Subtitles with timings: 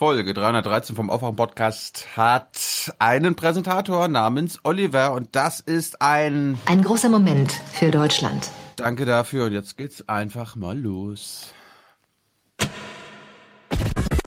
[0.00, 6.80] Folge 313 vom Aufwachen Podcast hat einen Präsentator namens Oliver und das ist ein ein
[6.80, 8.48] großer Moment für Deutschland.
[8.76, 11.52] Danke dafür und jetzt geht's einfach mal los.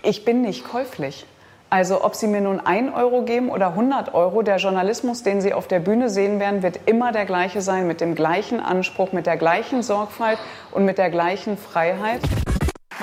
[0.03, 1.25] Ich bin nicht käuflich.
[1.71, 5.55] Also ob Sie mir nun 1 Euro geben oder 100 Euro, der Journalismus, den Sie
[5.55, 9.25] auf der Bühne sehen werden, wird immer der gleiche sein, mit dem gleichen Anspruch, mit
[9.25, 10.37] der gleichen Sorgfalt
[10.69, 12.21] und mit der gleichen Freiheit.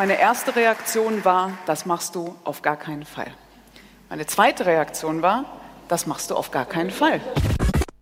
[0.00, 3.26] Meine erste Reaktion war, das machst du auf gar keinen Fall.
[4.08, 5.44] Meine zweite Reaktion war,
[5.88, 7.20] das machst du auf gar keinen Fall.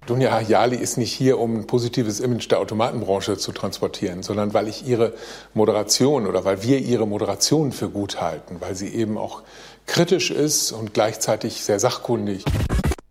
[0.07, 4.69] Dunja Hayali ist nicht hier, um ein positives Image der Automatenbranche zu transportieren, sondern weil
[4.69, 5.13] ich ihre
[5.55, 9.43] Moderation oder weil wir ihre Moderation für gut halten, weil sie eben auch
[9.87, 12.45] kritisch ist und gleichzeitig sehr sachkundig.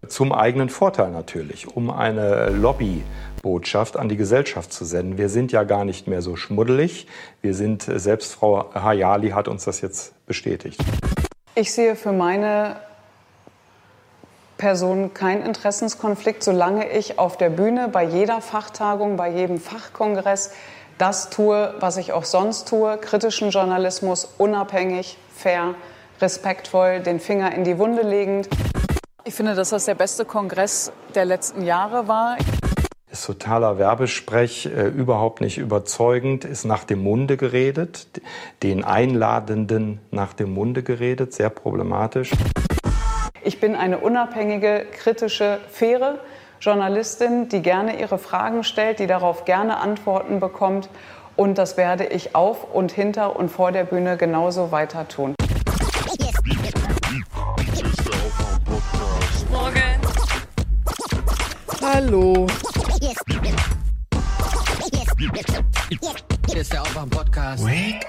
[0.08, 5.18] Zum eigenen Vorteil natürlich, um eine Lobbybotschaft an die Gesellschaft zu senden.
[5.18, 7.08] Wir sind ja gar nicht mehr so schmuddelig.
[7.42, 10.80] Wir sind, selbst Frau Hayali hat uns das jetzt bestätigt.
[11.56, 12.78] Ich sehe für meine
[14.58, 20.52] Person keinen Interessenskonflikt, solange ich auf der Bühne bei jeder Fachtagung, bei jedem Fachkongress
[20.98, 25.76] das tue, was ich auch sonst tue, kritischen Journalismus, unabhängig, fair,
[26.20, 28.50] respektvoll, den Finger in die Wunde legend.
[29.28, 32.38] Ich finde, dass das der beste Kongress der letzten Jahre war.
[33.12, 38.08] Ist totaler Werbesprech, äh, überhaupt nicht überzeugend, ist nach dem Munde geredet,
[38.64, 42.32] den Einladenden nach dem Munde geredet, sehr problematisch.
[43.44, 46.20] Ich bin eine unabhängige, kritische, faire
[46.62, 50.88] Journalistin, die gerne ihre Fragen stellt, die darauf gerne Antworten bekommt.
[51.36, 55.36] Und das werde ich auf und hinter und vor der Bühne genauso weiter tun.
[61.90, 62.46] Hallo.
[66.50, 67.64] Hier ist der Aufwachen Podcast.
[67.64, 68.06] Wake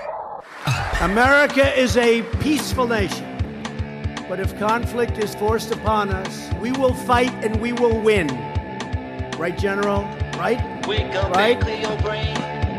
[1.01, 3.25] America is a peaceful nation.
[4.29, 8.27] But if conflict is forced upon us, we will fight and we will win.
[9.39, 10.03] Right, General?
[10.37, 10.59] Right?
[10.89, 11.55] Wake up Right?
[11.55, 12.34] and clear your brain.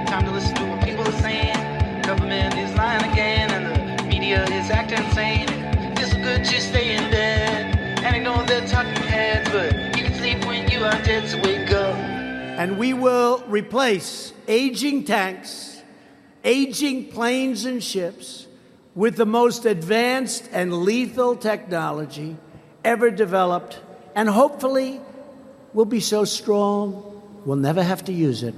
[0.06, 1.56] Time to listen to what people are saying.
[2.02, 5.48] Government is lying again, and the media is acting insane.
[5.98, 9.89] It's good to stay in bed and ignore their talking heads, but
[12.60, 15.82] And we will replace aging tanks,
[16.44, 18.48] aging planes and ships
[18.96, 22.38] with the most advanced and lethal technology
[22.84, 23.80] ever developed,
[24.16, 25.02] and hopefully
[25.74, 27.04] we'll be so strong
[27.46, 28.56] we'll never have to use it.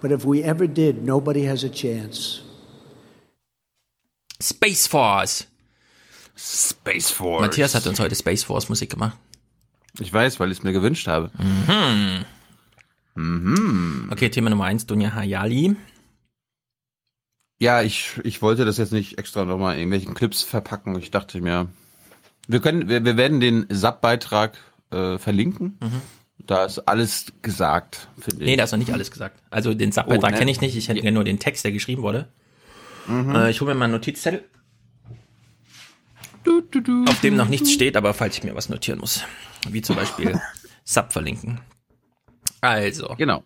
[0.00, 2.42] But if we ever did, nobody has a chance.
[4.40, 5.46] Space Force.
[6.34, 7.42] Space Force.
[7.42, 9.16] Matthias hat uns er heute Space Force Musik gemacht.
[9.98, 11.30] Ich weiß, weil ich es mir gewünscht habe.
[14.10, 15.76] Okay, Thema Nummer eins, Dunja Hayali.
[17.58, 20.96] Ja, ich, ich wollte das jetzt nicht extra nochmal in irgendwelchen Clips verpacken.
[20.98, 21.68] Ich dachte mir,
[22.48, 24.56] wir können, wir, wir werden den SAP-Beitrag
[24.90, 25.78] äh, verlinken.
[26.38, 28.46] Da ist alles gesagt, finde ich.
[28.50, 29.42] Nee, da ist noch nicht alles gesagt.
[29.50, 30.38] Also den Subbeitrag Oh, ne?
[30.38, 30.74] kenne ich nicht.
[30.74, 32.28] Ich hätte ja nur den Text, der geschrieben wurde.
[33.08, 34.44] Äh, ich hole mir mal einen Notizzettel.
[36.46, 39.24] Auf dem noch nichts steht, aber falls ich mir was notieren muss.
[39.68, 40.40] Wie zum Beispiel
[40.84, 41.60] Sub verlinken.
[42.60, 43.42] Also, Genau.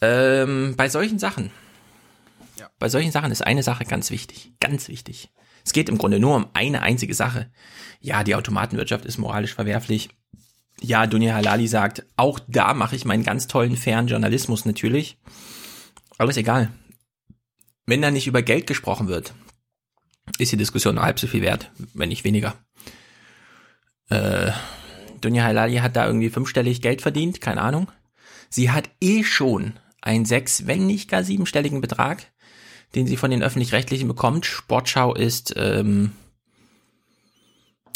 [0.00, 1.50] ähm, bei solchen Sachen,
[2.58, 2.70] Ja.
[2.78, 4.52] bei solchen Sachen ist eine Sache ganz wichtig.
[4.60, 5.30] Ganz wichtig.
[5.64, 7.50] Es geht im Grunde nur um eine einzige Sache.
[8.00, 10.08] Ja, die Automatenwirtschaft ist moralisch verwerflich.
[10.80, 15.18] Ja, Dunja Halali sagt, auch da mache ich meinen ganz tollen, fairen Journalismus natürlich.
[16.16, 16.70] Aber ist egal.
[17.84, 19.34] Wenn da nicht über Geld gesprochen wird,
[20.38, 22.54] ist die Diskussion nur halb so viel wert, wenn nicht weniger.
[24.08, 24.52] Äh,
[25.20, 27.90] Dunja Halali hat da irgendwie fünfstellig Geld verdient, keine Ahnung.
[28.48, 32.26] Sie hat eh schon einen sechs, wenn nicht gar siebenstelligen Betrag,
[32.94, 34.46] den sie von den öffentlich-rechtlichen bekommt.
[34.46, 36.12] Sportschau ist, ähm,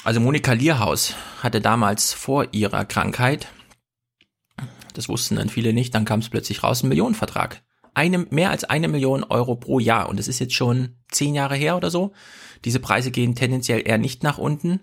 [0.05, 3.49] also Monika Lierhaus hatte damals vor ihrer Krankheit,
[4.93, 7.63] das wussten dann viele nicht, dann kam es plötzlich raus, ein Millionenvertrag.
[7.95, 10.09] Eine, mehr als eine Million Euro pro Jahr.
[10.09, 12.13] Und das ist jetzt schon zehn Jahre her oder so.
[12.65, 14.81] Diese Preise gehen tendenziell eher nicht nach unten.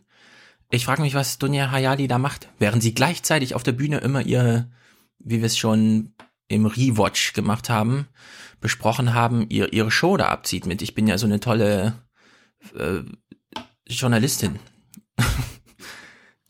[0.69, 2.49] Ich frage mich, was Dunja Hayali da macht.
[2.57, 4.71] Während sie gleichzeitig auf der Bühne immer ihre,
[5.19, 6.13] wie wir es schon
[6.47, 8.07] im Rewatch gemacht haben,
[8.59, 11.93] besprochen haben, ihr, ihre Show da abzieht mit, ich bin ja so eine tolle
[12.77, 12.99] äh,
[13.87, 14.59] Journalistin.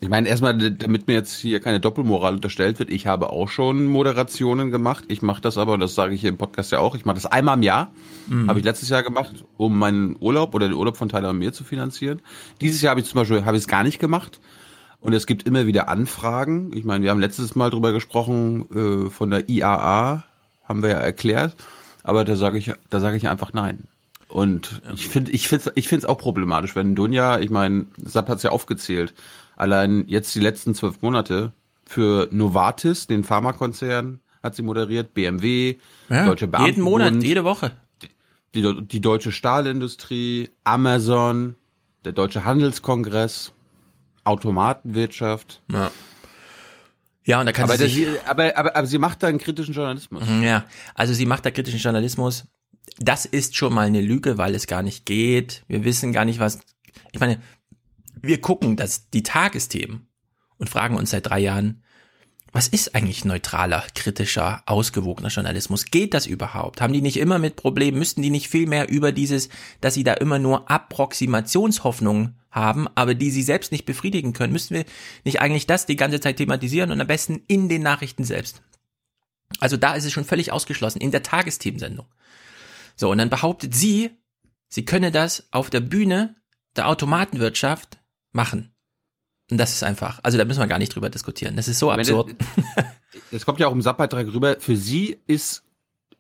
[0.03, 3.85] Ich meine, erstmal, damit mir jetzt hier keine Doppelmoral unterstellt wird, ich habe auch schon
[3.85, 5.03] Moderationen gemacht.
[5.09, 7.15] Ich mache das aber, und das sage ich hier im Podcast ja auch, ich mache
[7.15, 7.91] das einmal im Jahr.
[8.47, 11.53] Habe ich letztes Jahr gemacht, um meinen Urlaub oder den Urlaub von Tyler und mir
[11.53, 12.21] zu finanzieren.
[12.61, 14.39] Dieses Jahr habe ich zum Beispiel habe ich es gar nicht gemacht.
[15.01, 16.75] Und es gibt immer wieder Anfragen.
[16.75, 20.23] Ich meine, wir haben letztes Mal drüber gesprochen, äh, von der IAA,
[20.63, 21.55] haben wir ja erklärt.
[22.01, 23.83] Aber da sage ich, da sage ich einfach nein.
[24.27, 28.29] Und ich finde, ich finde, ich finde es auch problematisch, wenn Dunja, ich meine, Satt
[28.29, 29.13] hat es ja aufgezählt,
[29.61, 31.53] allein jetzt die letzten zwölf Monate
[31.85, 35.77] für Novartis, den Pharmakonzern, hat sie moderiert, BMW,
[36.09, 37.71] Ja, Deutsche jeden Beamtenbund, Monat, jede Woche.
[38.55, 41.55] die, die deutsche Stahlindustrie, Amazon,
[42.05, 43.53] der Deutsche Handelskongress,
[44.23, 45.61] Automatenwirtschaft.
[45.71, 45.91] Ja.
[47.23, 49.37] Ja, und da kann Aber, sie das, sich, aber, aber, aber sie macht da einen
[49.37, 50.23] kritischen Journalismus.
[50.41, 50.65] ja,
[50.95, 52.45] also sie macht da kritischen Journalismus.
[52.97, 55.63] Das ist schon mal eine Lüge, weil es gar nicht geht.
[55.67, 56.59] Wir wissen gar nicht, was,
[57.11, 57.39] ich meine,
[58.21, 60.07] wir gucken das, die Tagesthemen
[60.57, 61.83] und fragen uns seit drei Jahren,
[62.53, 65.85] was ist eigentlich neutraler, kritischer, ausgewogener Journalismus?
[65.85, 66.81] Geht das überhaupt?
[66.81, 67.97] Haben die nicht immer mit Problemen?
[67.97, 69.47] Müssten die nicht viel mehr über dieses,
[69.79, 74.51] dass sie da immer nur Approximationshoffnungen haben, aber die sie selbst nicht befriedigen können?
[74.51, 74.85] Müssten wir
[75.23, 78.61] nicht eigentlich das die ganze Zeit thematisieren und am besten in den Nachrichten selbst?
[79.59, 82.07] Also da ist es schon völlig ausgeschlossen, in der Tagesthemensendung.
[82.97, 84.11] So, und dann behauptet sie,
[84.67, 86.35] sie könne das auf der Bühne
[86.75, 88.00] der Automatenwirtschaft
[88.31, 88.73] machen.
[89.49, 91.55] Und das ist einfach, also da müssen wir gar nicht drüber diskutieren.
[91.55, 92.35] Das ist so absurd.
[93.33, 95.63] Es kommt ja auch im Sabbeitrag rüber, für sie ist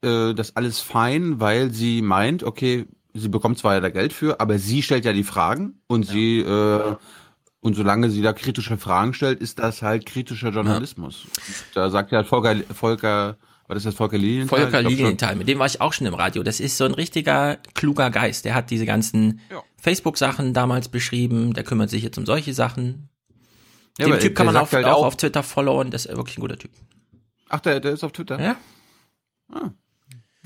[0.01, 4.39] äh, das alles fein, weil sie meint, okay, sie bekommt zwar ja da Geld für,
[4.41, 6.95] aber sie stellt ja die Fragen und sie äh,
[7.61, 11.27] und solange sie da kritische Fragen stellt, ist das halt kritischer Journalismus.
[11.75, 13.37] Da sagt ja Volker, Volker,
[13.71, 14.59] was ist das, Volker Lilienthal?
[14.59, 14.81] Volker.
[14.81, 16.43] Lilienthal, mit dem war ich auch schon im Radio.
[16.43, 18.43] Das ist so ein richtiger kluger Geist.
[18.43, 19.63] Der hat diese ganzen Ja.
[19.77, 21.53] Facebook-Sachen damals beschrieben.
[21.53, 23.07] Der kümmert sich jetzt um solche Sachen.
[23.97, 25.89] Ja, aber Typ kann man sagt auch, halt auf Twitter followen.
[25.89, 26.71] Das ist wirklich ein guter Typ.
[27.47, 28.41] Ach, der, der ist auf Twitter?
[28.41, 28.57] Ja?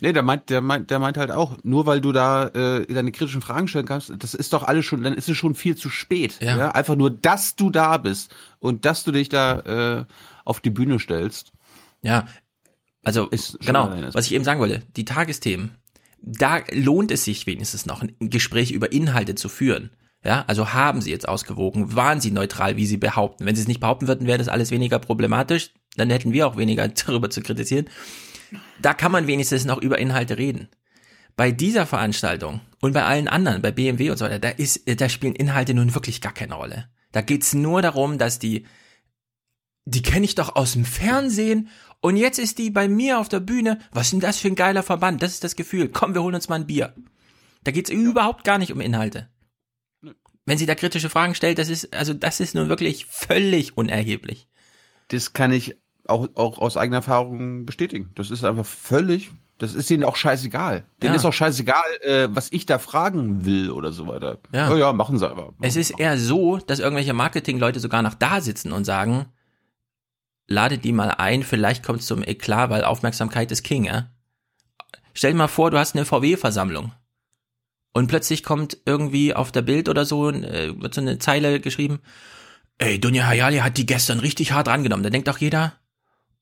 [0.01, 3.11] Nee, der meint, der meint, der meint halt auch, nur weil du da äh, deine
[3.11, 5.89] kritischen Fragen stellen kannst, das ist doch alles schon, dann ist es schon viel zu
[5.89, 6.37] spät.
[6.41, 6.57] Ja.
[6.57, 6.71] Ja.
[6.71, 9.59] Einfach nur, dass du da bist und dass du dich da
[9.99, 10.05] äh,
[10.43, 11.53] auf die Bühne stellst.
[12.01, 12.27] Ja,
[13.05, 15.75] also Ist genau, was ich eben sagen wollte, die Tagesthemen,
[16.21, 19.91] da lohnt es sich wenigstens noch, ein Gespräch über Inhalte zu führen.
[20.23, 23.45] Ja, also haben sie jetzt ausgewogen, waren sie neutral, wie sie behaupten.
[23.45, 26.57] Wenn sie es nicht behaupten würden, wäre das alles weniger problematisch, dann hätten wir auch
[26.57, 27.87] weniger darüber zu kritisieren.
[28.81, 30.67] Da kann man wenigstens noch über Inhalte reden.
[31.35, 35.09] Bei dieser Veranstaltung und bei allen anderen, bei BMW und so weiter, da ist, da
[35.09, 36.89] spielen Inhalte nun wirklich gar keine Rolle.
[37.11, 38.65] Da geht's nur darum, dass die
[39.85, 41.69] die kenne ich doch aus dem Fernsehen
[42.01, 43.79] und jetzt ist die bei mir auf der Bühne.
[43.91, 45.21] Was ist denn das für ein geiler Verband?
[45.23, 45.89] Das ist das Gefühl.
[45.89, 46.93] Komm, wir holen uns mal ein Bier.
[47.63, 49.27] Da geht's überhaupt gar nicht um Inhalte.
[50.45, 54.47] Wenn sie da kritische Fragen stellt, das ist, also das ist nun wirklich völlig unerheblich.
[55.07, 55.75] Das kann ich
[56.07, 58.11] auch, auch aus eigener Erfahrung bestätigen.
[58.13, 60.85] Das ist einfach völlig, das ist denen auch scheißegal.
[61.01, 61.15] Denen Ja.
[61.15, 64.37] ist auch scheißegal, äh, was ich da fragen will oder so weiter.
[64.53, 64.69] Ja.
[64.69, 65.53] ja, ja machen sie aber.
[65.61, 69.25] Es ist eher so, dass irgendwelche Marketingleute sogar noch da sitzen und sagen,
[70.47, 74.11] lade die mal ein, vielleicht kommt es zum Eklat, weil Aufmerksamkeit ist King, ja?
[75.13, 76.91] Stell dir mal vor, du hast eine VW-Versammlung
[77.93, 81.99] und plötzlich kommt irgendwie auf der Bild oder so, äh, wird so eine Zeile geschrieben,
[82.77, 85.03] ey, Dunja Hayali hat die gestern richtig hart rangenommen.
[85.03, 85.71] Da denkt auch jeder,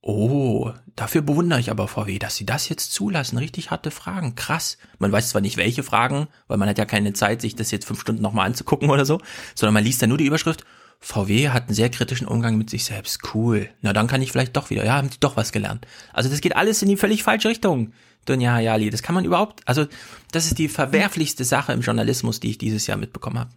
[0.02, 3.38] oh, dafür bewundere ich aber VW, dass sie das jetzt zulassen.
[3.38, 4.80] Richtig harte Fragen, krass.
[4.98, 7.86] Man weiß zwar nicht, welche Fragen, weil man hat ja keine Zeit, sich das jetzt
[7.86, 9.22] fünf Stunden nochmal anzugucken oder so,
[9.54, 10.66] sondern man liest dann nur die Überschrift,
[11.00, 13.20] VW hat einen sehr kritischen Umgang mit sich selbst.
[13.34, 13.70] Cool.
[13.82, 14.86] Na, dann kann ich vielleicht doch wieder.
[14.86, 15.86] Ja, haben die doch was gelernt.
[16.14, 17.92] Also das geht alles in die völlig falsche Richtung,
[18.26, 18.90] Dunja Hayali.
[18.90, 19.86] Das kann man überhaupt, also
[20.32, 23.50] das ist die verwerflichste Sache im Journalismus, die ich dieses Jahr mitbekommen habe.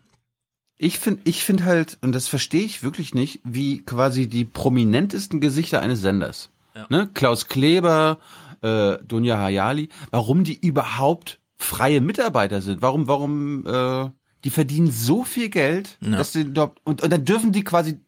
[0.79, 5.41] Ich finde, ich finde halt, und das verstehe ich wirklich nicht, wie quasi die prominentesten
[5.41, 6.87] Gesichter eines Senders, Ja.
[6.91, 8.19] ne, Klaus Kleber,
[8.61, 12.83] äh, Dunja Hayali, warum die überhaupt freie Mitarbeiter sind.
[12.83, 14.11] Warum, warum, äh,
[14.45, 16.19] die verdienen so viel Geld, Ja.
[16.19, 18.01] dass sie dort, und, und dann dürfen die quasi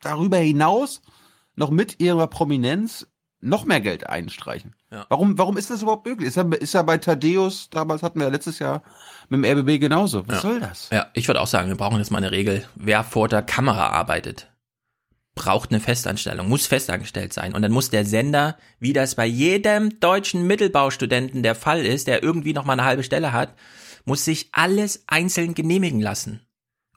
[0.00, 1.02] darüber hinaus
[1.56, 3.06] noch mit ihrer Prominenz
[3.40, 4.74] noch mehr Geld einstreichen.
[4.90, 5.04] Ja.
[5.08, 6.28] Warum, warum ist das überhaupt möglich?
[6.28, 8.82] Ist ja, ist ja bei Thaddeus, damals hatten wir ja letztes Jahr
[9.28, 10.26] mit dem RBB genauso.
[10.28, 10.40] Was Ja.
[10.42, 10.88] soll das?
[10.92, 12.64] Ja, ich würde auch sagen, wir brauchen jetzt mal eine Regel.
[12.76, 14.48] Wer vor der Kamera arbeitet,
[15.34, 17.54] braucht eine Festanstellung, muss festangestellt sein.
[17.54, 22.22] Und dann muss der Sender, wie das bei jedem deutschen Mittelbaustudenten der Fall ist, der
[22.22, 23.54] irgendwie noch mal eine halbe Stelle hat,
[24.04, 26.40] muss sich alles einzeln genehmigen lassen.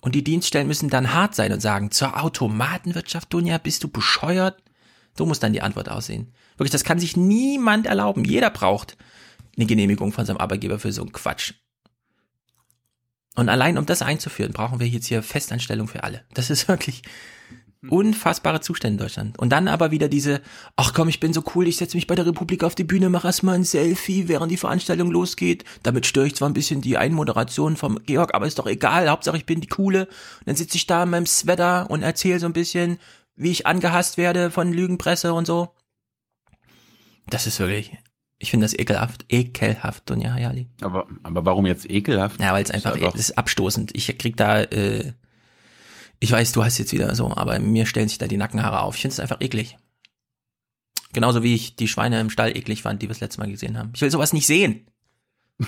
[0.02, 4.62] Und die Dienststellen müssen dann hart sein und sagen, zur Automatenwirtschaft, Dunja, bist du bescheuert?
[5.18, 6.34] So muss dann die Antwort aussehen.
[6.58, 8.24] Wirklich, das kann sich niemand erlauben.
[8.24, 8.98] Jeder braucht
[9.56, 11.54] eine Genehmigung von seinem Arbeitgeber für so einen Quatsch.
[13.36, 16.24] Und allein um das einzuführen, brauchen wir jetzt hier Festanstellung für alle.
[16.34, 17.02] Das ist wirklich
[17.90, 19.40] unfassbare Zustände in Deutschland.
[19.40, 20.42] Und dann aber wieder diese,
[20.76, 23.10] ach komm, ich bin so cool, ich setze mich bei der Republik auf die Bühne,
[23.10, 25.64] mache erstmal ein Selfie, während die Veranstaltung losgeht.
[25.84, 29.38] Damit störe ich zwar ein bisschen die Einmoderation vom Georg, aber ist doch egal, Hauptsache
[29.38, 30.06] ich bin die Coole.
[30.06, 32.98] Und dann sitze ich da in meinem Sweater und erzähle so ein bisschen,
[33.36, 35.70] wie ich angehasst werde von Lügenpresse und so.
[37.28, 37.92] Das ist wirklich
[38.38, 40.68] Ich finde das ekelhaft, ekelhaft, Dunja Hayali.
[40.82, 42.40] Aber, aber warum jetzt ekelhaft?
[42.40, 43.96] Ja, weil es einfach, das ist abstoßend.
[43.96, 45.14] Ich krieg da, äh,
[46.20, 48.96] ich weiß, du hast jetzt wieder so, aber mir stellen sich da die Nackenhaare auf.
[48.96, 49.78] Ich finde es einfach eklig.
[51.14, 53.78] Genauso wie ich die Schweine im Stall eklig fand, die wir das letzte Mal gesehen
[53.78, 53.92] haben.
[53.96, 54.88] Ich will sowas nicht sehen.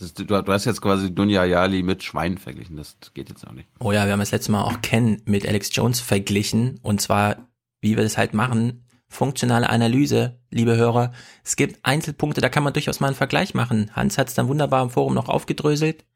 [0.00, 2.76] Ist, du, du hast jetzt quasi Dunja Yali mit Schwein verglichen.
[2.76, 3.68] Das geht jetzt auch nicht.
[3.78, 6.80] Oh ja, wir haben das letzte Mal auch Ken mit Alex Jones verglichen.
[6.82, 7.48] Und zwar,
[7.80, 11.12] wie wir das halt machen, funktionale Analyse, liebe Hörer.
[11.44, 13.90] Es gibt Einzelpunkte, da kann man durchaus mal einen Vergleich machen.
[13.94, 16.06] Hans hat es dann wunderbar im Forum noch aufgedröselt.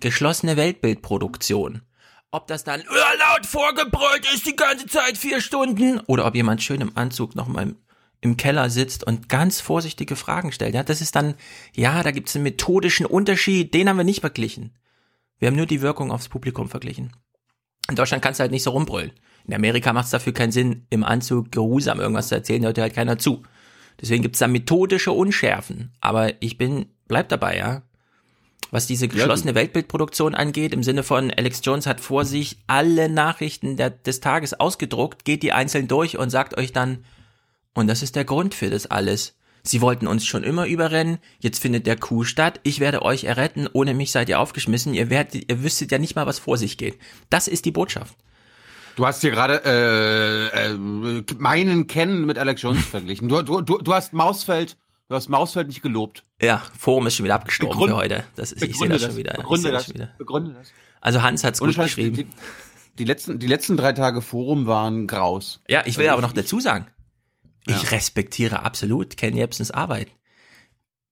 [0.00, 1.82] Geschlossene Weltbildproduktion.
[2.30, 6.62] Ob das dann "Ja, laut vorgebrüllt ist die ganze Zeit vier Stunden oder ob jemand
[6.62, 7.76] schön im Anzug noch mal im,
[8.20, 10.74] im Keller sitzt und ganz vorsichtige Fragen stellt.
[10.74, 11.34] Ja, das ist dann,
[11.74, 14.76] ja, da gibt es einen methodischen Unterschied, den haben wir nicht verglichen.
[15.38, 17.16] Wir haben nur die Wirkung aufs Publikum verglichen.
[17.88, 19.12] In Deutschland kannst du halt nicht so rumbrüllen.
[19.46, 22.82] In Amerika macht es dafür keinen Sinn, im Anzug geruhsam irgendwas zu erzählen, hört dir
[22.82, 23.44] halt keiner zu.
[24.00, 25.92] Deswegen gibt's da methodische Unschärfen.
[26.00, 27.82] Aber ich bin, bleib dabei, ja.
[28.70, 33.76] Was diese geschlossene Weltbildproduktion angeht, im Sinne von Alex Jones hat vor sich alle Nachrichten
[33.76, 37.04] der, des Tages ausgedruckt, geht die einzeln durch und sagt euch dann,
[37.74, 39.36] und das ist der Grund für das alles.
[39.62, 43.68] Sie wollten uns schon immer überrennen, jetzt findet der Coup statt, ich werde euch erretten,
[43.72, 46.76] ohne mich seid ihr aufgeschmissen, ihr werdet, ihr wüsstet ja nicht mal, was vor sich
[46.78, 46.98] geht.
[47.30, 48.16] Das ist die Botschaft.
[48.96, 53.28] Du hast hier gerade äh, äh, meinen Ken mit Alex Jones verglichen.
[53.28, 54.76] Du, du, du, du hast Mausfeld,
[55.08, 56.24] du hast Mausfeld nicht gelobt.
[56.40, 58.24] Ja, Forum ist schon wieder abgestorben Begründe- für heute.
[58.36, 59.10] Das ist, ich sehe das das.
[59.10, 59.32] schon wieder.
[59.32, 59.94] Ich Begründe das das.
[59.94, 60.10] wieder.
[60.18, 60.68] Begründe das.
[61.00, 62.16] Also Hans hat's gut geschrieben.
[62.16, 62.26] die,
[62.98, 65.60] die, letzten, die letzten drei Tage Forum waren graus.
[65.68, 66.86] Ja, ich will Also aber noch ich- dazu sagen,
[67.66, 67.88] ich Ja.
[67.90, 70.08] respektiere absolut Ken Jebsens Arbeit.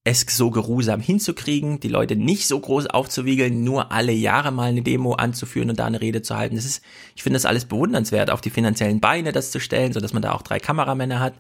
[0.09, 4.83] Es so geruhsam hinzukriegen, die Leute nicht so groß aufzuwiegeln, nur alle Jahre mal eine
[4.83, 6.55] Demo anzuführen und da eine Rede zu halten.
[6.55, 6.81] Das ist,
[7.17, 10.23] ich finde das alles bewundernswert, auf die finanziellen Beine das zu stellen, so dass man
[10.23, 11.35] da auch drei Kameramänner hat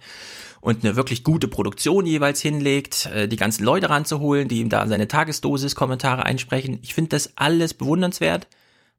[0.61, 4.87] und eine wirklich gute Produktion jeweils hinlegt, äh, die ganzen Leute ranzuholen, die ihm da
[4.87, 6.79] seine Tagesdosis Kommentare einsprechen.
[6.83, 8.49] Ich finde das alles bewundernswert.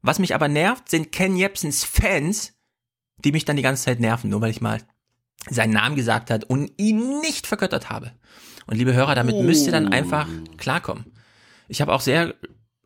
[0.02, 2.54] Was mich aber nervt, sind Ken Jebsens Fans,
[3.24, 4.80] die mich dann die ganze Zeit nerven, nur weil ich mal
[5.50, 8.12] seinen Namen gesagt hat und ihn nicht vergöttert habe.
[8.66, 11.06] Und liebe Hörer, damit müsst ihr dann einfach klarkommen.
[11.68, 12.34] Ich habe auch sehr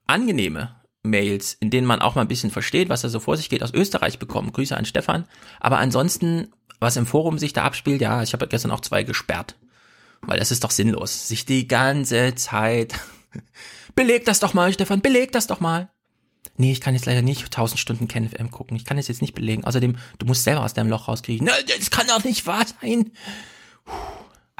[0.06, 3.48] angenehme Mails, in denen man auch mal ein bisschen versteht, was da so vor sich
[3.48, 4.52] geht, aus Österreich bekommen.
[4.52, 5.24] Grüße an Stefan.
[5.58, 6.52] Aber ansonsten,
[6.82, 9.56] was im Forum sich da abspielt, ja, ich habe gestern auch zwei gesperrt.
[10.20, 11.28] Weil das ist doch sinnlos.
[11.28, 12.94] Sich die ganze Zeit.
[13.94, 15.90] Beleg das doch mal, Stefan, beleg das doch mal.
[16.56, 18.76] Nee, ich kann jetzt leider nicht 1000 Stunden KenFM gucken.
[18.76, 19.64] Ich kann es jetzt nicht belegen.
[19.64, 21.46] Außerdem, du musst selber aus deinem Loch rauskriegen.
[21.46, 23.10] Na, das kann doch nicht wahr sein.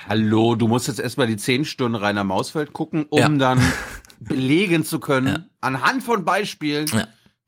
[0.08, 3.28] Hallo, du musst jetzt erstmal die zehn Stunden Rainer Mausfeld gucken, um Ja.
[3.28, 3.60] dann
[4.20, 7.06] belegen zu können, anhand von Beispielen, Ja.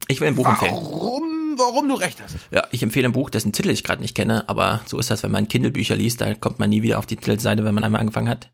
[0.09, 0.73] Ich will ein Buch empfehlen.
[0.75, 2.37] warum, warum du recht hast.
[2.51, 5.23] Ja, ich empfehle ein Buch, dessen Titel ich gerade nicht kenne, aber so ist das,
[5.23, 8.01] wenn man Kindle-Bücher liest, da kommt man nie wieder auf die Titelseite, wenn man einmal
[8.01, 8.51] angefangen hat.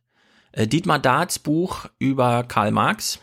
[0.52, 3.20] Äh, Dietmar Darts Buch über Karl Marx.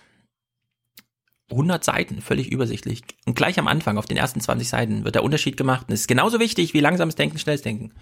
[1.50, 3.04] 100 Seiten, völlig übersichtlich.
[3.26, 5.86] Und gleich am Anfang, auf den ersten 20 Seiten, wird der Unterschied gemacht.
[5.88, 7.94] Und es ist genauso wichtig wie langsames Denken, schnelles Denken.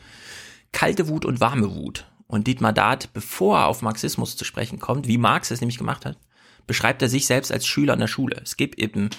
[0.72, 2.08] Kalte Wut und warme Wut.
[2.28, 6.06] Und Dietmar Dart, bevor er auf Marxismus zu sprechen kommt, wie Marx es nämlich gemacht
[6.06, 6.18] hat,
[6.66, 8.42] beschreibt er sich selbst als Schüler in der Schule.
[8.42, 9.12] Es gibt eben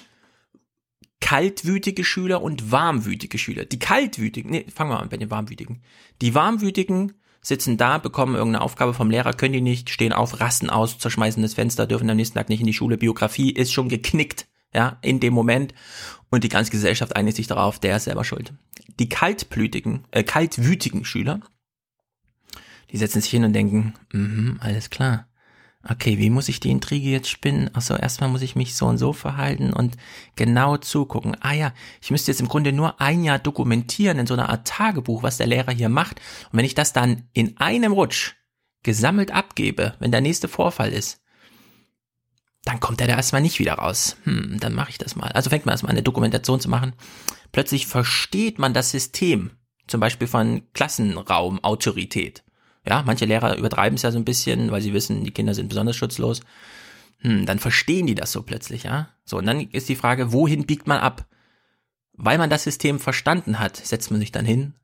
[1.20, 3.64] kaltwütige Schüler und warmwütige Schüler.
[3.64, 5.82] Die kaltwütigen, nee, fangen wir an bei den warmwütigen.
[6.20, 10.68] Die warmwütigen sitzen da, bekommen irgendeine Aufgabe vom Lehrer, können die nicht, stehen auf, rasten
[10.68, 12.98] aus, zerschmeißen das Fenster, dürfen am nächsten Tag nicht in die Schule.
[12.98, 15.72] Biografie ist schon geknickt, ja, in dem Moment.
[16.28, 18.52] Und die ganze Gesellschaft einigt sich darauf, der ist selber schuld.
[18.98, 21.40] Die kaltblütigen, äh, kaltwütigen Schüler,
[22.90, 25.28] die setzen sich hin und denken, mhm, alles klar.
[25.88, 27.70] Okay, wie muss ich die Intrige jetzt spinnen?
[27.74, 29.96] Achso, erstmal muss ich mich so und so verhalten und
[30.34, 31.36] genau zugucken.
[31.40, 34.66] Ah ja, ich müsste jetzt im Grunde nur ein Jahr dokumentieren in so einer Art
[34.66, 36.20] Tagebuch, was der Lehrer hier macht.
[36.50, 38.34] Und wenn ich das dann in einem Rutsch
[38.82, 41.20] gesammelt abgebe, wenn der nächste Vorfall ist,
[42.64, 44.16] dann kommt er da erstmal nicht wieder raus.
[44.24, 45.30] Hm, dann mache ich das mal.
[45.32, 46.94] Also fängt man erstmal an, eine Dokumentation zu machen.
[47.52, 49.52] Plötzlich versteht man das System,
[49.86, 52.42] zum Beispiel von Klassenraumautorität.
[52.88, 55.68] Ja, manche Lehrer übertreiben es ja so ein bisschen, weil sie wissen, die Kinder sind
[55.68, 56.40] besonders schutzlos.
[57.20, 59.08] Hm, dann verstehen die das so plötzlich, ja.
[59.24, 61.26] So, und dann ist die Frage, wohin biegt man ab?
[62.12, 64.74] Weil man das System verstanden hat, setzt man sich dann hin,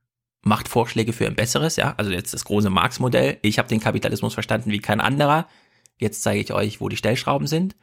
[0.42, 1.94] macht Vorschläge für ein besseres, ja.
[1.96, 3.38] Also jetzt das große Marx-Modell.
[3.42, 5.46] Ich habe den Kapitalismus verstanden wie kein anderer.
[5.98, 7.76] Jetzt zeige ich euch, wo die Stellschrauben sind.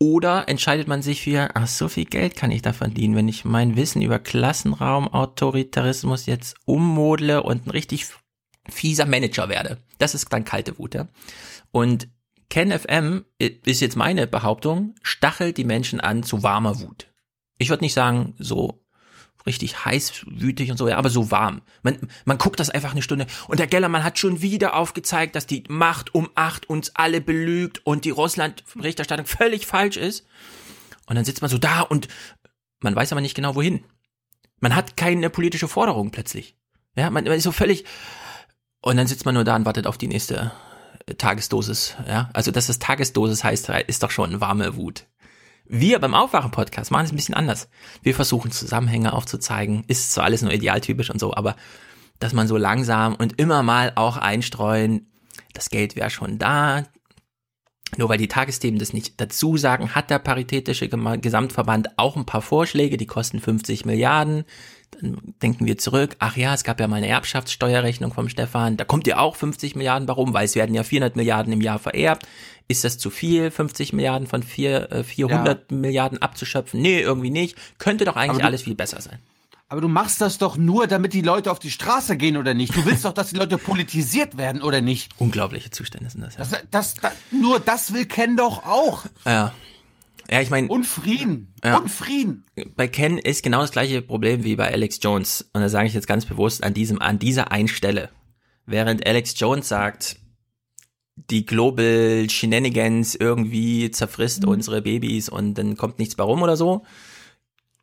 [0.00, 3.44] Oder entscheidet man sich für, ach, so viel Geld kann ich da verdienen, wenn ich
[3.44, 8.06] mein Wissen über Klassenraum, Autoritarismus jetzt ummodle und ein richtig
[8.70, 9.78] fieser Manager werde.
[9.98, 11.08] Das ist dann kalte Wut, ja.
[11.70, 12.08] Und
[12.50, 17.12] KenFM ist jetzt meine Behauptung, stachelt die Menschen an zu warmer Wut.
[17.58, 18.84] Ich würde nicht sagen, so
[19.46, 21.62] richtig heiß, wütig und so, ja, aber so warm.
[21.82, 25.46] Man, man guckt das einfach eine Stunde und der Gellermann hat schon wieder aufgezeigt, dass
[25.46, 30.26] die Macht um acht uns alle belügt und die Russland-Berichterstattung völlig falsch ist.
[31.06, 32.08] Und dann sitzt man so da und
[32.80, 33.84] man weiß aber nicht genau wohin.
[34.60, 36.56] Man hat keine politische Forderung plötzlich.
[36.96, 37.84] Ja, man, man ist so völlig
[38.80, 40.52] und dann sitzt man nur da und wartet auf die nächste
[41.16, 42.30] Tagesdosis, ja.
[42.32, 45.06] Also, dass das Tagesdosis heißt, ist doch schon warme Wut.
[45.70, 47.68] Wir beim Aufwachen-Podcast machen es ein bisschen anders.
[48.02, 49.84] Wir versuchen Zusammenhänge aufzuzeigen.
[49.86, 51.56] Ist zwar alles nur idealtypisch und so, aber
[52.18, 55.10] dass man so langsam und immer mal auch einstreuen,
[55.52, 56.84] das Geld wäre schon da.
[57.96, 62.42] Nur weil die Tagesthemen das nicht dazu sagen, hat der Paritätische Gesamtverband auch ein paar
[62.42, 64.44] Vorschläge, die kosten 50 Milliarden.
[64.90, 68.84] Dann denken wir zurück, ach ja, es gab ja mal eine Erbschaftssteuerrechnung vom Stefan, da
[68.84, 70.34] kommt ja auch 50 Milliarden, warum?
[70.34, 72.26] Weil es werden ja 400 Milliarden im Jahr vererbt.
[72.66, 75.76] Ist das zu viel, 50 Milliarden von vier, äh, 400 ja.
[75.76, 76.80] Milliarden abzuschöpfen?
[76.80, 77.56] Nee, irgendwie nicht.
[77.78, 79.18] Könnte doch eigentlich du, alles viel besser sein.
[79.70, 82.74] Aber du machst das doch nur, damit die Leute auf die Straße gehen oder nicht.
[82.74, 85.12] Du willst doch, dass die Leute politisiert werden oder nicht.
[85.18, 86.40] Unglaubliche Zustände sind das, ja.
[86.40, 89.04] Das, das, das, nur das will Ken doch auch.
[89.26, 89.52] Ja.
[90.30, 90.68] Ja, ich meine.
[90.68, 91.54] Und Frieden.
[91.64, 91.78] Ja.
[91.78, 92.44] Und Frieden.
[92.76, 95.48] Bei Ken ist genau das gleiche Problem wie bei Alex Jones.
[95.52, 98.10] Und da sage ich jetzt ganz bewusst an diesem, an dieser einen Stelle.
[98.66, 100.16] Während Alex Jones sagt,
[101.30, 104.50] die Global Shenanigans irgendwie zerfrisst mhm.
[104.50, 106.84] unsere Babys und dann kommt nichts bei rum oder so.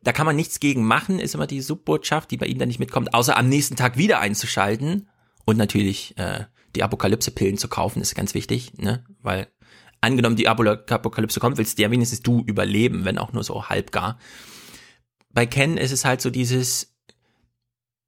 [0.02, 2.78] Da kann man nichts gegen machen, ist immer die Subbotschaft, die bei ihm dann nicht
[2.78, 5.08] mitkommt, außer am nächsten Tag wieder einzuschalten
[5.44, 6.44] und natürlich äh,
[6.76, 9.04] die Apokalypse-Pillen zu kaufen, ist ganz wichtig, ne?
[9.20, 9.48] Weil
[10.00, 14.18] angenommen die Apokalypse kommt, willst du ja wenigstens du überleben, wenn auch nur so halbgar.
[15.30, 16.94] Bei Ken ist es halt so dieses,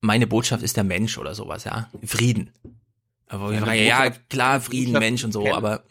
[0.00, 1.90] meine Botschaft ist der Mensch oder sowas, ja.
[2.04, 2.52] Frieden.
[3.26, 5.54] Aber ja, ja klar, Frieden, Mensch und so, kennen.
[5.54, 5.85] aber.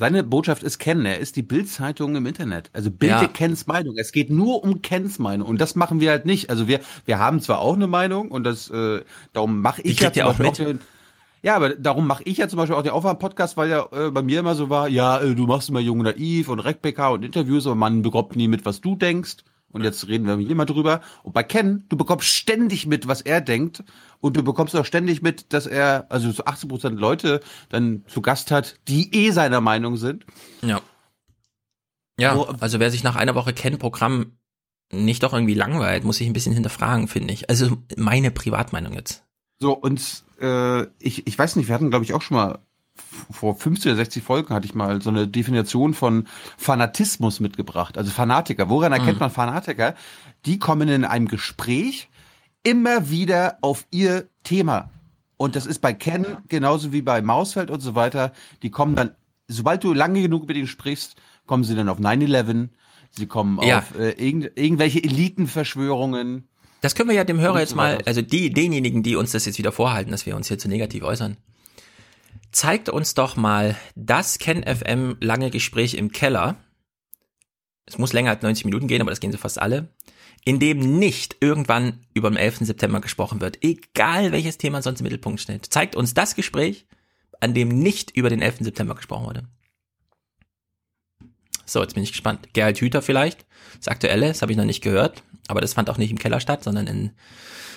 [0.00, 1.04] Seine Botschaft ist kennen.
[1.06, 2.70] Er ist die Bildzeitung im Internet.
[2.72, 3.26] Also bilde ja.
[3.26, 3.96] Kens Meinung.
[3.98, 6.50] Es geht nur um Kens Meinung und das machen wir halt nicht.
[6.50, 10.26] Also wir wir haben zwar auch eine Meinung und das äh, darum mache ich ja
[10.26, 10.60] auch mit.
[10.60, 10.74] Auch,
[11.42, 14.22] ja, aber darum mache ich ja zum Beispiel auch den Aufwand-Podcast, weil ja äh, bei
[14.22, 17.66] mir immer so war, ja, äh, du machst immer Jung Naiv und Rec-PK und Interviews,
[17.66, 19.38] aber man bekommt nie mit, was du denkst.
[19.70, 21.02] Und jetzt reden wir hier mal drüber.
[21.22, 23.84] Und bei Ken, du bekommst ständig mit, was er denkt.
[24.20, 28.22] Und du bekommst auch ständig mit, dass er, also so 80 Prozent Leute dann zu
[28.22, 30.24] Gast hat, die eh seiner Meinung sind.
[30.62, 30.80] Ja.
[32.18, 34.32] Ja, also wer sich nach einer Woche Ken-Programm
[34.90, 37.48] nicht doch irgendwie langweilt, muss sich ein bisschen hinterfragen, finde ich.
[37.50, 39.24] Also meine Privatmeinung jetzt.
[39.60, 42.58] So, und äh, ich, ich weiß nicht, wir hatten, glaube ich, auch schon mal
[43.30, 47.96] vor 50 oder 60 Folgen hatte ich mal so eine Definition von Fanatismus mitgebracht.
[47.96, 48.68] Also Fanatiker.
[48.68, 49.20] Woran erkennt mhm.
[49.20, 49.94] man Fanatiker?
[50.46, 52.08] Die kommen in einem Gespräch
[52.62, 54.90] immer wieder auf ihr Thema.
[55.36, 58.32] Und das ist bei Ken genauso wie bei Mausfeld und so weiter.
[58.62, 59.12] Die kommen dann,
[59.46, 62.68] sobald du lange genug mit ihnen sprichst, kommen sie dann auf 9-11.
[63.10, 63.78] Sie kommen ja.
[63.78, 66.47] auf äh, irgend, irgendwelche Elitenverschwörungen.
[66.80, 69.58] Das können wir ja dem Hörer jetzt mal, also die, denjenigen, die uns das jetzt
[69.58, 71.36] wieder vorhalten, dass wir uns hier zu negativ äußern.
[72.52, 76.56] Zeigt uns doch mal das Ken FM lange Gespräch im Keller.
[77.84, 79.88] Es muss länger als 90 Minuten gehen, aber das gehen sie fast alle.
[80.44, 82.58] In dem nicht irgendwann über den 11.
[82.60, 83.62] September gesprochen wird.
[83.62, 85.66] Egal welches Thema sonst im Mittelpunkt steht.
[85.66, 86.86] Zeigt uns das Gespräch,
[87.40, 88.58] an dem nicht über den 11.
[88.60, 89.48] September gesprochen wurde.
[91.66, 92.48] So, jetzt bin ich gespannt.
[92.54, 93.44] Gerald Hüther vielleicht.
[93.76, 95.22] Das aktuelle, das habe ich noch nicht gehört.
[95.48, 97.10] Aber das fand auch nicht im Keller statt, sondern in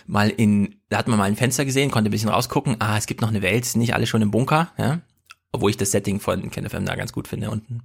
[0.08, 2.76] mal in, da hat man mal ein Fenster gesehen, konnte ein bisschen rausgucken.
[2.80, 5.02] Ah, es gibt noch eine Welt, nicht alle schon im Bunker, ja.
[5.52, 7.84] Obwohl ich das Setting von KenFM da ganz gut finde unten.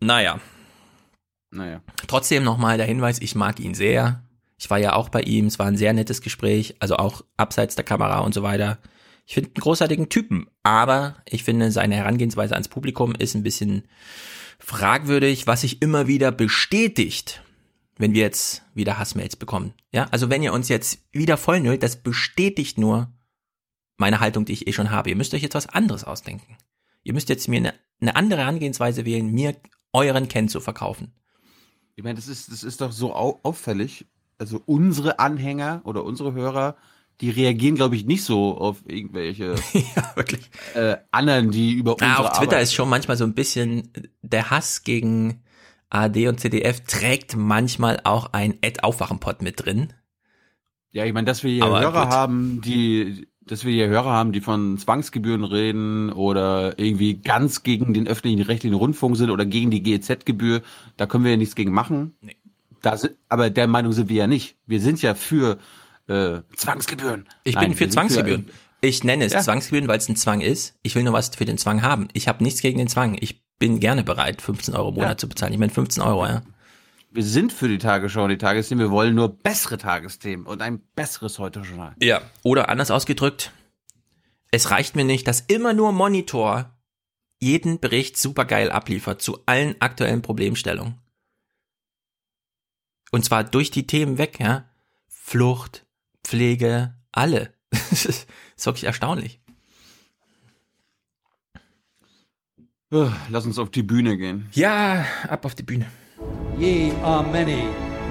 [0.00, 0.40] Naja.
[1.50, 1.82] Naja.
[2.06, 4.22] Trotzdem nochmal der Hinweis, ich mag ihn sehr.
[4.58, 7.74] Ich war ja auch bei ihm, es war ein sehr nettes Gespräch, also auch abseits
[7.74, 8.78] der Kamera und so weiter.
[9.26, 13.84] Ich finde einen großartigen Typen, aber ich finde seine Herangehensweise ans Publikum ist ein bisschen
[14.58, 17.42] fragwürdig, was sich immer wieder bestätigt,
[17.96, 19.72] wenn wir jetzt wieder Hassmails bekommen.
[19.92, 23.12] Ja, also wenn ihr uns jetzt wieder vollnüllt, das bestätigt nur
[23.96, 25.10] meine Haltung, die ich eh schon habe.
[25.10, 26.56] Ihr müsst euch jetzt was anderes ausdenken.
[27.04, 29.54] Ihr müsst jetzt mir eine, eine andere Herangehensweise wählen, mir
[29.92, 31.12] euren Ken zu verkaufen.
[31.94, 34.06] Ich meine, das ist, das ist doch so auffällig.
[34.38, 36.76] Also unsere Anhänger oder unsere Hörer,
[37.20, 40.50] die reagieren, glaube ich, nicht so auf irgendwelche ja, wirklich.
[40.74, 43.92] Äh, anderen, die über unsere ah, Auf Twitter Arbeit ist schon manchmal so ein bisschen
[44.22, 45.43] der Hass gegen
[45.94, 49.92] AD und CDF trägt manchmal auch ein Ad-Aufwachenpot mit drin.
[50.90, 52.14] Ja, ich meine, dass wir hier Aber Hörer gut.
[52.14, 57.94] haben, die, dass wir hier Hörer haben, die von Zwangsgebühren reden oder irgendwie ganz gegen
[57.94, 60.62] den öffentlichen rechtlichen Rundfunk sind oder gegen die GEZ-Gebühr,
[60.96, 62.16] da können wir ja nichts gegen machen.
[62.20, 62.36] Nee.
[62.82, 64.56] Da sind, aber der Meinung sind wir ja nicht.
[64.66, 65.58] Wir sind ja für
[66.06, 67.26] äh, Zwangsgebühren.
[67.44, 68.46] Ich Nein, bin für Zwangsgebühren.
[68.46, 69.40] Für, ich nenne es ja.
[69.40, 70.76] Zwangsgebühren, weil es ein Zwang ist.
[70.82, 72.08] Ich will nur was für den Zwang haben.
[72.12, 73.16] Ich habe nichts gegen den Zwang.
[73.18, 75.16] Ich bin gerne bereit, 15 Euro im Monat ja.
[75.18, 75.52] zu bezahlen.
[75.52, 76.42] Ich meine 15 Euro, ja.
[77.10, 78.84] Wir sind für die Tagesschau und die Tagesthemen.
[78.84, 81.94] Wir wollen nur bessere Tagesthemen und ein besseres Heute-Journal.
[82.00, 82.22] Ja.
[82.42, 83.52] Oder anders ausgedrückt,
[84.50, 86.76] es reicht mir nicht, dass immer nur Monitor
[87.40, 90.98] jeden Bericht supergeil abliefert zu allen aktuellen Problemstellungen.
[93.12, 94.68] Und zwar durch die Themen weg, ja.
[95.06, 95.86] Flucht,
[96.24, 97.54] Pflege, alle.
[97.70, 99.40] das ist wirklich erstaunlich.
[103.28, 104.46] Lass uns auf die Bühne gehen.
[104.52, 105.86] Ja, ab auf die Bühne.
[106.56, 107.64] Ye are many,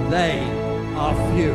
[0.10, 0.42] they
[0.98, 1.54] are few.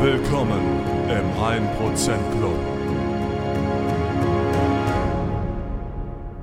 [0.00, 0.62] Willkommen
[1.10, 2.58] im 1% Club.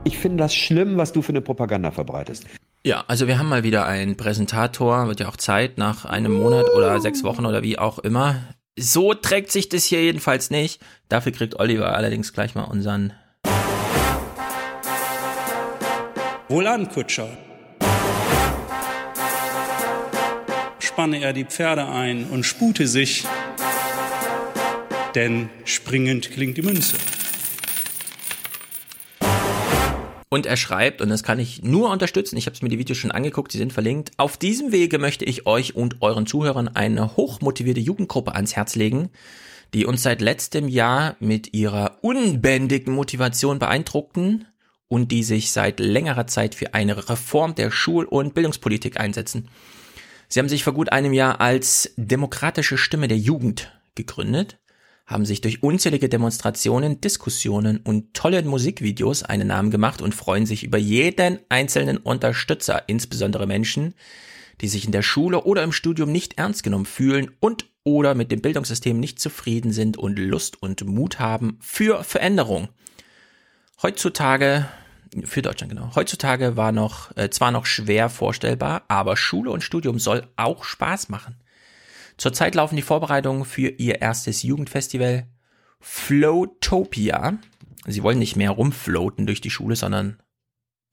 [0.04, 2.46] Ich finde das schlimm, was du für eine Propaganda verbreitest.
[2.84, 6.68] Ja, also wir haben mal wieder einen Präsentator, wird ja auch Zeit, nach einem Monat
[6.78, 8.36] oder sechs Wochen oder wie auch immer.
[8.78, 10.82] So trägt sich das hier jedenfalls nicht.
[11.08, 13.14] Dafür kriegt Oliver allerdings gleich mal unseren.
[16.50, 17.30] Wohlan, Kutscher.
[20.80, 23.26] Spanne er die Pferde ein und spute sich,
[25.16, 26.98] denn springend klingt die Münze.
[30.36, 33.12] Und er schreibt, und das kann ich nur unterstützen, ich habe mir die Videos schon
[33.12, 34.12] angeguckt, sie sind verlinkt.
[34.18, 39.12] Auf diesem Wege möchte ich euch und euren Zuhörern eine hochmotivierte Jugendgruppe ans Herz legen,
[39.74, 44.46] die uns seit letztem Jahr mit ihrer unbändigen Motivation beeindruckten
[44.90, 49.48] und die sich seit längerer Zeit für eine Reform der Schul- und Bildungspolitik einsetzen.
[50.28, 54.58] Sie haben sich vor gut einem Jahr als demokratische Stimme der Jugend gegründet
[55.06, 60.64] haben sich durch unzählige Demonstrationen, Diskussionen und tolle Musikvideos einen Namen gemacht und freuen sich
[60.64, 63.94] über jeden einzelnen Unterstützer, insbesondere Menschen,
[64.62, 68.32] die sich in der Schule oder im Studium nicht ernst genommen fühlen und oder mit
[68.32, 72.70] dem Bildungssystem nicht zufrieden sind und Lust und Mut haben für Veränderung.
[73.84, 74.66] Heutzutage
[75.24, 75.92] für Deutschland genau.
[75.96, 81.10] Heutzutage war noch äh, zwar noch schwer vorstellbar, aber Schule und Studium soll auch Spaß
[81.10, 81.36] machen.
[82.18, 85.28] Zurzeit laufen die Vorbereitungen für ihr erstes Jugendfestival
[85.80, 87.38] Flowtopia.
[87.86, 90.22] Sie wollen nicht mehr rumfloaten durch die Schule, sondern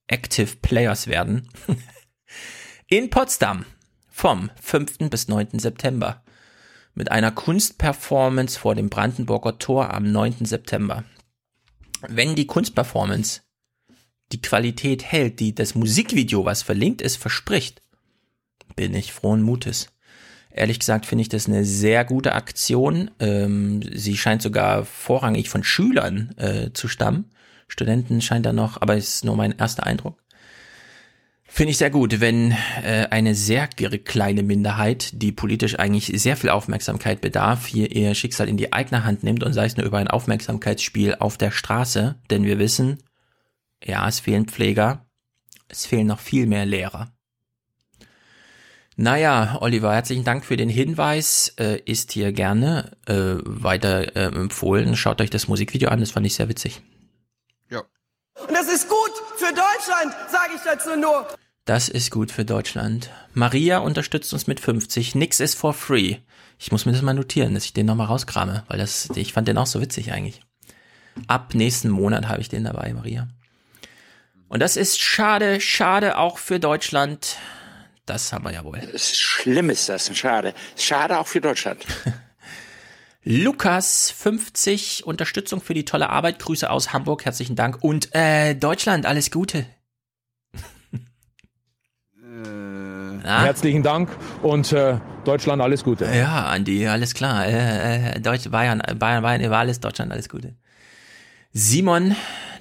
[0.07, 1.49] Active Players werden.
[2.89, 3.65] In Potsdam
[4.09, 4.99] vom 5.
[5.11, 5.59] bis 9.
[5.59, 6.23] September
[6.95, 10.45] mit einer Kunstperformance vor dem Brandenburger Tor am 9.
[10.45, 11.05] September.
[12.07, 13.43] Wenn die Kunstperformance
[14.33, 17.83] die Qualität hält, die das Musikvideo, was verlinkt ist, verspricht,
[18.77, 19.92] bin ich frohen Mutes.
[20.55, 23.11] Ehrlich gesagt finde ich das eine sehr gute Aktion.
[23.21, 27.31] Ähm, sie scheint sogar vorrangig von Schülern äh, zu stammen.
[27.69, 30.23] Studenten scheint da noch, aber es ist nur mein erster Eindruck.
[31.55, 36.49] Finde ich sehr gut, wenn äh, eine sehr kleine Minderheit, die politisch eigentlich sehr viel
[36.49, 39.99] Aufmerksamkeit bedarf, hier ihr Schicksal in die eigene Hand nimmt und sei es nur über
[39.99, 43.03] ein Aufmerksamkeitsspiel auf der Straße, denn wir wissen,
[43.85, 45.05] ja, es fehlen Pfleger,
[45.69, 47.13] es fehlen noch viel mehr Lehrer.
[48.97, 51.55] Naja, Oliver, herzlichen Dank für den Hinweis.
[51.59, 54.97] Äh, ist hier gerne äh, weiter äh, empfohlen.
[54.97, 56.83] Schaut euch das Musikvideo an, das fand ich sehr witzig.
[57.71, 57.81] Ja.
[57.81, 61.27] Und das ist gut für Deutschland, sage ich dazu nur.
[61.65, 63.11] Das ist gut für Deutschland.
[63.35, 65.15] Maria unterstützt uns mit 50.
[65.15, 66.17] Nix ist for free.
[66.59, 69.49] Ich muss mir das mal notieren, dass ich den nochmal rauskrame, weil das, ich fand
[69.49, 70.43] den auch so witzig eigentlich.
[71.29, 73.29] Ab nächsten Monat habe ich den dabei, Maria.
[74.49, 77.39] Und das ist schade, schade auch für Deutschland.
[78.07, 78.81] Das haben wir ja wohl.
[78.99, 80.55] Schlimm ist das, schade.
[80.77, 81.85] Schade auch für Deutschland.
[83.25, 86.41] Lukas 50, Unterstützung für die tolle Arbeit.
[86.41, 87.79] Grüße aus Hamburg, herzlichen Dank.
[87.83, 89.67] Und äh, Deutschland, alles Gute.
[93.23, 94.11] äh, herzlichen Dank
[94.43, 96.07] und äh, Deutschland, alles Gute.
[96.07, 97.47] Ja, Andi, alles klar.
[97.47, 100.57] Äh, äh Deutsch, Bayern, Bayern, Bayern, war alles, Deutschland, alles Gute.
[101.53, 102.17] Simon,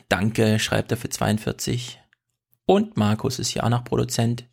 [0.09, 1.99] danke, schreibt er für 42.
[2.67, 4.45] Und Markus ist ja auch noch Produzent.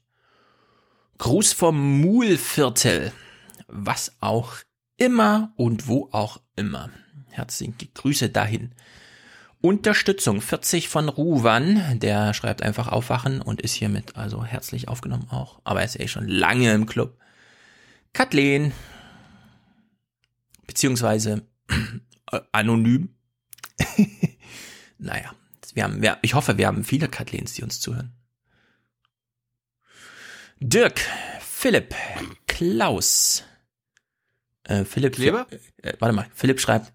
[1.19, 3.13] Gruß vom Muhlviertel.
[3.67, 4.55] Was auch
[4.97, 6.91] immer und wo auch immer.
[7.31, 8.73] Herzliche Grüße dahin.
[9.61, 15.61] Unterstützung 40 von Ruwan, der schreibt einfach aufwachen und ist hiermit also herzlich aufgenommen auch.
[15.65, 17.19] Aber er ist eh schon lange im Club.
[18.13, 18.73] Kathleen,
[20.67, 21.43] beziehungsweise
[22.31, 23.15] äh, anonym.
[24.99, 25.33] naja,
[25.75, 28.13] wir haben, wir, ich hoffe, wir haben viele Kathleens, die uns zuhören.
[30.61, 31.01] Dirk,
[31.41, 31.95] Philipp,
[32.49, 33.45] Klaus.
[34.65, 35.47] Äh, Philipp, Kleber?
[35.83, 36.93] Äh, warte mal, Philipp schreibt,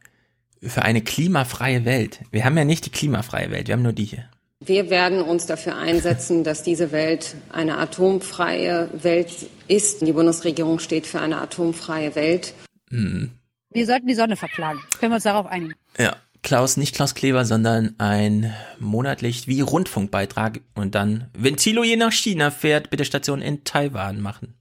[0.62, 2.20] für eine klimafreie Welt.
[2.32, 4.30] Wir haben ja nicht die klimafreie Welt, wir haben nur die hier.
[4.60, 9.32] Wir werden uns dafür einsetzen, dass diese Welt eine atomfreie Welt
[9.70, 10.02] ist.
[10.02, 12.54] Die Bundesregierung steht für eine atomfreie Welt.
[12.90, 13.32] Hm.
[13.72, 14.82] Wir sollten die Sonne verklagen.
[15.00, 15.74] Können wir uns darauf einigen?
[15.98, 21.96] Ja, Klaus, nicht Klaus Kleber, sondern ein monatlich wie Rundfunkbeitrag und dann, wenn Thilo je
[21.96, 24.54] nach China fährt, bitte Station in Taiwan machen.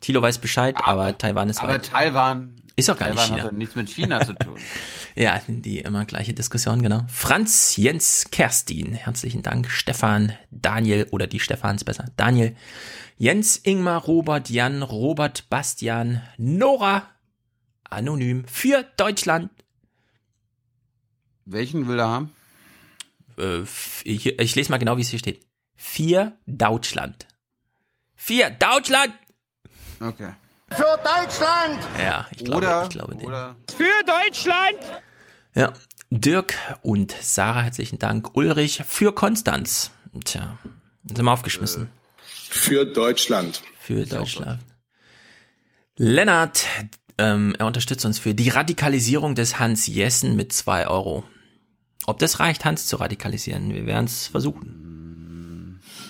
[0.00, 1.90] Thilo weiß Bescheid, aber, Taiwan ist Aber weit.
[1.90, 3.44] Taiwan Ist auch gar nicht Taiwan China.
[3.44, 4.56] hat ja nichts mit China zu tun.
[5.14, 7.02] Ja, die immer gleiche Diskussion, genau.
[7.08, 9.68] Franz, Jens, Kerstin, herzlichen Dank.
[9.68, 12.04] Stefan, Daniel oder die Stefans besser.
[12.16, 12.54] Daniel,
[13.16, 17.02] Jens, Ingmar, Robert, Jan, Robert, Bastian, Nora,
[17.90, 19.50] anonym, für Deutschland.
[21.50, 22.32] Welchen will er haben?
[23.38, 23.62] Äh,
[24.04, 25.40] ich, ich lese mal genau, wie es hier steht.
[25.76, 27.26] Für Deutschland.
[28.14, 29.14] Für Deutschland!
[30.00, 30.34] Okay.
[30.70, 31.78] Für Deutschland!
[31.98, 33.26] Ja, ich glaube, Oder, ich glaube den.
[33.26, 34.78] oder Für Deutschland!
[35.54, 35.72] Ja.
[36.10, 38.36] Dirk und Sarah, herzlichen Dank.
[38.36, 39.90] Ulrich für Konstanz.
[40.24, 40.58] Tja,
[41.04, 41.88] sind wir aufgeschmissen.
[42.26, 43.62] Für Deutschland.
[43.80, 44.60] Für Deutschland.
[45.96, 46.66] Lennart,
[47.16, 51.24] ähm, er unterstützt uns für die Radikalisierung des Hans Jessen mit zwei Euro.
[52.06, 53.72] Ob das reicht, Hans zu radikalisieren?
[53.74, 54.88] Wir werden es versuchen.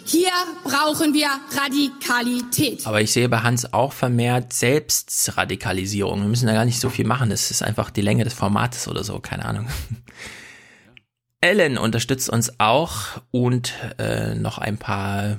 [0.05, 0.31] Hier
[0.64, 2.87] brauchen wir Radikalität.
[2.87, 6.22] Aber ich sehe bei Hans auch vermehrt Selbstradikalisierung.
[6.22, 7.31] Wir müssen da gar nicht so viel machen.
[7.31, 9.68] Es ist einfach die Länge des Formates oder so, keine Ahnung.
[11.42, 15.37] Ellen unterstützt uns auch und äh, noch ein paar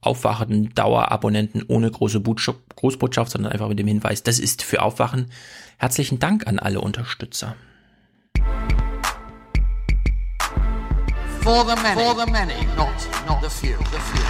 [0.00, 5.32] aufwachenden Dauerabonnenten ohne große Botschaft, Großbotschaft, sondern einfach mit dem Hinweis, das ist für Aufwachen.
[5.78, 7.56] Herzlichen Dank an alle Unterstützer.
[11.46, 12.00] For the many.
[12.02, 13.76] For the many, not, not the few.
[13.78, 14.24] The few.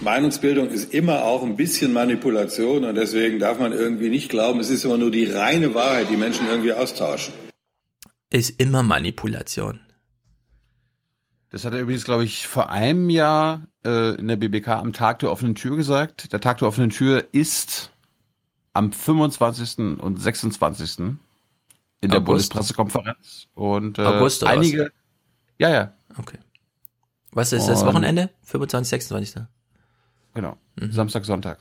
[0.00, 4.70] Meinungsbildung ist immer auch ein bisschen Manipulation und deswegen darf man irgendwie nicht glauben, es
[4.70, 7.34] ist immer nur die reine Wahrheit, die Menschen irgendwie austauschen.
[8.30, 9.80] Ist immer Manipulation.
[11.50, 15.18] Das hat er übrigens, glaube ich, vor einem Jahr äh, in der BBK am Tag
[15.18, 16.32] der offenen Tür gesagt.
[16.32, 17.90] Der Tag der offenen Tür ist
[18.74, 19.78] am 25.
[20.00, 20.98] und 26.
[20.98, 21.18] in
[22.02, 22.24] der August.
[22.26, 23.48] Bundespressekonferenz.
[23.54, 24.84] Und äh, August einige.
[24.84, 24.90] was?
[25.58, 25.92] Ja, ja.
[26.18, 26.38] Okay.
[27.32, 28.30] Was ist das Und- Wochenende?
[28.42, 29.42] 25, 26.
[30.34, 30.56] Genau.
[30.78, 30.92] Mhm.
[30.92, 31.58] Samstag, Sonntag.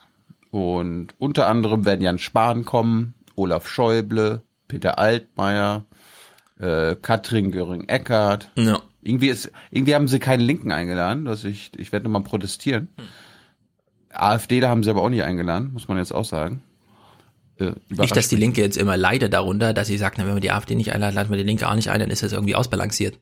[0.52, 5.86] Und unter anderem werden Jan Spahn kommen, Olaf Schäuble, Peter Altmaier,
[6.60, 8.52] äh, Katrin Göring-Eckardt.
[8.56, 8.82] Ja.
[9.02, 12.90] Irgendwie ist, irgendwie haben sie keinen Linken eingeladen, dass ich, ich werde nochmal protestieren.
[12.98, 13.06] Hm.
[14.10, 16.62] AfD, da haben sie aber auch nicht eingeladen, muss man jetzt auch sagen.
[17.70, 20.42] Äh, Nicht, dass die Linke jetzt immer leidet darunter, dass sie sagt, na, wenn wir
[20.42, 22.56] die AfD nicht einladen, laden wir die Linke auch nicht ein, dann ist das irgendwie
[22.56, 23.18] ausbalanciert.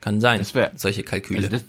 [0.00, 0.38] Kann sein.
[0.38, 1.38] Das wär- solche Kalküle.
[1.38, 1.62] Also das,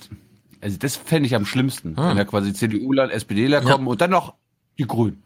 [0.62, 2.10] also das fände ich am schlimmsten, Ah.
[2.10, 4.34] wenn da quasi CDUler, SPDler kommen und dann noch
[4.78, 5.22] die Grünen.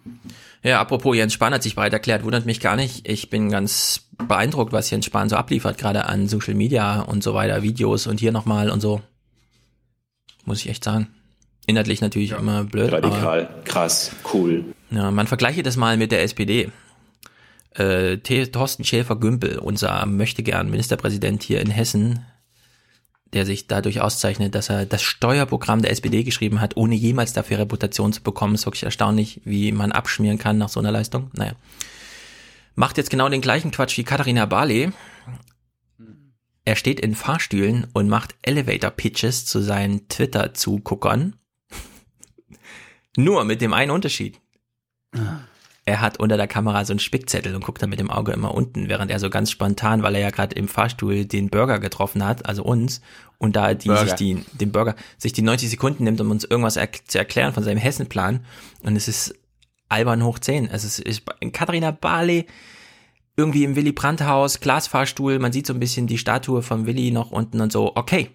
[0.61, 3.07] Ja, apropos Jens Spahn hat sich bereit erklärt, wundert mich gar nicht.
[3.07, 7.33] Ich bin ganz beeindruckt, was Jens Spahn so abliefert, gerade an Social Media und so
[7.33, 9.01] weiter, Videos und hier nochmal und so.
[10.45, 11.07] Muss ich echt sagen.
[11.65, 12.93] Inhaltlich natürlich immer blöd.
[12.93, 14.65] Aber, Radikal, krass, cool.
[14.91, 16.71] Ja, man vergleiche das mal mit der SPD.
[17.71, 22.25] Äh, Thorsten Schäfer-Gümbel, unser möchte gern Ministerpräsident hier in Hessen,
[23.33, 27.59] der sich dadurch auszeichnet, dass er das Steuerprogramm der SPD geschrieben hat, ohne jemals dafür
[27.59, 28.55] Reputation zu bekommen.
[28.55, 31.29] Ist wirklich erstaunlich, wie man abschmieren kann nach so einer Leistung.
[31.33, 31.53] Naja.
[32.75, 34.91] Macht jetzt genau den gleichen Quatsch wie Katharina Barley.
[36.65, 41.35] Er steht in Fahrstühlen und macht Elevator Pitches zu seinen Twitter-Zuguckern.
[43.17, 44.39] Nur mit dem einen Unterschied.
[45.85, 48.53] Er hat unter der Kamera so einen Spickzettel und guckt dann mit dem Auge immer
[48.53, 52.23] unten, während er so ganz spontan, weil er ja gerade im Fahrstuhl den Burger getroffen
[52.23, 53.01] hat, also uns,
[53.39, 54.05] und da die Burger.
[54.05, 57.53] sich die, den Burger, sich die 90 Sekunden nimmt, um uns irgendwas er zu erklären
[57.53, 58.45] von seinem Hessenplan.
[58.83, 59.33] Und es ist
[59.87, 60.69] albern hoch 10.
[60.69, 62.45] Also es ist Katharina Barley
[63.35, 67.11] irgendwie im Willy Brandt Haus, Glasfahrstuhl, man sieht so ein bisschen die Statue von Willy
[67.11, 68.29] noch unten und so, okay.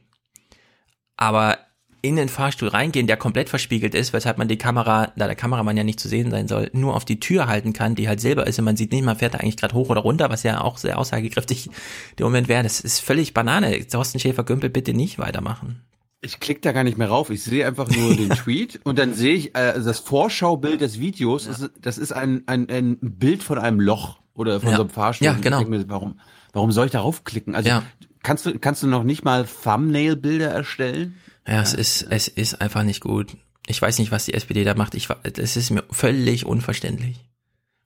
[1.17, 1.59] Aber
[2.05, 5.75] in den Fahrstuhl reingehen, der komplett verspiegelt ist, weshalb man die Kamera, da der Kameramann
[5.77, 8.47] ja nicht zu sehen sein soll, nur auf die Tür halten kann, die halt selber
[8.47, 10.61] ist und man sieht nicht mal, fährt er eigentlich gerade hoch oder runter, was ja
[10.61, 11.71] auch sehr aussagekräftig
[12.19, 12.63] im Moment wäre.
[12.63, 13.87] Das ist völlig Banane.
[13.89, 15.81] Thorsten Schäfer-Gümbel bitte nicht weitermachen.
[16.21, 17.31] Ich klicke da gar nicht mehr rauf.
[17.31, 21.47] Ich sehe einfach nur den Tweet und dann sehe ich äh, das Vorschaubild des Videos.
[21.47, 24.77] Das, ist, das ist ein, ein, ein Bild von einem Loch oder von Ja.
[24.77, 25.27] so einem Fahrstuhl.
[25.27, 25.63] Ja, genau.
[25.65, 26.21] Mir, warum,
[26.53, 27.55] warum soll ich darauf klicken?
[27.55, 27.83] Also Ja.
[28.23, 31.15] kannst du kannst du noch nicht mal Thumbnail-Bilder erstellen?
[31.47, 33.37] Ja, es ist, es ist einfach nicht gut.
[33.67, 34.95] Ich weiß nicht, was die SPD da macht.
[34.95, 37.25] Ich, es ist mir völlig unverständlich,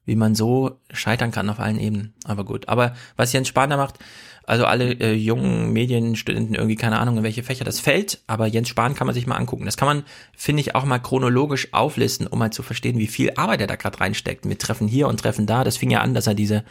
[0.05, 2.15] wie man so scheitern kann auf allen Ebenen.
[2.25, 2.69] Aber gut.
[2.69, 3.99] Aber was Jens Spahn da macht,
[4.49, 8.71] also alle äh, jungen Medienstudenten irgendwie keine Ahnung, in welche Fächer das fällt, aber Jens
[8.71, 9.67] Spahn kann man sich mal angucken.
[9.67, 13.33] Das kann man, finde ich, auch mal chronologisch auflisten, um mal zu verstehen, wie viel
[13.37, 14.47] Arbeit er da gerade reinsteckt.
[14.47, 15.65] Mit Treffen hier und Treffen da.
[15.65, 16.65] Das fing ja an, dass er diese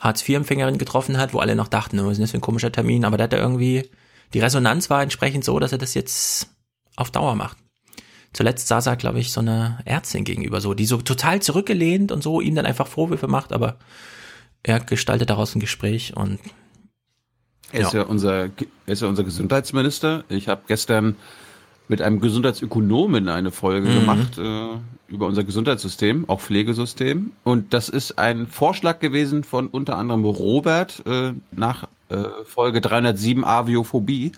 [0.00, 3.06] Hartz-IV-Empfängerin getroffen hat, wo alle noch dachten, oh, was ist das für ein komischer Termin?
[3.06, 3.88] Aber da hat er irgendwie,
[4.34, 6.48] die Resonanz war entsprechend so, dass er das jetzt
[6.96, 7.56] auf Dauer macht.
[8.32, 12.22] Zuletzt saß er, glaube ich, so eine Ärztin gegenüber, so, die so total zurückgelehnt und
[12.22, 13.76] so ihm dann einfach Vorwürfe macht, aber
[14.62, 16.38] er gestaltet daraus ein Gespräch und
[17.72, 18.50] Er ist ja, unser, er
[18.86, 20.24] ist ja unser Gesundheitsminister.
[20.28, 21.16] Ich habe gestern
[21.88, 23.94] mit einem Gesundheitsökonomen eine Folge Mhm.
[23.94, 27.32] gemacht äh, über unser Gesundheitssystem, auch Pflegesystem.
[27.44, 33.44] Und das ist ein Vorschlag gewesen von unter anderem Robert äh, nach äh, Folge 307
[33.44, 34.32] Aviophobie,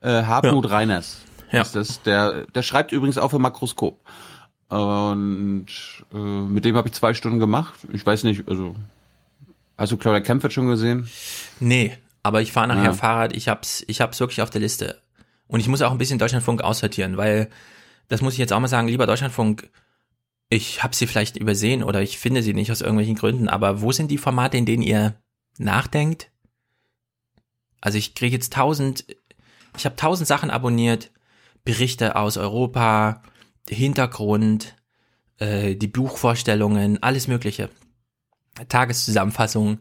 [0.00, 1.18] äh, Hartmut Reiners.
[1.50, 1.62] Ja.
[1.62, 3.98] Ist das, der, der schreibt übrigens auch für Makroskop.
[4.68, 5.66] Und
[6.12, 7.74] äh, mit dem habe ich zwei Stunden gemacht.
[7.92, 8.76] Ich weiß nicht, also
[9.78, 11.08] hast du Claudia Kempfert schon gesehen?
[11.58, 12.92] Nee, aber ich fahre nachher Ja.
[12.92, 15.00] Fahrrad, ich hab's, ich hab's wirklich auf der Liste.
[15.46, 17.48] Und ich muss auch ein bisschen Deutschlandfunk aussortieren, weil,
[18.08, 19.70] das muss ich jetzt auch mal sagen, lieber Deutschlandfunk,
[20.50, 23.92] ich habe sie vielleicht übersehen oder ich finde sie nicht aus irgendwelchen Gründen, aber wo
[23.92, 25.14] sind die Formate, in denen ihr
[25.58, 26.30] nachdenkt?
[27.80, 29.04] Also ich kriege jetzt tausend,
[29.76, 31.10] ich habe tausend Sachen abonniert,
[31.64, 33.22] Berichte aus Europa,
[33.68, 34.76] Hintergrund,
[35.38, 37.70] äh, die Buchvorstellungen, alles Mögliche.
[38.68, 39.78] Tageszusammenfassung,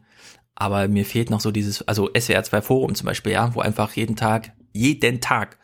[0.54, 3.94] aber mir fehlt noch so dieses, also SWR 2 Forum zum Beispiel, ja, wo einfach
[3.94, 5.58] jeden Tag, jeden Tag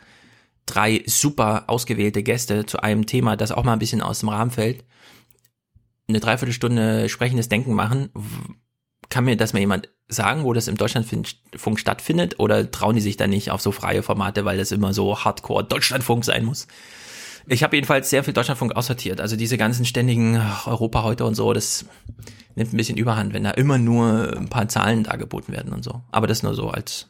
[0.66, 4.52] drei super ausgewählte Gäste zu einem Thema, das auch mal ein bisschen aus dem Rahmen
[4.52, 4.84] fällt,
[6.08, 8.10] eine Dreiviertelstunde sprechendes Denken machen.
[9.10, 12.40] Kann mir das mal jemand sagen, wo das im Deutschlandfunk stattfindet?
[12.40, 15.64] Oder trauen die sich da nicht auf so freie Formate, weil das immer so Hardcore
[15.64, 16.68] Deutschlandfunk sein muss?
[17.48, 19.20] Ich habe jedenfalls sehr viel Deutschlandfunk aussortiert.
[19.20, 21.86] Also diese ganzen ständigen Europa heute und so, das
[22.56, 26.02] nimmt ein bisschen Überhand, wenn da immer nur ein paar Zahlen dargeboten werden und so.
[26.12, 27.08] Aber das nur so als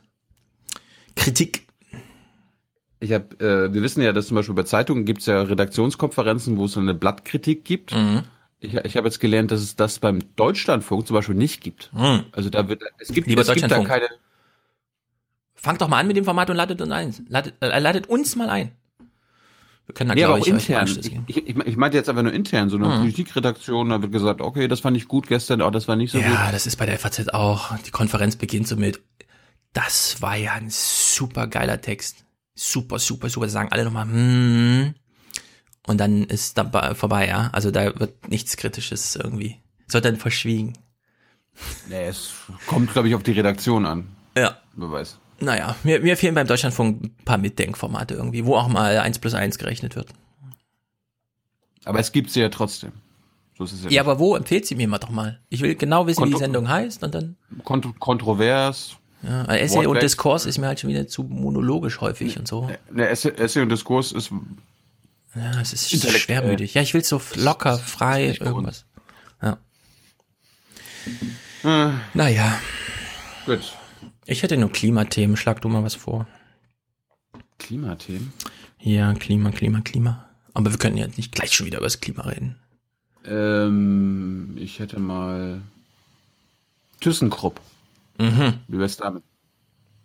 [1.15, 1.67] Kritik.
[2.99, 6.57] Ich habe, äh, wir wissen ja, dass zum Beispiel bei Zeitungen gibt es ja Redaktionskonferenzen,
[6.57, 7.93] wo es so eine Blattkritik gibt.
[7.93, 8.23] Mhm.
[8.63, 11.91] Ich, ich habe jetzt gelernt, dass es das beim Deutschlandfunk zum Beispiel nicht gibt.
[11.93, 12.23] Mhm.
[12.31, 14.07] Also da wird, es gibt, Lieber es gibt da keine.
[15.53, 17.13] Fangt doch mal an mit dem Format und ladet uns ein.
[17.27, 18.71] Ladet, äh, ladet uns mal ein.
[19.85, 20.87] Wir können da, Nee, glaube auch ich, intern.
[21.27, 22.99] Ich, ich, ich meinte jetzt einfach nur intern, so eine Mhm.
[23.01, 26.19] Politikredaktion, da wird gesagt, okay, das fand ich gut gestern, oh, das war nicht so
[26.19, 26.27] gut.
[26.27, 27.77] Ja, das ist bei der FAZ auch.
[27.79, 29.01] Die Konferenz beginnt so mit,
[29.73, 32.23] das war ja ein super geiler Text.
[32.55, 33.47] Super, super, super.
[33.47, 34.93] Da sagen alle nochmal, hm.
[35.85, 37.49] Und dann ist dabei vorbei, ja.
[37.51, 39.57] Also da wird nichts Kritisches irgendwie.
[39.87, 40.73] Es wird dann verschwiegen.
[41.89, 42.31] Nee, es
[42.67, 44.07] kommt, glaube ich, auf die Redaktion an.
[44.37, 44.57] Ja.
[44.75, 45.19] Wer weiß.
[45.39, 49.33] Naja, mir, mir fehlen beim Deutschlandfunk ein paar Mitdenkformate irgendwie, wo auch mal eins plus
[49.33, 50.07] eins gerechnet wird.
[51.85, 52.93] Aber es gibt sie ja trotzdem.
[53.57, 53.89] So ist es ja.
[53.89, 55.39] Ja, aber wo empfiehlt sie mir mal doch mal?
[55.49, 57.35] Ich will genau wissen, wie die Kontro- Sendung heißt und dann.
[57.63, 58.95] Kont kontrovers.
[59.21, 60.01] Ja, Essay und Wortwechsel.
[60.01, 62.69] Diskurs ist mir halt schon wieder zu monologisch häufig und so.
[62.91, 64.31] Ne, Essay, Essay und Diskurs ist
[65.35, 66.73] Ja, es ist schwermütig.
[66.75, 68.85] Ja, ich will so locker, frei, irgendwas.
[69.41, 69.57] Ja.
[71.63, 72.59] Äh, Naja.
[73.45, 73.73] Gut.
[74.25, 75.35] Ich hätte nur Klimathemen.
[75.35, 76.27] Schlag du mal was vor.
[77.57, 78.31] Klimathemen.
[78.79, 80.25] Ja, Klima, Klima, Klima.
[80.53, 82.57] Aber wir können ja nicht gleich schon wieder über das Klima reden.
[83.25, 85.61] Ähm, ich hätte mal
[86.99, 87.59] ThyssenKrupp.
[88.19, 88.59] Mhm.
[88.67, 89.23] Wie wär's damit?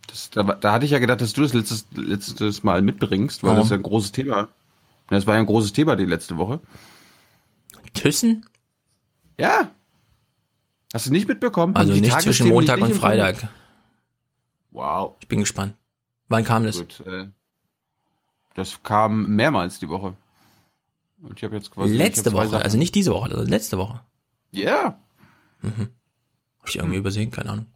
[0.06, 3.48] Das, da, da hatte ich ja gedacht, dass du das letztes, letztes Mal mitbringst, weil
[3.50, 3.58] Warum?
[3.58, 4.48] das ist ja ein großes Thema.
[5.08, 6.60] Das war ja ein großes Thema die letzte Woche.
[7.94, 8.46] Thyssen?
[9.38, 9.70] Ja.
[10.92, 11.76] Hast du nicht mitbekommen?
[11.76, 12.94] Also die nicht zwischen Montag und?
[12.94, 13.48] Freitag.
[14.70, 15.16] Wow.
[15.20, 15.74] Ich bin gespannt.
[16.28, 16.78] Wann kam das?
[16.78, 17.26] Gut, äh,
[18.54, 20.14] das kam mehrmals die Woche.
[21.22, 22.62] Und ich habe jetzt quasi Letzte Woche, Sachen.
[22.62, 24.00] also nicht diese Woche, sondern letzte Woche.
[24.50, 24.98] Ja.
[25.62, 25.88] Mhm.
[26.60, 27.66] Hab ich irgendwie übersehen, keine Ahnung.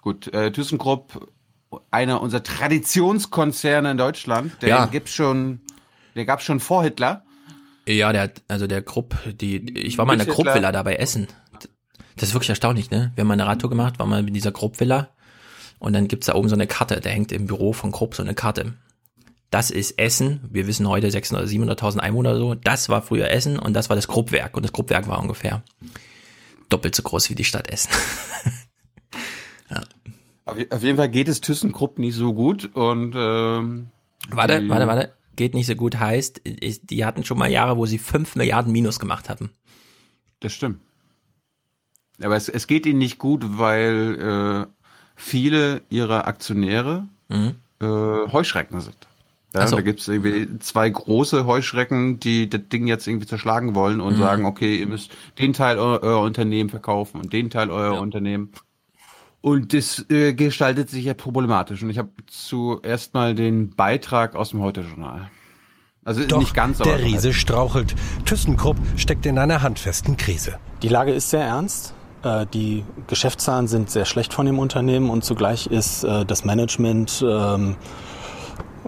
[0.00, 1.32] Gut, äh, ThyssenKrupp,
[1.90, 4.86] einer unserer Traditionskonzerne in Deutschland, den Ja.
[4.86, 5.60] gibt's schon,
[6.14, 7.24] der gab's schon vor Hitler.
[7.86, 10.32] Ja, der hat, also der Krupp, die, ich war mal in der.
[10.34, 11.26] Krupp-Villa da bei Essen.
[12.16, 13.12] Das ist wirklich erstaunlich, ne?
[13.14, 15.08] Wir haben mal eine Radtour gemacht, waren mal in dieser Krupp-Villa
[15.80, 18.22] und dann gibt's da oben so eine Karte, da hängt im Büro von Krupp so
[18.22, 18.74] eine Karte.
[19.50, 23.30] Das ist Essen, wir wissen heute 600.000 oder 700.000 Einwohner oder so, das war früher
[23.30, 25.62] Essen und das war das Kruppwerk und das Kruppwerk war ungefähr
[26.70, 27.90] doppelt so groß wie die Stadt Essen.
[30.46, 33.86] Auf, je- auf jeden Fall geht es ThyssenKrupp nicht so gut und ähm,
[34.30, 35.12] Warte, warte, warte.
[35.36, 38.98] Geht nicht so gut heißt, die hatten schon mal Jahre, wo sie 5 Milliarden Minus
[39.00, 39.50] gemacht hatten.
[40.40, 40.80] Das stimmt.
[42.22, 44.72] Aber es, es geht ihnen nicht gut, weil äh,
[45.16, 47.54] viele ihrer Aktionäre Mhm.
[47.80, 48.96] äh, Heuschrecken sind.
[49.54, 49.76] Ja, so.
[49.76, 54.18] Da gibt's irgendwie zwei große Heuschrecken, die das Ding jetzt irgendwie zerschlagen wollen und Mhm.
[54.18, 58.50] sagen, okay, ihr müsst den Teil eurer, eurer Unternehmen verkaufen und den Teil eurer Unternehmen.
[59.44, 61.82] Und das äh, gestaltet sich ja problematisch.
[61.82, 65.28] Und ich habe zuerst mal den Beitrag aus dem Heute-Journal.
[66.02, 67.94] Also Doch nicht ganz, aber der Riese strauchelt.
[68.24, 70.56] ThyssenKrupp steckt in einer handfesten Krise.
[70.80, 71.92] Die Lage ist sehr ernst.
[72.22, 77.22] Äh, Die Geschäftszahlen sind sehr schlecht von dem Unternehmen und zugleich ist äh, das Management
[77.22, 77.76] ähm,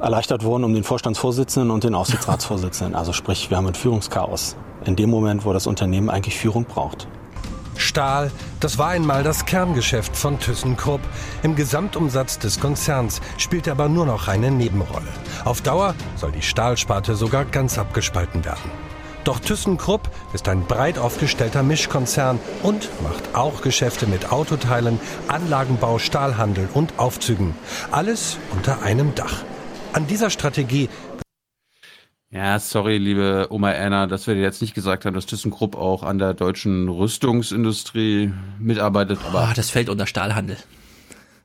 [0.00, 2.94] erleichtert worden um den Vorstandsvorsitzenden und den Aufsichtsratsvorsitzenden.
[2.94, 4.56] Also sprich, wir haben ein Führungschaos.
[4.86, 7.08] In dem Moment, wo das Unternehmen eigentlich Führung braucht.
[7.76, 11.00] Stahl, das war einmal das Kerngeschäft von ThyssenKrupp.
[11.42, 15.08] Im Gesamtumsatz des Konzerns spielt er aber nur noch eine Nebenrolle.
[15.44, 18.70] Auf Dauer soll die Stahlsparte sogar ganz abgespalten werden.
[19.24, 26.68] Doch ThyssenKrupp ist ein breit aufgestellter Mischkonzern und macht auch Geschäfte mit Autoteilen, Anlagenbau, Stahlhandel
[26.72, 27.56] und Aufzügen.
[27.90, 29.42] Alles unter einem Dach.
[29.92, 30.90] An dieser Strategie
[32.36, 36.02] ja, sorry, liebe Oma Erna, dass wir dir jetzt nicht gesagt haben, dass ThyssenKrupp auch
[36.02, 39.18] an der deutschen Rüstungsindustrie mitarbeitet.
[39.26, 40.58] Aber oh, das fällt unter Stahlhandel.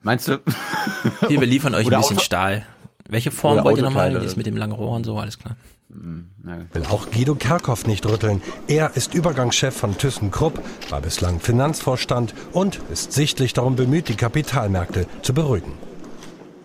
[0.03, 0.39] Meinst du?
[1.29, 2.65] Hier, wir liefern euch Oder ein bisschen Auto Stahl.
[3.07, 4.13] Welche Form Oder wollt ihr nochmal?
[4.13, 5.55] Das mit dem langen Rohr und so, alles klar.
[5.91, 6.29] Hm,
[6.73, 8.41] Will auch Guido Kerkhoff nicht rütteln.
[8.67, 15.07] Er ist Übergangschef von ThyssenKrupp, war bislang Finanzvorstand und ist sichtlich darum bemüht, die Kapitalmärkte
[15.21, 15.73] zu beruhigen.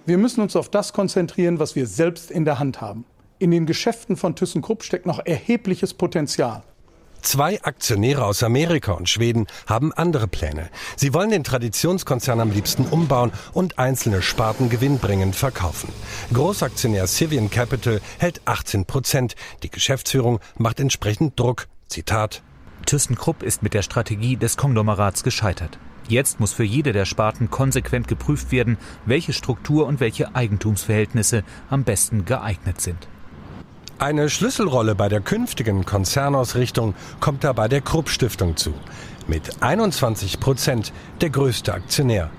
[0.04, 3.04] Wir müssen uns auf das konzentrieren, was wir selbst in der Hand haben.
[3.38, 6.62] In den Geschäften von ThyssenKrupp steckt noch erhebliches Potenzial.
[7.20, 10.70] Zwei Aktionäre aus Amerika und Schweden haben andere Pläne.
[10.96, 15.92] Sie wollen den Traditionskonzern am liebsten umbauen und einzelne Sparten gewinnbringend verkaufen.
[16.32, 19.34] Großaktionär Civian Capital hält 18 Prozent.
[19.62, 21.66] Die Geschäftsführung macht entsprechend Druck.
[21.88, 22.42] Zitat.
[22.86, 25.78] ThyssenKrupp ist mit der Strategie des Konglomerats gescheitert.
[26.08, 31.82] Jetzt muss für jede der Sparten konsequent geprüft werden, welche Struktur und welche Eigentumsverhältnisse am
[31.82, 33.08] besten geeignet sind.
[33.98, 38.74] Eine Schlüsselrolle bei der künftigen Konzernausrichtung kommt dabei der Krupp Stiftung zu.
[39.26, 40.92] Mit 21 Prozent
[41.22, 42.30] der größte Aktionär.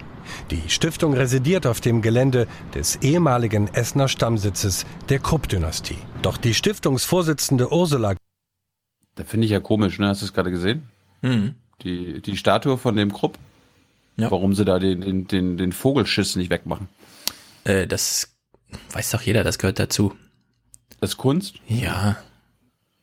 [0.51, 5.97] Die Stiftung residiert auf dem Gelände des ehemaligen Essener Stammsitzes der Krupp-Dynastie.
[6.21, 8.13] Doch die Stiftungsvorsitzende Ursula.
[9.15, 10.09] Da finde ich ja komisch, ne?
[10.09, 10.83] Hast du es gerade gesehen?
[11.23, 11.55] Mhm.
[11.81, 13.39] Die, die Statue von dem Krupp.
[14.15, 14.29] Ja.
[14.29, 16.87] Warum sie da den, den, den, den Vogelschiss nicht wegmachen.
[17.63, 18.35] Äh, das
[18.91, 20.13] weiß doch jeder, das gehört dazu.
[20.99, 21.55] Das ist Kunst?
[21.67, 22.17] Ja.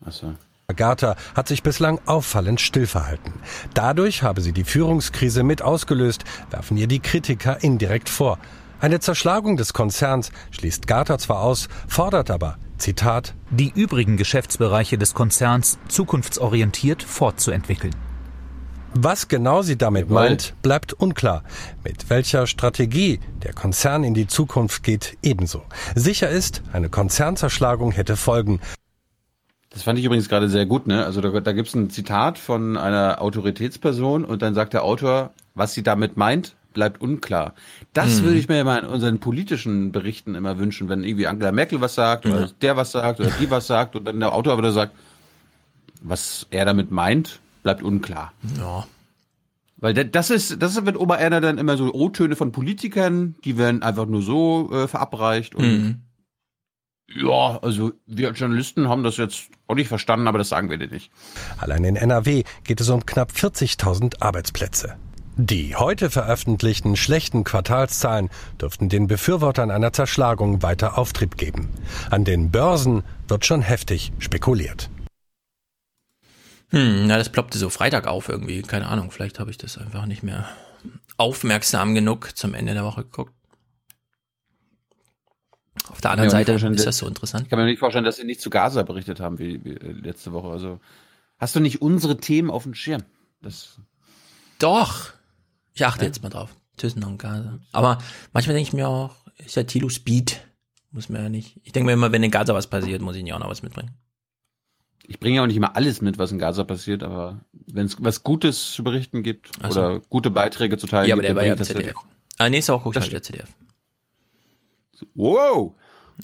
[0.05, 0.35] Achso.
[0.67, 3.35] Agatha hat sich bislang auffallend still verhalten.
[3.75, 8.39] Dadurch habe sie die Führungskrise mit ausgelöst, werfen ihr die Kritiker indirekt vor.
[8.81, 15.15] Eine Zerschlagung des Konzerns schließt Gartha zwar aus, fordert aber, Zitat, die übrigen Geschäftsbereiche des
[15.15, 17.95] Konzerns zukunftsorientiert fortzuentwickeln.
[18.97, 21.43] Was genau sie damit meint, bleibt unklar.
[21.83, 25.63] Mit welcher Strategie der Konzern in die Zukunft geht, ebenso.
[25.97, 28.61] Sicher ist, eine Konzernzerschlagung hätte Folgen.
[29.71, 31.05] Das fand ich übrigens gerade sehr gut, ne?
[31.05, 35.33] Also da, da gibt es ein Zitat von einer Autoritätsperson und dann sagt der Autor,
[35.57, 37.55] was sie damit meint, bleibt unklar.
[37.95, 38.25] Das hm.
[38.25, 41.97] würde ich mir immer in unseren politischen Berichten immer wünschen, wenn irgendwie Angela Merkel was
[41.97, 42.51] sagt oder ja.
[42.63, 44.95] der was sagt oder die was sagt und dann der Autor wieder sagt,
[46.01, 48.33] was er damit meint, bleibt unklar.
[48.57, 48.87] Ja.
[49.79, 54.07] Weil das ist, das wird Obererner dann immer so O-Töne von Politikern, die werden einfach
[54.07, 56.01] nur so äh, verabreicht und mhm.
[57.09, 60.79] ja, also wir als Journalisten haben das jetzt auch nicht verstanden, aber das sagen wir
[60.79, 61.11] dir nicht.
[61.59, 64.97] Allein in NRW geht es um knapp 40.000 Arbeitsplätze.
[65.37, 71.71] Die heute veröffentlichten schlechten Quartalszahlen dürften den Befürwortern einer Zerschlagung weiter Auftrieb geben.
[72.09, 74.91] An den Börsen wird schon heftig spekuliert.
[76.75, 78.63] Hm, na, das ploppte so Freitag auf irgendwie.
[78.63, 80.49] Keine Ahnung, vielleicht habe ich das einfach nicht mehr
[81.17, 83.33] aufmerksam genug zum Ende der Woche geguckt.
[85.89, 87.45] Auf der anderen Seite ist das so interessant.
[87.45, 89.93] Ich kann mir nicht vorstellen, dass sie nicht zu Gaza berichtet haben wie, wie äh,
[89.93, 90.49] letzte Woche.
[90.49, 90.81] Also
[91.39, 93.05] hast du nicht unsere Themen auf dem Schirm?
[93.41, 93.79] Das
[94.59, 95.13] Doch.
[95.75, 96.07] Ich achte ja.
[96.09, 96.57] jetzt mal drauf.
[96.77, 97.61] Thyssen und Gaza.
[97.71, 97.99] Aber
[98.33, 100.41] manchmal denke ich mir auch, ist ja Tilo Speed.
[100.91, 101.61] Muss man ja nicht.
[101.63, 103.63] Ich denke mir immer, wenn in Gaza was passiert, muss ich nicht auch noch was
[103.63, 103.95] mitbringen
[105.07, 107.97] ich bringe ja auch nicht immer alles mit, was in Gaza passiert, aber wenn es
[108.01, 109.81] was Gutes zu berichten gibt so.
[109.81, 111.95] oder gute Beiträge zu teilen ja, aber der war ja ZDF.
[112.39, 113.49] Ah, nächste Woche guckt halt der ZDF.
[115.15, 115.75] Wow!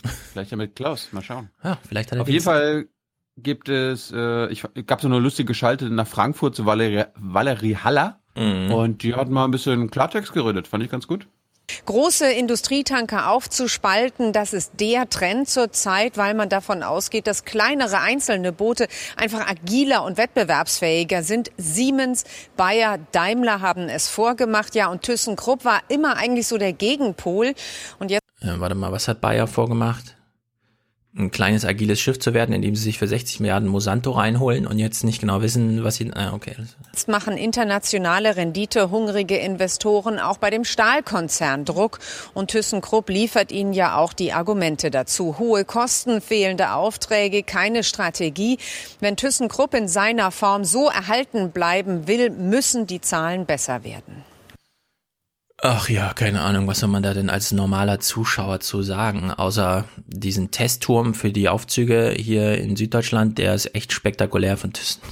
[0.33, 1.51] Vielleicht ja mit Klaus, mal schauen.
[1.64, 2.87] Ja, vielleicht hat er Auf jeden Fall
[3.37, 8.20] gibt es, äh, ich gab so eine lustige Schalte nach Frankfurt zu Valerie, Valerie Haller
[8.37, 8.72] mhm.
[8.72, 11.26] und die hat mal ein bisschen Klartext geredet, fand ich ganz gut.
[11.87, 18.53] Große Industrietanker aufzuspalten, das ist der Trend zurzeit, weil man davon ausgeht, dass kleinere einzelne
[18.53, 21.51] Boote einfach agiler und wettbewerbsfähiger sind.
[21.57, 22.25] Siemens,
[22.57, 27.55] Bayer, Daimler haben es vorgemacht, ja, und ThyssenKrupp war immer eigentlich so der Gegenpol.
[27.99, 28.23] Und jetzt.
[28.41, 30.16] Äh, warte mal, was hat Bayer vorgemacht?
[31.17, 34.79] Ein kleines agiles Schiff zu werden, indem sie sich für 60 Milliarden Mosanto reinholen und
[34.79, 36.13] jetzt nicht genau wissen, was sie.
[36.15, 36.55] Ah, okay.
[36.93, 41.99] Jetzt machen internationale Rendite hungrige Investoren auch bei dem Stahlkonzern Druck
[42.33, 45.39] und ThyssenKrupp liefert ihnen ja auch die Argumente dazu.
[45.39, 48.59] Hohe Kosten, fehlende Aufträge, keine Strategie.
[49.01, 54.30] Wenn ThyssenKrupp in seiner Form so erhalten bleiben will, müssen die Zahlen besser werden.
[55.63, 59.85] Ach ja, keine Ahnung, was soll man da denn als normaler Zuschauer zu sagen, außer
[60.07, 65.03] diesen Testturm für die Aufzüge hier in Süddeutschland, der ist echt spektakulär von Thyssen.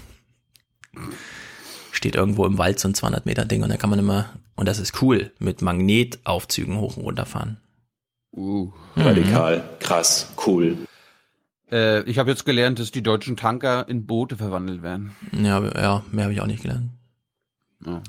[1.93, 4.67] Steht irgendwo im Wald so ein 200 Meter Ding und da kann man immer, und
[4.67, 7.59] das ist cool, mit Magnetaufzügen hoch und runter fahren.
[8.33, 10.79] Uh, radikal, krass, cool.
[11.71, 15.15] Äh, ich habe jetzt gelernt, dass die deutschen Tanker in Boote verwandelt werden.
[15.33, 16.91] Ja, ja mehr habe ich auch nicht gelernt.
[17.85, 18.03] Ja.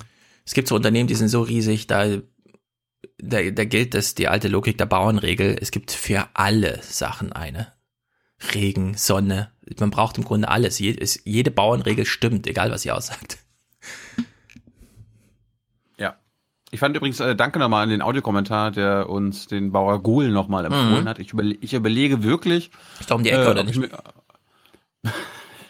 [0.46, 2.06] Es gibt so Unternehmen, die sind so riesig, da,
[3.18, 5.58] da, da gilt das, die alte Logik der Bauernregel.
[5.62, 7.74] Es gibt für alle Sachen eine.
[8.54, 9.52] Regen, Sonne.
[9.80, 10.80] Man braucht im Grunde alles.
[10.80, 13.38] Jede, es, jede Bauernregel stimmt, egal was sie aussagt.
[15.98, 16.16] Ja.
[16.72, 20.66] Ich fand übrigens, äh, danke nochmal an den Audiokommentar, der uns den Bauer Guhl nochmal
[20.66, 21.08] empfohlen Mhm.
[21.10, 21.20] hat.
[21.20, 22.72] Ich, überle ich überlege wirklich.
[23.00, 23.80] Ist doch um die Ecke, äh, oder nicht?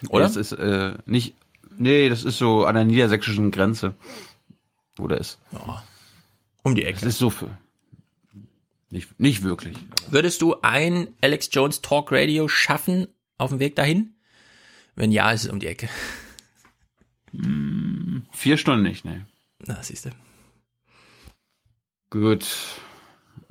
[0.08, 0.24] Oder?
[0.24, 1.34] Das ist äh, nicht.
[1.76, 3.94] Nee, das ist so an der niedersächsischen Grenze.
[4.96, 5.38] Wo der ist.
[6.62, 7.00] Um die Ecke.
[7.00, 7.56] Das ist so für.
[8.90, 9.76] Nicht, nicht wirklich.
[10.08, 13.06] Würdest du ein Alex Jones Talk Radio schaffen
[13.38, 14.14] auf dem Weg dahin?
[14.96, 15.88] Wenn ja, ist es um die Ecke.
[18.32, 19.26] Vier Stunden nicht, ne.
[19.64, 20.10] Na, siehst du.
[22.10, 22.46] Gut.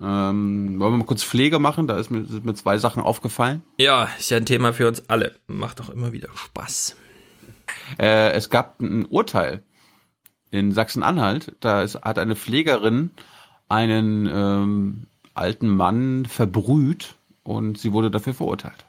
[0.02, 1.88] Ähm, wollen wir mal kurz Pflege machen?
[1.88, 3.64] Da ist mir, sind mir zwei Sachen aufgefallen.
[3.78, 5.36] Ja, ist ja ein Thema für uns alle.
[5.48, 6.98] Macht doch immer wieder Spaß.
[7.98, 9.64] Äh, es gab ein Urteil
[10.52, 11.56] in Sachsen-Anhalt.
[11.60, 13.12] Da ist, hat eine Pflegerin
[13.68, 18.86] einen ähm, alten Mann verbrüht und sie wurde dafür verurteilt.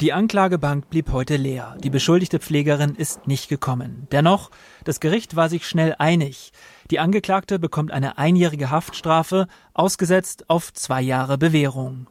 [0.00, 1.76] Die Anklagebank blieb heute leer.
[1.80, 4.08] Die beschuldigte Pflegerin ist nicht gekommen.
[4.10, 4.50] Dennoch,
[4.82, 6.50] das Gericht war sich schnell einig.
[6.90, 12.08] Die Angeklagte bekommt eine einjährige Haftstrafe, ausgesetzt auf zwei Jahre Bewährung.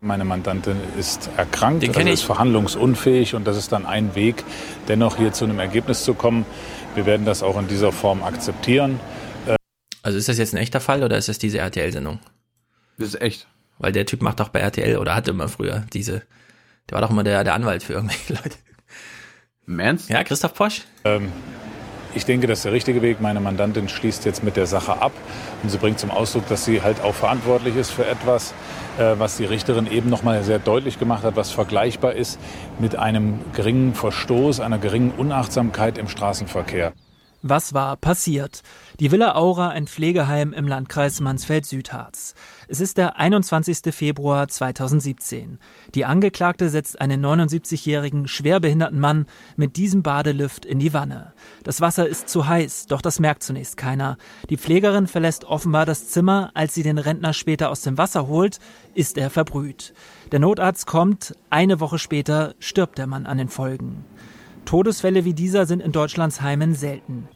[0.00, 4.44] Meine Mandantin ist erkrankt, Den also ist verhandlungsunfähig und das ist dann ein Weg,
[4.86, 6.46] dennoch hier zu einem Ergebnis zu kommen.
[6.94, 8.98] Wir werden das auch in dieser Form akzeptieren.
[10.02, 12.18] Also ist das jetzt ein echter Fall oder ist das diese RTL-Sendung?
[12.98, 13.46] Das ist echt.
[13.78, 16.22] Weil der Typ macht doch bei RTL oder hatte immer früher diese.
[16.88, 18.56] Der war doch immer der, der Anwalt für irgendwelche Leute.
[19.78, 20.08] Ernst?
[20.08, 20.82] Ja, Christoph Posch.
[21.04, 21.30] Ähm,
[22.14, 23.20] ich denke, das ist der richtige Weg.
[23.20, 25.12] Meine Mandantin schließt jetzt mit der Sache ab
[25.62, 28.52] und sie bringt zum Ausdruck, dass sie halt auch verantwortlich ist für etwas,
[28.98, 32.38] äh, was die Richterin eben noch mal sehr deutlich gemacht hat, was vergleichbar ist
[32.78, 36.92] mit einem geringen Verstoß, einer geringen Unachtsamkeit im Straßenverkehr.
[37.42, 38.64] Was war passiert?
[38.98, 42.34] Die Villa Aura, ein Pflegeheim im Landkreis Mansfeld-Südharz.
[42.66, 43.94] Es ist der 21.
[43.94, 45.60] Februar 2017.
[45.94, 51.32] Die Angeklagte setzt einen 79-jährigen schwerbehinderten Mann mit diesem Badelift in die Wanne.
[51.62, 54.18] Das Wasser ist zu heiß, doch das merkt zunächst keiner.
[54.50, 56.50] Die Pflegerin verlässt offenbar das Zimmer.
[56.54, 58.58] Als sie den Rentner später aus dem Wasser holt,
[58.94, 59.94] ist er verbrüht.
[60.32, 61.36] Der Notarzt kommt.
[61.50, 64.04] Eine Woche später stirbt der Mann an den Folgen.
[64.68, 67.26] Todesfälle wie dieser sind in Deutschlands Heimen selten.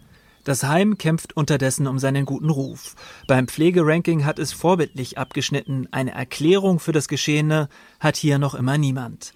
[0.44, 2.94] Das Heim kämpft unterdessen um seinen guten Ruf.
[3.26, 5.88] Beim Pflegeranking hat es vorbildlich abgeschnitten.
[5.92, 7.70] Eine Erklärung für das Geschehene
[8.00, 9.32] hat hier noch immer niemand.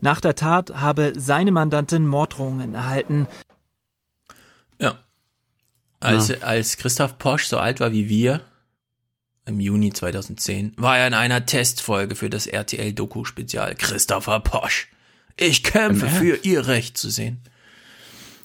[0.00, 3.28] Nach der Tat habe seine Mandantin Morddrohungen erhalten.
[4.80, 4.98] Ja.
[6.00, 8.40] Als, als Christoph Posch so alt war wie wir,
[9.44, 14.88] im Juni 2010, war er in einer Testfolge für das RTL-Doku-Spezial Christopher Posch.
[15.38, 17.40] Ich kämpfe für ihr Recht zu sehen.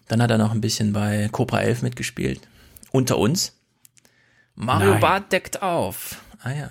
[0.07, 2.41] Dann hat er noch ein bisschen bei Cobra 11 mitgespielt.
[2.91, 3.57] Unter uns.
[4.55, 4.99] Mario Nein.
[4.99, 6.17] Barth deckt auf.
[6.41, 6.69] Ah ja.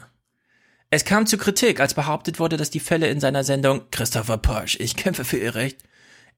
[0.91, 4.77] Es kam zu Kritik, als behauptet wurde, dass die Fälle in seiner Sendung Christopher Posch,
[4.81, 5.79] ich kämpfe für ihr Recht,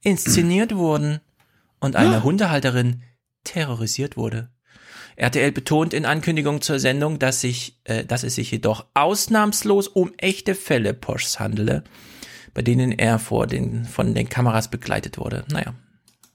[0.03, 1.21] inszeniert wurden
[1.81, 3.03] und eine Hundehalterin
[3.45, 4.51] terrorisiert wurde.
[5.17, 10.13] RTL betont in Ankündigung zur Sendung, dass, sich, äh, dass es sich jedoch ausnahmslos um
[10.19, 11.83] echte Fälle Poschs handele,
[12.55, 15.45] bei denen er vor den, von den Kameras begleitet wurde.
[15.51, 15.75] Naja,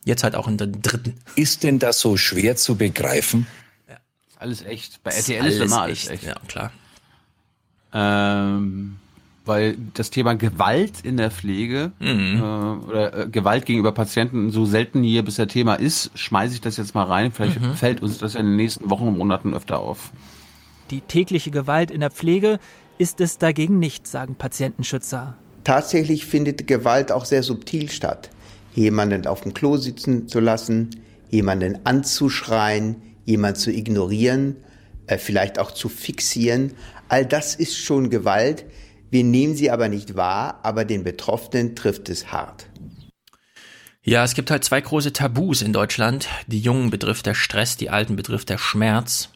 [0.06, 1.16] jetzt halt auch in der dritten.
[1.36, 3.48] Ist denn das so schwer zu begreifen?
[4.40, 5.02] Alles echt.
[5.04, 6.24] Bei Ist RTL ist alles immer alles echt, echt.
[6.26, 6.72] ja, klar.
[7.94, 8.98] Ähm,
[9.46, 12.38] weil das Thema Gewalt in der Pflege Mhm.
[12.38, 12.42] äh,
[12.88, 16.94] oder äh, Gewalt gegenüber Patienten so selten hier bisher Thema ist, schmeiße ich das jetzt
[16.96, 17.32] mal rein.
[17.32, 17.74] Vielleicht Mhm.
[17.76, 20.12] fällt uns das in den nächsten Wochen und Monaten öfter auf.
[20.92, 22.60] Die tägliche Gewalt in der Pflege
[22.98, 25.36] ist es dagegen nicht, sagen Patientenschützer.
[25.68, 28.30] Tatsächlich findet Gewalt auch sehr subtil statt.
[28.74, 32.96] Jemanden auf dem Klo sitzen zu lassen, jemanden anzuschreien,
[33.26, 34.56] jemanden zu ignorieren,
[35.08, 36.72] äh, vielleicht auch zu fixieren.
[37.10, 38.64] All das ist schon Gewalt.
[39.10, 42.70] Wir nehmen sie aber nicht wahr, aber den Betroffenen trifft es hart.
[44.04, 46.30] Ja, es gibt halt zwei große Tabus in Deutschland.
[46.48, 49.32] Die Jungen betrifft der Stress, die Alten betrifft der Schmerz.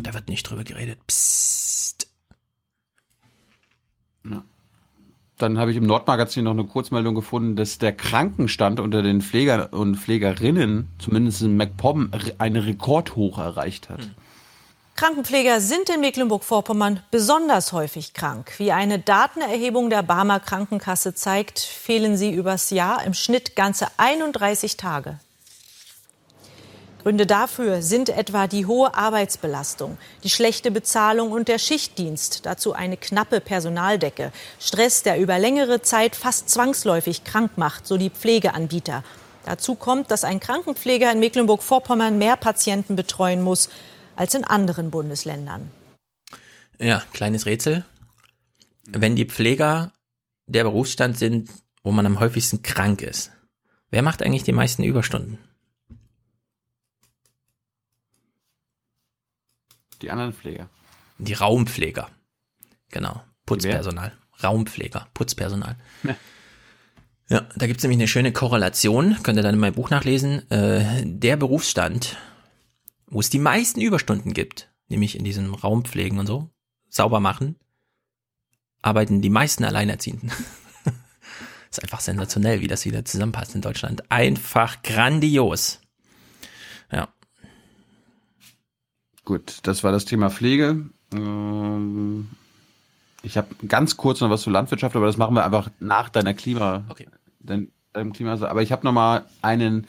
[0.00, 0.98] Da wird nicht drüber geredet.
[1.06, 1.79] Psst.
[5.40, 9.72] Dann habe ich im Nordmagazin noch eine Kurzmeldung gefunden, dass der Krankenstand unter den Pfleger
[9.72, 14.02] und Pflegerinnen, zumindest in MacPom, eine Rekordhoch erreicht hat.
[14.02, 14.10] Hm.
[14.96, 18.52] Krankenpfleger sind in Mecklenburg-Vorpommern besonders häufig krank.
[18.58, 24.76] Wie eine Datenerhebung der Barmer Krankenkasse zeigt, fehlen sie übers Jahr im Schnitt ganze 31
[24.76, 25.18] Tage.
[27.02, 32.98] Gründe dafür sind etwa die hohe Arbeitsbelastung, die schlechte Bezahlung und der Schichtdienst, dazu eine
[32.98, 39.02] knappe Personaldecke, Stress, der über längere Zeit fast zwangsläufig krank macht, so die Pflegeanbieter.
[39.46, 43.70] Dazu kommt, dass ein Krankenpfleger in Mecklenburg-Vorpommern mehr Patienten betreuen muss
[44.14, 45.70] als in anderen Bundesländern.
[46.78, 47.84] Ja, kleines Rätsel.
[48.86, 49.92] Wenn die Pfleger
[50.46, 51.48] der Berufsstand sind,
[51.82, 53.30] wo man am häufigsten krank ist,
[53.90, 55.38] wer macht eigentlich die meisten Überstunden?
[60.02, 60.68] Die anderen Pfleger.
[61.18, 62.08] Die Raumpfleger.
[62.90, 63.22] Genau.
[63.46, 64.12] Putzpersonal.
[64.42, 65.08] Raumpfleger.
[65.14, 65.76] Putzpersonal.
[66.04, 66.16] Ja.
[67.30, 70.50] Ja, da gibt's nämlich eine schöne Korrelation, könnt ihr dann in meinem Buch nachlesen.
[70.50, 72.16] Äh, der Berufsstand,
[73.06, 76.50] wo es die meisten Überstunden gibt, nämlich in diesem Raumpflegen und so,
[76.88, 77.54] sauber machen,
[78.82, 80.32] arbeiten die meisten Alleinerziehenden.
[81.70, 84.10] ist einfach sensationell, wie das wieder zusammenpasst in Deutschland.
[84.10, 85.79] Einfach grandios.
[89.30, 90.86] Gut, das war das Thema Pflege.
[91.14, 92.30] Ähm,
[93.22, 96.34] ich habe ganz kurz noch was zur Landwirtschaft, aber das machen wir einfach nach deiner
[96.34, 97.06] Klima, okay.
[97.38, 98.32] deinem Klima.
[98.42, 99.86] Aber ich habe noch mal einen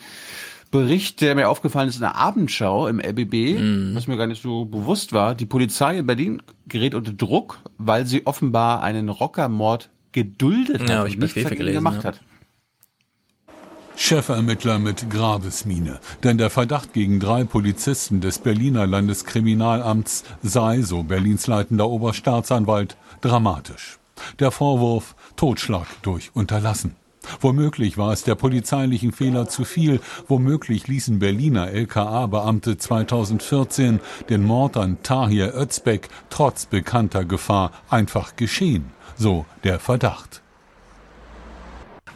[0.70, 3.96] Bericht, der mir aufgefallen ist in der Abendschau im RBB, mm.
[3.96, 5.34] was mir gar nicht so bewusst war.
[5.34, 11.06] Die Polizei in Berlin gerät unter Druck, weil sie offenbar einen Rockermord geduldet ja, hat
[11.06, 12.10] und nichts dagegen gemacht ja.
[12.10, 12.22] hat.
[14.04, 16.00] Chefermittler mit Grabesmine.
[16.24, 24.00] Denn der Verdacht gegen drei Polizisten des Berliner Landeskriminalamts sei, so Berlins leitender Oberstaatsanwalt, dramatisch.
[24.40, 26.96] Der Vorwurf Totschlag durch Unterlassen.
[27.42, 30.02] Womöglich war es der polizeilichen Fehler zu viel.
[30.28, 34.00] Womöglich ließen Berliner LKA-Beamte 2014
[34.30, 38.86] den Mord an Tahir Özbek trotz bekannter Gefahr einfach geschehen.
[39.16, 40.41] So der Verdacht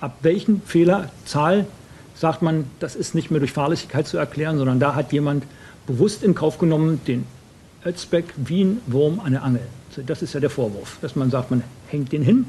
[0.06, 1.66] ab welchen Fehlerzahl
[2.14, 5.44] sagt man, das ist nicht mehr durch Fahrlässigkeit zu erklären, sondern da hat jemand
[5.88, 7.26] bewusst in Kauf genommen, den
[7.84, 9.64] Özbeck wie ein Wurm an der Angel.
[10.06, 12.46] Das ist ja der Vorwurf, dass man sagt, man hängt den hin,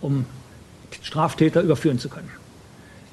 [0.00, 0.24] um
[1.02, 2.30] Straftäter überführen zu können.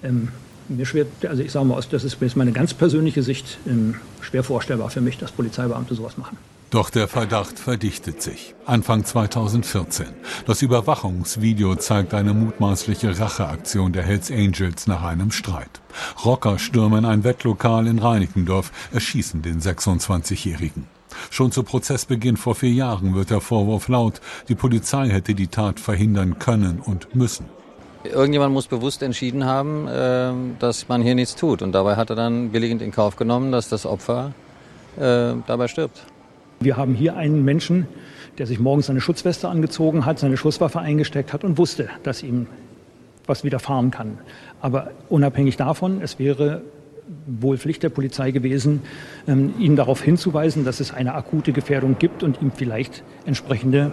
[0.01, 0.29] Ähm,
[0.69, 4.91] mir schwer, also ich sage mal, das ist meine ganz persönliche Sicht, ähm, schwer vorstellbar
[4.91, 6.37] für mich, dass Polizeibeamte sowas machen.
[6.73, 8.55] Doch der Verdacht verdichtet sich.
[8.65, 10.07] Anfang 2014.
[10.47, 15.83] Das Überwachungsvideo zeigt eine mutmaßliche Racheaktion der Hells Angels nach einem Streit.
[16.25, 20.87] Rocker stürmen ein Wettlokal in Reinickendorf, erschießen den 26-Jährigen.
[21.29, 25.79] Schon zu Prozessbeginn vor vier Jahren wird der Vorwurf laut, die Polizei hätte die Tat
[25.79, 27.45] verhindern können und müssen.
[28.03, 31.61] Irgendjemand muss bewusst entschieden haben, äh, dass man hier nichts tut.
[31.61, 34.33] Und dabei hat er dann billigend in Kauf genommen, dass das Opfer
[34.97, 36.07] äh, dabei stirbt.
[36.63, 37.87] Wir haben hier einen Menschen,
[38.37, 42.47] der sich morgens seine Schutzweste angezogen hat, seine Schusswaffe eingesteckt hat und wusste, dass ihm
[43.25, 44.17] was widerfahren kann.
[44.61, 46.61] Aber unabhängig davon, es wäre
[47.27, 48.81] wohl Pflicht der Polizei gewesen,
[49.27, 53.91] ähm, ihn darauf hinzuweisen, dass es eine akute Gefährdung gibt und ihm vielleicht entsprechende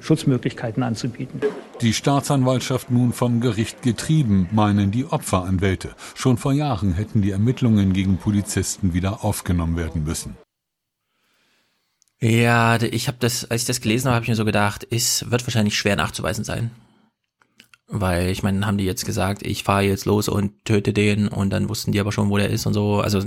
[0.00, 1.40] Schutzmöglichkeiten anzubieten.
[1.80, 5.90] Die Staatsanwaltschaft nun vom Gericht getrieben, meinen die Opferanwälte.
[6.14, 10.36] Schon vor Jahren hätten die Ermittlungen gegen Polizisten wieder aufgenommen werden müssen.
[12.22, 15.28] Ja, ich habe das, als ich das gelesen habe, habe ich mir so gedacht, es
[15.32, 16.70] wird wahrscheinlich schwer nachzuweisen sein.
[17.88, 21.50] Weil, ich meine, haben die jetzt gesagt, ich fahre jetzt los und töte den und
[21.50, 23.00] dann wussten die aber schon, wo der ist und so.
[23.00, 23.24] Also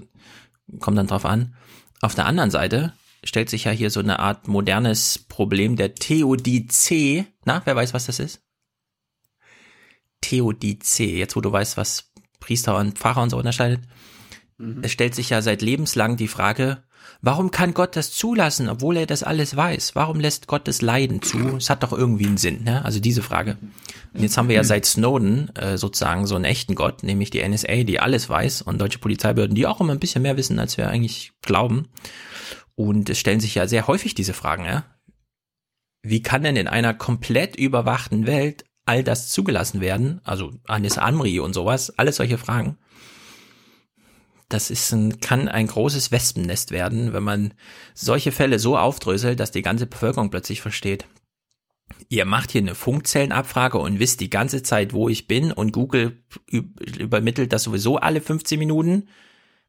[0.79, 1.55] kommt dann drauf an.
[1.99, 2.93] Auf der anderen Seite
[3.25, 7.25] stellt sich ja hier so eine Art modernes Problem der Theodizee.
[7.43, 8.43] Na, wer weiß, was das ist?
[10.21, 13.81] Theodizee, jetzt wo du weißt, was Priester und Pfarrer und so unterscheidet.
[14.57, 14.79] Mhm.
[14.83, 16.83] Es stellt sich ja seit lebenslang die Frage,
[17.21, 19.95] Warum kann Gott das zulassen, obwohl er das alles weiß?
[19.95, 21.57] Warum lässt Gott das Leiden zu?
[21.57, 22.83] Es hat doch irgendwie einen Sinn, ne?
[22.85, 23.57] Also diese Frage.
[24.13, 27.47] Und jetzt haben wir ja seit Snowden äh, sozusagen so einen echten Gott, nämlich die
[27.47, 30.77] NSA, die alles weiß und deutsche Polizeibehörden, die auch immer ein bisschen mehr wissen, als
[30.77, 31.87] wir eigentlich glauben.
[32.75, 34.85] Und es stellen sich ja sehr häufig diese Fragen, ja?
[36.03, 40.21] Wie kann denn in einer komplett überwachten Welt all das zugelassen werden?
[40.23, 42.77] Also Anis Amri und sowas, alles solche Fragen
[44.49, 47.53] das ist ein, kann ein großes Wespennest werden, wenn man
[47.93, 51.05] solche Fälle so aufdröselt, dass die ganze Bevölkerung plötzlich versteht.
[52.09, 56.23] Ihr macht hier eine Funkzellenabfrage und wisst die ganze Zeit, wo ich bin und Google
[56.49, 59.07] übermittelt das sowieso alle 15 Minuten.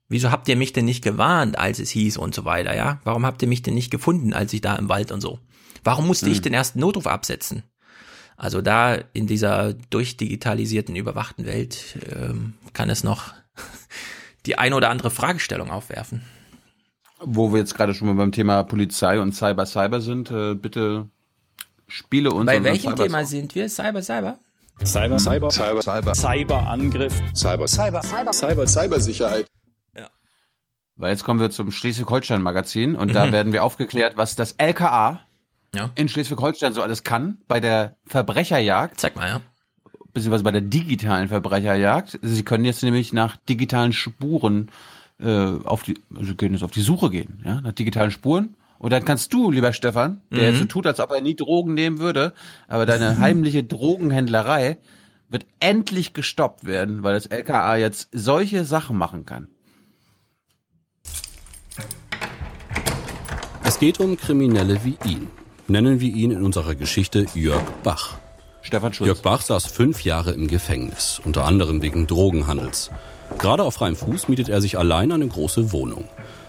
[0.09, 3.01] Wieso habt ihr mich denn nicht gewarnt, als es hieß und so weiter, ja?
[3.05, 5.41] Warum habt ihr mich denn nicht gefunden, als ich da im Wald und so?
[5.83, 6.33] Warum musste hm.
[6.33, 7.65] ich den ersten Notruf absetzen?
[8.37, 13.33] Also da in dieser durchdigitalisierten, überwachten Welt ähm, kann es noch
[14.47, 16.23] die eine oder andere Fragestellung aufwerfen.
[17.21, 21.09] Wo wir jetzt gerade schon mal beim Thema Polizei und Cyber Cyber sind, äh, bitte
[21.89, 22.47] spiele uns.
[22.47, 23.69] Bei welchem Cyber- Thema sind wir?
[23.69, 24.39] Cyber, Cyber?
[24.85, 29.47] Cyber, Cyber, Cyber, Cyber, Cyberangriff, Cyber, Cyber, Cyber, Cyber, Cybersicherheit.
[30.99, 33.33] Weil jetzt kommen wir zum Schleswig-Holstein-Magazin und da Mhm.
[33.33, 35.21] werden wir aufgeklärt, was das LKA
[35.75, 35.91] Ja.
[35.95, 38.99] in Schleswig-Holstein so alles kann bei der Verbrecherjagd.
[38.99, 39.41] Zeig mal, ja.
[40.17, 42.19] Beziehungsweise bei der digitalen Verbrecherjagd.
[42.23, 44.71] Sie können jetzt nämlich nach digitalen Spuren
[45.21, 45.29] äh,
[45.63, 48.55] auf die, also können jetzt auf die Suche gehen, ja, nach digitalen Spuren.
[48.79, 50.45] Und dann kannst du, lieber Stefan, der Mhm.
[50.47, 52.33] jetzt so tut, als ob er nie Drogen nehmen würde,
[52.67, 54.79] aber deine heimliche Drogenhändlerei
[55.29, 59.49] wird endlich gestoppt werden, weil das LKA jetzt solche Sachen machen kann.
[63.65, 65.27] Es geht um Kriminelle wie ihn.
[65.69, 68.17] Nennen wir ihn in unserer Geschichte Jörg Bach.
[68.67, 69.07] Stefan Schulz.
[69.07, 72.91] Jörg Bach saß fünf Jahre im Gefängnis, unter anderem wegen Drogenhandels.
[73.39, 76.05] Gerade auf freiem Fuß mietet er sich allein eine große Wohnung.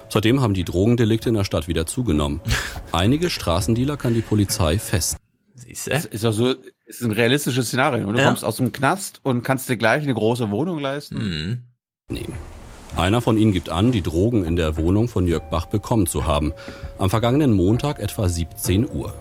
[0.10, 2.42] Seitdem haben die Drogendelikte in der Stadt wieder zugenommen.
[2.92, 5.18] Einige Straßendealer kann die Polizei fest.
[5.56, 6.54] Siehst Das ist doch so,
[6.86, 8.12] ist ein realistisches Szenario.
[8.12, 8.26] Du Ja.
[8.28, 11.64] kommst aus dem Knast und kannst dir gleich eine große Wohnung leisten.
[12.10, 12.34] nehmen.
[12.96, 16.26] Einer von ihnen gibt an, die Drogen in der Wohnung von Jörg Bach bekommen zu
[16.26, 16.54] haben.
[16.98, 19.14] Am vergangenen Montag etwa 17 Uhr.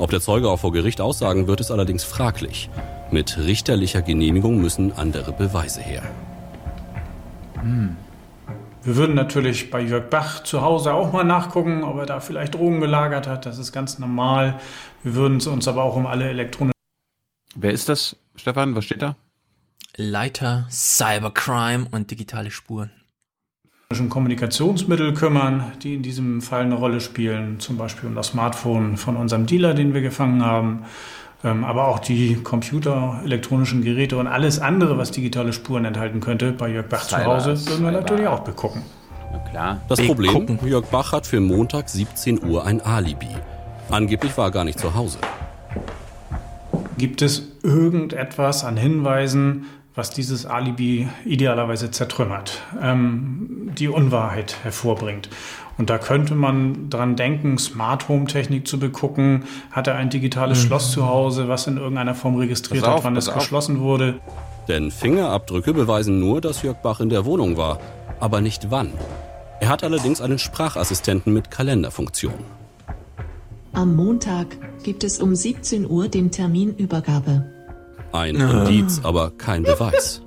[0.00, 2.70] Ob der Zeuge auch vor Gericht aussagen wird, ist allerdings fraglich.
[3.10, 6.02] Mit richterlicher Genehmigung müssen andere Beweise her.
[8.82, 12.54] Wir würden natürlich bei Jörg Bach zu Hause auch mal nachgucken, ob er da vielleicht
[12.54, 13.44] Drogen gelagert hat.
[13.44, 14.58] Das ist ganz normal.
[15.02, 16.72] Wir würden es uns aber auch um alle elektronischen
[17.54, 18.74] Wer ist das, Stefan?
[18.74, 19.16] Was steht da?
[19.96, 22.90] Leiter Cybercrime und digitale Spuren.
[24.08, 27.58] Kommunikationsmittel kümmern, die in diesem Fall eine Rolle spielen.
[27.58, 30.84] Zum Beispiel um das Smartphone von unserem Dealer, den wir gefangen haben.
[31.42, 36.52] Ähm, aber auch die Computer, elektronischen Geräte und alles andere, was digitale Spuren enthalten könnte,
[36.52, 37.90] bei Jörg Bach zu Cyber, Hause, würden wir Cyber.
[37.90, 38.82] natürlich auch begucken.
[39.32, 39.80] Na klar.
[39.88, 43.34] Das Problem, Jörg Bach hat für Montag 17 Uhr ein Alibi.
[43.90, 45.18] Angeblich war er gar nicht zu Hause.
[46.96, 49.64] Gibt es irgendetwas an Hinweisen,
[49.94, 55.28] was dieses Alibi idealerweise zertrümmert, ähm, die Unwahrheit hervorbringt?
[55.78, 59.44] Und da könnte man dran denken, Smart Home Technik zu begucken.
[59.70, 60.66] Hat er ein digitales Mhm.
[60.66, 63.36] Schloss zu Hause, was in irgendeiner Form registriert auf, hat, wann es auf.
[63.36, 64.20] geschlossen wurde?
[64.68, 67.80] Denn Fingerabdrücke beweisen nur, dass Jörg Bach in der Wohnung war,
[68.20, 68.92] aber nicht wann.
[69.60, 72.34] Er hat allerdings einen Sprachassistenten mit Kalenderfunktion.
[73.72, 74.48] Am Montag
[74.82, 77.46] gibt es um 17 Uhr den Termin Übergabe.
[78.12, 78.64] Ein Ah.
[78.64, 80.22] Indiz, aber kein Beweis.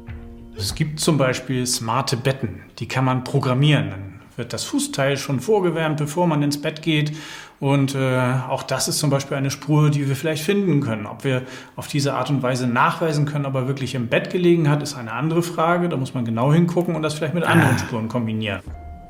[0.56, 3.90] Es gibt zum Beispiel smarte Betten, die kann man programmieren.
[3.90, 7.12] Dann wird das Fußteil schon vorgewärmt, bevor man ins Bett geht.
[7.60, 11.06] Und äh, auch das ist zum Beispiel eine Spur, die wir vielleicht finden können.
[11.06, 11.44] Ob wir
[11.76, 14.96] auf diese Art und Weise nachweisen können, ob er wirklich im Bett gelegen hat, ist
[14.96, 15.88] eine andere Frage.
[15.90, 18.62] Da muss man genau hingucken und das vielleicht mit anderen Spuren kombinieren.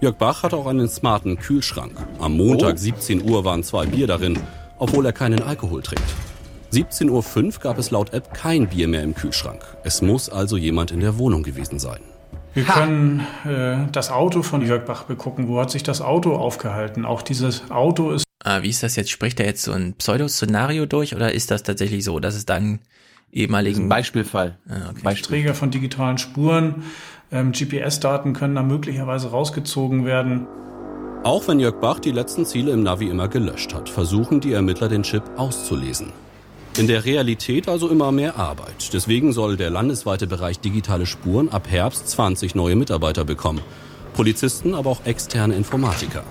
[0.02, 1.94] Jörg Bach hat auch einen smarten Kühlschrank.
[2.20, 2.78] Am Montag Oh.
[2.78, 4.38] 17 Uhr waren zwei Bier darin,
[4.78, 6.04] obwohl er keinen Alkohol trinkt.
[6.74, 9.62] 17.05 Uhr gab es laut App kein Bier mehr im Kühlschrank.
[9.84, 12.00] Es muss also jemand in der Wohnung gewesen sein.
[12.56, 15.48] Wir können äh, das Auto von Jörg Bach begucken.
[15.48, 17.06] Wo hat sich das Auto aufgehalten?
[17.06, 19.10] Auch dieses Auto ist Ah, wie ist das jetzt?
[19.10, 22.80] Spricht er jetzt so ein Pseudoszenario durch oder ist das tatsächlich so, dass es dann
[23.32, 23.84] ehemaligen.
[23.84, 24.58] ein Beispielfall.
[24.68, 25.22] Ah, okay.
[25.22, 26.84] Träger von digitalen Spuren.
[27.32, 30.46] Ähm, GPS-Daten können da möglicherweise rausgezogen werden.
[31.24, 34.90] Auch wenn Jörg Bach die letzten Ziele im Navi immer gelöscht hat, versuchen die Ermittler
[34.90, 36.12] den Chip auszulesen.
[36.76, 38.94] In der Realität also immer mehr Arbeit.
[38.94, 43.62] Deswegen soll der landesweite Bereich digitale Spuren ab Herbst 20 neue Mitarbeiter bekommen.
[44.16, 46.24] Polizisten, aber auch externe Informatiker.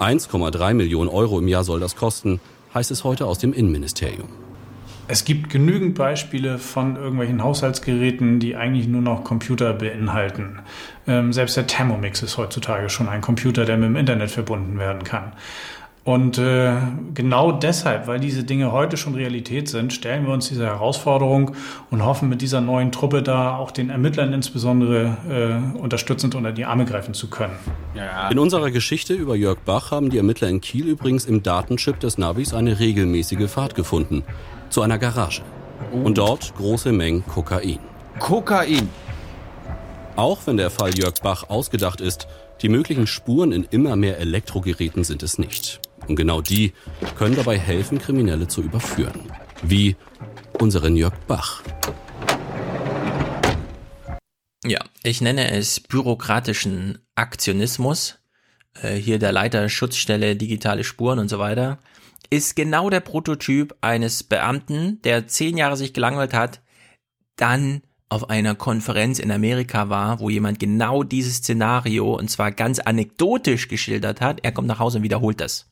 [0.00, 2.40] 1,3 Millionen Euro im Jahr soll das kosten,
[2.72, 4.28] heißt es heute aus dem Innenministerium.
[5.06, 10.60] Es gibt genügend Beispiele von irgendwelchen Haushaltsgeräten, die eigentlich nur noch Computer beinhalten.
[11.06, 15.04] Ähm, selbst der Thermomix ist heutzutage schon ein Computer, der mit dem Internet verbunden werden
[15.04, 15.32] kann.
[16.04, 16.76] Und äh,
[17.14, 21.52] genau deshalb, weil diese Dinge heute schon Realität sind, stellen wir uns dieser Herausforderung
[21.90, 25.16] und hoffen mit dieser neuen Truppe da auch den Ermittlern insbesondere
[25.74, 27.54] äh, unterstützend unter die Arme greifen zu können.
[28.30, 32.18] In unserer Geschichte über Jörg Bach haben die Ermittler in Kiel übrigens im Datenchip des
[32.18, 34.24] Navis eine regelmäßige Fahrt gefunden.
[34.68, 35.40] Zu einer Garage.
[35.90, 37.78] Und dort große Mengen Kokain.
[38.18, 38.90] Kokain.
[40.16, 42.28] Auch wenn der Fall Jörg Bach ausgedacht ist,
[42.60, 45.80] die möglichen Spuren in immer mehr Elektrogeräten sind es nicht.
[46.08, 46.72] Und genau die
[47.16, 49.20] können dabei helfen, Kriminelle zu überführen.
[49.62, 49.96] Wie
[50.60, 51.62] unseren Jörg Bach.
[54.66, 58.18] Ja, ich nenne es bürokratischen Aktionismus.
[58.82, 61.78] Äh, hier der Leiter Schutzstelle digitale Spuren und so weiter.
[62.30, 66.62] ist genau der Prototyp eines Beamten, der zehn Jahre sich gelangweilt hat,
[67.36, 72.78] dann auf einer Konferenz in Amerika war, wo jemand genau dieses Szenario und zwar ganz
[72.78, 74.40] anekdotisch geschildert hat.
[74.42, 75.68] Er kommt nach Hause und wiederholt das.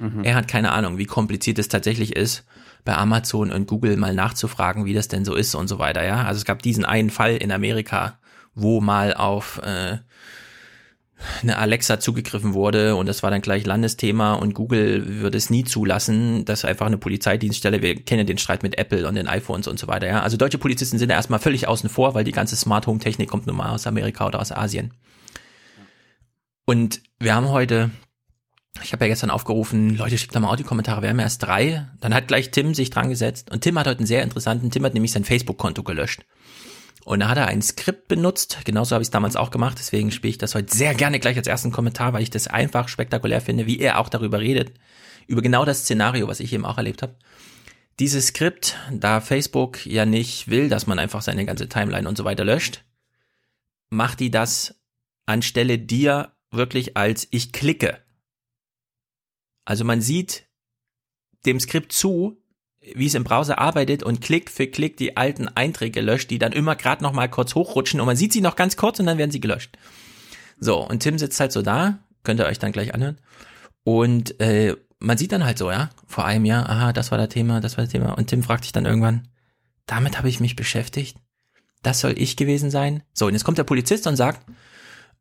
[0.00, 0.24] Mhm.
[0.24, 2.44] Er hat keine Ahnung, wie kompliziert es tatsächlich ist,
[2.84, 6.04] bei Amazon und Google mal nachzufragen, wie das denn so ist und so weiter.
[6.04, 8.18] Ja, also es gab diesen einen Fall in Amerika,
[8.54, 9.98] wo mal auf äh,
[11.42, 15.64] eine Alexa zugegriffen wurde und das war dann gleich Landesthema und Google würde es nie
[15.64, 19.78] zulassen, dass einfach eine Polizeidienststelle, wir kennen den Streit mit Apple und den iPhones und
[19.78, 20.22] so weiter, ja.
[20.22, 23.46] Also deutsche Polizisten sind erstmal völlig außen vor, weil die ganze Smart Home Technik kommt
[23.46, 24.94] nun mal aus Amerika oder aus Asien.
[26.64, 27.90] Und wir haben heute,
[28.82, 31.88] ich habe ja gestern aufgerufen, Leute, schickt da mal Audiokommentare, wir haben erst drei.
[32.00, 34.84] Dann hat gleich Tim sich dran gesetzt und Tim hat heute einen sehr interessanten, Tim
[34.84, 36.24] hat nämlich sein Facebook-Konto gelöscht.
[37.04, 40.12] Und da hat er ein Skript benutzt, genauso habe ich es damals auch gemacht, deswegen
[40.12, 43.40] spiele ich das heute sehr gerne gleich als ersten Kommentar, weil ich das einfach spektakulär
[43.40, 44.72] finde, wie er auch darüber redet,
[45.26, 47.16] über genau das Szenario, was ich eben auch erlebt habe.
[47.98, 52.24] Dieses Skript, da Facebook ja nicht will, dass man einfach seine ganze Timeline und so
[52.24, 52.84] weiter löscht,
[53.88, 54.76] macht die das
[55.26, 57.98] anstelle dir wirklich als ich klicke.
[59.70, 60.48] Also man sieht
[61.46, 62.42] dem Skript zu,
[62.80, 66.50] wie es im Browser arbeitet und Klick für Klick die alten Einträge löscht, die dann
[66.50, 69.16] immer gerade noch mal kurz hochrutschen und man sieht sie noch ganz kurz und dann
[69.16, 69.78] werden sie gelöscht.
[70.58, 73.20] So, und Tim sitzt halt so da, könnt ihr euch dann gleich anhören.
[73.84, 77.28] Und äh, man sieht dann halt so, ja, vor einem Jahr, aha, das war das
[77.28, 78.18] Thema, das war das Thema.
[78.18, 79.28] Und Tim fragt sich dann irgendwann,
[79.86, 81.16] damit habe ich mich beschäftigt.
[81.84, 83.04] Das soll ich gewesen sein.
[83.12, 84.44] So, und jetzt kommt der Polizist und sagt,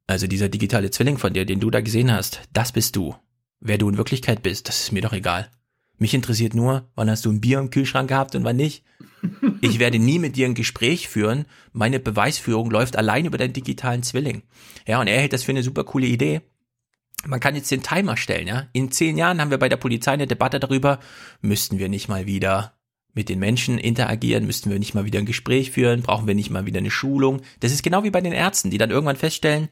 [0.08, 3.14] also dieser digitale Zwilling von dir, den du da gesehen hast, das bist du.
[3.60, 5.50] Wer du in Wirklichkeit bist, das ist mir doch egal.
[5.98, 8.84] Mich interessiert nur, wann hast du ein Bier im Kühlschrank gehabt und wann nicht.
[9.62, 11.46] Ich werde nie mit dir ein Gespräch führen.
[11.74, 14.44] Meine Beweisführung läuft allein über deinen digitalen Zwilling.
[14.88, 16.42] Ja, und er hält das für eine super coole Idee.
[17.26, 18.68] Man kann jetzt den Timer stellen, ja.
[18.72, 21.00] In zehn Jahren haben wir bei der Polizei eine Debatte darüber,
[21.42, 22.80] müssten wir nicht mal wieder
[23.14, 26.50] mit den Menschen interagieren, müssten wir nicht mal wieder ein Gespräch führen, brauchen wir nicht
[26.50, 27.42] mal wieder eine Schulung.
[27.60, 29.68] Das ist genau wie bei den Ärzten, die dann irgendwann feststellen,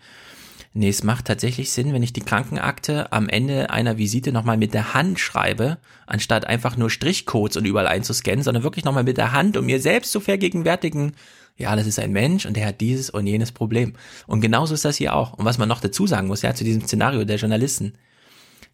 [0.78, 4.76] Nee, es macht tatsächlich Sinn, wenn ich die Krankenakte am Ende einer Visite nochmal mit
[4.76, 9.32] der Hand schreibe, anstatt einfach nur Strichcodes und überall einzuscannen, sondern wirklich nochmal mit der
[9.32, 11.14] Hand, um mir selbst zu vergegenwärtigen,
[11.56, 13.94] ja, das ist ein Mensch und der hat dieses und jenes Problem.
[14.28, 15.34] Und genauso ist das hier auch.
[15.34, 17.94] Und was man noch dazu sagen muss, ja, zu diesem Szenario der Journalisten.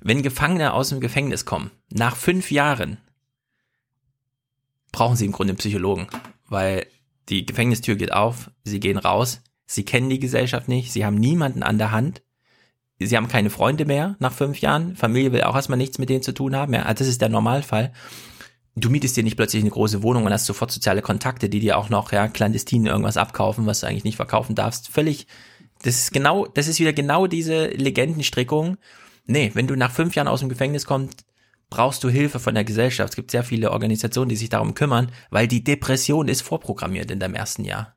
[0.02, 2.98] Wenn Gefangene aus dem Gefängnis kommen, nach fünf Jahren,
[4.92, 6.08] brauchen sie im Grunde einen Psychologen,
[6.50, 6.86] weil
[7.30, 11.64] die Gefängnistür geht auf, sie gehen raus, Sie kennen die Gesellschaft nicht, sie haben niemanden
[11.64, 12.22] an der Hand,
[13.00, 16.24] sie haben keine Freunde mehr nach fünf Jahren, Familie will auch erstmal nichts mit denen
[16.24, 17.94] zu tun haben, ja, also das ist der Normalfall.
[18.76, 21.78] Du mietest dir nicht plötzlich eine große Wohnung und hast sofort soziale Kontakte, die dir
[21.78, 24.90] auch noch, ja, clandestin irgendwas abkaufen, was du eigentlich nicht verkaufen darfst.
[24.90, 25.28] Völlig,
[25.84, 28.78] das ist genau, das ist wieder genau diese Legendenstrickung.
[29.26, 31.24] Nee, wenn du nach fünf Jahren aus dem Gefängnis kommst,
[31.70, 33.12] brauchst du Hilfe von der Gesellschaft.
[33.12, 37.20] Es gibt sehr viele Organisationen, die sich darum kümmern, weil die Depression ist vorprogrammiert in
[37.20, 37.96] deinem ersten Jahr.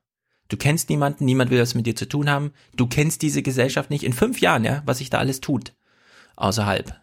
[0.49, 2.51] Du kennst niemanden, niemand will was mit dir zu tun haben.
[2.75, 4.03] Du kennst diese Gesellschaft nicht.
[4.03, 5.73] In fünf Jahren, ja, was sich da alles tut.
[6.35, 6.95] Außerhalb.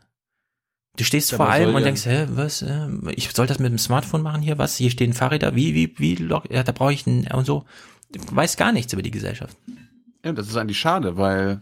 [0.96, 1.86] Du stehst ja, vor allem und ja.
[1.86, 4.76] denkst, hä, was, äh, ich soll das mit dem Smartphone machen hier, was?
[4.76, 7.64] Hier stehen Fahrräder, wie, wie, wie, ja, da brauche ich einen, und so.
[8.12, 9.56] Du weißt gar nichts über die Gesellschaft.
[10.24, 11.60] Ja, das ist eigentlich schade, weil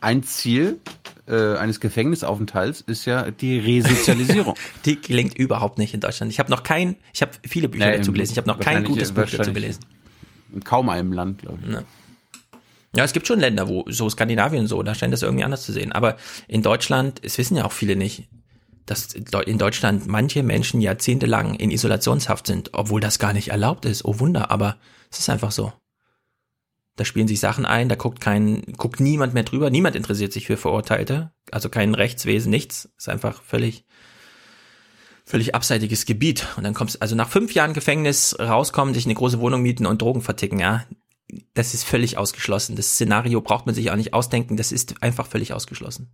[0.00, 0.80] ein Ziel
[1.28, 4.54] äh, eines Gefängnisaufenthalts ist ja die Resozialisierung.
[4.86, 6.32] die gelingt überhaupt nicht in Deutschland.
[6.32, 8.84] Ich habe noch kein, ich habe viele Bücher nee, dazu gelesen, ich habe noch kein
[8.84, 9.80] gutes Buch dazu gelesen.
[10.52, 11.72] In kaum einem Land, glaube ich.
[11.72, 11.82] Ja.
[12.94, 15.72] Ja, es gibt schon Länder, wo so Skandinavien so, da scheint das irgendwie anders zu
[15.72, 15.92] sehen.
[15.92, 18.28] Aber in Deutschland, es wissen ja auch viele nicht,
[18.84, 24.04] dass in Deutschland manche Menschen jahrzehntelang in Isolationshaft sind, obwohl das gar nicht erlaubt ist.
[24.04, 24.76] Oh Wunder, aber
[25.10, 25.72] es ist einfach so.
[26.96, 30.46] Da spielen sich Sachen ein, da guckt kein, guckt niemand mehr drüber, niemand interessiert sich
[30.46, 32.90] für Verurteilte, also kein Rechtswesen, nichts.
[32.98, 33.86] Ist einfach völlig,
[35.32, 36.46] völlig abseitiges Gebiet.
[36.58, 40.02] Und dann kommst also nach fünf Jahren Gefängnis rauskommen, sich eine große Wohnung mieten und
[40.02, 40.84] Drogen verticken, ja.
[41.54, 42.76] Das ist völlig ausgeschlossen.
[42.76, 44.58] Das Szenario braucht man sich auch nicht ausdenken.
[44.58, 46.10] Das ist einfach völlig ausgeschlossen.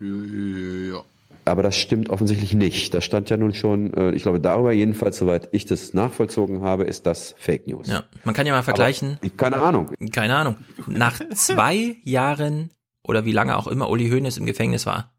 [0.00, 1.02] Ja.
[1.44, 2.94] Aber das stimmt offensichtlich nicht.
[2.94, 6.84] Da stand ja nun schon, äh, ich glaube, darüber jedenfalls, soweit ich das nachvollzogen habe,
[6.84, 7.88] ist das Fake News.
[7.88, 9.18] Ja, man kann ja mal vergleichen.
[9.20, 9.90] Aber, keine Ahnung.
[10.12, 10.56] Keine Ahnung.
[10.86, 12.70] Nach zwei Jahren
[13.02, 15.12] oder wie lange auch immer Uli Hoeneß im Gefängnis war,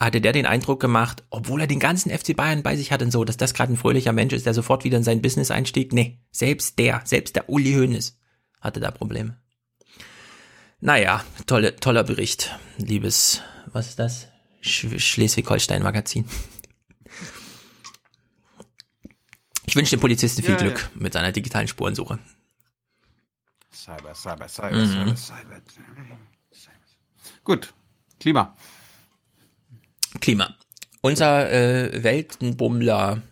[0.00, 3.10] hatte der den Eindruck gemacht, obwohl er den ganzen FC Bayern bei sich hat und
[3.10, 5.92] so, dass das gerade ein fröhlicher Mensch ist, der sofort wieder in sein Business einstieg.
[5.92, 8.18] Nee, selbst der, selbst der Uli Hoeneß
[8.62, 9.38] hatte da Probleme.
[10.80, 14.28] Naja, tolle, toller Bericht, liebes, was ist das?
[14.62, 16.24] Sch Schleswig-Holstein Magazin.
[19.66, 20.88] Ich wünsche dem Polizisten viel ja, Glück ja.
[20.94, 22.18] mit seiner digitalen Spurensuche.
[23.70, 25.16] Cyber, Cyber, Cyber, mhm.
[25.16, 26.18] Cyber, Cyber.
[27.44, 27.72] Gut,
[28.18, 28.56] Klima.
[30.18, 30.54] Klima.
[31.02, 33.22] Unser äh, Weltenbummler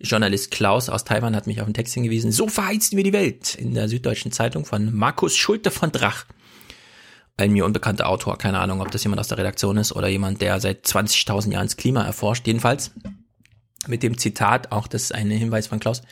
[0.00, 2.32] Journalist Klaus aus Taiwan hat mich auf den Text hingewiesen.
[2.32, 6.26] So verheizen wir die Welt in der Süddeutschen Zeitung von Markus Schulte von Drach.
[7.36, 10.40] Ein mir unbekannter Autor, keine Ahnung, ob das jemand aus der Redaktion ist oder jemand,
[10.40, 12.46] der seit 20.000 Jahren das Klima erforscht.
[12.46, 12.92] Jedenfalls
[13.86, 16.02] mit dem Zitat, auch das ist ein Hinweis von Klaus.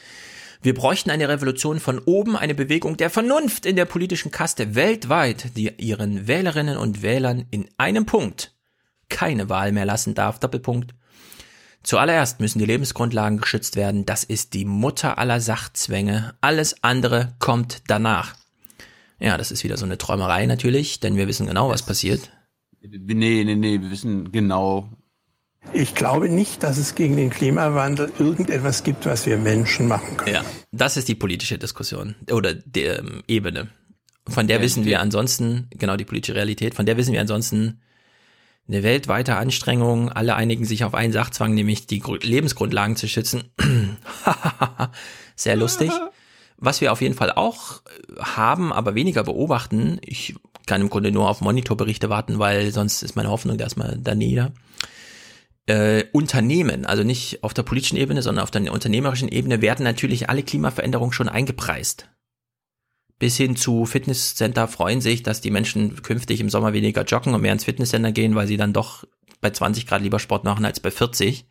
[0.62, 5.57] Wir bräuchten eine Revolution von oben, eine Bewegung der Vernunft in der politischen Kaste weltweit,
[5.57, 8.53] die ihren Wählerinnen und Wählern in einem Punkt
[9.12, 10.40] keine Wahl mehr lassen darf.
[10.40, 10.94] Doppelpunkt.
[11.84, 14.06] Zuallererst müssen die Lebensgrundlagen geschützt werden.
[14.06, 16.34] Das ist die Mutter aller Sachzwänge.
[16.40, 18.34] Alles andere kommt danach.
[19.18, 22.30] Ja, das ist wieder so eine Träumerei natürlich, denn wir wissen genau, was passiert.
[22.80, 24.88] Nee, nee, nee, wir wissen genau.
[25.72, 30.34] Ich glaube nicht, dass es gegen den Klimawandel irgendetwas gibt, was wir Menschen machen können.
[30.34, 33.68] Ja, das ist die politische Diskussion oder die ähm, Ebene.
[34.28, 37.80] Von der ja, wissen wir ansonsten, genau die politische Realität, von der wissen wir ansonsten
[38.68, 40.10] eine weltweite Anstrengung.
[40.10, 43.44] Alle einigen sich auf einen Sachzwang, nämlich die Lebensgrundlagen zu schützen.
[45.36, 45.90] Sehr lustig.
[46.56, 47.82] Was wir auf jeden Fall auch
[48.20, 50.36] haben, aber weniger beobachten, ich
[50.66, 54.52] kann im Grunde nur auf Monitorberichte warten, weil sonst ist meine Hoffnung erstmal da nieder.
[55.66, 60.28] Äh, Unternehmen, also nicht auf der politischen Ebene, sondern auf der unternehmerischen Ebene, werden natürlich
[60.28, 62.08] alle Klimaveränderungen schon eingepreist
[63.23, 67.41] bis hin zu Fitnesscenter freuen sich, dass die Menschen künftig im Sommer weniger joggen und
[67.41, 69.05] mehr ins Fitnesscenter gehen, weil sie dann doch
[69.41, 71.45] bei 20 Grad lieber Sport machen als bei 40.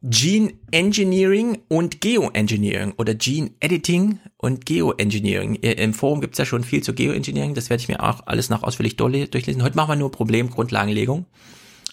[0.00, 5.56] Gene Engineering und Geoengineering oder Gene Editing und Geoengineering.
[5.56, 8.62] Im Forum gibt's ja schon viel zu Geoengineering, das werde ich mir auch alles noch
[8.62, 9.62] ausführlich durchlesen.
[9.62, 11.26] Heute machen wir nur Problemgrundlagenlegung,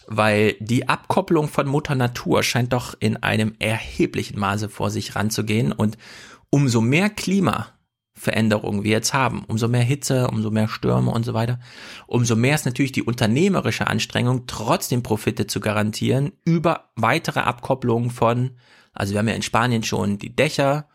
[0.07, 5.73] weil die Abkopplung von Mutter Natur scheint doch in einem erheblichen Maße vor sich ranzugehen
[5.73, 5.97] und
[6.53, 7.09] umso mehr
[8.13, 11.59] Klimaveränderungen wir jetzt haben, umso mehr Hitze, umso mehr Stürme und so weiter,
[12.07, 18.51] umso mehr ist natürlich die unternehmerische Anstrengung, trotzdem Profite zu garantieren über weitere Abkopplungen von,
[18.93, 20.87] also wir haben ja in Spanien schon die Dächer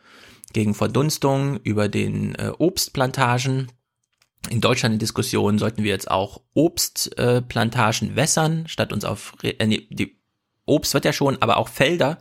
[0.52, 3.68] gegen Verdunstung, über den äh, Obstplantagen,
[4.50, 9.66] in Deutschland in Diskussion sollten wir jetzt auch Obstplantagen äh, wässern, statt uns auf äh,
[9.66, 10.16] nee, die
[10.64, 12.18] Obst wird ja schon, aber auch Felder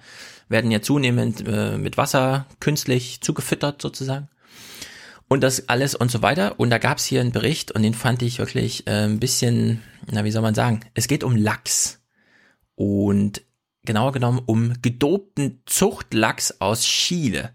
[0.50, 4.30] werden ja zunehmend äh, mit Wasser künstlich zugefüttert sozusagen.
[5.30, 6.60] Und das alles und so weiter.
[6.60, 9.82] Und da gab es hier einen Bericht und den fand ich wirklich äh, ein bisschen,
[10.10, 12.00] na wie soll man sagen, es geht um Lachs.
[12.76, 13.42] Und
[13.84, 17.52] genauer genommen um gedobten Zuchtlachs aus Chile,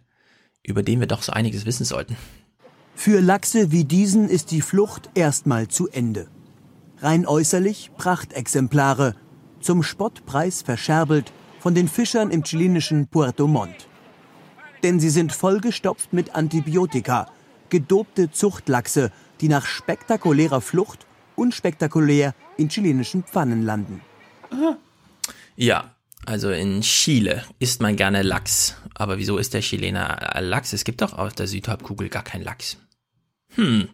[0.63, 2.17] über den wir doch so einiges wissen sollten.
[2.95, 6.29] Für Lachse wie diesen ist die Flucht erstmal zu Ende.
[6.99, 9.17] Rein äußerlich Prachtexemplare,
[9.61, 13.89] zum Spottpreis verscherbelt von den Fischern im chilenischen Puerto Montt.
[14.83, 17.31] Denn sie sind vollgestopft mit Antibiotika,
[17.73, 19.11] gedobte Zuchtlachse,
[19.41, 21.07] die nach spektakulärer Flucht
[21.37, 24.03] unspektakulär in chilenischen Pfannen landen.
[25.57, 25.97] Ja,
[26.27, 28.77] also in Chile isst man gerne Lachs.
[28.95, 30.75] Aber wieso ist der Chilener Lachs?
[30.75, 32.77] Es gibt doch auf der Südhalbkugel gar keinen Lachs.
[33.55, 33.89] Hm.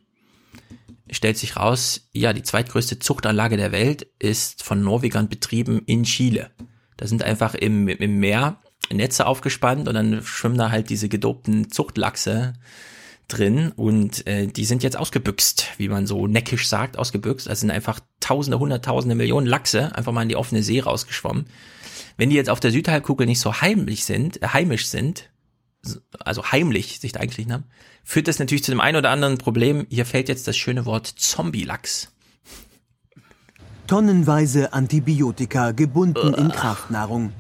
[1.11, 6.51] Stellt sich raus, ja, die zweitgrößte Zuchtanlage der Welt ist von Norwegern betrieben in Chile.
[6.97, 8.61] Da sind einfach im, im Meer
[8.93, 12.55] Netze aufgespannt und dann schwimmen da halt diese gedobten Zuchtlachse
[13.29, 17.47] drin und äh, die sind jetzt ausgebüxt, wie man so neckisch sagt, ausgebüxt.
[17.47, 21.47] Das sind einfach Tausende, Hunderttausende, Millionen Lachse einfach mal in die offene See rausgeschwommen.
[22.17, 25.31] Wenn die jetzt auf der Südhalbkugel nicht so heimlich sind, äh, heimisch sind,
[26.19, 27.65] also heimlich sich da eigentlich haben,
[28.03, 29.87] führt das natürlich zu dem einen oder anderen Problem.
[29.91, 32.13] Hier fällt jetzt das schöne Wort Zombie-Lachs.
[33.87, 37.33] Tonnenweise Antibiotika gebunden in Kraftnahrung.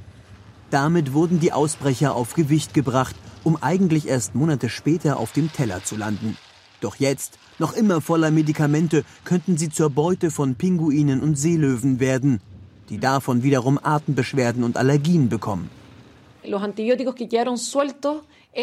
[0.70, 5.84] Damit wurden die Ausbrecher auf Gewicht gebracht, um eigentlich erst Monate später auf dem Teller
[5.84, 6.36] zu landen.
[6.80, 12.40] Doch jetzt, noch immer voller Medikamente, könnten sie zur Beute von Pinguinen und Seelöwen werden,
[12.88, 15.70] die davon wiederum Atembeschwerden und Allergien bekommen.
[16.44, 18.22] Los antibióticos que quedaron sueltos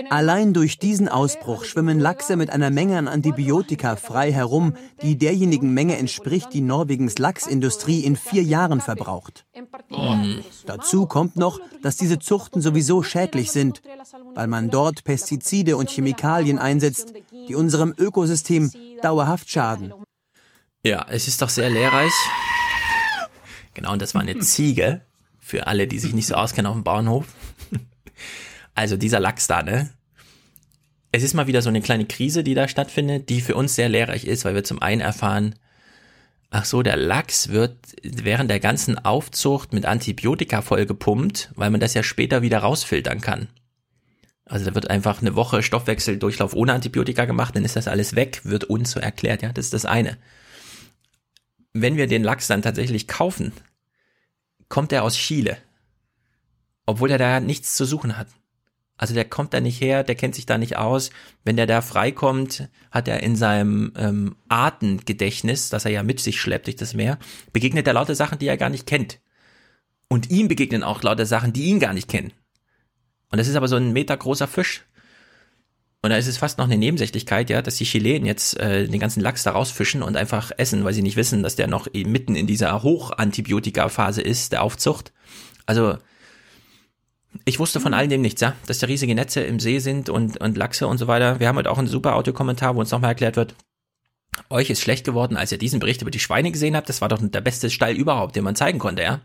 [0.09, 5.73] Allein durch diesen Ausbruch schwimmen Lachse mit einer Menge an Antibiotika frei herum, die derjenigen
[5.73, 9.45] Menge entspricht, die Norwegens Lachsindustrie in vier Jahren verbraucht.
[9.89, 10.43] Mhm.
[10.65, 13.81] Dazu kommt noch, dass diese Zuchten sowieso schädlich sind,
[14.33, 17.13] weil man dort Pestizide und Chemikalien einsetzt,
[17.47, 18.71] die unserem Ökosystem
[19.01, 19.93] dauerhaft schaden.
[20.83, 22.13] Ja, es ist doch sehr lehrreich.
[23.73, 25.01] Genau, und das war eine Ziege
[25.39, 27.25] für alle, die sich nicht so auskennen auf dem Bauernhof.
[28.75, 29.89] Also dieser Lachs da, ne?
[31.11, 33.87] Es ist mal wieder so eine kleine Krise, die da stattfindet, die für uns sehr
[33.87, 35.55] lehrreich ist, weil wir zum einen erfahren,
[36.49, 41.93] ach so, der Lachs wird während der ganzen Aufzucht mit Antibiotika vollgepumpt, weil man das
[41.93, 43.47] ja später wieder rausfiltern kann.
[44.43, 48.41] Also da wird einfach eine Woche Stoffwechseldurchlauf ohne Antibiotika gemacht, dann ist das alles weg,
[48.43, 50.17] wird uns so erklärt, ja, das ist das eine.
[51.73, 53.53] Wenn wir den Lachs dann tatsächlich kaufen,
[54.67, 55.57] kommt er aus Chile.
[56.85, 58.27] Obwohl er da nichts zu suchen hat.
[58.97, 61.09] Also der kommt da nicht her, der kennt sich da nicht aus.
[61.43, 66.39] Wenn der da freikommt, hat er in seinem ähm, Artengedächtnis, das er ja mit sich
[66.39, 67.19] schleppt durch das Meer,
[67.51, 69.19] begegnet er lauter Sachen, die er gar nicht kennt.
[70.07, 72.31] Und ihm begegnen auch lauter Sachen, die ihn gar nicht kennen.
[73.31, 74.85] Und das ist aber so ein Meter großer Fisch.
[76.01, 78.99] Und da ist es fast noch eine Nebensächlichkeit, ja, dass die Chilenen jetzt äh, den
[78.99, 82.35] ganzen Lachs da rausfischen und einfach essen, weil sie nicht wissen, dass der noch mitten
[82.35, 85.11] in dieser Hochantibiotika-Phase ist, der Aufzucht.
[85.65, 85.97] Also
[87.43, 90.39] ich wusste von all dem nichts, ja, dass da riesige Netze im See sind und,
[90.39, 91.39] und Lachse und so weiter.
[91.39, 93.55] Wir haben heute auch einen super Audiokommentar, wo uns nochmal erklärt wird,
[94.49, 96.89] euch ist schlecht geworden, als ihr diesen Bericht über die Schweine gesehen habt.
[96.89, 99.21] Das war doch der beste Stall überhaupt, den man zeigen konnte, ja.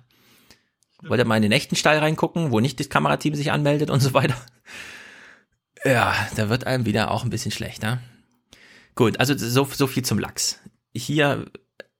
[1.02, 4.00] Wollt ihr mal in den echten Stall reingucken, wo nicht das Kamerateam sich anmeldet und
[4.00, 4.36] so weiter?
[5.84, 8.00] Ja, da wird einem wieder auch ein bisschen schlechter.
[8.94, 10.58] Gut, also so, so viel zum Lachs.
[10.94, 11.46] Hier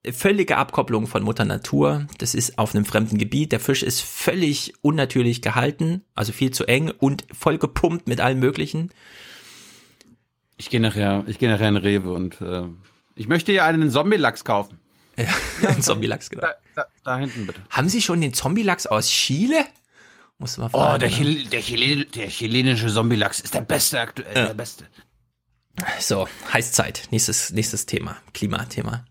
[0.09, 2.07] völlige Abkopplung von Mutter Natur.
[2.17, 3.51] Das ist auf einem fremden Gebiet.
[3.51, 8.39] Der Fisch ist völlig unnatürlich gehalten, also viel zu eng und voll gepumpt mit allem
[8.39, 8.91] Möglichen.
[10.57, 12.63] Ich gehe nachher, ich gehe nachher in Rewe und äh,
[13.15, 14.79] ich möchte hier einen Zombie-Lachs kaufen.
[15.17, 15.25] Ja,
[15.61, 16.43] ja einen Zombie-Lachs, genau.
[16.43, 17.61] Da, da, da, hinten bitte.
[17.69, 19.65] Haben Sie schon den Zombie-Lachs aus Chile?
[20.39, 20.95] Muss man fragen.
[20.95, 24.47] Oh, der, Chil der, Chile der chilenische Zombie-Lachs ist der beste aktuell, ja.
[24.47, 24.85] der beste.
[25.99, 27.07] So, Heißzeit.
[27.11, 28.17] Nächstes, nächstes Thema.
[28.33, 29.05] Klimathema.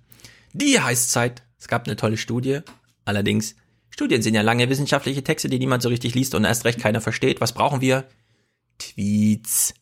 [0.53, 1.43] Die Heißzeit.
[1.59, 2.61] Es gab eine tolle Studie.
[3.05, 3.55] Allerdings,
[3.91, 7.01] Studien sind ja lange wissenschaftliche Texte, die niemand so richtig liest und erst recht keiner
[7.01, 7.41] versteht.
[7.41, 8.09] Was brauchen wir?
[8.79, 9.75] Tweets.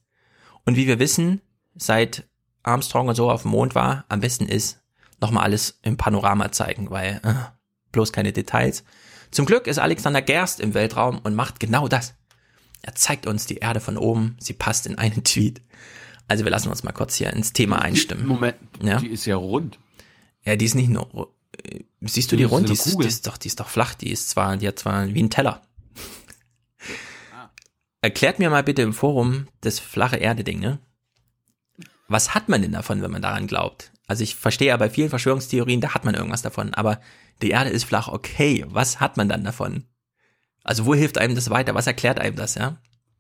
[0.65, 1.41] Und wie wir wissen,
[1.75, 2.29] seit
[2.63, 4.81] Armstrong und so auf dem Mond war, am besten ist,
[5.21, 7.35] nochmal alles im Panorama zeigen, weil äh,
[7.93, 8.85] bloß keine Details.
[9.31, 12.15] Zum Glück ist Alexander Gerst im Weltraum und macht genau das.
[12.83, 15.61] Er zeigt uns die Erde von oben, sie passt in einen Tweet.
[16.29, 18.27] Also wir lassen uns mal kurz hier ins Thema einstimmen.
[18.27, 18.99] Moment, ja?
[18.99, 19.79] die ist ja rund.
[20.49, 21.35] Ja, die ist nicht nur.
[22.01, 22.71] Siehst du die, die rund?
[22.71, 23.93] Die ist, die ist, doch, die ist doch flach.
[23.93, 25.61] Die ist zwar, die hat zwar wie ein Teller.
[27.35, 27.51] Ah.
[28.01, 30.79] Erklärt mir mal bitte im Forum das flache Erde-Ding, ne?
[32.09, 33.93] Was hat man denn davon, wenn man daran glaubt?
[34.07, 36.99] Also ich verstehe ja bei vielen Verschwörungstheorien, da hat man irgendwas davon, aber
[37.43, 39.85] die Erde ist flach, okay, was hat man dann davon?
[40.65, 41.75] Also wo hilft einem das weiter?
[41.75, 42.79] Was erklärt einem das, ja?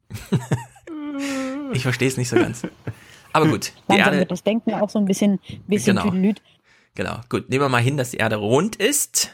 [1.74, 2.62] ich verstehe es nicht so ganz.
[3.34, 4.24] Aber gut, die Erde.
[4.24, 6.32] Das Denken auch so ein bisschen, bisschen genau.
[6.98, 7.48] Genau, gut.
[7.48, 9.30] Nehmen wir mal hin, dass die Erde rund ist.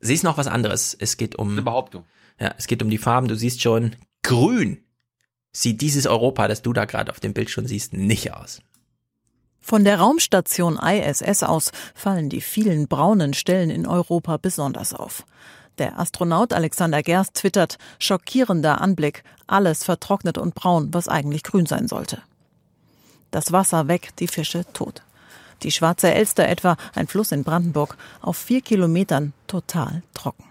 [0.00, 0.92] Sie ist noch was anderes.
[0.98, 1.52] Es geht um.
[1.52, 2.04] Eine Behauptung.
[2.40, 3.28] Ja, es geht um die Farben.
[3.28, 3.94] Du siehst schon,
[4.24, 4.82] grün
[5.52, 8.60] sieht dieses Europa, das du da gerade auf dem Bild schon siehst, nicht aus.
[9.60, 15.24] Von der Raumstation ISS aus fallen die vielen braunen Stellen in Europa besonders auf.
[15.78, 21.86] Der Astronaut Alexander Gerst twittert, schockierender Anblick, alles vertrocknet und braun, was eigentlich grün sein
[21.86, 22.20] sollte.
[23.30, 25.04] Das Wasser weg, die Fische tot.
[25.64, 30.44] Die Schwarze Elster etwa, ein Fluss in Brandenburg, auf vier Kilometern total trocken.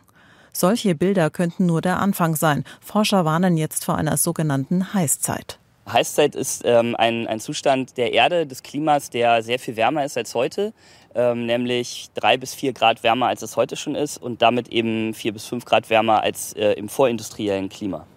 [0.52, 2.64] Solche Bilder könnten nur der Anfang sein.
[2.82, 5.60] Forscher warnen jetzt vor einer sogenannten Heißzeit.
[5.92, 10.18] Heißzeit ist ähm, ein, ein Zustand der Erde, des Klimas, der sehr viel wärmer ist
[10.18, 10.74] als heute,
[11.14, 15.14] ähm, nämlich drei bis vier Grad wärmer, als es heute schon ist und damit eben
[15.14, 18.08] vier bis fünf Grad wärmer als äh, im vorindustriellen Klima.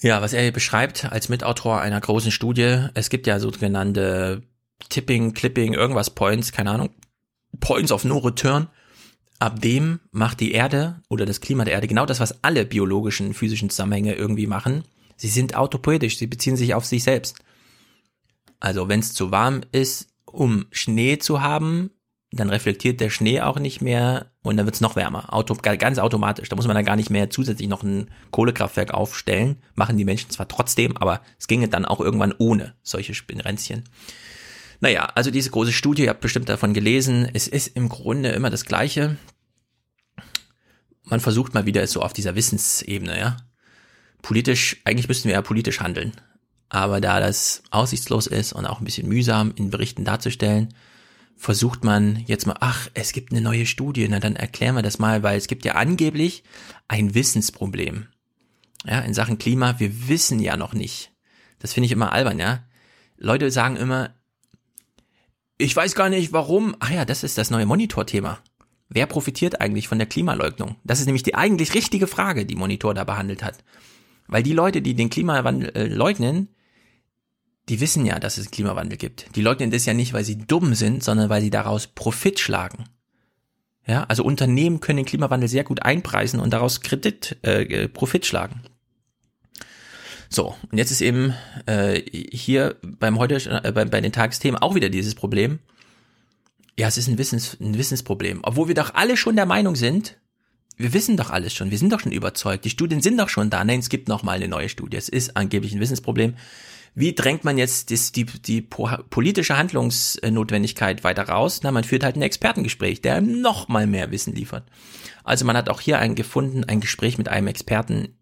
[0.00, 4.42] Ja, was er hier beschreibt als Mitautor einer großen Studie, es gibt ja sogenannte
[4.88, 6.90] Tipping, Clipping, irgendwas Points, keine Ahnung,
[7.60, 8.68] Points of No Return.
[9.38, 13.34] Ab dem macht die Erde oder das Klima der Erde genau das, was alle biologischen,
[13.34, 14.84] physischen Zusammenhänge irgendwie machen.
[15.16, 17.36] Sie sind autopoetisch, sie beziehen sich auf sich selbst.
[18.60, 21.90] Also wenn es zu warm ist, um Schnee zu haben,
[22.32, 25.32] dann reflektiert der Schnee auch nicht mehr und dann wird es noch wärmer.
[25.34, 26.48] Auto, ganz automatisch.
[26.48, 29.56] Da muss man dann gar nicht mehr zusätzlich noch ein Kohlekraftwerk aufstellen.
[29.74, 33.84] Machen die Menschen zwar trotzdem, aber es ginge dann auch irgendwann ohne solche Spinnränzchen.
[34.82, 38.50] Naja, also diese große Studie, ihr habt bestimmt davon gelesen, es ist im Grunde immer
[38.50, 39.16] das Gleiche.
[41.04, 43.36] Man versucht mal wieder so auf dieser Wissensebene, ja.
[44.22, 46.12] Politisch, eigentlich müssten wir ja politisch handeln.
[46.68, 50.74] Aber da das aussichtslos ist und auch ein bisschen mühsam in Berichten darzustellen,
[51.36, 54.98] versucht man jetzt mal, ach, es gibt eine neue Studie, na dann erklären wir das
[54.98, 56.42] mal, weil es gibt ja angeblich
[56.88, 58.08] ein Wissensproblem.
[58.84, 61.12] Ja, in Sachen Klima, wir wissen ja noch nicht.
[61.60, 62.64] Das finde ich immer albern, ja.
[63.16, 64.12] Leute sagen immer,
[65.62, 66.76] ich weiß gar nicht warum.
[66.80, 68.38] Ach ja, das ist das neue Monitor-Thema.
[68.88, 70.76] Wer profitiert eigentlich von der Klimaleugnung?
[70.84, 73.64] Das ist nämlich die eigentlich richtige Frage, die Monitor da behandelt hat.
[74.26, 76.48] Weil die Leute, die den Klimawandel äh, leugnen,
[77.68, 79.34] die wissen ja, dass es Klimawandel gibt.
[79.36, 82.84] Die leugnen das ja nicht, weil sie dumm sind, sondern weil sie daraus Profit schlagen.
[83.86, 88.62] Ja, also Unternehmen können den Klimawandel sehr gut einpreisen und daraus Kredit, äh, Profit schlagen.
[90.34, 91.34] So, und jetzt ist eben
[91.66, 93.34] äh, hier beim heute
[93.64, 95.58] äh, bei, bei den Tagesthemen auch wieder dieses Problem.
[96.78, 98.40] Ja, es ist ein, Wissens, ein Wissensproblem.
[98.42, 100.16] Obwohl wir doch alle schon der Meinung sind,
[100.78, 103.50] wir wissen doch alles schon, wir sind doch schon überzeugt, die Studien sind doch schon
[103.50, 103.62] da.
[103.62, 104.96] Nein, es gibt noch mal eine neue Studie.
[104.96, 106.34] Es ist angeblich ein Wissensproblem.
[106.94, 111.60] Wie drängt man jetzt das, die, die politische Handlungsnotwendigkeit weiter raus?
[111.62, 114.64] Na, man führt halt ein Expertengespräch, der noch mal mehr Wissen liefert.
[115.24, 118.16] Also man hat auch hier einen gefunden, ein Gespräch mit einem Experten.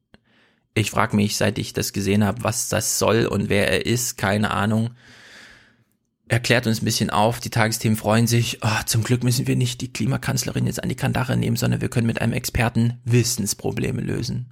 [0.74, 4.16] Ich frage mich, seit ich das gesehen habe, was das soll und wer er ist,
[4.16, 4.90] keine Ahnung
[6.30, 7.40] erklärt uns ein bisschen auf.
[7.40, 8.60] Die Tagesthemen freuen sich.
[8.62, 11.90] Oh, zum Glück müssen wir nicht die Klimakanzlerin jetzt an die Kandare nehmen, sondern wir
[11.90, 14.50] können mit einem Experten Wissensprobleme lösen.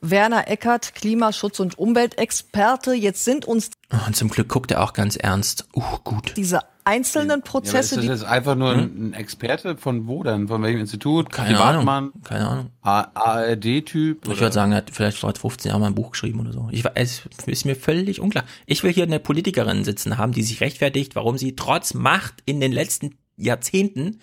[0.00, 2.94] Werner Eckert, Klimaschutz- und Umweltexperte.
[2.94, 3.70] Jetzt sind uns.
[3.92, 5.66] Oh, und zum Glück guckt er auch ganz ernst.
[5.74, 6.34] Uh, gut.
[6.36, 7.96] Diese einzelnen Prozesse.
[7.96, 9.10] Ja, ist das jetzt einfach nur hm?
[9.10, 10.48] ein Experte von wo dann?
[10.48, 11.30] Von welchem Institut?
[11.30, 11.60] Keine?
[11.60, 12.12] Ahnung.
[12.24, 12.70] Keine Ahnung.
[12.80, 14.26] ARD-Typ?
[14.26, 16.68] Ich würde sagen, er hat vielleicht vor 15 Jahren mal ein Buch geschrieben oder so.
[16.72, 18.44] Ich, es ist mir völlig unklar.
[18.64, 22.60] Ich will hier eine Politikerin sitzen haben, die sich rechtfertigt, warum sie trotz Macht in
[22.60, 24.20] den letzten Jahrzehnten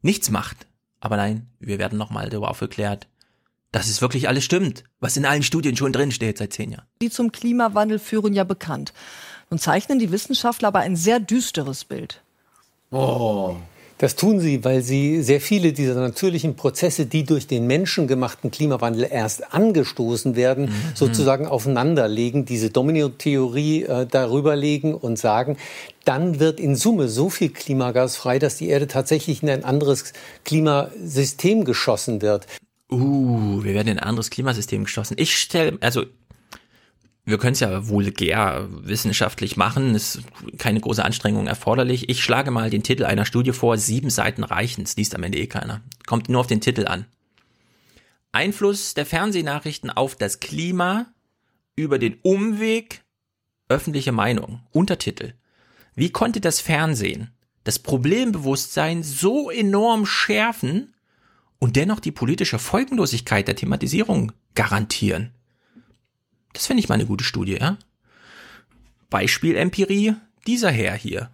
[0.00, 0.66] nichts macht.
[1.00, 3.06] Aber nein, wir werden nochmal darüber aufgeklärt,
[3.70, 6.86] dass es wirklich alles stimmt, was in allen Studien schon drin steht seit zehn Jahren.
[7.02, 8.94] Die zum Klimawandel führen ja bekannt.
[9.50, 12.20] Nun zeichnen die Wissenschaftler aber ein sehr düsteres Bild.
[12.90, 13.56] Oh.
[13.98, 19.08] Das tun sie, weil sie sehr viele dieser natürlichen Prozesse, die durch den menschengemachten Klimawandel
[19.10, 20.72] erst angestoßen werden, mhm.
[20.94, 25.56] sozusagen aufeinanderlegen, diese Domino-Theorie äh, darüber legen und sagen,
[26.04, 30.12] dann wird in Summe so viel Klimagas frei, dass die Erde tatsächlich in ein anderes
[30.44, 32.46] Klimasystem geschossen wird.
[32.90, 35.16] Uh, wir werden in ein anderes Klimasystem geschossen.
[35.18, 36.04] Ich stelle, also
[37.28, 40.20] wir können es ja vulgär wissenschaftlich machen, ist
[40.56, 42.08] keine große Anstrengung erforderlich.
[42.08, 45.38] Ich schlage mal den Titel einer Studie vor, sieben Seiten reichen, es liest am Ende
[45.38, 45.82] eh keiner.
[46.06, 47.04] Kommt nur auf den Titel an.
[48.32, 51.06] Einfluss der Fernsehnachrichten auf das Klima
[51.76, 53.02] über den Umweg
[53.68, 54.60] öffentliche Meinung.
[54.70, 55.34] Untertitel.
[55.94, 57.30] Wie konnte das Fernsehen
[57.64, 60.94] das Problembewusstsein so enorm schärfen
[61.58, 65.34] und dennoch die politische Folgenlosigkeit der Thematisierung garantieren?
[66.58, 67.76] Das finde ich mal eine gute Studie, ja?
[69.10, 70.16] Beispiel-Empirie,
[70.48, 71.30] dieser Herr hier.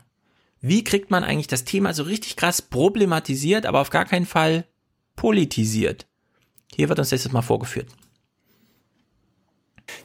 [0.61, 4.67] Wie kriegt man eigentlich das Thema so richtig krass problematisiert, aber auf gar keinen Fall
[5.17, 6.05] politisiert?
[6.75, 7.87] Hier wird uns das jetzt mal vorgeführt.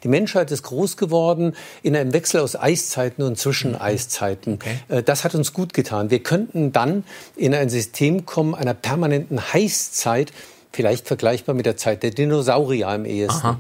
[0.03, 4.53] Die Menschheit ist groß geworden in einem Wechsel aus Eiszeiten und Zwischeneiszeiten.
[4.53, 4.79] Okay.
[4.87, 6.11] Äh, das hat uns gut getan.
[6.11, 7.03] Wir könnten dann
[7.35, 10.31] in ein System kommen einer permanenten Heißzeit,
[10.71, 13.47] vielleicht vergleichbar mit der Zeit der Dinosaurier im ehesten.
[13.47, 13.59] Aha.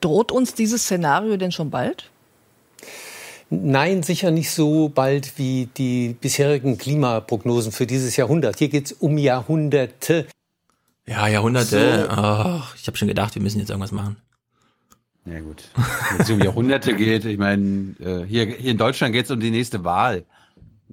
[0.00, 2.10] Droht uns dieses Szenario denn schon bald?
[3.50, 8.58] Nein, sicher nicht so bald wie die bisherigen Klimaprognosen für dieses Jahrhundert.
[8.58, 10.26] Hier geht es um Jahrhunderte.
[11.06, 12.08] Ja, Jahrhunderte.
[12.10, 12.22] So.
[12.22, 14.18] Oh, ich habe schon gedacht, wir müssen jetzt irgendwas machen.
[15.24, 15.64] Ja gut.
[16.10, 19.40] Wenn es um Jahrhunderte geht, ich meine, äh, hier, hier in Deutschland geht es um
[19.40, 20.24] die nächste Wahl.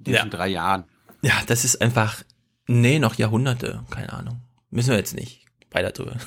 [0.04, 0.24] In ja.
[0.24, 0.84] drei Jahren.
[1.22, 2.22] Ja, das ist einfach,
[2.66, 4.40] nee, noch Jahrhunderte, keine Ahnung.
[4.70, 6.16] Müssen wir jetzt nicht weiter drüber.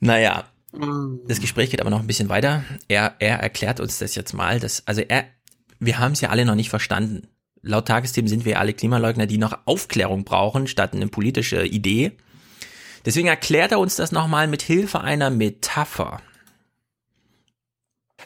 [0.00, 2.64] Naja, das Gespräch geht aber noch ein bisschen weiter.
[2.88, 5.24] Er, er erklärt uns das jetzt mal, dass, also er,
[5.78, 7.28] wir haben es ja alle noch nicht verstanden.
[7.62, 12.12] Laut Tagesthemen sind wir alle Klimaleugner, die noch Aufklärung brauchen, statt eine politische Idee.
[13.04, 16.20] Deswegen erklärt er uns das nochmal mit Hilfe einer Metapher.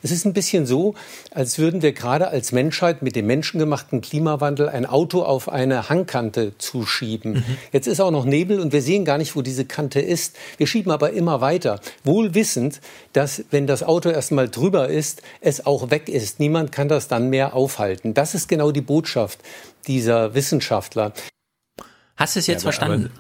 [0.01, 0.95] Es ist ein bisschen so,
[1.31, 6.57] als würden wir gerade als Menschheit mit dem menschengemachten Klimawandel ein Auto auf eine Hangkante
[6.59, 7.35] zuschieben.
[7.35, 7.45] Mhm.
[7.73, 10.37] Jetzt ist auch noch Nebel und wir sehen gar nicht, wo diese Kante ist.
[10.57, 12.81] Wir schieben aber immer weiter, wohl wissend,
[13.13, 16.41] dass wenn das Auto erstmal drüber ist, es auch weg ist.
[16.41, 18.15] Niemand kann das dann mehr aufhalten.
[18.15, 19.41] Das ist genau die Botschaft
[19.87, 21.13] dieser Wissenschaftler.
[22.17, 23.11] Hast du es jetzt ja, verstanden?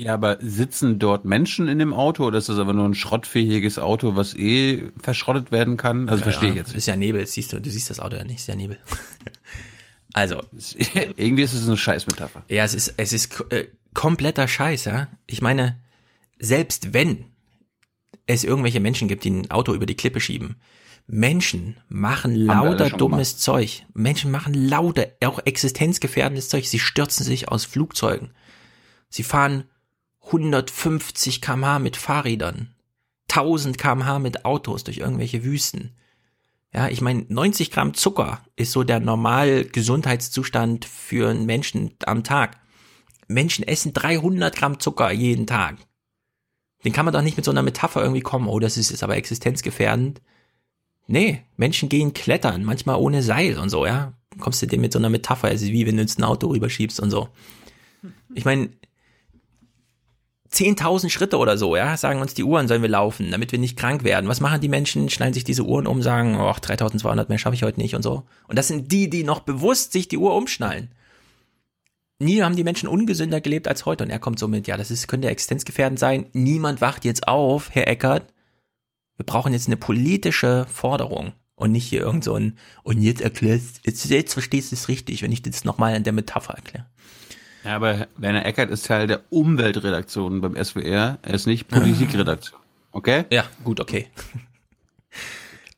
[0.00, 3.80] Ja, aber sitzen dort Menschen in dem Auto oder ist das aber nur ein schrottfähiges
[3.80, 6.08] Auto, was eh verschrottet werden kann?
[6.08, 6.72] Also ja, verstehe ich jetzt.
[6.72, 8.78] Ist ja Nebel, siehst du, du siehst das Auto ja nicht, ist ja Nebel.
[10.12, 10.40] also.
[11.16, 12.44] Irgendwie ist es eine Scheißmetapher.
[12.48, 15.08] Ja, es ist, es ist äh, kompletter Scheiß, ja.
[15.26, 15.80] Ich meine,
[16.38, 17.24] selbst wenn
[18.26, 20.60] es irgendwelche Menschen gibt, die ein Auto über die Klippe schieben,
[21.08, 23.40] Menschen machen lauter dummes gemacht.
[23.40, 23.86] Zeug.
[23.94, 26.68] Menschen machen lauter, auch existenzgefährdendes Zeug.
[26.68, 28.30] Sie stürzen sich aus Flugzeugen.
[29.08, 29.64] Sie fahren
[30.28, 32.74] 150 kmh mit Fahrrädern,
[33.30, 35.96] 1000 kmh mit Autos durch irgendwelche Wüsten.
[36.72, 42.24] Ja, ich meine, 90 Gramm Zucker ist so der normal Gesundheitszustand für einen Menschen am
[42.24, 42.58] Tag.
[43.26, 45.76] Menschen essen 300 Gramm Zucker jeden Tag.
[46.84, 49.02] Den kann man doch nicht mit so einer Metapher irgendwie kommen, oh, das ist jetzt
[49.02, 50.20] aber existenzgefährdend.
[51.06, 54.12] Nee, Menschen gehen klettern, manchmal ohne Seil und so, ja.
[54.38, 57.00] Kommst du dem mit so einer Metapher, also wie wenn du jetzt ein Auto rüberschiebst
[57.00, 57.30] und so.
[58.34, 58.70] Ich meine,
[60.52, 63.76] 10.000 Schritte oder so, ja, sagen uns die Uhren, sollen wir laufen, damit wir nicht
[63.76, 64.28] krank werden.
[64.28, 65.10] Was machen die Menschen?
[65.10, 68.24] Schneiden sich diese Uhren um, sagen, oh, 3.200 mehr schaffe ich heute nicht und so.
[68.46, 70.90] Und das sind die, die noch bewusst sich die Uhr umschnallen.
[72.18, 74.04] Nie haben die Menschen ungesünder gelebt als heute.
[74.04, 76.26] Und er kommt so mit, ja, das ist, könnte existenzgefährdend sein.
[76.32, 78.32] Niemand wacht jetzt auf, Herr Eckert.
[79.16, 83.80] Wir brauchen jetzt eine politische Forderung und nicht hier irgend so ein, und jetzt erklärst,
[83.84, 86.86] jetzt, jetzt verstehst du es richtig, wenn ich das nochmal in der Metapher erkläre.
[87.64, 91.18] Ja, aber Werner Eckert ist Teil der Umweltredaktion beim SWR.
[91.22, 92.60] Er ist nicht Politikredaktion.
[92.92, 93.24] Okay?
[93.30, 94.08] Ja, gut, okay.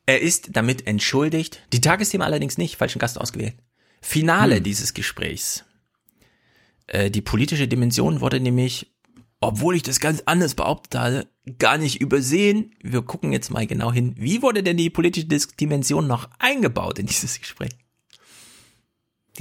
[0.07, 1.61] Er ist damit entschuldigt.
[1.71, 3.53] Die Tagesthema allerdings nicht, falschen Gast ausgewählt.
[4.01, 4.63] Finale hm.
[4.63, 5.63] dieses Gesprächs.
[6.87, 8.91] Äh, die politische Dimension wurde nämlich,
[9.39, 11.27] obwohl ich das ganz anders behauptet habe,
[11.59, 12.75] gar nicht übersehen.
[12.81, 14.15] Wir gucken jetzt mal genau hin.
[14.17, 17.71] Wie wurde denn die politische Dimension noch eingebaut in dieses Gespräch?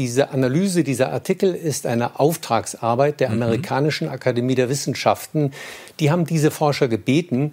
[0.00, 3.42] Diese Analyse, dieser Artikel ist eine Auftragsarbeit der mhm.
[3.42, 5.52] amerikanischen Akademie der Wissenschaften.
[6.00, 7.52] Die haben diese Forscher gebeten,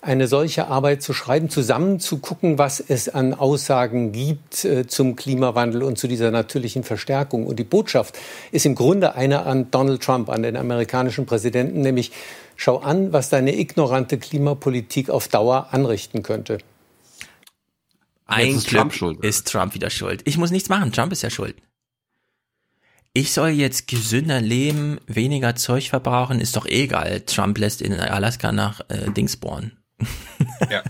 [0.00, 5.16] eine solche Arbeit zu schreiben, zusammen zu gucken, was es an Aussagen gibt äh, zum
[5.16, 7.48] Klimawandel und zu dieser natürlichen Verstärkung.
[7.48, 8.16] Und die Botschaft
[8.52, 12.12] ist im Grunde eine an Donald Trump, an den amerikanischen Präsidenten, nämlich
[12.54, 16.58] schau an, was deine ignorante Klimapolitik auf Dauer anrichten könnte.
[18.26, 19.24] Ein ist Trump schuld.
[19.24, 20.20] Ist Trump wieder schuld.
[20.26, 20.92] Ich muss nichts machen.
[20.92, 21.56] Trump ist ja schuld.
[23.18, 27.22] Ich soll jetzt gesünder leben, weniger Zeug verbrauchen, ist doch egal.
[27.22, 29.72] Trump lässt in Alaska nach äh, Dings bohren.
[30.70, 30.82] Ja.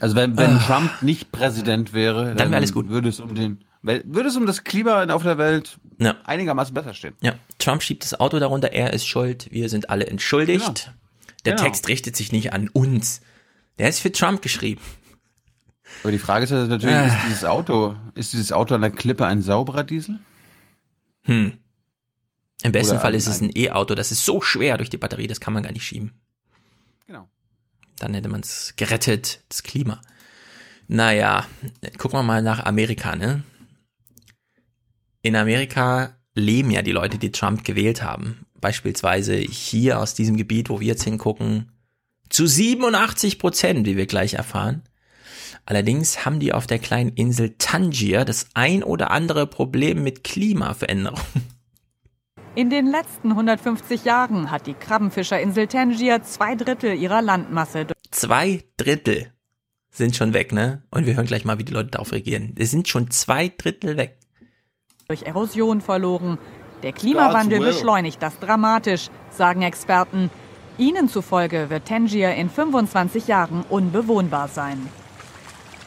[0.00, 0.60] Also wenn, wenn oh.
[0.66, 2.88] Trump nicht Präsident wäre, dann, dann wäre alles gut.
[2.88, 6.16] Würde es um den würde es um das Klima auf der Welt ja.
[6.24, 7.14] einigermaßen besser stehen.
[7.20, 10.64] Ja, Trump schiebt das Auto darunter, er ist schuld, wir sind alle entschuldigt.
[10.64, 10.96] Genau.
[11.44, 11.64] Der genau.
[11.64, 13.20] Text richtet sich nicht an uns.
[13.78, 14.80] Der ist für Trump geschrieben.
[16.02, 17.06] Aber die Frage ist natürlich, äh.
[17.06, 20.18] ist dieses Auto, ist dieses Auto an der Klippe ein sauberer Diesel?
[21.26, 21.58] Hm.
[22.62, 25.26] Im besten Oder Fall ist es ein E-Auto, das ist so schwer durch die Batterie,
[25.26, 26.12] das kann man gar nicht schieben.
[27.06, 27.28] Genau.
[27.98, 30.00] Dann hätte man es gerettet, das Klima.
[30.88, 31.46] Naja,
[31.98, 33.42] gucken wir mal nach Amerika, ne?
[35.22, 38.46] In Amerika leben ja die Leute, die Trump gewählt haben.
[38.54, 41.72] Beispielsweise hier aus diesem Gebiet, wo wir jetzt hingucken,
[42.28, 44.82] zu 87 Prozent, wie wir gleich erfahren.
[45.66, 51.20] Allerdings haben die auf der kleinen Insel Tangier das ein oder andere Problem mit Klimaveränderung.
[52.54, 57.88] In den letzten 150 Jahren hat die Krabbenfischerinsel Tangier zwei Drittel ihrer Landmasse.
[58.12, 59.32] Zwei Drittel
[59.90, 60.82] sind schon weg, ne?
[60.90, 62.54] Und wir hören gleich mal, wie die Leute darauf reagieren.
[62.58, 64.18] Es sind schon zwei Drittel weg.
[65.08, 66.38] Durch Erosion verloren.
[66.82, 70.30] Der Klimawandel beschleunigt das dramatisch, sagen Experten.
[70.78, 74.88] Ihnen zufolge wird Tangier in 25 Jahren unbewohnbar sein.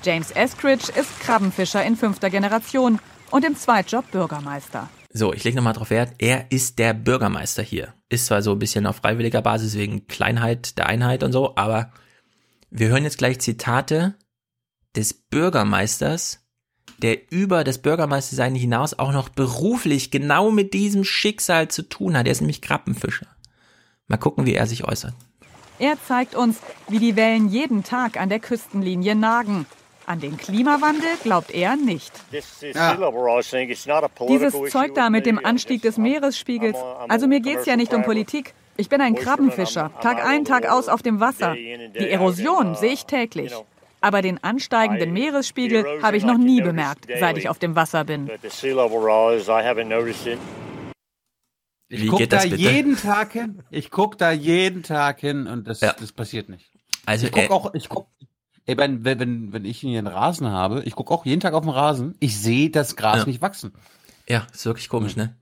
[0.04, 3.00] James Eskridge ist Krabbenfischer in fünfter Generation
[3.32, 4.90] und im Zweitjob Bürgermeister.
[5.12, 6.14] So, ich lege nochmal drauf Wert.
[6.20, 7.94] Er ist der Bürgermeister hier.
[8.10, 11.92] Ist zwar so ein bisschen auf freiwilliger Basis wegen Kleinheit der Einheit und so, aber
[12.70, 14.16] wir hören jetzt gleich Zitate
[14.96, 16.46] des Bürgermeisters,
[17.02, 22.28] der über das Bürgermeistersein hinaus auch noch beruflich genau mit diesem Schicksal zu tun hat.
[22.28, 23.28] Er ist nämlich Krabbenfischer.
[24.08, 25.14] Mal gucken, wie er sich äußert.
[25.80, 26.58] Er zeigt uns,
[26.88, 29.66] wie die Wellen jeden Tag an der Küstenlinie nagen.
[30.10, 32.12] An den Klimawandel glaubt er nicht.
[32.74, 32.98] Ja.
[34.28, 36.76] Dieses Zeug da mit dem Anstieg des Meeresspiegels,
[37.08, 38.56] also mir geht es ja nicht um Politik.
[38.76, 41.54] Ich bin ein Krabbenfischer, Tag ein, Tag aus auf dem Wasser.
[41.54, 43.54] Die Erosion sehe ich täglich.
[44.02, 48.32] Aber den ansteigenden Meeresspiegel habe ich noch nie bemerkt, seit ich auf dem Wasser bin.
[51.92, 52.56] Ich gucke da bitte?
[52.56, 53.62] jeden Tag hin.
[53.70, 55.94] Ich gucke da jeden Tag hin und das, ja.
[55.94, 56.72] das passiert nicht.
[57.06, 58.08] Also ich guck äh, auch, ich guck,
[58.70, 61.64] Ey, wenn, wenn, wenn ich hier einen Rasen habe, ich gucke auch jeden Tag auf
[61.64, 63.26] den Rasen, ich sehe das Gras ja.
[63.26, 63.74] nicht wachsen.
[64.28, 65.36] Ja, ist wirklich komisch, ne?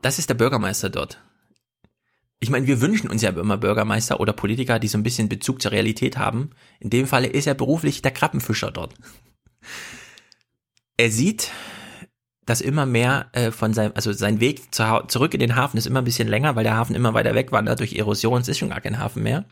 [0.00, 1.20] Das ist der Bürgermeister dort.
[2.38, 5.60] Ich meine, wir wünschen uns ja immer Bürgermeister oder Politiker, die so ein bisschen Bezug
[5.60, 6.52] zur Realität haben.
[6.78, 8.94] In dem Falle ist er beruflich der Krabbenfischer dort.
[10.96, 11.50] Er sieht,
[12.46, 15.86] dass immer mehr äh, von seinem, also sein Weg zu, zurück in den Hafen ist
[15.86, 18.40] immer ein bisschen länger, weil der Hafen immer weiter wegwandert durch Erosion.
[18.40, 19.44] Es ist schon gar kein Hafen mehr.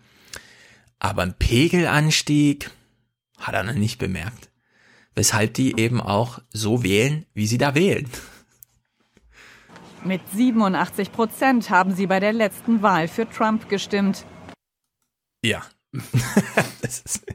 [0.99, 2.71] Aber ein Pegelanstieg,
[3.39, 4.51] hat er noch nicht bemerkt.
[5.15, 8.09] Weshalb die eben auch so wählen, wie sie da wählen.
[10.05, 14.25] Mit 87 Prozent haben sie bei der letzten Wahl für Trump gestimmt.
[15.43, 15.63] Ja.
[16.83, 17.27] das, ist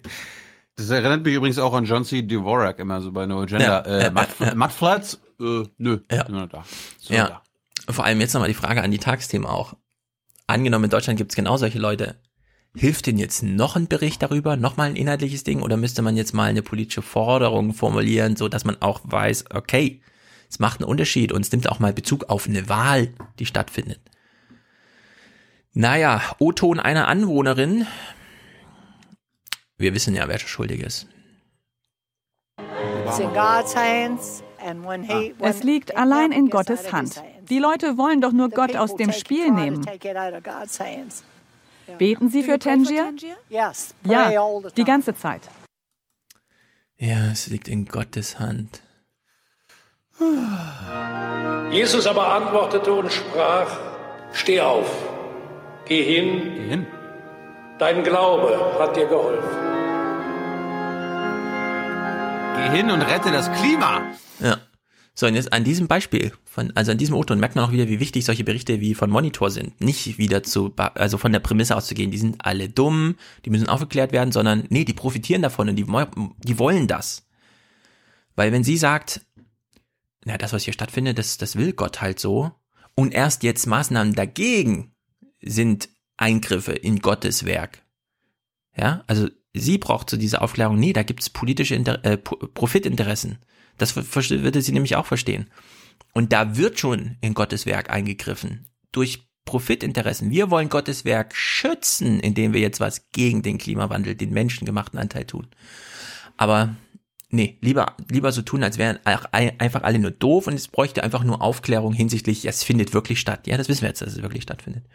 [0.75, 2.21] das, erinnert mich übrigens auch an John C.
[2.21, 3.85] Dvorak immer so bei No Agenda.
[3.85, 5.19] Ja, äh, Mud, Mudflats?
[5.39, 6.23] Äh, nö, ja.
[6.23, 6.63] da.
[6.99, 7.41] So ja.
[7.85, 7.93] Da.
[7.93, 9.75] Vor allem jetzt nochmal die Frage an die Tagsthemen auch.
[10.47, 12.21] Angenommen, in Deutschland gibt es genau solche Leute.
[12.75, 16.17] Hilft denn jetzt noch ein Bericht darüber, noch mal ein inhaltliches Ding oder müsste man
[16.17, 20.01] jetzt mal eine politische Forderung formulieren, so dass man auch weiß, okay,
[20.49, 23.99] es macht einen Unterschied und es nimmt auch mal Bezug auf eine Wahl, die stattfindet.
[25.73, 27.87] Naja, O-Ton einer Anwohnerin.
[29.77, 31.07] Wir wissen ja, wer schuldig ist.
[35.39, 37.21] Es liegt allein in Gottes Hand.
[37.49, 39.85] Die Leute wollen doch nur Gott aus dem Spiel nehmen.
[41.97, 43.13] Beten Sie für Tangier?
[43.49, 43.71] Ja,
[44.75, 45.41] die ganze Zeit.
[46.97, 48.81] Ja, es liegt in Gottes Hand.
[51.71, 53.67] Jesus aber antwortete und sprach,
[54.31, 54.87] steh auf,
[55.85, 56.87] geh hin, geh hin.
[57.79, 59.49] dein Glaube hat dir geholfen.
[62.55, 64.01] Geh hin und rette das Klima.
[64.39, 64.57] Ja.
[65.15, 67.87] So, und jetzt an diesem Beispiel, von, also an diesem O-Ton merkt man auch wieder,
[67.87, 69.81] wie wichtig solche Berichte wie von Monitor sind.
[69.81, 74.11] Nicht wieder zu, also von der Prämisse auszugehen, die sind alle dumm, die müssen aufgeklärt
[74.11, 75.87] werden, sondern nee, die profitieren davon und die,
[76.43, 77.25] die wollen das.
[78.35, 79.21] Weil wenn sie sagt,
[80.25, 82.51] na, das, was hier stattfindet, das, das will Gott halt so,
[82.93, 84.93] und erst jetzt Maßnahmen dagegen
[85.41, 87.81] sind Eingriffe in Gottes Werk.
[88.77, 93.39] Ja, also sie braucht zu dieser Aufklärung, nee, da gibt's politische Inter äh, Profitinteressen.
[93.79, 95.47] Das würde sie nämlich auch verstehen.
[96.11, 98.67] Und da wird schon in Gottes Werk eingegriffen.
[98.91, 100.29] Durch Profitinteressen.
[100.29, 105.25] Wir wollen Gottes Werk schützen, indem wir jetzt was gegen den Klimawandel, den menschengemachten Anteil
[105.25, 105.47] tun.
[106.37, 106.75] Aber
[107.29, 111.23] nee, lieber, lieber so tun, als wären einfach alle nur doof und es bräuchte einfach
[111.23, 113.47] nur Aufklärung hinsichtlich, es findet wirklich statt.
[113.47, 114.85] Ja, das wissen wir jetzt, dass es wirklich stattfindet.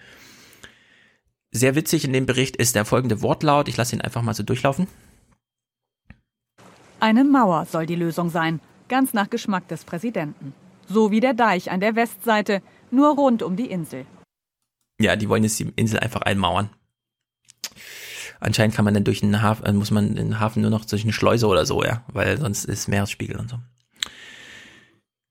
[1.50, 3.68] Sehr witzig in dem Bericht ist der folgende Wortlaut.
[3.68, 4.86] Ich lasse ihn einfach mal so durchlaufen.
[7.00, 10.52] Eine Mauer soll die Lösung sein, ganz nach Geschmack des Präsidenten.
[10.88, 14.06] So wie der Deich an der Westseite, nur rund um die Insel.
[15.00, 16.70] Ja, die wollen jetzt die Insel einfach einmauern.
[18.40, 21.02] Anscheinend kann man dann durch den Hafen, äh, muss man den Hafen nur noch durch
[21.02, 23.58] eine Schleuse oder so, ja, weil sonst ist Meeresspiegel und so.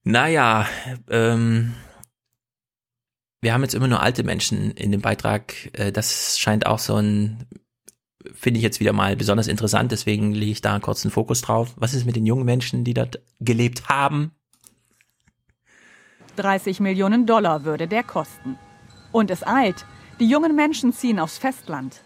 [0.04, 0.68] Naja,
[1.10, 1.74] ähm,
[3.42, 5.54] wir haben jetzt immer nur alte Menschen in dem Beitrag.
[5.74, 7.46] Äh, das scheint auch so ein
[8.34, 11.74] finde ich jetzt wieder mal besonders interessant, deswegen lege ich da kurz einen Fokus drauf.
[11.78, 14.32] Was ist mit den jungen Menschen, die dort gelebt haben?
[16.38, 18.58] 30 Millionen Dollar würde der kosten.
[19.12, 19.86] Und es eilt.
[20.20, 22.02] Die jungen Menschen ziehen aufs Festland.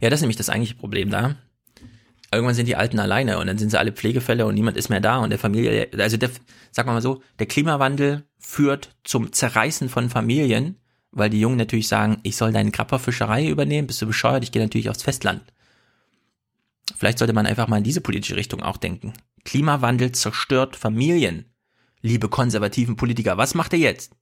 [0.00, 1.36] Ja, das ist nämlich das eigentliche Problem da.
[2.32, 5.00] Irgendwann sind die Alten alleine und dann sind sie alle Pflegefälle und niemand ist mehr
[5.00, 6.30] da und der Familie, also der,
[6.72, 10.78] sag mal so, der Klimawandel führt zum Zerreißen von Familien
[11.14, 14.62] weil die Jungen natürlich sagen, ich soll deine Krabberfischerei übernehmen, bist du bescheuert, ich gehe
[14.62, 15.42] natürlich aufs Festland.
[16.96, 19.14] Vielleicht sollte man einfach mal in diese politische Richtung auch denken.
[19.44, 21.46] Klimawandel zerstört Familien.
[22.04, 24.12] Liebe konservativen Politiker, was macht ihr jetzt?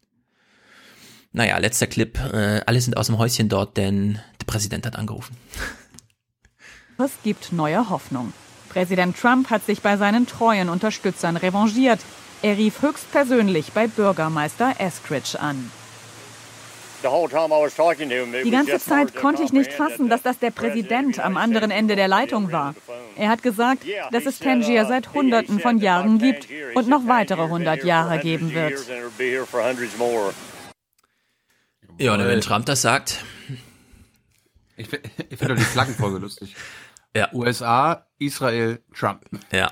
[1.32, 2.16] Naja, letzter Clip.
[2.16, 5.36] Äh, alle sind aus dem Häuschen dort, denn der Präsident hat angerufen.
[6.98, 8.32] Es gibt neue Hoffnung.
[8.68, 11.98] Präsident Trump hat sich bei seinen treuen Unterstützern revanchiert.
[12.42, 15.72] Er rief höchstpersönlich bei Bürgermeister Eskridge an.
[17.02, 22.08] Die ganze Zeit konnte ich nicht fassen, dass das der Präsident am anderen Ende der
[22.08, 22.74] Leitung war.
[23.16, 27.84] Er hat gesagt, dass es Tangier seit Hunderten von Jahren gibt und noch weitere hundert
[27.84, 28.74] Jahre geben wird.
[31.98, 33.24] Ja, und wenn Trump das sagt.
[34.76, 34.92] Ich,
[35.30, 36.56] ich finde doch die Flaggenfolge lustig.
[37.14, 37.30] Ja.
[37.34, 39.28] USA, Israel, Trump.
[39.52, 39.70] Ja.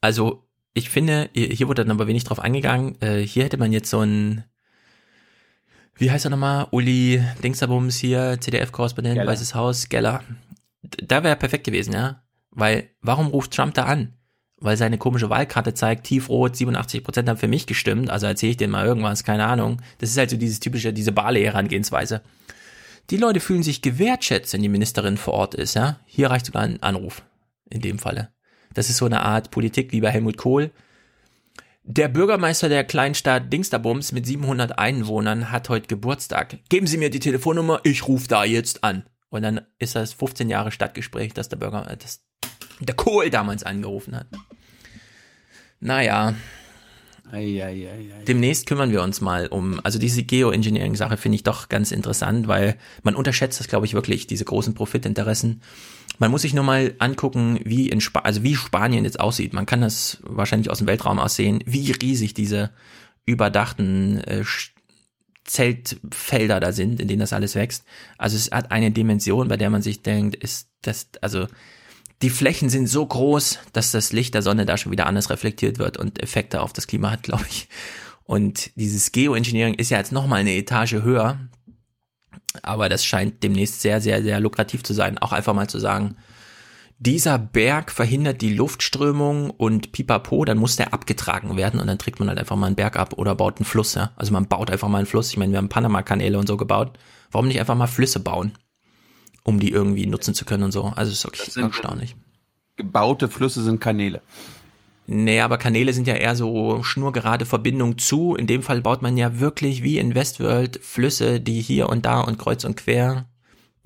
[0.00, 2.96] Also, ich finde, hier wurde dann aber wenig drauf eingegangen.
[3.02, 4.44] Äh, hier hätte man jetzt so ein
[5.96, 6.66] wie heißt er nochmal?
[6.70, 10.22] Uli Dingsterbums hier, CDF-Korrespondent, Weißes Haus, Geller.
[10.82, 12.22] Da wäre perfekt gewesen, ja.
[12.50, 14.12] Weil, warum ruft Trump da an?
[14.58, 18.56] Weil seine komische Wahlkarte zeigt, tiefrot, 87 Prozent haben für mich gestimmt, also erzähle ich
[18.56, 19.82] denen mal irgendwas, keine Ahnung.
[19.98, 22.22] Das ist halt so dieses typische, diese Barley-Herangehensweise.
[23.10, 25.98] Die Leute fühlen sich gewertschätzt, wenn die Ministerin vor Ort ist, ja.
[26.06, 27.22] Hier reicht sogar ein Anruf.
[27.70, 28.30] In dem Falle.
[28.72, 30.70] Das ist so eine Art Politik wie bei Helmut Kohl.
[31.86, 36.56] Der Bürgermeister der Kleinstadt Dingsterbums mit 700 Einwohnern hat heute Geburtstag.
[36.70, 39.04] Geben Sie mir die Telefonnummer, ich rufe da jetzt an.
[39.28, 42.24] Und dann ist das 15 Jahre Stadtgespräch, dass der Bürger, äh, dass
[42.80, 44.28] der Kohl damals angerufen hat.
[45.78, 46.34] Naja.
[47.30, 51.68] Ei, ei, ei, Demnächst kümmern wir uns mal um, also diese Geoengineering-Sache finde ich doch
[51.68, 55.60] ganz interessant, weil man unterschätzt das, glaube ich, wirklich, diese großen Profitinteressen.
[56.18, 59.52] Man muss sich nur mal angucken, wie in Sp also wie Spanien jetzt aussieht.
[59.52, 62.70] Man kann das wahrscheinlich aus dem Weltraum aussehen, wie riesig diese
[63.26, 64.44] überdachten äh,
[65.44, 67.84] Zeltfelder da sind, in denen das alles wächst.
[68.16, 71.46] Also es hat eine Dimension, bei der man sich denkt, ist das, also
[72.22, 75.78] die Flächen sind so groß, dass das Licht der Sonne da schon wieder anders reflektiert
[75.78, 77.68] wird und Effekte auf das Klima hat, glaube ich.
[78.24, 81.38] Und dieses Geoengineering ist ja jetzt nochmal eine Etage höher.
[82.62, 85.18] Aber das scheint demnächst sehr, sehr, sehr lukrativ zu sein.
[85.18, 86.16] Auch einfach mal zu sagen,
[86.98, 92.20] dieser Berg verhindert die Luftströmung und pipapo, dann muss der abgetragen werden und dann trägt
[92.20, 94.12] man halt einfach mal einen Berg ab oder baut einen Fluss, ja.
[94.16, 95.30] Also man baut einfach mal einen Fluss.
[95.30, 96.98] Ich meine, wir haben Panama-Kanäle und so gebaut.
[97.30, 98.52] Warum nicht einfach mal Flüsse bauen?
[99.42, 100.84] Um die irgendwie nutzen zu können und so.
[100.96, 102.16] Also ist wirklich erstaunlich.
[102.76, 104.22] Gebaute Flüsse sind Kanäle.
[105.06, 108.34] Nee, aber Kanäle sind ja eher so schnurgerade Verbindungen zu.
[108.36, 112.20] In dem Fall baut man ja wirklich wie in Westworld Flüsse, die hier und da
[112.20, 113.26] und kreuz und quer.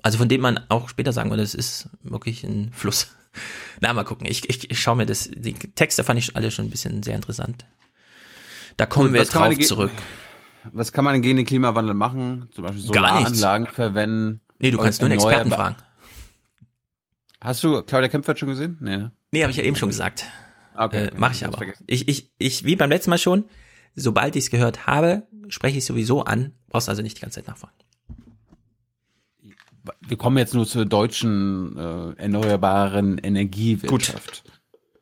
[0.01, 3.15] Also von dem man auch später sagen würde, es ist wirklich ein Fluss.
[3.81, 4.27] Na, mal gucken.
[4.27, 7.15] Ich, ich, ich schaue mir das, die Texte fand ich alle schon ein bisschen sehr
[7.15, 7.65] interessant.
[8.77, 9.91] Da kommen wir jetzt drauf zurück.
[10.71, 12.47] Was kann man gegen den Klimawandel machen?
[12.53, 14.41] Zum Beispiel Solaranlagen verwenden.
[14.59, 15.75] Nee, du kannst nur einen Experten fragen.
[17.41, 18.77] Hast du Claudia Kempfert schon gesehen?
[18.81, 19.11] Nee, ne?
[19.31, 20.25] Nee, habe ich ja eben schon gesagt.
[20.79, 21.07] Okay.
[21.07, 21.61] Äh, Mache ich aber.
[21.87, 23.43] Ich, ich, ich, wie beim letzten Mal schon,
[23.95, 26.53] sobald ich es gehört habe, spreche ich sowieso an.
[26.69, 27.75] Brauchst also nicht die ganze Zeit nachfragen.
[30.01, 34.43] Wir kommen jetzt nur zur deutschen äh, erneuerbaren Energiewirtschaft.
[34.45, 34.53] Gut.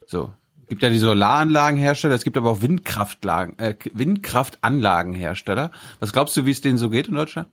[0.08, 0.34] So.
[0.68, 5.72] Gibt ja die Solaranlagenhersteller, es gibt aber auch Windkraftlagen, äh, Windkraftanlagenhersteller.
[6.00, 7.50] Was glaubst du, wie es denen so geht in Deutschland?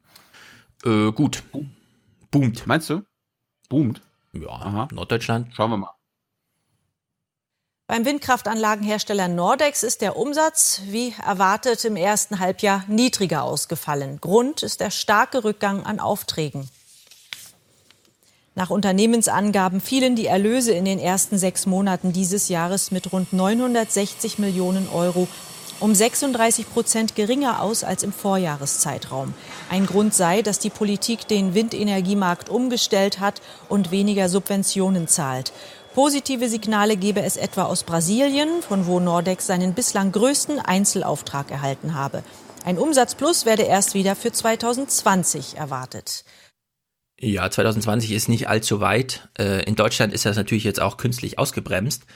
[0.85, 1.43] Äh, gut.
[2.31, 2.67] Boomt.
[2.67, 3.03] Meinst du?
[3.69, 4.01] Boomt?
[4.33, 4.89] Ja, Aha.
[4.93, 5.55] Norddeutschland.
[5.55, 5.95] Schauen wir mal.
[7.87, 14.23] Beim Windkraftanlagenhersteller Nordex ist der Umsatz, wie erwartet, im ersten Halbjahr niedriger ausgefallen.
[14.23, 16.71] Grund ist der starke Rückgang an Aufträgen.
[18.55, 24.39] Nach Unternehmensangaben fielen die Erlöse in den ersten sechs Monaten dieses Jahres mit rund 960
[24.39, 25.29] Millionen Euro
[25.81, 29.35] um 36 Prozent geringer aus als im Vorjahreszeitraum.
[29.69, 35.53] Ein Grund sei, dass die Politik den Windenergiemarkt umgestellt hat und weniger Subventionen zahlt.
[35.95, 41.95] Positive Signale gebe es etwa aus Brasilien, von wo Nordex seinen bislang größten Einzelauftrag erhalten
[41.95, 42.25] habe.
[42.65, 46.25] Ein Umsatzplus werde erst wieder für 2020 erwartet.
[47.21, 49.29] Ja, 2020 ist nicht allzu weit.
[49.39, 52.07] Äh, in Deutschland ist das natürlich jetzt auch künstlich ausgebremst.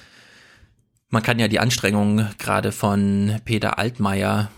[1.09, 4.51] Man kann ja die Anstrengungen gerade von Peter Altmaier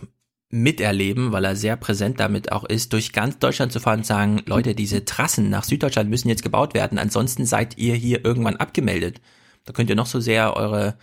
[0.51, 4.43] miterleben, weil er sehr präsent damit auch ist, durch ganz Deutschland zu fahren und sagen,
[4.47, 9.21] Leute, diese Trassen nach Süddeutschland müssen jetzt gebaut werden, ansonsten seid ihr hier irgendwann abgemeldet.
[9.65, 10.99] Da könnt ihr noch so sehr eure,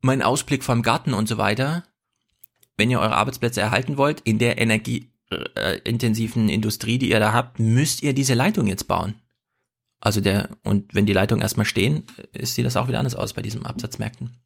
[0.00, 1.84] mein Ausblick vom Garten und so weiter,
[2.76, 8.02] wenn ihr eure Arbeitsplätze erhalten wollt, in der energieintensiven Industrie, die ihr da habt, müsst
[8.02, 9.14] ihr diese Leitung jetzt bauen.
[10.00, 12.04] Also der, und wenn die Leitungen erstmal stehen,
[12.38, 14.36] sieht das auch wieder anders aus bei diesen Absatzmärkten.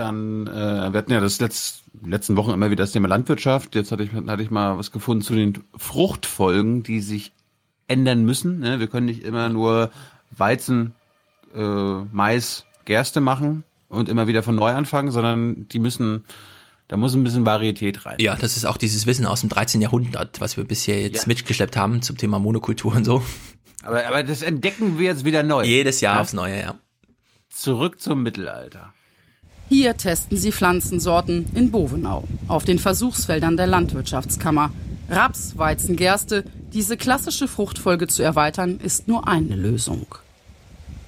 [0.00, 3.74] Dann, äh, wir hatten ja das letzt, letzten Wochen immer wieder das Thema Landwirtschaft.
[3.74, 7.32] Jetzt hatte ich, hatte ich mal was gefunden zu den Fruchtfolgen, die sich
[7.86, 8.60] ändern müssen.
[8.60, 8.80] Ne?
[8.80, 9.90] Wir können nicht immer nur
[10.30, 10.94] Weizen,
[11.54, 11.60] äh,
[12.12, 16.24] Mais, Gerste machen und immer wieder von neu anfangen, sondern die müssen,
[16.88, 18.16] da muss ein bisschen Varietät rein.
[18.20, 19.82] Ja, das ist auch dieses Wissen aus dem 13.
[19.82, 21.28] Jahrhundert, was wir bisher jetzt ja.
[21.28, 23.22] mitgeschleppt haben zum Thema Monokultur und so.
[23.82, 25.64] Aber, aber das entdecken wir jetzt wieder neu.
[25.64, 26.20] Jedes Jahr ja?
[26.22, 26.78] aufs Neue, ja.
[27.50, 28.94] Zurück zum Mittelalter.
[29.72, 34.72] Hier testen sie Pflanzensorten in Bovenau auf den Versuchsfeldern der Landwirtschaftskammer.
[35.08, 36.42] Raps, Weizen, Gerste,
[36.72, 40.06] diese klassische Fruchtfolge zu erweitern, ist nur eine Lösung.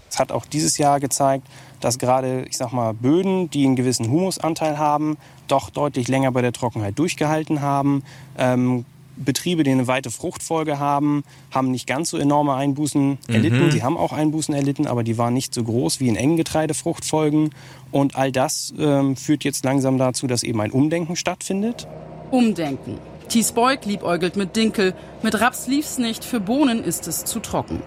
[0.09, 1.49] Es hat auch dieses Jahr gezeigt,
[1.81, 5.17] dass gerade, ich sag mal, Böden, die einen gewissen Humusanteil haben,
[5.49, 8.05] doch deutlich länger bei der Trockenheit durchgehalten haben.
[8.39, 8.85] Ähm,
[9.17, 13.67] Betriebe, die eine weite Fruchtfolge haben, haben nicht ganz so enorme Einbußen erlitten.
[13.67, 13.71] Mhm.
[13.71, 17.51] Sie haben auch Einbußen erlitten, aber die waren nicht so groß wie in engen Getreidefruchtfolgen.
[17.93, 21.87] Und all das ähm, führt jetzt langsam dazu, dass eben ein Umdenken stattfindet.
[22.33, 22.99] Umdenken.
[23.29, 24.95] Thies Beug liebäugelt mit Dinkel.
[25.23, 27.83] Mit Raps lief's nicht, für Bohnen ist es zu trocken.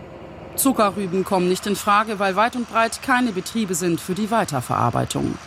[0.55, 5.37] Zuckerrüben kommen nicht in Frage, weil weit und breit keine Betriebe sind für die Weiterverarbeitung.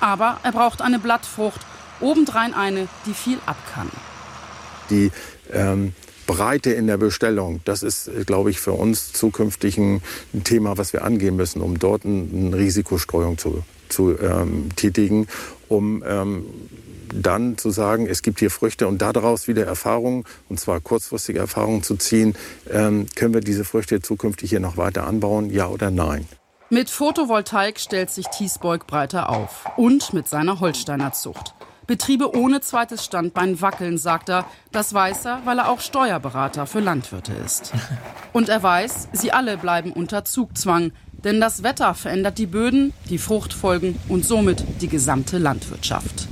[0.00, 1.60] Aber er braucht eine Blattfrucht,
[2.00, 3.90] obendrein eine, die viel ab kann
[4.90, 5.10] die
[5.52, 5.94] ähm,
[6.26, 10.02] Breite in der Bestellung, das ist, glaube ich, für uns zukünftig ein,
[10.34, 15.26] ein Thema, was wir angehen müssen, um dort eine Risikostreuung zu, zu ähm, tätigen,
[15.68, 16.44] um ähm,
[17.12, 21.82] dann zu sagen, es gibt hier Früchte und daraus wieder Erfahrungen, und zwar kurzfristige Erfahrungen
[21.82, 22.34] zu ziehen,
[22.70, 26.26] ähm, können wir diese Früchte zukünftig hier noch weiter anbauen, ja oder nein?
[26.70, 31.54] Mit Photovoltaik stellt sich Thiesbeug breiter auf und mit seiner Holsteiner Zucht.
[31.86, 34.44] Betriebe ohne zweites Standbein wackeln, sagt er.
[34.72, 37.72] Das weiß er, weil er auch Steuerberater für Landwirte ist.
[38.34, 40.92] Und er weiß, sie alle bleiben unter Zugzwang.
[41.24, 46.28] Denn das Wetter verändert die Böden, die Fruchtfolgen und somit die gesamte Landwirtschaft.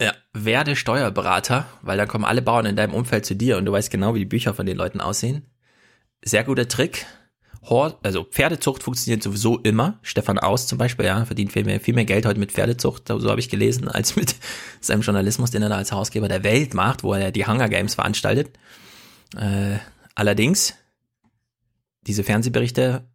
[0.00, 3.72] Ja, werde Steuerberater, weil dann kommen alle Bauern in deinem Umfeld zu dir und du
[3.72, 5.44] weißt genau, wie die Bücher von den Leuten aussehen.
[6.24, 7.06] Sehr guter Trick.
[7.64, 9.98] Hor also Pferdezucht funktioniert sowieso immer.
[10.02, 13.28] Stefan Aus zum Beispiel, ja, verdient viel mehr, viel mehr Geld heute mit Pferdezucht, so
[13.28, 14.36] habe ich gelesen, als mit
[14.80, 17.96] seinem Journalismus, den er da als Herausgeber der Welt macht, wo er die Hunger Games
[17.96, 18.56] veranstaltet.
[19.36, 19.78] Äh,
[20.14, 20.74] allerdings,
[22.02, 23.08] diese Fernsehberichte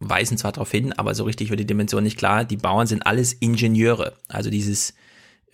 [0.00, 2.44] weisen zwar darauf hin, aber so richtig wird die Dimension nicht klar.
[2.44, 4.16] Die Bauern sind alles Ingenieure.
[4.28, 4.94] Also dieses,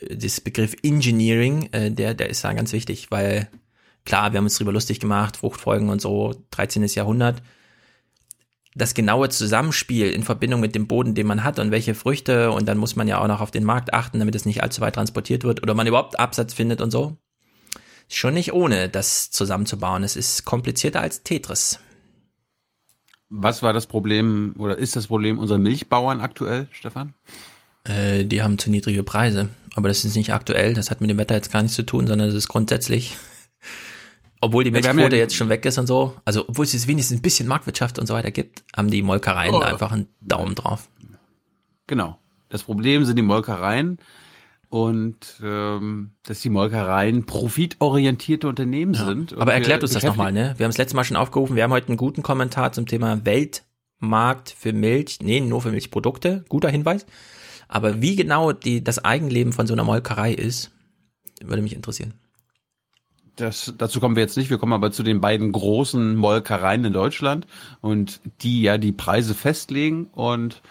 [0.00, 3.48] äh, das Begriff Engineering, äh, der, der ist da ganz wichtig, weil
[4.04, 6.84] klar, wir haben uns drüber lustig gemacht, Fruchtfolgen und so, 13.
[6.86, 7.42] Jahrhundert
[8.74, 12.66] das genaue Zusammenspiel in Verbindung mit dem Boden, den man hat und welche Früchte und
[12.66, 14.94] dann muss man ja auch noch auf den Markt achten, damit es nicht allzu weit
[14.94, 17.16] transportiert wird oder man überhaupt Absatz findet und so.
[18.08, 20.02] Schon nicht ohne, das zusammenzubauen.
[20.02, 21.80] Es ist komplizierter als Tetris.
[23.30, 27.14] Was war das Problem oder ist das Problem unserer Milchbauern aktuell, Stefan?
[27.84, 29.48] Äh, die haben zu niedrige Preise.
[29.76, 32.08] Aber das ist nicht aktuell, das hat mit dem Wetter jetzt gar nichts zu tun,
[32.08, 33.16] sondern es ist grundsätzlich.
[34.40, 37.18] Obwohl die Milchquote ja, jetzt schon weg ist und so, also obwohl es jetzt wenigstens
[37.18, 39.60] ein bisschen Marktwirtschaft und so weiter gibt, haben die Molkereien oh.
[39.60, 40.88] einfach einen Daumen drauf.
[41.86, 42.18] Genau.
[42.48, 43.98] Das Problem sind die Molkereien
[44.70, 49.04] und ähm, dass die Molkereien profitorientierte Unternehmen ja.
[49.04, 49.36] sind.
[49.36, 50.54] Aber erklärt uns das nochmal, ne?
[50.56, 53.24] Wir haben es letztes Mal schon aufgerufen, wir haben heute einen guten Kommentar zum Thema
[53.26, 57.04] Weltmarkt für Milch, nee, nur für Milchprodukte, guter Hinweis.
[57.66, 60.70] Aber wie genau die, das Eigenleben von so einer Molkerei ist,
[61.42, 62.14] würde mich interessieren.
[63.34, 64.50] Das, dazu kommen wir jetzt nicht.
[64.50, 67.46] Wir kommen aber zu den beiden großen Molkereien in Deutschland
[67.80, 70.06] und die ja die Preise festlegen.
[70.12, 70.62] Und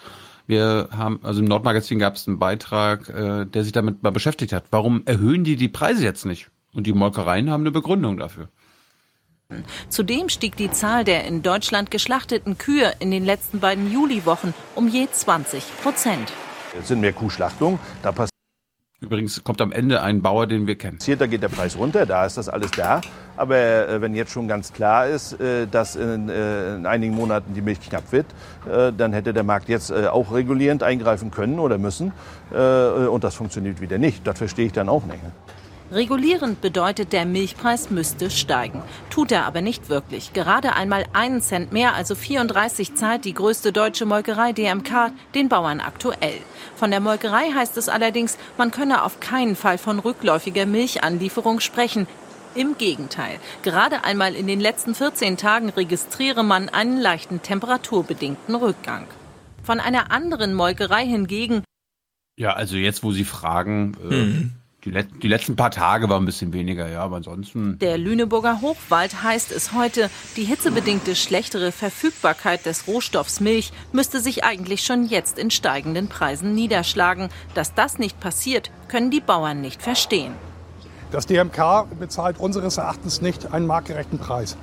[0.50, 4.52] wir haben, also im Nordmagazin gab es einen Beitrag, äh, der sich damit mal beschäftigt
[4.52, 4.66] hat.
[4.72, 6.50] Warum erhöhen die die Preise jetzt nicht?
[6.74, 8.50] Und die Molkereien haben eine Begründung dafür.
[9.90, 14.88] Zudem stieg die Zahl der in Deutschland geschlachteten Kühe in den letzten beiden Juliwochen um
[14.88, 16.34] je 20 Prozent.
[16.76, 17.80] Jetzt sind mehr Kuhschlachtungen.
[18.02, 18.39] Da passiert
[19.02, 20.98] Übrigens kommt am Ende ein Bauer, den wir kennen.
[21.18, 23.00] Da geht der Preis runter, da ist das alles da.
[23.38, 27.54] Aber äh, wenn jetzt schon ganz klar ist, äh, dass in, äh, in, einigen Monaten
[27.54, 28.26] die Milch knapp wird,
[28.70, 32.12] äh, dann hätte der Markt jetzt äh, auch regulierend eingreifen können oder müssen.
[32.52, 34.28] Äh, und das funktioniert wieder nicht.
[34.28, 35.20] Das verstehe ich dann auch nicht.
[35.92, 38.84] Regulierend bedeutet, der Milchpreis müsste steigen.
[39.10, 40.34] Tut er aber nicht wirklich.
[40.34, 45.80] Gerade einmal einen Cent mehr, also 34 zahlt die größte deutsche Molkerei DMK den Bauern
[45.80, 46.38] aktuell.
[46.76, 52.06] Von der Molkerei heißt es allerdings, man könne auf keinen Fall von rückläufiger Milchanlieferung sprechen.
[52.54, 53.40] Im Gegenteil.
[53.64, 59.08] Gerade einmal in den letzten 14 Tagen registriere man einen leichten temperaturbedingten Rückgang.
[59.64, 61.64] Von einer anderen Molkerei hingegen.
[62.38, 64.59] Ja, also jetzt, wo Sie fragen, äh, mhm.
[64.86, 67.78] Die, Let die letzten paar Tage waren ein bisschen weniger, ja, aber ansonsten.
[67.80, 74.46] Der Lüneburger Hochwald heißt es heute, die hitzebedingte schlechtere Verfügbarkeit des Rohstoffs Milch müsste sich
[74.46, 77.28] eigentlich schon jetzt in steigenden Preisen niederschlagen.
[77.56, 80.34] Dass das nicht passiert, können die Bauern nicht verstehen.
[81.12, 84.56] Das DMK bezahlt unseres Erachtens nicht einen marktgerechten Preis.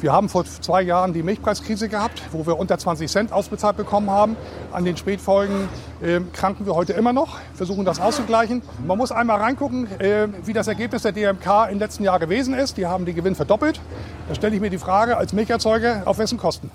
[0.00, 4.10] Wir haben vor zwei Jahren die Milchpreiskrise gehabt, wo wir unter 20 Cent ausbezahlt bekommen
[4.10, 4.36] haben.
[4.72, 5.68] An den Spätfolgen
[6.02, 8.62] äh, kranken wir heute immer noch, versuchen das auszugleichen.
[8.86, 12.76] Man muss einmal reingucken, äh, wie das Ergebnis der DMK im letzten Jahr gewesen ist.
[12.76, 13.80] Die haben den Gewinn verdoppelt.
[14.28, 16.70] Da stelle ich mir die Frage als Milcherzeuger, auf wessen Kosten?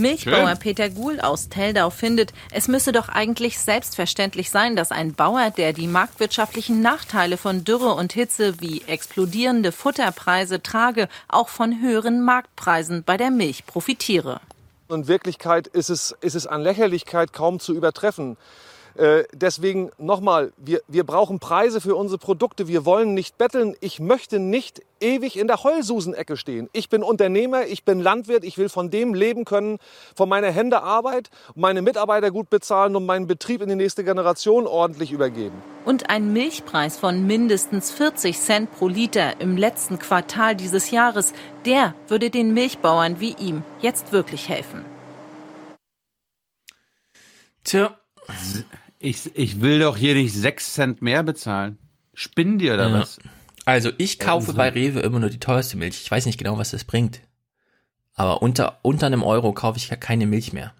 [0.00, 0.58] Milchbauer Schön.
[0.58, 5.72] Peter Guhl aus Teldau findet, es müsse doch eigentlich selbstverständlich sein, dass ein Bauer, der
[5.72, 13.04] die marktwirtschaftlichen Nachteile von Dürre und Hitze wie explodierende Futterpreise trage, auch von höheren Marktpreisen
[13.04, 14.40] bei der Milch profitiere.
[14.88, 18.36] In Wirklichkeit ist es, ist es an Lächerlichkeit kaum zu übertreffen.
[19.00, 22.68] Äh, deswegen nochmal, wir, wir brauchen Preise für unsere Produkte.
[22.68, 23.74] Wir wollen nicht betteln.
[23.80, 26.68] Ich möchte nicht ewig in der Heulsusen-Ecke stehen.
[26.74, 29.78] Ich bin Unternehmer, ich bin Landwirt, ich will von dem leben können,
[30.14, 34.66] von meiner Hände Arbeit, meine Mitarbeiter gut bezahlen und meinen Betrieb in die nächste Generation
[34.66, 35.56] ordentlich übergeben.
[35.86, 41.32] Und ein Milchpreis von mindestens 40 Cent pro Liter im letzten Quartal dieses Jahres,
[41.64, 44.84] der würde den Milchbauern wie ihm jetzt wirklich helfen.
[47.64, 47.96] Tja,
[49.00, 51.78] ich, ich will doch hier nicht sechs Cent mehr bezahlen.
[52.14, 53.00] Spinnen dir oder ja.
[53.00, 53.18] was?
[53.64, 56.02] Also ich kaufe bei Rewe immer nur die teuerste Milch.
[56.02, 57.20] Ich weiß nicht genau, was das bringt.
[58.14, 60.74] Aber unter, unter einem Euro kaufe ich ja keine Milch mehr.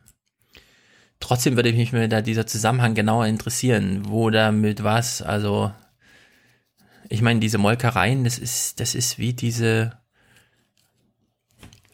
[1.18, 4.02] Trotzdem würde mich mir da dieser Zusammenhang genauer interessieren.
[4.08, 5.22] Wo da mit was?
[5.22, 5.72] Also,
[7.08, 9.92] ich meine, diese Molkereien, das ist, das ist wie diese,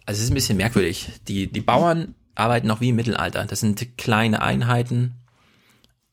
[0.06, 1.08] also es ist ein bisschen merkwürdig.
[1.28, 3.44] Die, die Bauern arbeiten noch wie im Mittelalter.
[3.44, 5.14] Das sind kleine Einheiten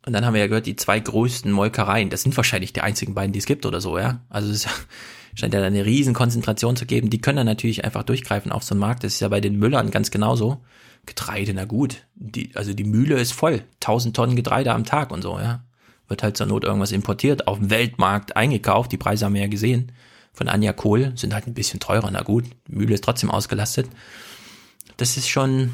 [0.05, 3.13] und dann haben wir ja gehört, die zwei größten Molkereien, das sind wahrscheinlich die einzigen
[3.13, 4.19] beiden, die es gibt oder so, ja.
[4.29, 4.67] Also es
[5.35, 7.09] scheint ja eine riesen Konzentration zu geben.
[7.09, 9.03] Die können dann natürlich einfach durchgreifen auf so einen Markt.
[9.03, 10.59] Das ist ja bei den Müllern ganz genauso.
[11.05, 12.05] Getreide, na gut.
[12.15, 13.63] Die, also die Mühle ist voll.
[13.79, 15.63] Tausend Tonnen Getreide am Tag und so, ja.
[16.09, 18.91] Wird halt zur Not irgendwas importiert, auf dem Weltmarkt eingekauft.
[18.91, 19.93] Die Preise haben wir ja gesehen.
[20.33, 22.45] Von Anja Kohl sind halt ein bisschen teurer, na gut.
[22.67, 23.87] Die Mühle ist trotzdem ausgelastet.
[24.97, 25.73] Das ist schon,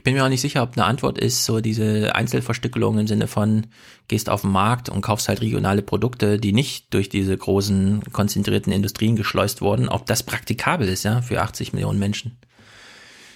[0.00, 3.26] ich bin mir auch nicht sicher, ob eine Antwort ist, so diese Einzelverstückelung im Sinne
[3.26, 3.66] von,
[4.08, 8.72] gehst auf den Markt und kaufst halt regionale Produkte, die nicht durch diese großen konzentrierten
[8.72, 12.38] Industrien geschleust wurden, ob das praktikabel ist, ja, für 80 Millionen Menschen.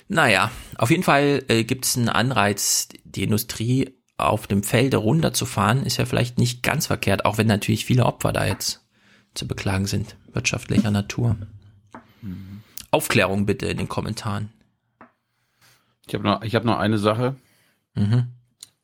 [0.09, 5.85] Naja, auf jeden Fall äh, gibt es einen Anreiz, die Industrie auf dem Felde runterzufahren,
[5.85, 8.87] ist ja vielleicht nicht ganz verkehrt, auch wenn natürlich viele Opfer da jetzt
[9.35, 11.37] zu beklagen sind, wirtschaftlicher Natur.
[12.23, 12.63] Mhm.
[12.91, 14.49] Aufklärung bitte in den Kommentaren.
[16.07, 17.37] Ich habe noch, ich hab noch eine Sache.
[17.95, 18.27] Mhm.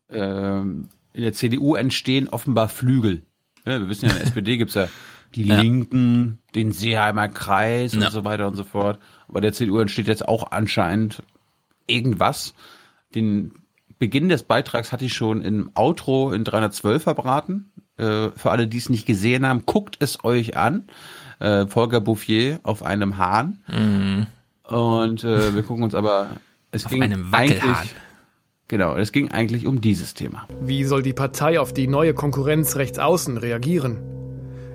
[0.08, 3.22] Ähm, in der CDU entstehen offenbar Flügel.
[3.66, 4.88] Ja, wir wissen ja, in der SPD gibt's ja
[5.34, 5.60] die ja.
[5.60, 8.98] Linken, den Seeheimer Kreis und so weiter und so fort.
[9.28, 11.22] Aber der CDU entsteht jetzt auch anscheinend
[11.86, 12.54] irgendwas.
[13.14, 13.52] Den
[13.98, 17.70] Beginn des Beitrags hatte ich schon im Outro in 312 verbraten.
[17.96, 20.88] Äh, für alle, die es nicht gesehen haben, guckt es euch an.
[21.38, 23.60] Äh, Volker Bouffier auf einem Hahn.
[23.68, 24.26] Mhm.
[24.64, 26.30] Und äh, wir gucken uns aber
[26.72, 27.94] es auf ging einem eigentlich
[28.70, 30.46] Genau, es ging eigentlich um dieses Thema.
[30.60, 33.98] Wie soll die Partei auf die neue Konkurrenz rechts außen reagieren?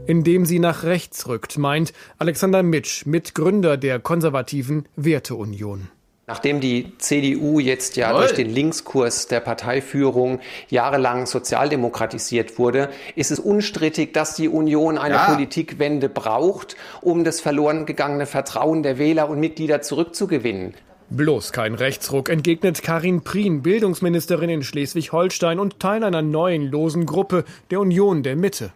[0.05, 5.87] Indem sie nach rechts rückt, meint Alexander Mitsch, Mitgründer der konservativen Werteunion.
[6.27, 8.21] Nachdem die CDU jetzt ja Jawohl.
[8.23, 15.15] durch den Linkskurs der Parteiführung jahrelang sozialdemokratisiert wurde, ist es unstrittig, dass die Union eine
[15.15, 15.33] ja.
[15.33, 20.73] Politikwende braucht, um das verloren gegangene Vertrauen der Wähler und Mitglieder zurückzugewinnen.
[21.09, 27.45] Bloß kein Rechtsruck, entgegnet Karin Prien, Bildungsministerin in Schleswig-Holstein und Teil einer neuen losen Gruppe
[27.69, 28.71] der Union der Mitte.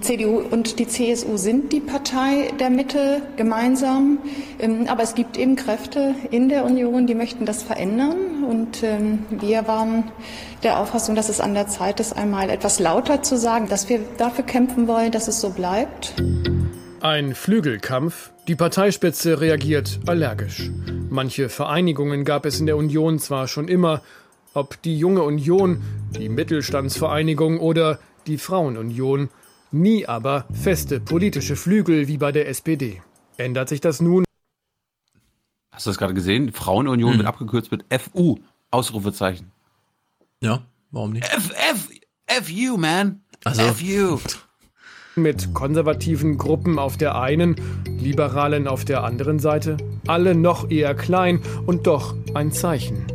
[0.00, 4.18] CDU und die CSU sind die Partei der Mitte gemeinsam.
[4.60, 8.44] Ähm, aber es gibt eben Kräfte in der Union, die möchten das verändern.
[8.44, 10.04] Und ähm, wir waren
[10.62, 14.00] der Auffassung, dass es an der Zeit ist, einmal etwas lauter zu sagen, dass wir
[14.18, 16.14] dafür kämpfen wollen, dass es so bleibt.
[17.00, 18.32] Ein Flügelkampf.
[18.48, 20.68] Die Parteispitze reagiert allergisch.
[21.10, 24.02] Manche Vereinigungen gab es in der Union zwar schon immer,
[24.52, 25.80] ob die junge Union,
[26.18, 29.28] die Mittelstandsvereinigung oder die Frauenunion,
[29.70, 33.00] nie aber feste politische Flügel wie bei der SPD.
[33.36, 34.24] Ändert sich das nun?
[35.70, 36.52] Hast du das gerade gesehen?
[36.52, 37.18] Frauenunion hm.
[37.18, 38.40] wird abgekürzt mit FU,
[38.72, 39.52] Ausrufezeichen.
[40.40, 41.32] Ja, warum nicht?
[41.32, 41.52] F,
[42.26, 43.22] F, FU, man.
[43.44, 43.62] Also.
[43.72, 44.18] FU
[45.18, 47.56] mit konservativen Gruppen auf der einen,
[48.00, 49.76] Liberalen auf der anderen Seite,
[50.06, 53.06] alle noch eher klein und doch ein Zeichen.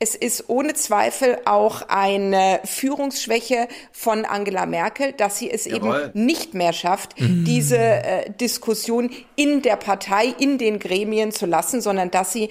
[0.00, 6.12] Es ist ohne Zweifel auch eine Führungsschwäche von Angela Merkel, dass sie es Jawohl.
[6.14, 7.44] eben nicht mehr schafft, mhm.
[7.44, 12.48] diese äh, Diskussion in der Partei, in den Gremien zu lassen, sondern dass sie.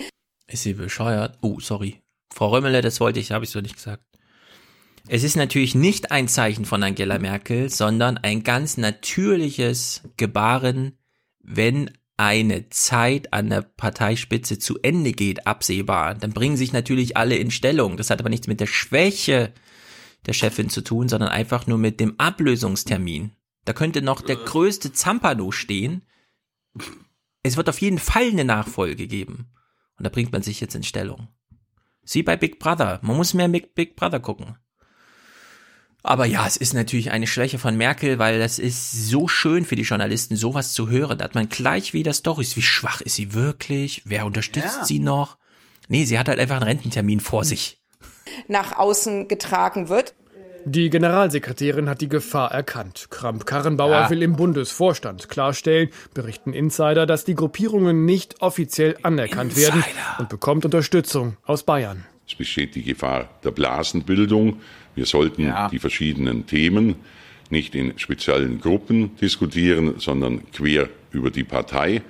[0.48, 1.38] Ist sie bescheuert?
[1.42, 2.02] Oh, sorry.
[2.34, 4.04] Frau Römmele, das wollte ich, habe ich so nicht gesagt.
[5.10, 10.98] Es ist natürlich nicht ein Zeichen von Angela Merkel, sondern ein ganz natürliches Gebaren,
[11.40, 17.38] wenn eine Zeit an der Parteispitze zu Ende geht, absehbar, dann bringen sich natürlich alle
[17.38, 17.96] in Stellung.
[17.96, 19.54] Das hat aber nichts mit der Schwäche
[20.26, 23.32] der Chefin zu tun, sondern einfach nur mit dem Ablösungstermin.
[23.64, 26.04] Da könnte noch der größte Zampano stehen.
[27.44, 29.54] Es wird auf jeden Fall eine Nachfolge geben.
[29.98, 31.30] Und da bringt man sich jetzt in Stellung.
[32.04, 33.00] Sie bei Big Brother.
[33.04, 34.58] Man muss mehr Big Brother gucken.
[36.08, 39.76] Aber ja, es ist natürlich eine Schwäche von Merkel, weil das ist so schön für
[39.76, 41.18] die Journalisten, sowas zu hören.
[41.18, 42.56] Da hat man gleich wieder Stories.
[42.56, 44.04] Wie schwach ist sie wirklich?
[44.06, 44.86] Wer unterstützt ja.
[44.86, 45.38] sie noch?
[45.90, 47.82] Nee, sie hat halt einfach einen Rententermin vor sich.
[48.48, 50.16] Nach außen getragen wird.
[50.64, 53.08] Die Generalsekretärin hat die Gefahr erkannt.
[53.10, 54.10] Kramp-Karrenbauer ja.
[54.10, 59.76] will im Bundesvorstand klarstellen, berichten Insider, dass die Gruppierungen nicht offiziell anerkannt Insider.
[59.76, 59.86] werden
[60.20, 62.06] und bekommt Unterstützung aus Bayern.
[62.28, 64.62] Es besteht die Gefahr der Blasenbildung.
[64.98, 65.70] Wir sollten ja.
[65.70, 66.96] die verschiedenen Themen
[67.52, 72.02] nicht in speziellen Gruppen diskutieren, sondern quer über die Partei.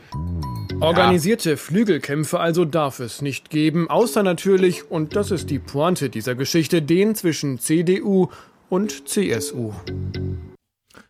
[0.80, 1.58] Organisierte.
[1.58, 6.82] Flügelkämpfe also darf es nicht geben, außer natürlich, und das ist die Pointe dieser Geschichte,
[6.82, 8.30] den zwischen CDU
[8.70, 9.74] und CSU.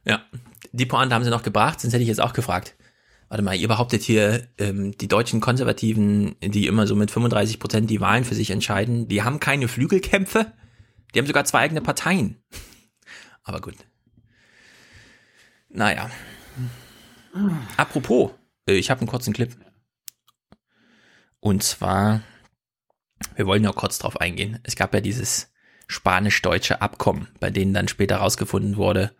[0.04, 0.24] Ja,
[0.72, 2.76] die Pointe haben sie noch gebracht, sonst hätte ich jetzt auch gefragt.
[3.30, 7.90] Warte mal, ihr behauptet hier, ähm, die deutschen Konservativen, die immer so mit 35 Prozent
[7.92, 10.48] die Wahlen für sich entscheiden, die haben keine Flügelkämpfe?
[11.14, 12.44] Die haben sogar zwei eigene Parteien.
[13.44, 13.76] Aber gut.
[15.70, 16.10] Naja.
[17.78, 18.32] Apropos,
[18.68, 19.56] äh, ich habe einen kurzen Clip.
[21.40, 22.22] Und zwar,
[23.36, 24.60] wir wollen nur kurz drauf eingehen.
[24.64, 25.52] Es gab ja dieses
[25.88, 29.16] spanisch-deutsche Abkommen, bei denen dann später rausgefunden wurde,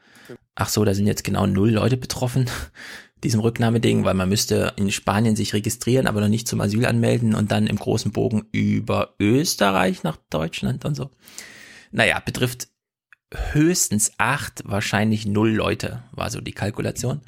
[0.56, 2.50] ach so, da sind jetzt genau null Leute betroffen
[3.24, 7.34] diesem Rücknahmeding, weil man müsste in Spanien sich registrieren, aber noch nicht zum Asyl anmelden
[7.34, 11.10] und dann im großen Bogen über Österreich nach Deutschland und so.
[11.98, 12.68] Naja, betrifft
[13.54, 17.22] höchstens acht, wahrscheinlich null Leute, war so die Kalkulation.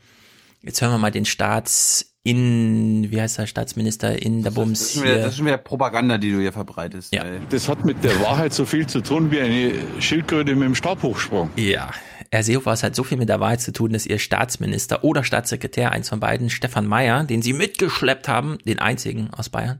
[0.61, 4.79] Jetzt hören wir mal den Staats in, wie heißt der Staatsminister in der Bums?
[4.79, 7.15] Das ist, schon wieder, das ist schon wieder Propaganda, die du hier verbreitest.
[7.15, 7.23] Ja.
[7.49, 11.49] Das hat mit der Wahrheit so viel zu tun wie eine Schildkröte mit dem Stabhochsprung.
[11.55, 11.89] Ja,
[12.29, 15.91] Herr Seehofer hat so viel mit der Wahrheit zu tun, dass ihr Staatsminister oder Staatssekretär,
[15.91, 19.79] eins von beiden, Stefan Mayer, den sie mitgeschleppt haben, den einzigen aus Bayern,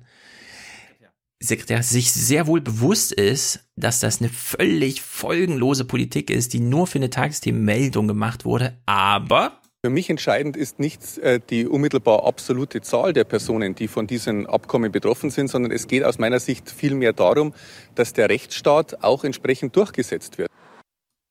[1.41, 6.85] Sekretär sich sehr wohl bewusst ist, dass das eine völlig folgenlose Politik ist, die nur
[6.85, 12.81] für eine Tagesthemenmeldung gemacht wurde, aber Für mich entscheidend ist nicht äh, die unmittelbar absolute
[12.81, 16.69] Zahl der Personen, die von diesen Abkommen betroffen sind, sondern es geht aus meiner Sicht
[16.69, 17.53] vielmehr darum,
[17.95, 20.49] dass der Rechtsstaat auch entsprechend durchgesetzt wird.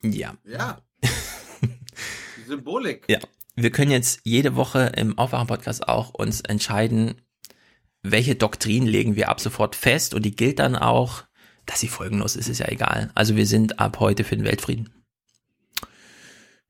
[0.02, 0.32] Ja.
[0.46, 0.78] Ja.
[1.02, 3.04] Die Symbolik.
[3.08, 3.18] Ja.
[3.54, 7.20] Wir können jetzt jede Woche im Aufwachen-Podcast auch uns entscheiden,
[8.10, 11.24] welche Doktrin legen wir ab sofort fest und die gilt dann auch,
[11.66, 13.10] dass sie folgenlos ist, ist ja egal.
[13.14, 14.90] Also wir sind ab heute für den Weltfrieden.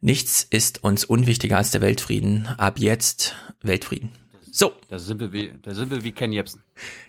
[0.01, 2.47] Nichts ist uns unwichtiger als der Weltfrieden.
[2.57, 4.11] Ab jetzt Weltfrieden.
[4.51, 4.73] So.
[4.89, 6.63] Da sind wir wie, da sind wir wie Ken Jebsen.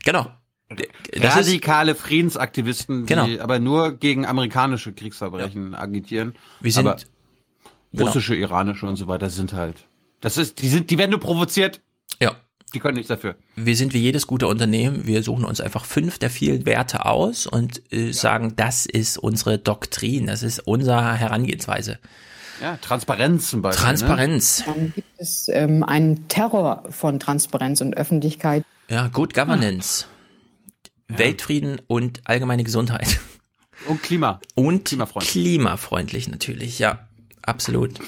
[0.04, 0.32] Genau.
[1.14, 3.44] Das Radikale Friedensaktivisten, die Genau.
[3.44, 6.36] aber nur gegen amerikanische Kriegsverbrechen agitieren.
[6.60, 7.00] Wir sind- aber
[7.92, 8.06] genau.
[8.06, 9.88] russische, iranische und so weiter sind halt.
[10.22, 11.82] Das ist, die sind, die werden nur provoziert.
[12.22, 12.36] Ja.
[12.74, 13.36] Die können nichts dafür.
[13.56, 15.08] Wir sind wie jedes gute Unternehmen.
[15.08, 19.58] Wir suchen uns einfach fünf der vielen Werte aus und äh, sagen, das ist unsere
[19.58, 21.98] Doktrin, das ist unsere Herangehensweise.
[22.62, 23.84] Ja, Transparenz zum Beispiel.
[23.84, 24.64] Transparenz.
[24.66, 28.64] Dann gibt es ähm, einen Terror von Transparenz und Öffentlichkeit.
[28.90, 30.06] Ja, Good Governance.
[31.08, 33.08] Weltfrieden und allgemeine Gesundheit.
[33.08, 33.18] Ne?
[33.88, 34.42] Und Klima.
[34.56, 35.32] Und Klimafreundlich.
[35.32, 37.08] klimafreundlich natürlich, ja,
[37.42, 38.00] absolut.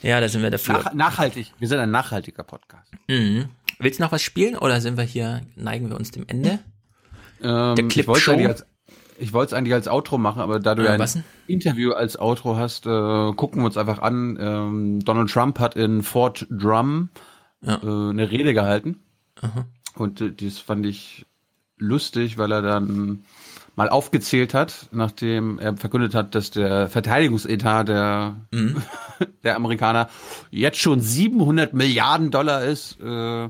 [0.00, 0.74] Ja, da sind wir dafür.
[0.74, 1.52] Nach, nachhaltig.
[1.58, 2.92] Wir sind ein nachhaltiger Podcast.
[3.08, 3.46] Mhm.
[3.78, 6.58] Willst du noch was spielen oder sind wir hier, neigen wir uns dem Ende?
[7.42, 8.32] Ähm, Der Clip ich wollte Show?
[8.32, 8.66] eigentlich als,
[9.18, 11.18] ich wollte es eigentlich als Outro machen, aber da du ja ein was?
[11.46, 14.36] Interview als Outro hast, äh, gucken wir uns einfach an.
[14.40, 17.10] Ähm, Donald Trump hat in Fort Drum
[17.62, 19.00] äh, eine Rede gehalten.
[19.94, 21.26] Und äh, das fand ich
[21.76, 23.24] lustig, weil er dann
[23.78, 28.36] mal aufgezählt hat, nachdem er verkündet hat, dass der Verteidigungsetat der,
[29.44, 30.08] der Amerikaner
[30.50, 33.00] jetzt schon 700 Milliarden Dollar ist.
[33.00, 33.48] Äh,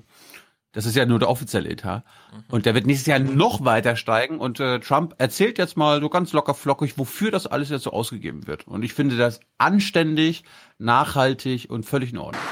[0.72, 2.04] das ist ja nur der offizielle Etat.
[2.50, 4.38] Und der wird nächstes Jahr noch weiter steigen.
[4.38, 7.92] Und äh, Trump erzählt jetzt mal so ganz locker flockig, wofür das alles jetzt so
[7.92, 8.68] ausgegeben wird.
[8.68, 10.44] Und ich finde das anständig,
[10.76, 12.42] nachhaltig und völlig in Ordnung.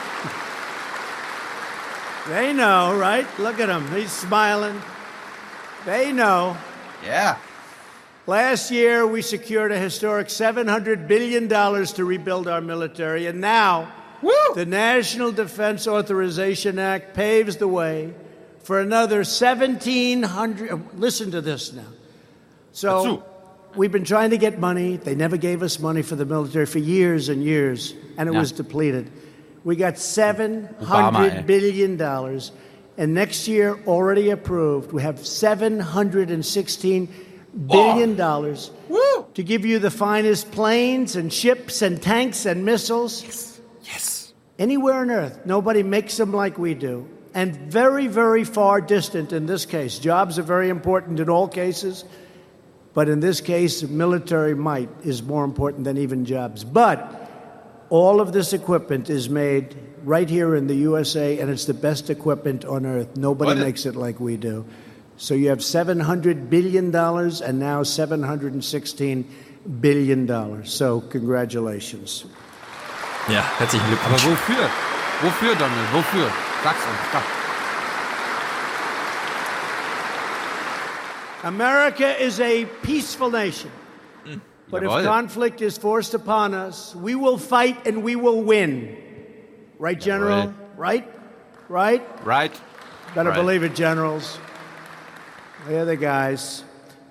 [2.26, 3.26] They know, right?
[3.36, 3.84] Look at him.
[3.94, 4.76] He's smiling.
[5.84, 6.56] They know.
[7.06, 7.36] Yeah.
[8.28, 13.92] Last year, we secured a historic $700 billion to rebuild our military, and now
[14.56, 18.12] the National Defense Authorization Act paves the way
[18.64, 20.98] for another 1,700.
[20.98, 21.86] Listen to this now.
[22.72, 23.24] So,
[23.76, 24.96] we've been trying to get money.
[24.96, 28.50] They never gave us money for the military for years and years, and it was
[28.50, 29.08] depleted.
[29.62, 32.50] We got seven hundred billion dollars,
[32.98, 37.08] and next year already approved, we have seven hundred and sixteen
[37.56, 38.70] billion dollars
[39.34, 43.60] to give you the finest planes and ships and tanks and missiles.
[43.84, 44.32] Yes.
[44.58, 47.08] Anywhere on earth, nobody makes them like we do.
[47.34, 49.98] And very, very far distant in this case.
[49.98, 52.04] Jobs are very important in all cases,
[52.94, 56.64] but in this case, military might is more important than even jobs.
[56.64, 57.30] But
[57.90, 62.08] all of this equipment is made right here in the USA, and it's the best
[62.08, 63.16] equipment on earth.
[63.16, 63.58] Nobody What?
[63.58, 64.64] makes it like we do.
[65.18, 69.24] So you have $700 billion and now $716
[69.80, 70.64] billion.
[70.66, 72.24] So congratulations.
[73.28, 74.24] Ja, herzlichen Aber Glückwunsch.
[74.26, 74.70] wofür?
[75.22, 75.92] Wofür, Donald?
[75.92, 76.30] Wofür?
[76.62, 77.12] Sag's uns.
[77.12, 77.22] Sag.
[81.44, 83.70] America is a peaceful nation.
[84.24, 84.40] Mm.
[84.70, 88.96] But if conflict is forced upon us, we will fight and we will win.
[89.78, 90.48] Right, General?
[90.48, 90.54] Jawohl.
[90.76, 91.12] Right?
[91.68, 92.24] Right?
[92.24, 92.60] Right.
[93.14, 93.36] Better Right.
[93.36, 94.38] believe it, generals.
[95.66, 96.62] They're the guys.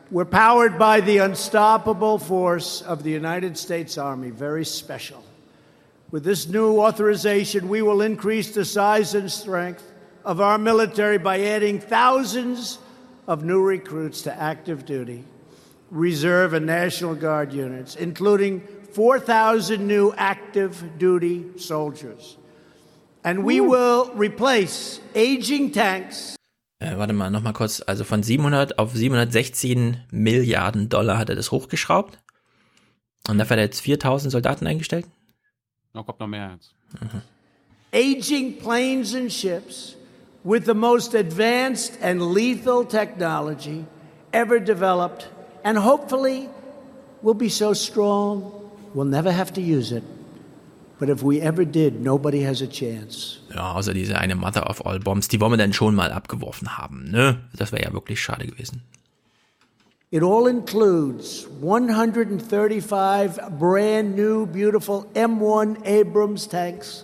[0.09, 5.21] We're powered by the unstoppable force of the United States Army, very special.
[6.09, 9.83] With this new authorization, we will increase the size and strength
[10.23, 12.79] of our military by adding thousands
[13.27, 15.25] of new recruits to active duty,
[15.91, 18.61] reserve, and National Guard units, including
[18.93, 22.37] 4,000 new active duty soldiers.
[23.21, 26.37] And we will replace aging tanks
[26.85, 27.81] Äh, warte mal, nochmal kurz.
[27.81, 32.19] Also von 700 auf 716 Milliarden Dollar hat er das hochgeschraubt.
[33.27, 35.07] Und dafür hat er jetzt 4000 Soldaten eingestellt.
[35.93, 36.75] Da kommt noch mehr jetzt.
[37.95, 39.95] aging planes and ships
[40.43, 43.85] with the most advanced and lethal technology
[44.33, 45.29] ever developed,
[45.63, 46.49] and hopefully
[47.21, 48.51] we'll be so strong
[48.93, 50.03] we'll never have to use it.
[50.97, 53.39] But if we ever did, nobody has a chance.
[53.53, 56.77] Ja, außer diese eine Mother of all Bombs, die wollen wir dann schon mal abgeworfen
[56.77, 57.39] haben, ne?
[57.57, 58.81] Das wäre ja wirklich schade gewesen.
[60.11, 67.03] It all includes 135 brand new, beautiful M1 Abrams tanks,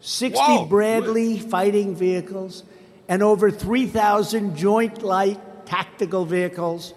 [0.00, 0.66] 60 Whoa.
[0.66, 2.64] Bradley fighting vehicles,
[3.08, 6.94] and over 3,000 joint light tactical vehicles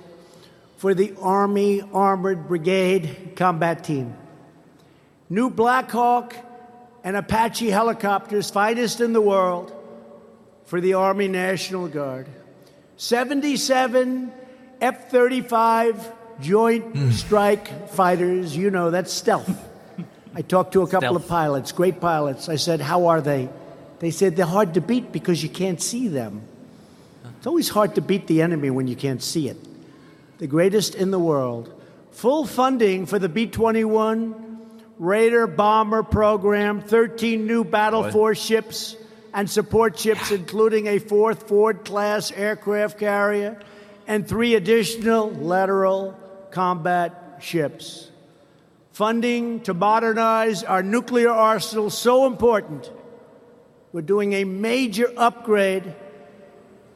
[0.78, 4.14] for the Army Armored Brigade Combat Team.
[5.30, 6.36] New Black Hawk
[7.04, 9.74] and Apache helicopters, finest in the world,
[10.66, 12.28] for the Army National Guard.
[12.98, 14.32] 77
[14.82, 16.12] F 35
[16.42, 17.12] Joint mm.
[17.12, 19.50] Strike Fighters, you know, that's stealth.
[20.36, 21.24] I talked to a couple stealth.
[21.24, 22.50] of pilots, great pilots.
[22.50, 23.50] I said, How are they?
[24.00, 26.42] They said they're hard to beat because you can't see them.
[27.38, 29.58] It's always hard to beat the enemy when you can't see it.
[30.40, 31.72] The greatest in the world.
[32.12, 34.45] Full funding for the B 21
[34.98, 38.96] Raider bomber program, 13 new Battle Force ships
[39.34, 43.60] and support ships, including a fourth Ford class aircraft carrier
[44.08, 46.18] and three additional lateral
[46.52, 48.10] combat ships.
[48.94, 52.90] Funding to modernize our nuclear arsenal so important.
[53.92, 55.94] We're doing a major upgrade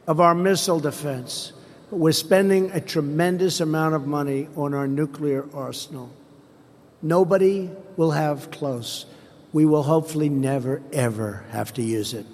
[0.06, 1.52] of our missile defense.
[1.90, 6.10] But we're spending a tremendous amount of money on our nuclear arsenal.
[7.02, 9.06] Nobody will have close.
[9.52, 12.26] We will hopefully never, ever have to use it.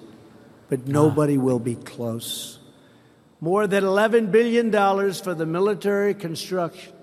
[0.69, 1.41] But nobody ah.
[1.41, 2.59] will be close.
[3.39, 4.71] More than $11 billion
[5.13, 6.93] for the military construction,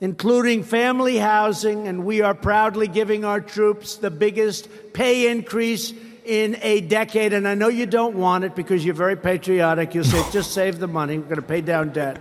[0.00, 5.92] including family housing, and we are proudly giving our troops the biggest pay increase
[6.24, 9.94] in a decade, and I know you don't want it because you're very patriotic.
[9.94, 11.18] You'll say, just save the money.
[11.18, 12.20] We're going to pay down debt.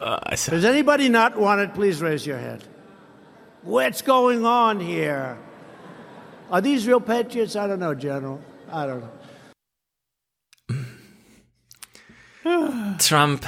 [0.00, 1.74] Uh, Does anybody not want it?
[1.74, 2.64] Please raise your hand.
[3.62, 5.36] What's going on here?
[6.50, 7.56] Are these real patriots?
[7.56, 8.40] I don't know, General.
[8.72, 9.10] I don't know.
[12.98, 13.46] Trump.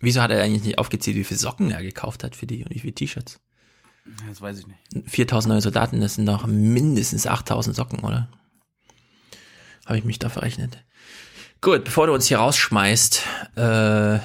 [0.00, 2.74] Wieso hat er eigentlich nicht aufgezählt, wie viele Socken er gekauft hat für die und
[2.74, 3.40] wie viele T-Shirts?
[4.28, 5.10] Das weiß ich nicht.
[5.10, 8.28] 4000 neue Soldaten, das sind doch mindestens 8000 Socken, oder?
[9.86, 10.84] Habe ich mich da verrechnet.
[11.60, 13.22] Gut, bevor du uns hier rausschmeißt,
[13.56, 14.18] äh,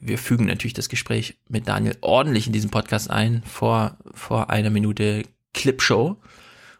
[0.00, 4.70] wir fügen natürlich das Gespräch mit Daniel ordentlich in diesen Podcast ein, vor, vor einer
[4.70, 6.16] Minute Clipshow.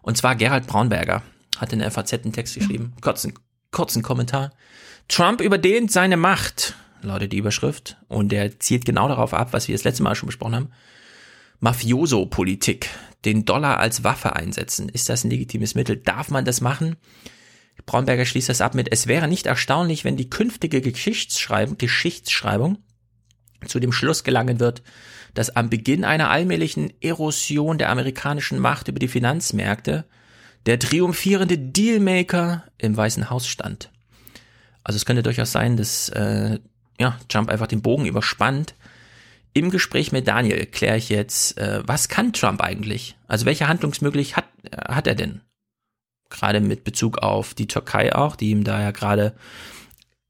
[0.03, 1.23] Und zwar Gerald Braunberger
[1.57, 3.35] hat in der FAZ einen Text geschrieben, kurzen,
[3.71, 4.53] kurzen Kommentar.
[5.09, 7.97] Trump überdehnt seine Macht, lautet die Überschrift.
[8.09, 10.71] Und er zielt genau darauf ab, was wir das letzte Mal schon besprochen haben.
[11.61, 12.91] Mafioso-Politik,
[13.25, 14.89] den Dollar als Waffe einsetzen.
[14.89, 15.97] Ist das ein legitimes Mittel?
[15.97, 16.97] Darf man das machen?
[17.87, 22.79] Braunberger schließt das ab mit, es wäre nicht erstaunlich, wenn die künftige Geschichtsschreibung, Geschichtsschreibung
[23.67, 24.83] zu dem Schluss gelangen wird,
[25.35, 30.05] dass am Beginn einer allmählichen Erosion der amerikanischen Macht über die Finanzmärkte
[30.67, 33.91] der triumphierende Dealmaker im Weißen Haus stand.
[34.83, 36.59] Also es könnte durchaus sein, dass äh,
[36.99, 38.75] ja, Trump einfach den Bogen überspannt
[39.55, 43.17] im Gespräch mit Daniel kläre ich jetzt, äh, was kann Trump eigentlich?
[43.29, 45.41] Also welche Handlungsmöglichkeit hat, äh, hat er denn?
[46.29, 49.35] Gerade mit Bezug auf die Türkei auch, die ihm da ja gerade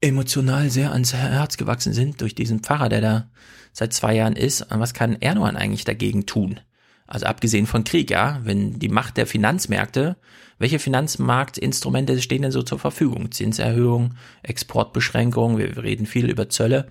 [0.05, 3.29] emotional sehr ans Herz gewachsen sind durch diesen Pfarrer, der da
[3.73, 4.67] seit zwei Jahren ist.
[4.69, 6.59] Was kann Erdogan eigentlich dagegen tun?
[7.07, 10.15] Also abgesehen von Krieg, ja, wenn die Macht der Finanzmärkte,
[10.57, 13.31] welche Finanzmarktinstrumente stehen denn so zur Verfügung?
[13.31, 16.87] Zinserhöhung, Exportbeschränkung, wir reden viel über Zölle.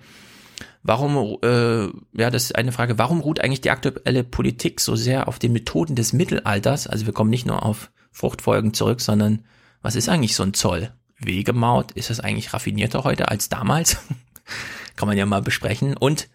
[0.83, 5.27] Warum, äh, ja, das ist eine Frage, warum ruht eigentlich die aktuelle Politik so sehr
[5.27, 6.85] auf den Methoden des Mittelalters?
[6.85, 9.43] Also wir kommen nicht nur auf Fruchtfolgen zurück, sondern
[9.81, 10.91] was ist eigentlich so ein Zoll?
[11.19, 13.97] Wegemaut, ist das eigentlich raffinierter heute als damals?
[14.95, 15.97] Kann man ja mal besprechen.
[15.97, 16.29] Und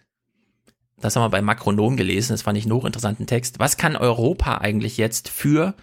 [1.01, 3.59] das haben wir bei Makronom gelesen, das fand ich einen hochinteressanten Text.
[3.59, 5.74] Was kann Europa eigentlich jetzt für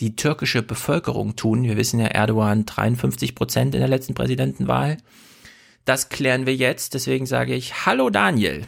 [0.00, 1.62] die türkische Bevölkerung tun?
[1.62, 4.96] Wir wissen ja, Erdogan 53 Prozent in der letzten Präsidentenwahl.
[5.84, 6.94] Das klären wir jetzt.
[6.94, 8.66] Deswegen sage ich Hallo Daniel.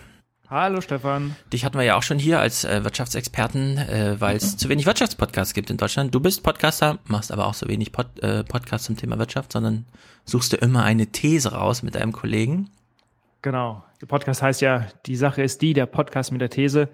[0.51, 1.37] Hallo Stefan.
[1.53, 4.87] Dich hatten wir ja auch schon hier als äh, Wirtschaftsexperten, äh, weil es zu wenig
[4.87, 6.15] Wirtschaftspodcasts gibt in Deutschland.
[6.15, 9.85] Du bist Podcaster, machst aber auch so wenig Pod, äh, Podcasts zum Thema Wirtschaft, sondern
[10.25, 12.71] suchst du immer eine These raus mit deinem Kollegen.
[13.43, 13.85] Genau.
[14.01, 16.89] Der Podcast heißt ja, die Sache ist die, der Podcast mit der These.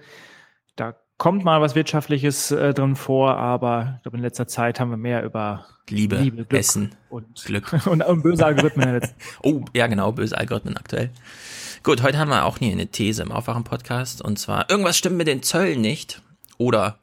[0.74, 4.90] Da kommt mal was Wirtschaftliches äh, drin vor, aber ich glaube, in letzter Zeit haben
[4.90, 7.72] wir mehr über Liebe, Liebe Glück Essen, und Glück.
[7.86, 9.00] und, und böse Algorithmen.
[9.44, 11.10] oh, ja genau, böse Algorithmen aktuell.
[11.84, 15.26] Gut, heute haben wir auch nie eine These im Aufwachen-Podcast und zwar, irgendwas stimmt mit
[15.26, 16.22] den Zöllen nicht
[16.56, 16.98] oder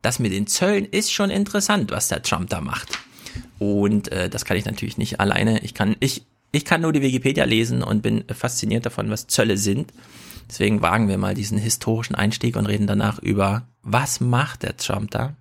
[0.00, 2.98] das mit den Zöllen ist schon interessant, was der Trump da macht.
[3.58, 5.62] Und äh, das kann ich natürlich nicht alleine.
[5.62, 9.58] Ich kann, ich, ich kann nur die Wikipedia lesen und bin fasziniert davon, was Zölle
[9.58, 9.92] sind.
[10.48, 15.10] Deswegen wagen wir mal diesen historischen Einstieg und reden danach über, was macht der Trump
[15.10, 15.36] da?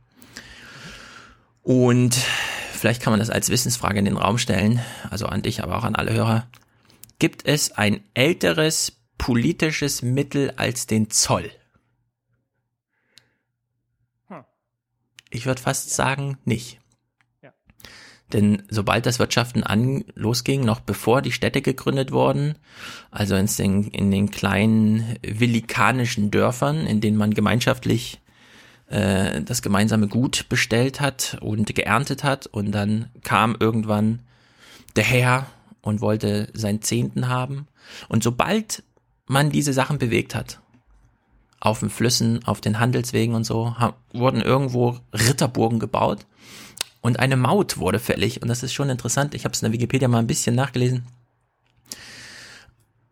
[1.63, 2.13] Und
[2.73, 5.85] vielleicht kann man das als Wissensfrage in den Raum stellen, also an dich, aber auch
[5.85, 6.45] an alle Hörer.
[7.22, 11.52] Gibt es ein älteres politisches Mittel als den Zoll?
[14.26, 14.43] Hm.
[15.30, 16.80] Ich würde fast sagen, nicht.
[18.34, 22.56] Denn sobald das Wirtschaften an losging, noch bevor die Städte gegründet wurden,
[23.11, 28.19] also in den, in den kleinen villikanischen Dörfern, in denen man gemeinschaftlich
[28.88, 34.23] äh, das gemeinsame Gut bestellt hat und geerntet hat und dann kam irgendwann
[34.95, 35.45] der Herr
[35.82, 37.68] und wollte seinen Zehnten haben.
[38.08, 38.84] Und sobald
[39.28, 40.60] man diese Sachen bewegt hat,
[41.60, 43.76] auf den Flüssen, auf den Handelswegen und so,
[44.14, 46.26] wurden irgendwo Ritterburgen gebaut
[47.02, 48.41] und eine Maut wurde fällig.
[48.41, 49.34] Und das ist schon interessant.
[49.34, 51.03] Ich habe es in der Wikipedia mal ein bisschen nachgelesen.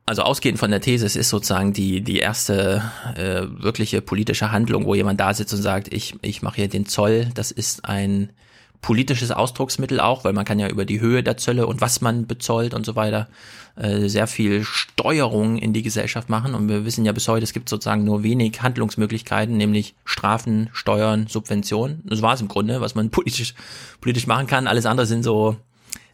[0.05, 2.81] Also ausgehend von der These, es ist sozusagen die, die erste
[3.15, 6.87] äh, wirkliche politische Handlung, wo jemand da sitzt und sagt, ich, ich mache hier den
[6.87, 7.29] Zoll.
[7.35, 8.31] Das ist ein
[8.81, 12.27] politisches Ausdrucksmittel auch, weil man kann ja über die Höhe der Zölle und was man
[12.27, 13.27] bezollt und so weiter
[13.75, 16.55] äh, sehr viel Steuerung in die Gesellschaft machen.
[16.55, 21.27] Und wir wissen ja bis heute, es gibt sozusagen nur wenig Handlungsmöglichkeiten, nämlich Strafen, Steuern,
[21.27, 22.01] Subventionen.
[22.05, 23.53] Das war es im Grunde, was man politisch,
[24.01, 24.67] politisch machen kann.
[24.67, 25.57] Alles andere sind so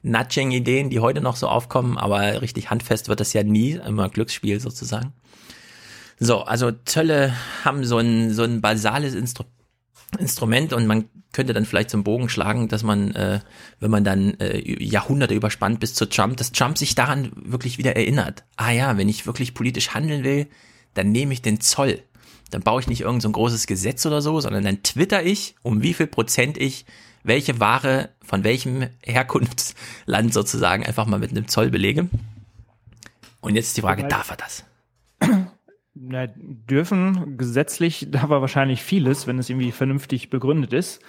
[0.04, 4.60] Nudging-Ideen, die heute noch so aufkommen, aber richtig handfest wird das ja nie, immer Glücksspiel
[4.60, 5.14] sozusagen.
[6.20, 7.34] So, also Zölle
[7.64, 9.44] haben so ein, so ein basales Instru
[10.18, 13.40] Instrument und man könnte dann vielleicht zum Bogen schlagen, dass man, äh,
[13.80, 17.96] wenn man dann äh, Jahrhunderte überspannt bis zu Trump, dass Trump sich daran wirklich wieder
[17.96, 18.44] erinnert.
[18.56, 20.48] Ah ja, wenn ich wirklich politisch handeln will,
[20.94, 22.02] dann nehme ich den Zoll.
[22.52, 25.56] Dann baue ich nicht irgend so ein großes Gesetz oder so, sondern dann twitter ich,
[25.62, 26.86] um wie viel Prozent ich
[27.26, 32.08] welche Ware von welchem Herkunftsland sozusagen einfach mal mit einem Zoll belege.
[33.42, 34.64] Und jetzt ist die Frage, darf er das?
[35.98, 41.02] Na, dürfen gesetzlich darf er wahrscheinlich vieles, wenn es irgendwie vernünftig begründet ist.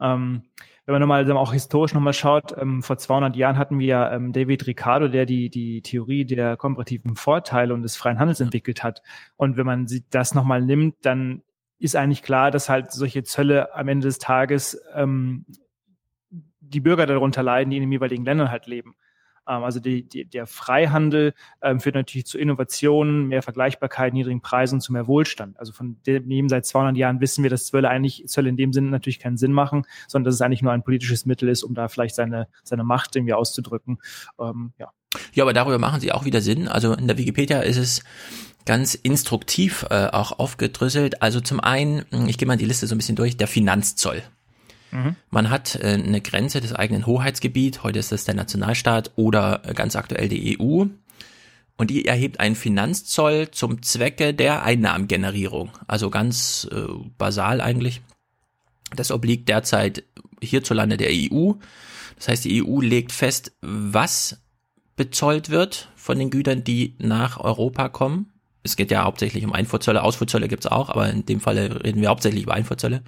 [0.00, 0.42] Ähm,
[0.86, 4.66] wenn man nochmal auch historisch nochmal schaut, ähm, vor 200 Jahren hatten wir ähm, David
[4.66, 9.02] Ricardo, der die, die Theorie der komparativen Vorteile und des freien Handels entwickelt hat.
[9.36, 11.42] Und wenn man das nochmal nimmt, dann
[11.78, 15.46] ist eigentlich klar, dass halt solche Zölle am Ende des Tages ähm,
[16.60, 18.96] die Bürger darunter leiden, die in den jeweiligen Ländern halt leben.
[19.48, 24.76] Ähm, also die, die, der Freihandel ähm, führt natürlich zu Innovationen, mehr Vergleichbarkeit, niedrigen Preisen
[24.76, 25.58] und zu mehr Wohlstand.
[25.58, 28.90] Also von dem seit 200 Jahren wissen wir, dass Zölle eigentlich Zölle in dem Sinne
[28.90, 31.88] natürlich keinen Sinn machen, sondern dass es eigentlich nur ein politisches Mittel ist, um da
[31.88, 33.98] vielleicht seine seine Macht irgendwie auszudrücken.
[34.38, 34.90] Ähm, ja.
[35.32, 36.66] Ja, aber darüber machen sie auch wieder Sinn.
[36.66, 38.02] Also in der Wikipedia ist es
[38.66, 41.22] ganz instruktiv äh, auch aufgedröselt.
[41.22, 44.22] Also zum einen, ich gehe mal die Liste so ein bisschen durch, der Finanzzoll.
[45.30, 49.74] Man hat äh, eine Grenze des eigenen Hoheitsgebiets, heute ist das der Nationalstaat oder äh,
[49.74, 50.84] ganz aktuell die EU.
[51.76, 55.72] Und die erhebt einen Finanzzoll zum Zwecke der Einnahmengenerierung.
[55.88, 56.84] Also ganz äh,
[57.18, 58.00] basal eigentlich.
[58.94, 60.04] Das obliegt derzeit
[60.40, 61.54] hierzulande der EU.
[62.16, 64.40] Das heißt, die EU legt fest, was
[64.94, 68.32] bezollt wird von den Gütern, die nach Europa kommen.
[68.62, 72.08] Es geht ja hauptsächlich um Einfuhrzölle, Ausfuhrzölle gibt's auch, aber in dem Falle reden wir
[72.08, 73.02] hauptsächlich über Einfuhrzölle.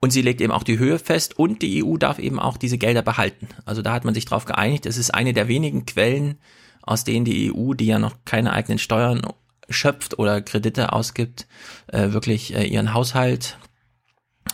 [0.00, 2.78] Und sie legt eben auch die Höhe fest und die EU darf eben auch diese
[2.78, 3.48] Gelder behalten.
[3.66, 4.86] Also da hat man sich drauf geeinigt.
[4.86, 6.38] Es ist eine der wenigen Quellen,
[6.82, 9.20] aus denen die EU, die ja noch keine eigenen Steuern
[9.68, 11.46] schöpft oder Kredite ausgibt,
[11.88, 13.58] äh, wirklich äh, ihren Haushalt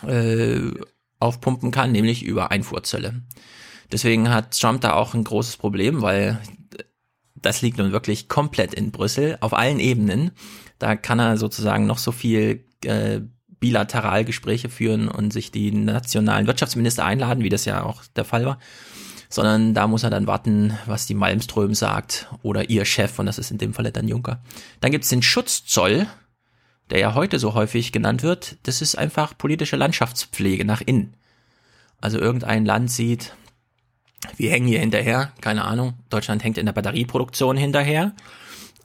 [0.05, 0.71] äh,
[1.19, 3.21] aufpumpen kann, nämlich über Einfuhrzölle.
[3.91, 6.39] Deswegen hat Trump da auch ein großes Problem, weil
[7.35, 10.31] das liegt nun wirklich komplett in Brüssel auf allen Ebenen.
[10.77, 13.21] Da kann er sozusagen noch so viel äh,
[13.59, 18.45] bilateral Gespräche führen und sich die nationalen Wirtschaftsminister einladen, wie das ja auch der Fall
[18.45, 18.59] war,
[19.29, 23.39] sondern da muss er dann warten, was die Malmström sagt oder ihr Chef, und das
[23.39, 24.41] ist in dem Falle dann Juncker.
[24.79, 26.07] Dann gibt's den Schutzzoll,
[26.89, 28.57] der ja heute so häufig genannt wird.
[28.63, 31.15] Das ist einfach politische Landschaftspflege nach innen.
[31.99, 33.35] Also irgendein Land sieht,
[34.35, 38.13] wir hängen hier hinterher, keine Ahnung, Deutschland hängt in der Batterieproduktion hinterher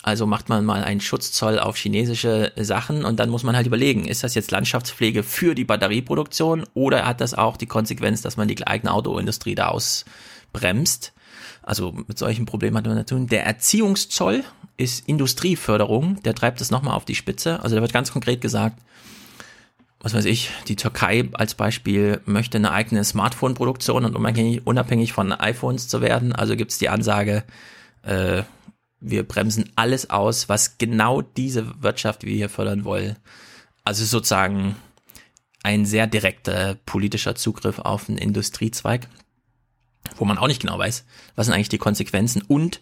[0.03, 4.07] also macht man mal einen Schutzzoll auf chinesische Sachen und dann muss man halt überlegen,
[4.07, 8.49] ist das jetzt Landschaftspflege für die Batterieproduktion oder hat das auch die Konsequenz, dass man
[8.49, 11.13] die eigene Autoindustrie da ausbremst?
[11.63, 13.29] Also mit solchen Problemen hat man zu tun.
[13.29, 14.43] Der Erziehungszoll
[14.77, 17.63] ist Industrieförderung, der treibt es nochmal auf die Spitze.
[17.63, 18.81] Also da wird ganz konkret gesagt,
[20.01, 25.33] was weiß ich, die Türkei als Beispiel möchte eine eigene Smartphone-Produktion und unabhängig, unabhängig von
[25.33, 26.33] iPhones zu werden.
[26.33, 27.45] Also gibt es die Ansage,
[28.03, 28.43] äh,
[29.03, 33.17] wir bremsen alles aus, was genau diese Wirtschaft wir hier fördern wollen.
[33.85, 34.77] Also sozusagen
[35.63, 39.09] ein sehr direkter politischer Zugriff auf einen Industriezweig,
[40.17, 41.05] wo man auch nicht genau weiß,
[41.35, 42.43] was sind eigentlich die Konsequenzen.
[42.43, 42.81] Und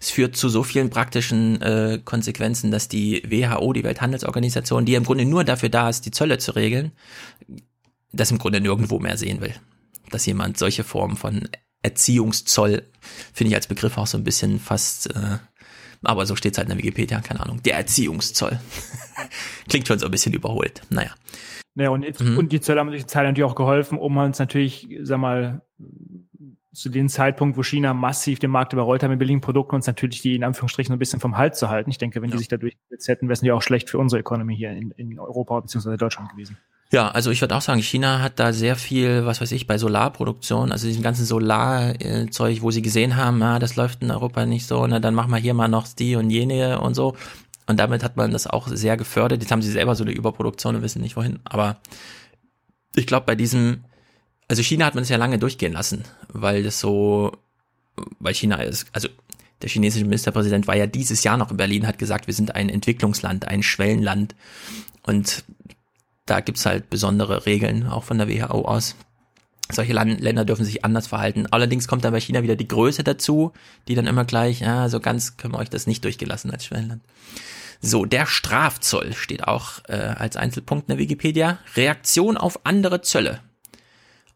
[0.00, 5.04] es führt zu so vielen praktischen äh, Konsequenzen, dass die WHO, die Welthandelsorganisation, die im
[5.04, 6.92] Grunde nur dafür da ist, die Zölle zu regeln,
[8.12, 9.54] das im Grunde nirgendwo mehr sehen will.
[10.10, 11.48] Dass jemand solche Formen von
[11.82, 12.84] Erziehungszoll,
[13.32, 15.38] finde ich als Begriff auch so ein bisschen fast äh,
[16.02, 17.62] aber so steht es halt in der Wikipedia, keine Ahnung.
[17.62, 18.58] Der Erziehungszoll.
[19.68, 20.82] Klingt schon so ein bisschen überholt.
[20.90, 21.10] Naja.
[21.74, 22.38] Ja, und, jetzt, mhm.
[22.38, 25.62] und die Zölle haben sich Zeit natürlich auch geholfen, um uns natürlich, sag mal,
[26.72, 30.22] zu dem Zeitpunkt, wo China massiv den Markt überrollt hat mit billigen Produkten, uns natürlich
[30.22, 31.90] die in Anführungsstrichen ein bisschen vom Hals zu halten.
[31.90, 32.34] Ich denke, wenn ja.
[32.34, 34.90] die sich dadurch jetzt hätten, wäre es ja auch schlecht für unsere Economy hier in,
[34.92, 35.96] in Europa bzw.
[35.96, 36.56] Deutschland gewesen.
[36.92, 39.78] Ja, also ich würde auch sagen, China hat da sehr viel, was weiß ich, bei
[39.78, 44.66] Solarproduktion, also diesem ganzen Solarzeug, wo sie gesehen haben, ja, das läuft in Europa nicht
[44.66, 47.16] so, na, dann machen wir hier mal noch die und jene und so.
[47.66, 49.40] Und damit hat man das auch sehr gefördert.
[49.40, 51.38] Jetzt haben sie selber so eine Überproduktion und wissen nicht wohin.
[51.44, 51.78] Aber
[52.94, 53.84] ich glaube, bei diesem,
[54.48, 57.32] also China hat man es ja lange durchgehen lassen, weil das so,
[58.18, 59.08] weil China ist, also
[59.62, 62.68] der chinesische Ministerpräsident war ja dieses Jahr noch in Berlin, hat gesagt, wir sind ein
[62.68, 64.34] Entwicklungsland, ein Schwellenland.
[65.04, 65.44] Und
[66.26, 68.96] da gibt's halt besondere Regeln, auch von der WHO aus.
[69.70, 71.46] Solche Land Länder dürfen sich anders verhalten.
[71.50, 73.52] Allerdings kommt dann bei China wieder die Größe dazu,
[73.88, 77.02] die dann immer gleich, ja, so ganz können wir euch das nicht durchgelassen als Schwellenland.
[77.80, 81.58] So, der Strafzoll steht auch äh, als Einzelpunkt in der Wikipedia.
[81.74, 83.40] Reaktion auf andere Zölle.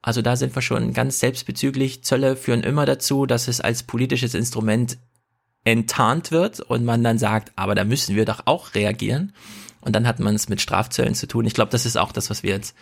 [0.02, 2.02] Also da sind wir schon ganz selbstbezüglich.
[2.02, 4.98] Zölle führen immer dazu, dass es als politisches Instrument
[5.64, 9.32] enttarnt wird und man dann sagt, aber da müssen wir doch auch reagieren.
[9.86, 11.46] Und dann hat man es mit Strafzöllen zu tun.
[11.46, 12.74] Ich glaube, das ist auch das, was wir jetzt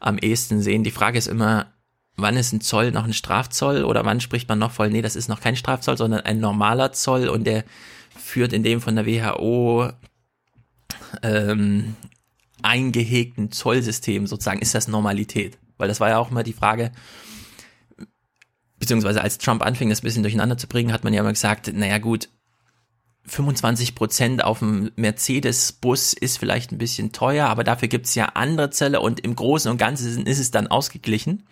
[0.00, 0.82] am ehesten sehen.
[0.82, 1.72] Die Frage ist immer,
[2.16, 5.14] wann ist ein Zoll noch ein Strafzoll oder wann spricht man noch voll, nee, das
[5.14, 7.64] ist noch kein Strafzoll, sondern ein normaler Zoll und der
[8.18, 9.92] führt in dem von der WHO
[11.22, 11.94] ähm,
[12.60, 15.58] eingehegten Zollsystem sozusagen, ist das Normalität?
[15.78, 16.90] Weil das war ja auch immer die Frage,
[18.80, 21.72] beziehungsweise als Trump anfing, das ein bisschen durcheinander zu bringen, hat man ja immer gesagt,
[21.72, 22.30] naja gut,
[23.26, 28.70] 25 Prozent auf dem Mercedes-Bus ist vielleicht ein bisschen teuer, aber dafür gibt's ja andere
[28.70, 31.44] Zölle und im Großen und Ganzen ist es dann ausgeglichen.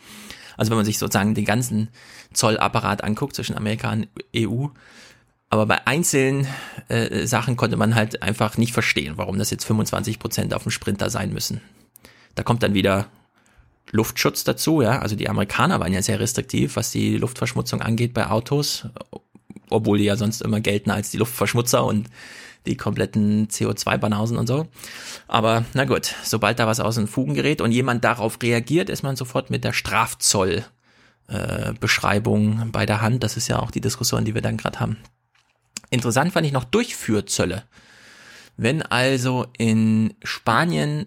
[0.57, 1.89] Also wenn man sich sozusagen den ganzen
[2.33, 4.67] Zollapparat anguckt zwischen Amerika und EU.
[5.49, 6.47] Aber bei einzelnen
[6.89, 10.71] äh, Sachen konnte man halt einfach nicht verstehen, warum das jetzt 25 Prozent auf dem
[10.71, 11.61] Sprinter sein müssen.
[12.35, 13.07] Da kommt dann wieder
[13.91, 15.01] Luftschutz dazu, ja.
[15.01, 18.87] Also die Amerikaner waren ja sehr restriktiv, was die Luftverschmutzung angeht bei Autos,
[19.71, 22.09] obwohl die ja sonst immer gelten als die Luftverschmutzer und
[22.67, 24.67] die kompletten CO2-Banausen und so.
[25.29, 29.03] Aber na gut, sobald da was aus den Fugen gerät und jemand darauf reagiert, ist
[29.03, 30.65] man sofort mit der Strafzoll
[31.29, 33.23] äh, Beschreibung bei der Hand.
[33.23, 34.99] Das ist ja auch die Diskussion, die wir dann gerade haben.
[35.89, 37.65] Interessant fand ich noch Durchführzölle.
[38.57, 41.07] Wenn also in Spanien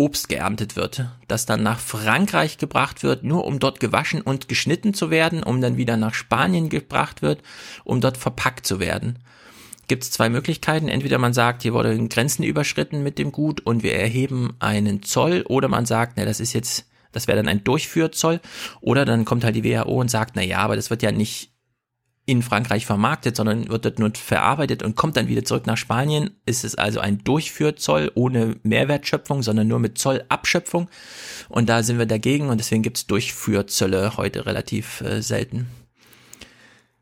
[0.00, 4.94] Obst geerntet wird, das dann nach Frankreich gebracht wird, nur um dort gewaschen und geschnitten
[4.94, 7.42] zu werden, um dann wieder nach Spanien gebracht wird,
[7.84, 9.18] um dort verpackt zu werden.
[9.88, 10.88] Gibt es zwei Möglichkeiten.
[10.88, 15.44] Entweder man sagt, hier wurden Grenzen überschritten mit dem Gut und wir erheben einen Zoll,
[15.46, 18.40] oder man sagt, na, das ist jetzt, das wäre dann ein Durchführzoll,
[18.80, 21.52] oder dann kommt halt die WHO und sagt, na ja, aber das wird ja nicht
[22.30, 26.30] in Frankreich vermarktet, sondern wird dort nur verarbeitet und kommt dann wieder zurück nach Spanien.
[26.46, 30.88] Ist es also ein Durchführzoll ohne Mehrwertschöpfung, sondern nur mit Zollabschöpfung.
[31.48, 35.66] Und da sind wir dagegen und deswegen gibt es Durchführzölle heute relativ äh, selten.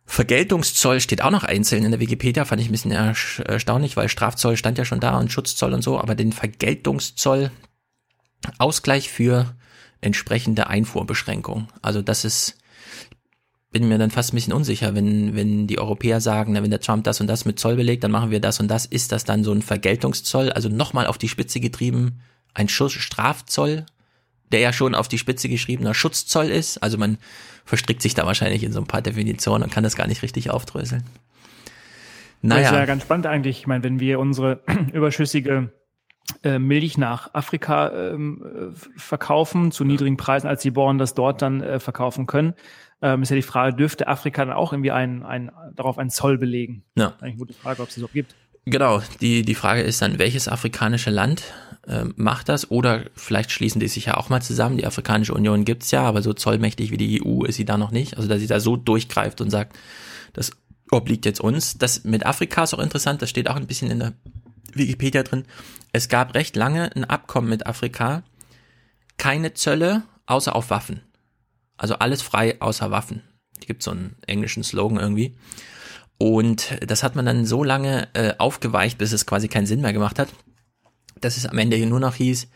[0.07, 4.57] Vergeltungszoll steht auch noch einzeln in der Wikipedia, fand ich ein bisschen erstaunlich, weil Strafzoll
[4.57, 7.51] stand ja schon da und Schutzzoll und so, aber den Vergeltungszoll
[8.57, 9.55] Ausgleich für
[10.01, 11.69] entsprechende Einfuhrbeschränkung.
[11.83, 12.57] Also das ist
[13.71, 16.81] bin mir dann fast ein bisschen unsicher, wenn, wenn die Europäer sagen, na, wenn der
[16.81, 18.87] Trump das und das mit Zoll belegt, dann machen wir das und das.
[18.87, 20.51] Ist das dann so ein Vergeltungszoll?
[20.51, 22.21] Also nochmal auf die Spitze getrieben,
[22.55, 23.85] ein Schuss Strafzoll,
[24.53, 26.79] der ja schon auf die Spitze geschriebener Schutzzoll ist.
[26.79, 27.19] Also man
[27.65, 30.51] verstrickt sich da wahrscheinlich in so ein paar Definitionen und kann das gar nicht richtig
[30.51, 31.05] aufdröseln.
[32.41, 32.63] Naja.
[32.63, 33.59] Das ist ja ganz spannend eigentlich.
[33.59, 34.63] Ich meine, wenn wir unsere
[34.95, 35.73] überschüssige
[36.43, 41.43] äh, Milch nach Afrika ähm, äh, verkaufen zu niedrigen Preisen, als die Bauern das dort
[41.43, 42.55] dann äh, verkaufen können,
[43.03, 46.39] ähm, ist ja die Frage, dürfte Afrika dann auch irgendwie ein, ein, darauf einen Zoll
[46.39, 46.85] belegen?
[46.97, 47.09] Ja.
[47.09, 48.35] Eigentlich eine gute Frage, ob es das auch gibt.
[48.65, 51.43] Genau, die, die Frage ist dann, welches afrikanische Land
[51.87, 52.71] äh, macht das?
[52.71, 54.77] Oder vielleicht schließen die sich ja auch mal zusammen.
[54.77, 57.91] Die Afrikanische Union gibt's ja, aber so zollmächtig wie die EU ist sie da noch
[57.91, 58.17] nicht.
[58.17, 59.79] Also dass sie da so durchgreift und sagt,
[60.35, 60.53] das
[60.91, 61.79] obliegt jetzt uns.
[61.79, 64.13] Das mit Afrika ist auch interessant, das steht auch ein bisschen in der
[64.75, 65.45] Wikipedia drin.
[65.93, 68.23] Es gab recht lange ein Abkommen mit Afrika,
[69.17, 71.01] keine Zölle, außer auf Waffen.
[71.79, 73.23] Also alles frei außer Waffen.
[73.61, 75.37] Es gibt so einen englischen Slogan irgendwie.
[76.19, 79.93] Und das hat man dann so lange äh, aufgeweicht, bis es quasi keinen Sinn mehr
[79.93, 80.29] gemacht hat,
[81.21, 82.49] dass es am Ende nur noch hieß,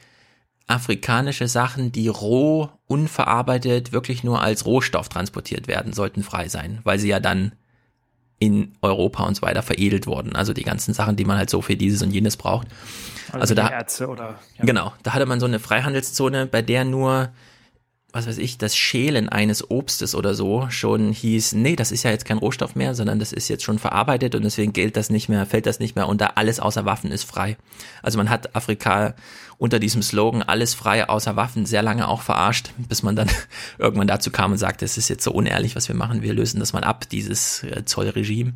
[0.66, 6.98] afrikanische Sachen, die roh, unverarbeitet, wirklich nur als Rohstoff transportiert werden, sollten frei sein, weil
[6.98, 7.52] sie ja dann
[8.38, 10.34] in Europa und so weiter veredelt wurden.
[10.34, 12.66] Also die ganzen Sachen, die man halt so für dieses und jenes braucht.
[13.30, 14.64] Also, also da, oder, ja.
[14.64, 17.30] genau, da hatte man so eine Freihandelszone, bei der nur
[18.12, 22.10] was weiß ich, das Schälen eines Obstes oder so schon hieß, nee, das ist ja
[22.10, 25.30] jetzt kein Rohstoff mehr, sondern das ist jetzt schon verarbeitet und deswegen gilt das nicht
[25.30, 27.56] mehr, fällt das nicht mehr unter alles außer Waffen ist frei.
[28.02, 29.14] Also man hat Afrika
[29.56, 33.30] unter diesem Slogan alles frei außer Waffen sehr lange auch verarscht, bis man dann
[33.78, 36.60] irgendwann dazu kam und sagte, es ist jetzt so unehrlich, was wir machen, wir lösen
[36.60, 38.52] das mal ab, dieses äh, Zollregime.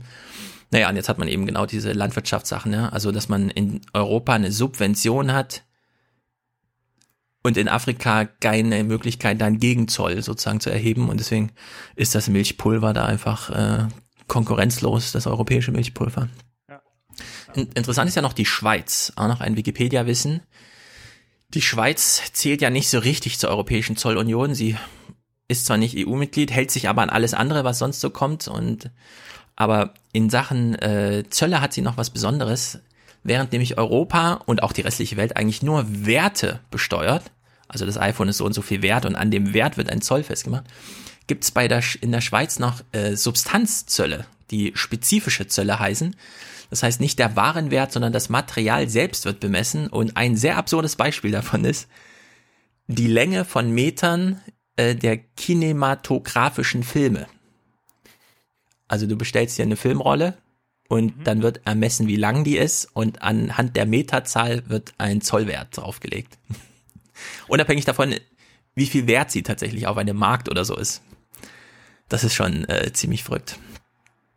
[0.70, 2.88] Naja, und jetzt hat man eben genau diese Landwirtschaftssachen, ja?
[2.90, 5.62] also dass man in Europa eine Subvention hat,
[7.46, 11.08] und in Afrika keine Möglichkeit, dann Gegenzoll sozusagen zu erheben.
[11.08, 11.52] Und deswegen
[11.94, 13.88] ist das Milchpulver da einfach äh,
[14.26, 16.28] konkurrenzlos, das europäische Milchpulver.
[16.68, 16.82] Ja.
[17.54, 20.42] Interessant ist ja noch die Schweiz, auch noch ein Wikipedia-Wissen.
[21.54, 24.54] Die Schweiz zählt ja nicht so richtig zur Europäischen Zollunion.
[24.54, 24.76] Sie
[25.46, 28.48] ist zwar nicht EU-Mitglied, hält sich aber an alles andere, was sonst so kommt.
[28.48, 28.90] Und
[29.54, 32.80] aber in Sachen äh, Zölle hat sie noch was Besonderes.
[33.22, 37.24] Während nämlich Europa und auch die restliche Welt eigentlich nur Werte besteuert,
[37.68, 40.02] also das iPhone ist so und so viel wert und an dem Wert wird ein
[40.02, 40.64] Zoll festgemacht,
[41.26, 46.14] gibt es der, in der Schweiz noch äh, Substanzzölle, die spezifische Zölle heißen.
[46.70, 49.86] Das heißt, nicht der Warenwert, sondern das Material selbst wird bemessen.
[49.88, 51.88] Und ein sehr absurdes Beispiel davon ist
[52.88, 54.40] die Länge von Metern
[54.76, 57.26] äh, der kinematografischen Filme.
[58.88, 60.36] Also du bestellst dir eine Filmrolle
[60.88, 61.24] und mhm.
[61.24, 66.38] dann wird ermessen, wie lang die ist und anhand der Meterzahl wird ein Zollwert draufgelegt.
[67.48, 68.14] Unabhängig davon,
[68.74, 71.02] wie viel Wert sie tatsächlich auf einem Markt oder so ist.
[72.08, 73.58] Das ist schon äh, ziemlich verrückt.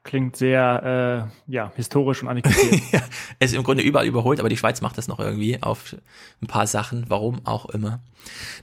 [0.03, 2.81] Klingt sehr äh, ja, historisch und antiquiert.
[2.91, 3.01] ja,
[3.37, 5.95] es ist im Grunde überall überholt, aber die Schweiz macht das noch irgendwie auf
[6.41, 7.99] ein paar Sachen, warum auch immer.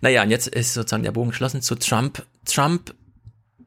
[0.00, 2.26] Naja, und jetzt ist sozusagen der Bogen geschlossen zu Trump.
[2.46, 2.94] Trump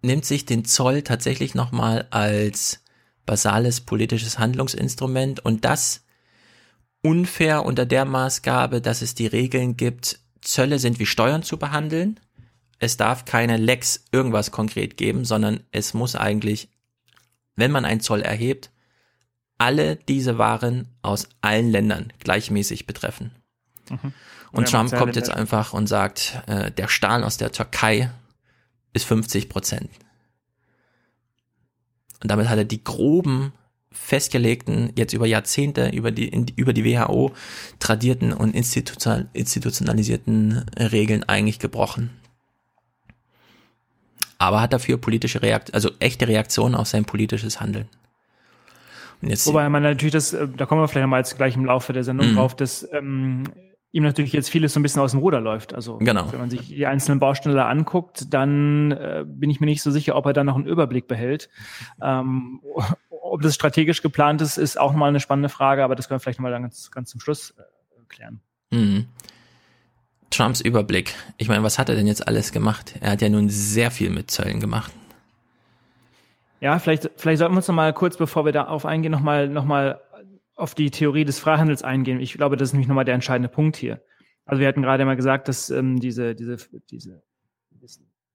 [0.02, 2.84] nimmt sich den Zoll tatsächlich nochmal als
[3.26, 6.04] basales politisches Handlungsinstrument und das
[7.02, 12.20] unfair unter der Maßgabe, dass es die Regeln gibt, Zölle sind wie Steuern zu behandeln.
[12.80, 16.70] Es darf keine Lex irgendwas konkret geben, sondern es muss eigentlich,
[17.56, 18.72] wenn man einen Zoll erhebt,
[19.58, 23.32] alle diese Waren aus allen Ländern gleichmäßig betreffen.
[23.90, 24.14] Mhm.
[24.52, 28.10] Und, und Trump kommt jetzt einfach und sagt, äh, der Stahl aus der Türkei
[28.94, 29.92] ist 50 Prozent.
[32.22, 33.54] Und damit hat er die groben
[33.92, 37.32] festgelegten, jetzt über Jahrzehnte, über die, über die WHO
[37.80, 42.12] tradierten und institutionalisierten Regeln eigentlich gebrochen.
[44.38, 47.90] Aber hat dafür politische Reaktion, also echte Reaktionen auf sein politisches Handeln.
[49.22, 52.06] Wobei man natürlich das, äh, da kommen wir vielleicht mal jetzt gleich im Laufe der
[52.06, 52.36] Sendung mhm.
[52.36, 53.44] drauf, dass ähm,
[53.92, 55.74] ihm natürlich jetzt vieles so ein bisschen aus dem Ruder läuft.
[55.74, 56.32] Also genau.
[56.32, 60.16] wenn man sich die einzelnen Bausteine anguckt, dann äh, bin ich mir nicht so sicher,
[60.16, 61.50] ob er da noch einen Überblick behält.
[62.02, 62.62] Ähm,
[63.40, 66.20] ob das strategisch geplant ist, ist auch nochmal eine spannende Frage, aber das können wir
[66.20, 67.64] vielleicht nochmal ganz, ganz zum Schluss äh,
[68.10, 68.42] klären.
[68.70, 69.06] Mhm.
[70.30, 71.16] Trumps Überblick.
[71.38, 72.96] Ich meine, was hat er denn jetzt alles gemacht?
[73.00, 74.92] Er hat ja nun sehr viel mit Zöllen gemacht.
[76.60, 80.02] Ja, vielleicht, vielleicht sollten wir uns nochmal kurz, bevor wir darauf eingehen, nochmal noch mal
[80.56, 82.20] auf die Theorie des Freihandels eingehen.
[82.20, 84.02] Ich glaube, das ist nämlich nochmal der entscheidende Punkt hier.
[84.44, 86.58] Also wir hatten gerade mal gesagt, dass ähm, diese, diese,
[86.92, 87.24] diese,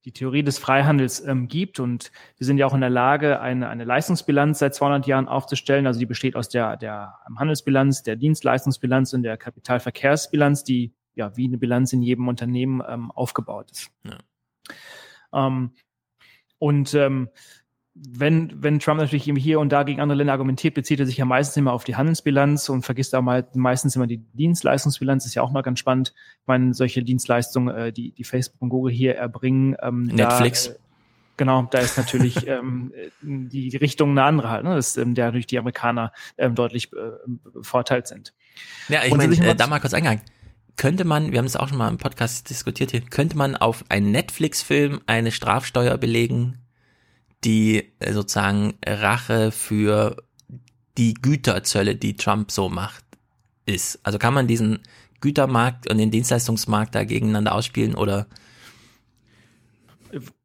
[0.04, 3.68] die Theorie des Freihandels ähm, gibt und wir sind ja auch in der Lage, eine,
[3.68, 5.86] eine Leistungsbilanz seit 200 Jahren aufzustellen.
[5.86, 11.46] Also die besteht aus der, der Handelsbilanz, der Dienstleistungsbilanz und der Kapitalverkehrsbilanz, die ja wie
[11.46, 13.90] eine Bilanz in jedem Unternehmen ähm, aufgebaut ist.
[14.04, 14.18] Ja.
[15.46, 15.72] Ähm,
[16.58, 17.30] und ähm,
[17.94, 21.16] wenn, wenn Trump natürlich eben hier und da gegen andere Länder argumentiert, bezieht er sich
[21.16, 25.34] ja meistens immer auf die Handelsbilanz und vergisst auch mal meistens immer die Dienstleistungsbilanz, ist
[25.34, 26.12] ja auch mal ganz spannend.
[26.40, 29.76] Ich meine, solche Dienstleistungen, äh, die, die Facebook und Google hier erbringen.
[29.80, 30.66] Ähm, Netflix.
[30.66, 30.76] Da, äh,
[31.36, 32.92] genau, da ist natürlich ähm,
[33.22, 34.74] die, die Richtung eine andere halt, ne?
[34.74, 36.96] dass ähm, der durch die Amerikaner ähm, deutlich äh,
[37.52, 38.34] bevorteilt sind.
[38.88, 40.22] Ja, ich meine, äh, da mal kurz eingegangen.
[40.76, 43.84] Könnte man, wir haben es auch schon mal im Podcast diskutiert hier, könnte man auf
[43.88, 46.63] einen Netflix-Film eine Strafsteuer belegen,
[47.44, 50.16] die äh, sozusagen Rache für
[50.96, 53.04] die Güterzölle, die Trump so macht,
[53.66, 53.98] ist.
[54.02, 54.80] Also kann man diesen
[55.20, 58.26] Gütermarkt und den Dienstleistungsmarkt da gegeneinander ausspielen oder?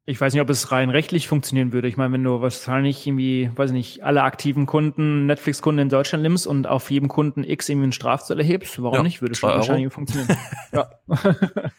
[0.05, 1.87] Ich weiß nicht, ob es rein rechtlich funktionieren würde.
[1.87, 6.23] Ich meine, wenn du wahrscheinlich irgendwie, weiß ich nicht, alle aktiven Kunden, Netflix-Kunden in Deutschland
[6.23, 9.21] nimmst und auf jedem Kunden X irgendwie einen Strafzoll erhebst, warum ja, nicht?
[9.21, 10.35] Würde schon wahrscheinlich funktionieren.
[10.71, 10.89] ja.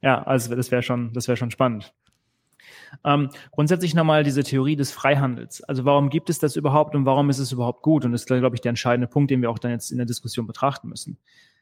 [0.00, 1.92] ja, also das wäre schon, das wäre schon spannend.
[3.04, 5.62] Ähm, grundsätzlich nochmal diese Theorie des Freihandels.
[5.64, 8.04] Also warum gibt es das überhaupt und warum ist es überhaupt gut?
[8.04, 10.06] Und das ist, glaube ich, der entscheidende Punkt, den wir auch dann jetzt in der
[10.06, 11.18] Diskussion betrachten müssen.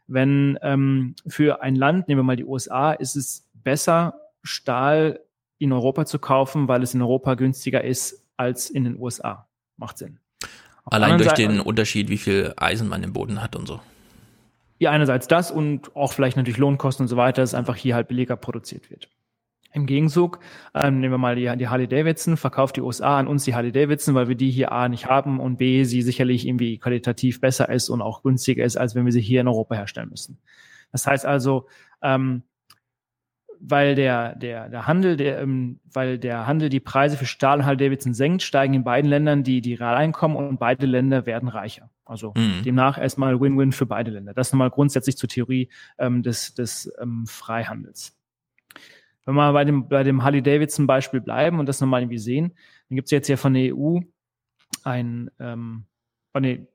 [0.07, 5.21] Wenn ähm, für ein Land, nehmen wir mal die USA, ist es besser, Stahl
[5.59, 9.49] in Europa zu kaufen, weil es in Europa günstiger ist als in den USA.
[9.77, 10.19] Macht Sinn.
[10.85, 13.81] Auf Allein durch Seite, den Unterschied, wie viel Eisen man im Boden hat und so.
[14.81, 18.09] Ja, einerseits das und auch vielleicht natürlich Lohnkosten und so weiter, dass einfach hier halt
[18.09, 19.09] billiger produziert wird.
[19.75, 20.41] Im Gegenzug,
[20.75, 23.73] ähm, nehmen wir mal die, die Harley Davidson, verkauft die USA an uns die Harley
[23.73, 27.71] Davidson, weil wir die hier A nicht haben und B, sie sicherlich irgendwie qualitativ besser
[27.71, 30.39] ist und auch günstiger ist, als wenn wir sie hier in Europa herstellen müssen.
[30.93, 31.69] Das heißt also,
[32.03, 32.43] ähm,
[33.65, 37.65] weil der, der, der Handel, der, ähm, weil der Handel die Preise für Stahl und
[37.65, 41.89] Harley-Davidson senkt, steigen in beiden Ländern die, die Realeinkommen und beide Länder werden reicher.
[42.05, 42.65] Also mhm.
[42.65, 44.35] demnach erstmal Win-Win für beide Länder.
[44.35, 48.19] Das nochmal grundsätzlich zur Theorie ähm, des, des ähm, Freihandels.
[49.25, 52.55] Wenn wir bei dem, bei dem Harley-Davidson-Beispiel bleiben und das nochmal irgendwie sehen,
[52.89, 54.01] dann gibt es jetzt ja von der EU
[54.85, 55.85] ein, ähm,
[56.35, 56.67] oh nee,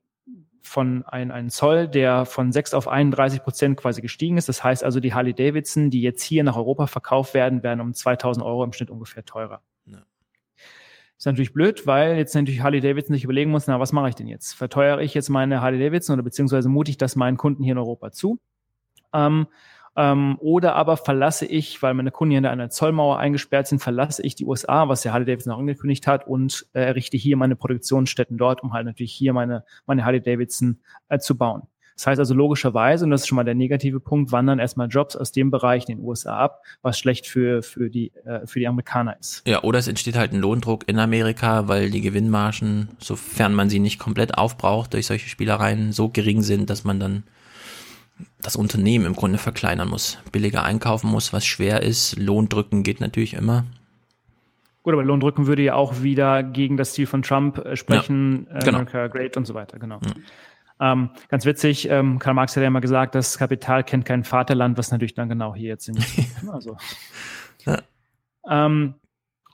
[0.62, 4.48] von ein, ein Zoll, der von 6 auf 31 Prozent quasi gestiegen ist.
[4.48, 7.94] Das heißt also, die Harley Davidson, die jetzt hier nach Europa verkauft werden, werden um
[7.94, 9.62] 2000 Euro im Schnitt ungefähr teurer.
[9.86, 10.02] Ja.
[11.16, 14.14] Ist natürlich blöd, weil jetzt natürlich Harley Davidson sich überlegen muss, na, was mache ich
[14.14, 14.52] denn jetzt?
[14.52, 17.78] Verteuere ich jetzt meine Harley Davidson oder beziehungsweise mute ich das meinen Kunden hier in
[17.78, 18.38] Europa zu?
[19.12, 19.46] Ähm,
[19.98, 24.22] ähm, oder aber verlasse ich, weil meine Kunden hier in einer Zollmauer eingesperrt sind, verlasse
[24.22, 27.56] ich die USA, was der Harley Davidson auch angekündigt hat, und äh, errichte hier meine
[27.56, 31.62] Produktionsstätten dort, um halt natürlich hier meine, meine Harley Davidson äh, zu bauen.
[31.96, 35.16] Das heißt also logischerweise, und das ist schon mal der negative Punkt, wandern erstmal Jobs
[35.16, 38.68] aus dem Bereich in den USA ab, was schlecht für, für, die, äh, für die
[38.68, 39.42] Amerikaner ist.
[39.48, 43.80] Ja, oder es entsteht halt ein Lohndruck in Amerika, weil die Gewinnmargen, sofern man sie
[43.80, 47.24] nicht komplett aufbraucht durch solche Spielereien, so gering sind, dass man dann
[48.42, 52.18] das Unternehmen im Grunde verkleinern muss, billiger einkaufen muss, was schwer ist.
[52.18, 53.64] Lohndrücken geht natürlich immer.
[54.82, 58.58] Gut, aber Lohndrücken würde ja auch wieder gegen das Ziel von Trump äh, sprechen, ja,
[58.60, 58.78] genau.
[58.78, 59.98] America Great und so weiter, genau.
[59.98, 60.24] Mhm.
[60.80, 64.78] Ähm, ganz witzig, ähm, Karl Marx hat ja immer gesagt, das Kapital kennt kein Vaterland,
[64.78, 65.98] was natürlich dann genau hier jetzt in
[66.52, 66.76] also.
[67.66, 67.82] ja.
[68.48, 68.94] ähm,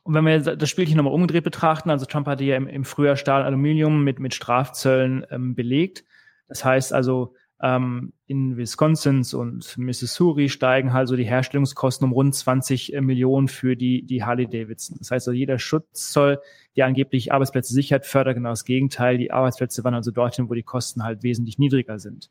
[0.03, 3.16] und wenn wir das Spielchen nochmal umgedreht betrachten, also Trump hatte ja im, im Frühjahr
[3.16, 6.05] Stahl, Aluminium mit, mit Strafzöllen ähm, belegt.
[6.47, 7.35] Das heißt also,
[7.65, 13.49] ähm, in Wisconsin und Missouri steigen halt so die Herstellungskosten um rund 20 äh, Millionen
[13.49, 14.99] für die, die Harley Davidson.
[14.99, 16.41] Das heißt, also jeder Schutzzoll,
[16.77, 19.16] der angeblich Arbeitsplätze sichert, fördert genau das Gegenteil.
[19.16, 22.31] Die Arbeitsplätze wandern also dorthin, wo die Kosten halt wesentlich niedriger sind.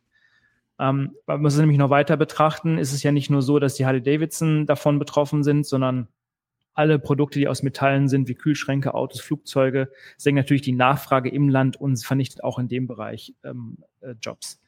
[0.78, 3.74] Ähm, man muss es nämlich noch weiter betrachten, ist es ja nicht nur so, dass
[3.74, 6.10] die Harley Davidson davon betroffen sind, sondern
[6.76, 11.50] alle Produkte, die aus Metallen sind, wie Kühlschränke, Autos, Flugzeuge, senkt natürlich die Nachfrage im
[11.50, 14.60] Land und vernichtet auch in dem Bereich ähm, äh, Jobs.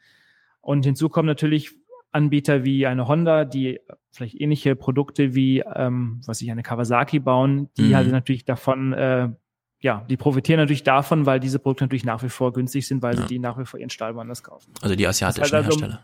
[0.65, 1.75] Und hinzu kommen natürlich
[2.11, 3.79] Anbieter wie eine Honda, die
[4.11, 7.95] vielleicht ähnliche Produkte wie, ähm, was ich, eine Kawasaki bauen, die mhm.
[7.95, 9.29] halt natürlich davon, äh,
[9.81, 13.13] ja, die profitieren natürlich davon, weil diese Produkte natürlich nach wie vor günstig sind, weil
[13.13, 13.21] ja.
[13.21, 14.73] sie die nach wie vor ihren Stahl woanders kaufen.
[14.81, 16.01] Also die asiatischen das heißt also, Hersteller.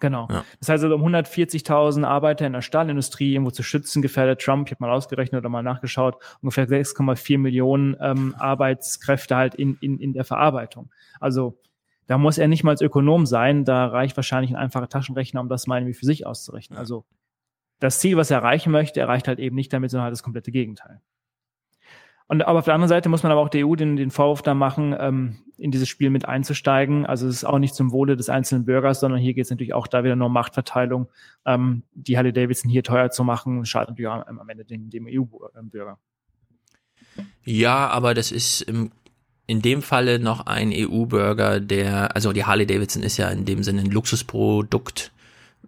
[0.00, 0.26] Genau.
[0.30, 0.44] Ja.
[0.58, 4.72] Das heißt also, um 140.000 Arbeiter in der Stahlindustrie irgendwo zu schützen, gefährdet Trump, ich
[4.72, 10.12] habe mal ausgerechnet oder mal nachgeschaut, ungefähr 6,4 Millionen ähm, Arbeitskräfte halt in, in, in
[10.12, 10.90] der Verarbeitung.
[11.20, 11.60] Also
[12.06, 15.48] da muss er nicht mal als Ökonom sein, da reicht wahrscheinlich ein einfacher Taschenrechner, um
[15.48, 16.78] das mal irgendwie für sich auszurechnen.
[16.78, 17.04] Also
[17.80, 20.52] das Ziel, was er erreichen möchte, erreicht halt eben nicht damit, sondern halt das komplette
[20.52, 21.00] Gegenteil.
[22.28, 24.42] Und aber auf der anderen Seite muss man aber auch der EU den, den Vorwurf
[24.42, 27.06] da machen, ähm, in dieses Spiel mit einzusteigen.
[27.06, 29.74] Also es ist auch nicht zum Wohle des einzelnen Bürgers, sondern hier geht es natürlich
[29.74, 31.08] auch da wieder nur um Machtverteilung.
[31.44, 35.06] Ähm, die Harley Davidson hier teuer zu machen, schadet natürlich auch am Ende dem, dem
[35.08, 35.98] EU-Bürger.
[37.44, 38.90] Ja, aber das ist im
[39.46, 43.62] in dem Falle noch ein EU-Bürger, der, also die Harley Davidson ist ja in dem
[43.62, 45.12] Sinne ein Luxusprodukt.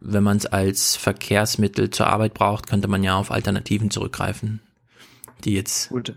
[0.00, 4.60] Wenn man es als Verkehrsmittel zur Arbeit braucht, könnte man ja auf Alternativen zurückgreifen,
[5.44, 5.88] die jetzt.
[5.88, 6.14] Gut.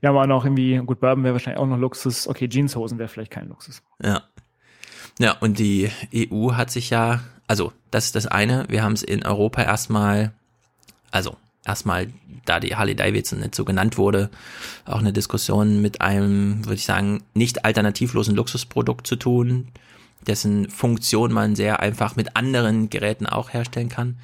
[0.00, 2.26] Wir haben auch noch irgendwie, gut, Bourbon wäre wahrscheinlich auch noch Luxus.
[2.26, 3.82] Okay, Jeanshosen wäre vielleicht kein Luxus.
[4.02, 4.22] Ja.
[5.18, 9.02] Ja, und die EU hat sich ja, also das ist das eine, wir haben es
[9.02, 10.32] in Europa erstmal,
[11.10, 12.08] also erstmal,
[12.44, 14.30] da die Harley Davidson nicht so genannt wurde,
[14.84, 19.68] auch eine Diskussion mit einem, würde ich sagen, nicht alternativlosen Luxusprodukt zu tun,
[20.26, 24.18] dessen Funktion man sehr einfach mit anderen Geräten auch herstellen kann.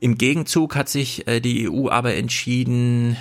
[0.00, 3.16] Im Gegenzug hat sich äh, die EU aber entschieden,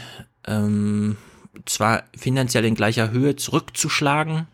[0.48, 1.18] ähm,
[1.66, 4.48] zwar finanziell in gleicher Höhe zurückzuschlagen,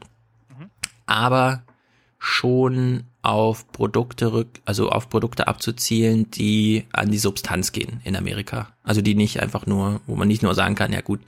[0.49, 0.69] mhm.
[1.05, 1.63] aber
[2.17, 8.69] schon auf Produkte rück, also auf Produkte abzuzielen, die an die Substanz gehen in Amerika.
[8.83, 11.21] Also die nicht einfach nur, wo man nicht nur sagen kann, ja gut,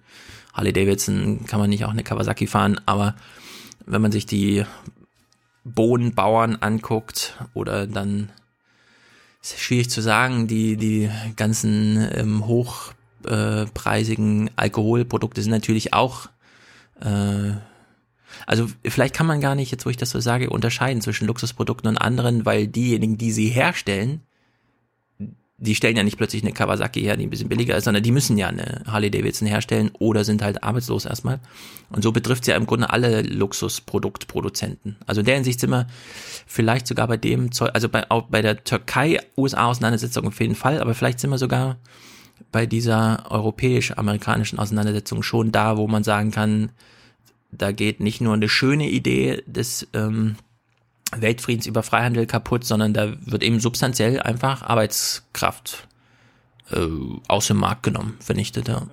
[0.53, 3.15] Harley Davidson kann man nicht auch eine Kawasaki fahren, aber
[3.86, 4.65] wenn man sich die
[5.64, 8.30] Bohnenbauern anguckt oder dann
[9.41, 16.28] ist schwierig zu sagen, die die ganzen ähm, hochpreisigen Alkoholprodukte sind natürlich auch
[17.02, 17.52] äh,
[18.45, 21.90] also vielleicht kann man gar nicht, jetzt wo ich das so sage, unterscheiden zwischen Luxusprodukten
[21.90, 24.22] und anderen, weil diejenigen, die sie herstellen,
[25.60, 28.12] die stellen ja nicht plötzlich eine Kawasaki her, die ein bisschen billiger ist, sondern die
[28.12, 31.40] müssen ja eine Harley Davidson herstellen oder sind halt arbeitslos erstmal.
[31.90, 34.98] Und so betrifft es ja im Grunde alle Luxusproduktproduzenten.
[35.08, 35.88] Also in der Hinsicht sind wir
[36.45, 40.94] vielleicht sogar bei dem Zeug, also bei, auch bei der Türkei-USA-Auseinandersetzung auf jeden Fall, aber
[40.94, 41.78] vielleicht sind wir sogar
[42.52, 46.70] bei dieser europäisch-amerikanischen Auseinandersetzung schon da, wo man sagen kann,
[47.52, 50.36] da geht nicht nur eine schöne Idee des, ähm,
[51.15, 55.88] Weltfriedens über Freihandel kaputt, sondern da wird eben substanziell einfach Arbeitskraft
[56.72, 56.88] äh,
[57.28, 58.68] aus dem Markt genommen, vernichtet.
[58.68, 58.78] Ja.
[58.80, 58.91] Und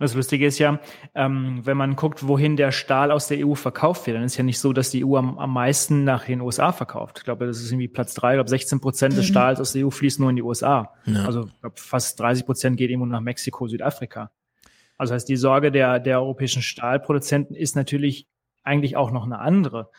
[0.00, 0.80] das Lustige ist ja,
[1.14, 4.42] ähm, wenn man guckt, wohin der Stahl aus der EU verkauft wird, dann ist ja
[4.42, 7.18] nicht so, dass die EU am, am meisten nach den USA verkauft.
[7.18, 8.32] Ich glaube, das ist irgendwie Platz drei.
[8.32, 9.30] Ich glaube, 16 Prozent des mhm.
[9.30, 10.92] Stahls aus der EU fließen nur in die USA.
[11.06, 11.24] Ja.
[11.24, 14.30] Also ich glaube, fast 30 Prozent geht irgendwo nach Mexiko, Südafrika.
[14.98, 18.26] Also heißt, die Sorge der, der europäischen Stahlproduzenten ist natürlich
[18.62, 19.90] eigentlich auch noch eine andere.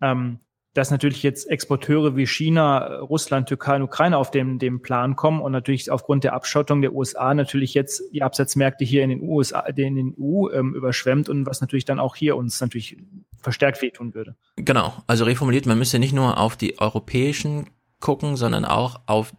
[0.00, 0.40] Ähm,
[0.74, 5.40] dass natürlich jetzt Exporteure wie China, Russland, Türkei und Ukraine auf dem, dem Plan kommen
[5.40, 9.60] und natürlich aufgrund der Abschottung der USA natürlich jetzt die Absatzmärkte hier in den USA,
[9.60, 12.96] in den EU ähm, überschwemmt und was natürlich dann auch hier uns natürlich
[13.38, 14.34] verstärkt wehtun würde.
[14.56, 17.66] Genau, also reformuliert, man müsste nicht nur auf die europäischen
[18.00, 19.32] gucken, sondern auch auf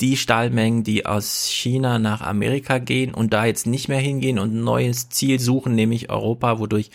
[0.00, 4.54] die Stahlmengen, die aus China nach Amerika gehen und da jetzt nicht mehr hingehen und
[4.54, 6.90] ein neues Ziel suchen, nämlich Europa, wodurch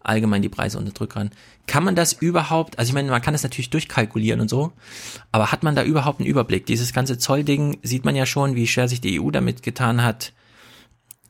[0.00, 1.30] allgemein die Preise unter Druck ran.
[1.66, 4.72] Kann man das überhaupt, also ich meine, man kann das natürlich durchkalkulieren und so,
[5.32, 6.64] aber hat man da überhaupt einen Überblick?
[6.64, 10.32] Dieses ganze Zollding sieht man ja schon, wie schwer sich die EU damit getan hat,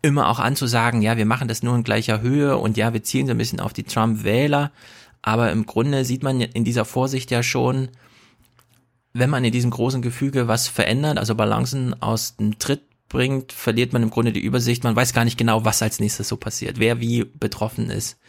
[0.01, 3.27] immer auch anzusagen, ja, wir machen das nur in gleicher Höhe und ja, wir zielen
[3.27, 4.70] so ein bisschen auf die Trump-Wähler,
[5.23, 7.89] aber im Grunde sieht man in dieser Vorsicht ja schon,
[9.19, 13.93] wenn man in diesem großen Gefüge was verändert, also Balancen aus dem Tritt bringt, verliert
[13.93, 14.85] man im Grunde die Übersicht.
[14.85, 18.20] Man weiß gar nicht genau, was als nächstes so passiert, wer wie betroffen ist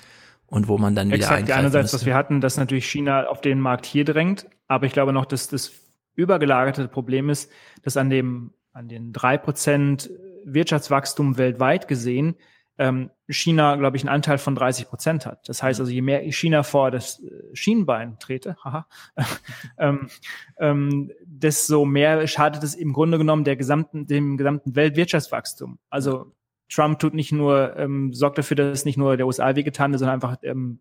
[0.47, 3.59] und wo man dann wieder Exakt, einerseits, was wir hatten, dass natürlich China auf den
[3.59, 5.71] Markt hier drängt, aber ich glaube noch, dass das
[6.15, 7.51] übergelagerte Problem ist,
[7.83, 10.09] dass an dem an den drei Prozent
[10.45, 12.35] Wirtschaftswachstum weltweit gesehen
[12.77, 15.47] ähm, China, glaube ich, einen Anteil von 30 Prozent hat.
[15.47, 18.87] Das heißt also, je mehr China vor das äh, Schienenbein trete, haha,
[19.77, 20.09] ähm,
[20.57, 25.77] ähm, desto mehr schadet es im Grunde genommen der gesamten, dem gesamten Weltwirtschaftswachstum.
[25.89, 26.33] Also
[26.69, 30.15] Trump tut nicht nur, ähm, sorgt dafür, dass nicht nur der USA wehgetan ist, sondern
[30.15, 30.79] einfach, ähm,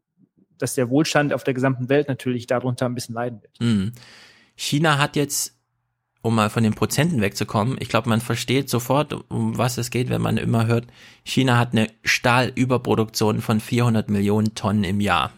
[0.56, 3.60] dass der Wohlstand auf der gesamten Welt natürlich darunter ein bisschen leiden wird.
[3.60, 3.92] Mhm.
[4.56, 5.57] China hat jetzt,
[6.20, 10.10] um mal von den Prozenten wegzukommen, ich glaube, man versteht sofort, um was es geht,
[10.10, 10.86] wenn man immer hört,
[11.24, 15.32] China hat eine Stahlüberproduktion von 400 Millionen Tonnen im Jahr.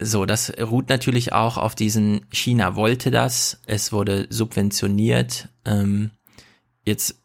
[0.00, 5.48] So, das ruht natürlich auch auf diesen, China wollte das, es wurde subventioniert.
[5.64, 6.10] Ähm,
[6.84, 7.22] jetzt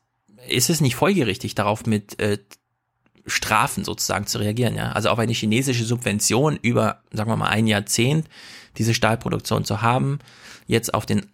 [0.47, 2.37] ist es nicht folgerichtig, darauf mit äh,
[3.25, 4.91] Strafen sozusagen zu reagieren, ja.
[4.91, 8.27] Also auf eine chinesische Subvention über, sagen wir mal, ein Jahrzehnt,
[8.77, 10.19] diese Stahlproduktion zu haben,
[10.67, 11.25] jetzt auf den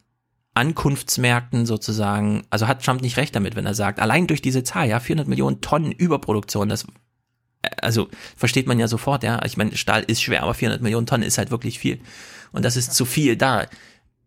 [0.54, 4.88] Ankunftsmärkten sozusagen, also hat Trump nicht recht damit, wenn er sagt, allein durch diese Zahl,
[4.88, 6.86] ja, 400 Millionen Tonnen Überproduktion, das,
[7.82, 9.44] also versteht man ja sofort, ja.
[9.46, 12.00] Ich meine, Stahl ist schwer, aber 400 Millionen Tonnen ist halt wirklich viel.
[12.52, 13.66] Und das ist zu viel da.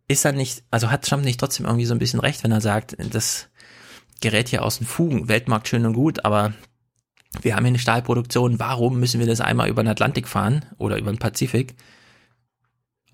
[0.08, 2.60] Ist er nicht, also hat Trump nicht trotzdem irgendwie so ein bisschen recht, wenn er
[2.60, 3.48] sagt, das
[4.20, 5.28] gerät hier aus den Fugen.
[5.28, 6.54] Weltmarkt schön und gut, aber
[7.42, 8.58] wir haben hier eine Stahlproduktion.
[8.58, 11.76] Warum müssen wir das einmal über den Atlantik fahren oder über den Pazifik?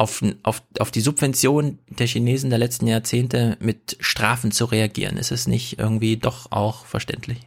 [0.03, 5.31] Auf, auf, auf die Subvention der Chinesen der letzten Jahrzehnte mit Strafen zu reagieren, ist
[5.31, 7.39] es nicht irgendwie doch auch verständlich?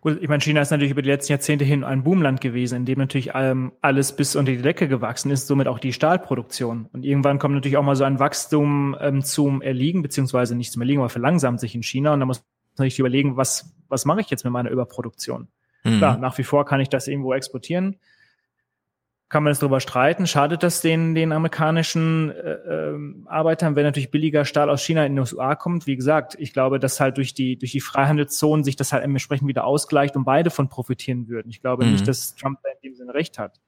[0.00, 2.86] Gut, ich meine, China ist natürlich über die letzten Jahrzehnte hin ein Boomland gewesen, in
[2.86, 6.88] dem natürlich ähm, alles bis unter die Decke gewachsen ist, somit auch die Stahlproduktion.
[6.92, 10.82] Und irgendwann kommt natürlich auch mal so ein Wachstum ähm, zum Erliegen, beziehungsweise nicht zum
[10.82, 12.14] Erliegen, aber verlangsamt sich in China.
[12.14, 12.46] Und da muss man
[12.78, 15.46] natürlich überlegen, was, was mache ich jetzt mit meiner Überproduktion?
[15.84, 15.98] Mhm.
[15.98, 18.00] Klar, nach wie vor kann ich das irgendwo exportieren
[19.32, 20.26] kann man jetzt darüber streiten.
[20.26, 25.14] Schadet das den, den amerikanischen äh, äh, Arbeitern, wenn natürlich billiger Stahl aus China in
[25.14, 25.86] die USA kommt?
[25.86, 29.48] Wie gesagt, ich glaube, dass halt durch die, durch die Freihandelszonen sich das halt entsprechend
[29.48, 31.48] wieder ausgleicht und beide von profitieren würden.
[31.48, 31.92] Ich glaube mhm.
[31.92, 33.58] nicht, dass Trump da in dem Sinne recht hat.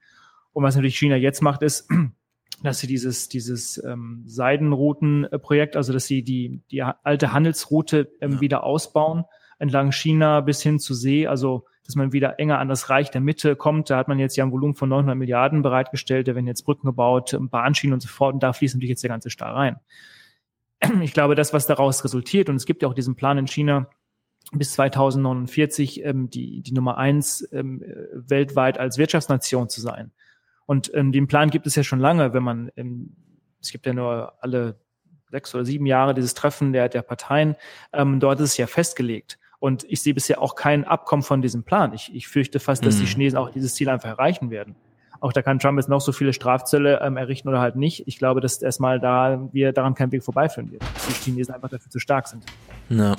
[0.53, 1.89] Und was natürlich China jetzt macht, ist,
[2.63, 8.41] dass sie dieses, dieses ähm, Seidenroutenprojekt, also dass sie die, die alte Handelsroute ähm, ja.
[8.43, 9.25] wieder ausbauen,
[9.59, 13.21] entlang China bis hin zu See, also dass man wieder enger an das Reich der
[13.21, 13.91] Mitte kommt.
[13.91, 16.87] Da hat man jetzt ja ein Volumen von 900 Milliarden bereitgestellt, da werden jetzt Brücken
[16.87, 19.77] gebaut, Bahnschienen und so fort und da fließt natürlich jetzt der ganze Stahl rein.
[21.03, 23.89] Ich glaube, das, was daraus resultiert, und es gibt ja auch diesen Plan in China,
[24.53, 27.83] bis 2049 ähm, die, die Nummer eins ähm,
[28.13, 30.13] weltweit als Wirtschaftsnation zu sein.
[30.67, 33.17] Und ähm, den Plan gibt es ja schon lange, wenn man, ähm,
[33.61, 34.79] es gibt ja nur alle
[35.31, 37.57] sechs oder sieben Jahre dieses Treffen der, der Parteien,
[37.93, 39.39] ähm, dort ist es ja festgelegt.
[39.65, 41.95] Und ich sehe bisher auch kein Abkommen von diesem Plan.
[41.95, 43.01] Ich, ich fürchte fast, dass mhm.
[43.01, 44.77] die Chinesen auch dieses Ziel einfach erreichen werden.
[45.21, 48.07] Auch da kann Trump jetzt noch so viele Strafzölle ähm, errichten oder halt nicht.
[48.07, 50.83] Ich glaube, dass erstmal da wir daran keinen Weg vorbeiführen wird.
[50.83, 52.45] Dass die Chinesen einfach dafür zu stark sind.
[52.91, 53.17] Ja.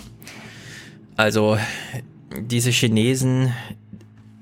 [1.17, 1.57] Also
[2.39, 3.51] diese Chinesen,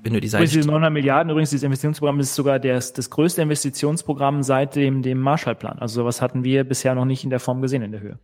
[0.02, 0.44] wenn du die Seite.
[0.44, 5.00] Übrigens, diese 900 Milliarden, übrigens, dieses Investitionsprogramm ist sogar das, das größte Investitionsprogramm seit dem,
[5.00, 5.78] dem Marshallplan.
[5.78, 8.18] Also sowas hatten wir bisher noch nicht in der Form gesehen in der Höhe.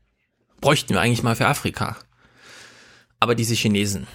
[0.60, 1.96] Bräuchten wir eigentlich mal für Afrika.
[3.20, 4.06] Aber diese Chinesen,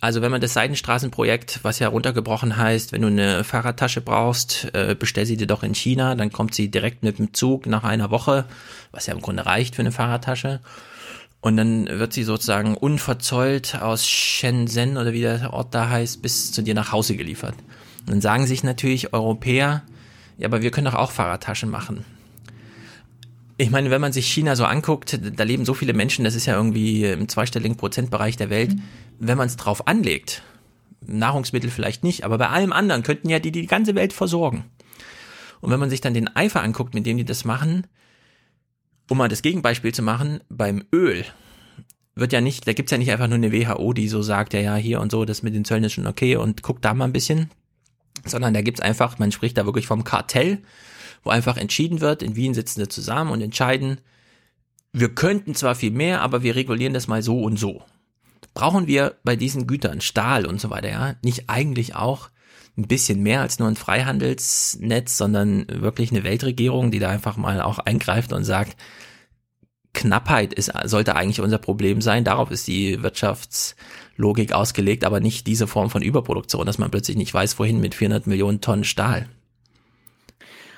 [0.00, 4.94] Also wenn man das Seidenstraßenprojekt, was ja runtergebrochen heißt, wenn du eine Fahrradtasche brauchst, äh,
[4.98, 8.10] bestell sie dir doch in China, dann kommt sie direkt mit dem Zug nach einer
[8.10, 8.46] Woche,
[8.92, 10.60] was ja im Grunde reicht für eine Fahrradtasche.
[11.40, 16.50] Und dann wird sie sozusagen unverzollt aus Shenzhen oder wie der Ort da heißt, bis
[16.52, 17.54] zu dir nach Hause geliefert.
[18.00, 19.82] Und dann sagen sich natürlich Europäer,
[20.38, 22.04] ja, aber wir können doch auch Fahrradtaschen machen.
[23.58, 26.46] Ich meine, wenn man sich China so anguckt, da leben so viele Menschen, das ist
[26.46, 28.74] ja irgendwie im zweistelligen Prozentbereich der Welt.
[28.74, 28.82] Mhm.
[29.18, 30.42] Wenn man es drauf anlegt,
[31.06, 34.64] Nahrungsmittel vielleicht nicht, aber bei allem anderen könnten ja die die ganze Welt versorgen.
[35.60, 37.86] Und wenn man sich dann den Eifer anguckt, mit dem die das machen,
[39.08, 41.24] um mal das Gegenbeispiel zu machen, beim Öl
[42.14, 44.60] wird ja nicht, da gibt's ja nicht einfach nur eine WHO, die so sagt, ja,
[44.60, 47.04] ja, hier und so, das mit den Zöllen ist schon okay und guckt da mal
[47.04, 47.50] ein bisschen,
[48.24, 50.58] sondern da gibt's einfach, man spricht da wirklich vom Kartell
[51.26, 53.98] wo einfach entschieden wird, in Wien sitzen sie zusammen und entscheiden,
[54.92, 57.82] wir könnten zwar viel mehr, aber wir regulieren das mal so und so.
[58.54, 62.30] Brauchen wir bei diesen Gütern, Stahl und so weiter, ja, nicht eigentlich auch
[62.78, 67.60] ein bisschen mehr als nur ein Freihandelsnetz, sondern wirklich eine Weltregierung, die da einfach mal
[67.60, 68.76] auch eingreift und sagt,
[69.92, 72.22] Knappheit ist, sollte eigentlich unser Problem sein.
[72.22, 77.32] Darauf ist die Wirtschaftslogik ausgelegt, aber nicht diese Form von Überproduktion, dass man plötzlich nicht
[77.32, 79.26] weiß, wohin mit 400 Millionen Tonnen Stahl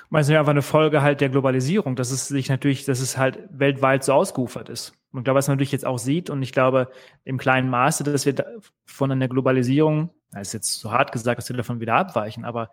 [0.09, 3.17] weil es ja einfach eine Folge halt der Globalisierung, dass es sich natürlich, dass es
[3.17, 4.93] halt weltweit so ausgeufert ist.
[5.11, 6.89] Und ich glaube, was man natürlich jetzt auch sieht, und ich glaube,
[7.23, 8.35] im kleinen Maße, dass wir
[8.85, 12.69] von einer Globalisierung, das ist jetzt so hart gesagt, dass wir davon wieder abweichen, aber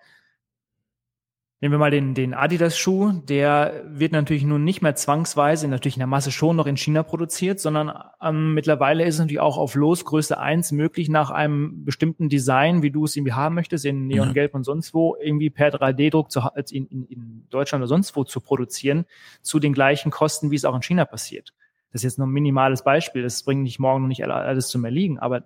[1.63, 6.01] Nehmen wir mal den, den Adidas-Schuh, der wird natürlich nun nicht mehr zwangsweise, natürlich in
[6.01, 9.75] der Masse schon noch in China produziert, sondern ähm, mittlerweile ist es natürlich auch auf
[9.75, 14.55] Losgröße 1 möglich, nach einem bestimmten Design, wie du es irgendwie haben möchtest, in Neongelb
[14.55, 16.29] und sonst wo, irgendwie per 3D-Druck
[16.73, 19.07] in, in, in Deutschland oder sonst wo zu produzieren,
[19.41, 21.55] zu den gleichen Kosten, wie es auch in China passiert.
[21.91, 24.85] Das ist jetzt nur ein minimales Beispiel, das bringt nicht morgen noch nicht alles zum
[24.85, 25.43] Erliegen, aber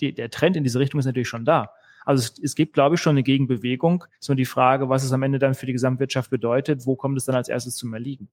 [0.00, 1.70] die, der Trend in diese Richtung ist natürlich schon da.
[2.04, 4.04] Also es, es gibt, glaube ich, schon eine Gegenbewegung.
[4.20, 7.24] So die Frage, was es am Ende dann für die Gesamtwirtschaft bedeutet, wo kommt es
[7.24, 8.28] dann als erstes zum Erliegen?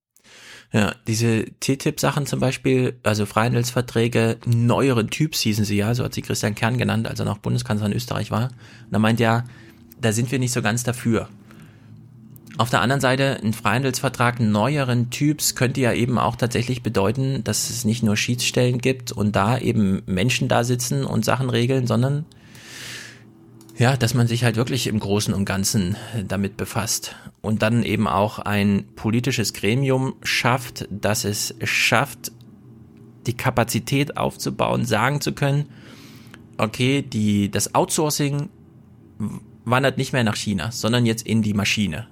[0.71, 6.21] Ja, diese TTIP-Sachen zum Beispiel, also Freihandelsverträge neueren Typs hießen sie ja, so hat sie
[6.21, 8.45] Christian Kern genannt, als er noch Bundeskanzler in Österreich war.
[8.85, 9.45] Und da meint er,
[9.99, 11.29] da sind wir nicht so ganz dafür.
[12.57, 17.69] Auf der anderen Seite, ein Freihandelsvertrag neueren Typs könnte ja eben auch tatsächlich bedeuten, dass
[17.69, 22.25] es nicht nur Schiedsstellen gibt und da eben Menschen da sitzen und Sachen regeln, sondern
[23.77, 27.83] ja, dass man sich halt wirklich im Großen und Ganzen äh, damit befasst und dann
[27.83, 32.31] eben auch ein politisches Gremium schafft, dass es schafft,
[33.27, 35.65] die Kapazität aufzubauen, sagen zu können,
[36.57, 38.49] okay, die, das Outsourcing
[39.65, 42.07] wandert nicht mehr nach China, sondern jetzt in die Maschine.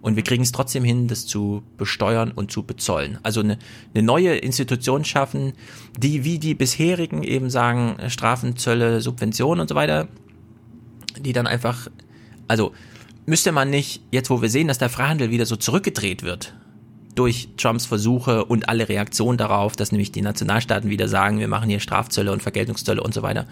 [0.00, 3.18] Und wir kriegen es trotzdem hin, das zu besteuern und zu bezollen.
[3.24, 3.58] Also eine,
[3.94, 5.54] eine neue Institution schaffen,
[5.98, 10.08] die wie die bisherigen eben sagen, Strafen, Zölle, Subventionen und so weiter
[11.20, 11.88] die dann einfach,
[12.46, 12.72] also
[13.26, 16.54] müsste man nicht, jetzt wo wir sehen, dass der Freihandel wieder so zurückgedreht wird,
[17.14, 21.68] durch Trumps Versuche und alle Reaktionen darauf, dass nämlich die Nationalstaaten wieder sagen, wir machen
[21.68, 23.46] hier Strafzölle und Vergeltungszölle und so weiter.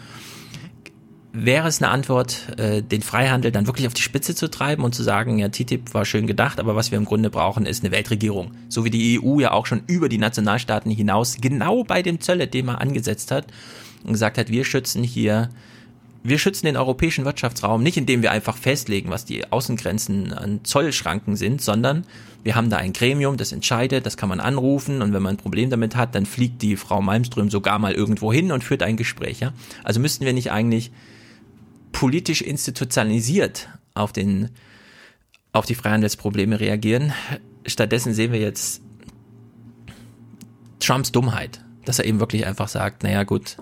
[1.32, 4.94] Wäre es eine Antwort, äh, den Freihandel dann wirklich auf die Spitze zu treiben und
[4.94, 7.92] zu sagen, ja, TTIP war schön gedacht, aber was wir im Grunde brauchen, ist eine
[7.92, 8.52] Weltregierung.
[8.68, 12.80] So wie die EU ja auch schon über die Nationalstaaten hinaus genau bei dem Zölle-Thema
[12.80, 13.48] angesetzt hat
[14.04, 15.50] und gesagt hat, wir schützen hier
[16.28, 21.36] wir schützen den europäischen Wirtschaftsraum nicht, indem wir einfach festlegen, was die Außengrenzen an Zollschranken
[21.36, 22.04] sind, sondern
[22.42, 25.38] wir haben da ein Gremium, das entscheidet, das kann man anrufen und wenn man ein
[25.38, 28.96] Problem damit hat, dann fliegt die Frau Malmström sogar mal irgendwo hin und führt ein
[28.96, 29.40] Gespräch.
[29.40, 29.52] Ja?
[29.84, 30.90] Also müssten wir nicht eigentlich
[31.92, 34.50] politisch institutionalisiert auf den
[35.52, 37.14] auf die Freihandelsprobleme reagieren.
[37.64, 38.82] Stattdessen sehen wir jetzt
[40.80, 43.56] Trumps Dummheit, dass er eben wirklich einfach sagt, naja gut,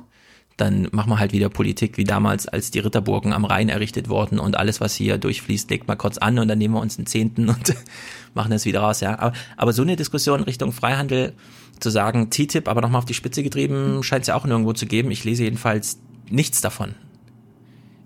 [0.57, 4.39] dann machen wir halt wieder Politik wie damals, als die Ritterburgen am Rhein errichtet wurden
[4.39, 7.07] und alles, was hier durchfließt, legt mal kurz an und dann nehmen wir uns einen
[7.07, 7.74] Zehnten und
[8.34, 9.18] machen das wieder raus, ja.
[9.18, 11.33] Aber, aber so eine Diskussion Richtung Freihandel
[11.81, 14.86] zu sagen, TTIP, aber nochmal auf die Spitze getrieben, scheint es ja auch nirgendwo zu
[14.86, 15.10] geben.
[15.10, 16.00] Ich lese jedenfalls
[16.31, 16.94] nichts davon.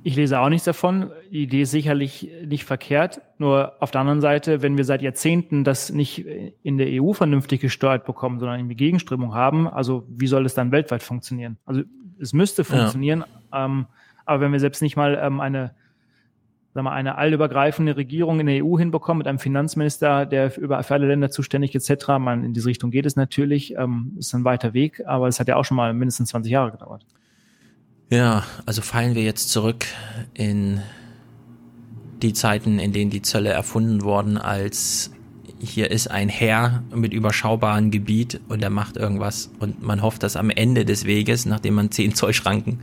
[0.04, 1.10] Ich lese auch nichts davon.
[1.30, 3.20] Die Idee ist sicherlich nicht verkehrt.
[3.36, 6.24] Nur auf der anderen Seite, wenn wir seit Jahrzehnten das nicht
[6.62, 10.72] in der EU vernünftig gesteuert bekommen, sondern irgendwie Gegenströmung haben, also wie soll es dann
[10.72, 11.58] weltweit funktionieren?
[11.66, 11.82] Also
[12.20, 13.64] es müsste funktionieren, ja.
[13.64, 13.86] ähm,
[14.24, 15.74] aber wenn wir selbst nicht mal ähm, eine,
[16.74, 20.82] sagen wir, eine allübergreifende Regierung in der EU hinbekommen mit einem Finanzminister, der für, über
[20.82, 24.44] für alle Länder zuständig etc., man, in diese Richtung geht es natürlich, ähm, ist ein
[24.44, 27.06] weiter Weg, aber es hat ja auch schon mal mindestens 20 Jahre gedauert.
[28.10, 29.86] Ja, also fallen wir jetzt zurück
[30.34, 30.80] in
[32.22, 35.10] die Zeiten, in denen die Zölle erfunden wurden als
[35.60, 40.36] hier ist ein Herr mit überschaubarem Gebiet und er macht irgendwas und man hofft, dass
[40.36, 42.80] am Ende des Weges, nachdem man zehn Zollschranken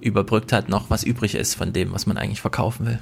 [0.00, 2.98] überbrückt hat, noch was übrig ist von dem, was man eigentlich verkaufen will.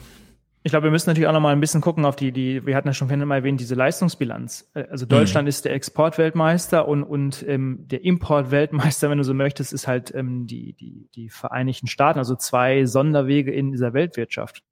[0.65, 2.77] Ich glaube, wir müssen natürlich auch noch mal ein bisschen gucken auf die, die, wir
[2.77, 4.71] hatten ja schon vorhin mal erwähnt, diese Leistungsbilanz.
[4.75, 5.49] Äh, also Deutschland mhm.
[5.49, 10.47] ist der Exportweltmeister und, und ähm, der Importweltmeister, wenn du so möchtest, ist halt ähm,
[10.47, 14.63] die, die, die Vereinigten Staaten, also zwei Sonderwege in dieser Weltwirtschaft.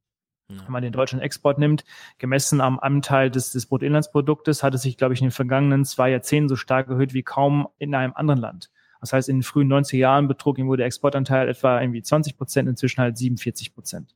[0.65, 1.85] Wenn man den deutschen Export nimmt,
[2.19, 6.11] gemessen am Anteil des, des Bruttoinlandsproduktes, hat es sich, glaube ich, in den vergangenen zwei
[6.11, 8.71] Jahrzehnten so stark erhöht wie kaum in einem anderen Land.
[9.01, 12.69] Das heißt, in den frühen 90er Jahren betrug irgendwo der Exportanteil etwa irgendwie 20 Prozent,
[12.69, 14.15] inzwischen halt 47 Prozent.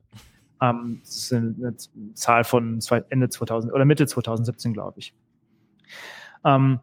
[0.61, 1.75] Ähm, das ist eine
[2.13, 5.13] Zahl von Ende 2000 oder Mitte 2017, glaube ich.
[6.43, 6.79] Ähm,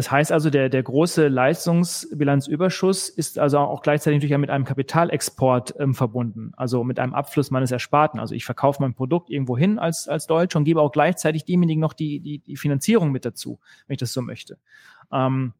[0.00, 5.74] das heißt also, der, der große Leistungsbilanzüberschuss ist also auch gleichzeitig natürlich mit einem Kapitalexport
[5.78, 8.18] ähm, verbunden, also mit einem Abfluss meines Ersparten.
[8.18, 11.82] Also ich verkaufe mein Produkt irgendwo hin als, als Deutsch und gebe auch gleichzeitig demjenigen
[11.82, 14.56] noch die, die, die Finanzierung mit dazu, wenn ich das so möchte.
[15.12, 15.52] Ähm,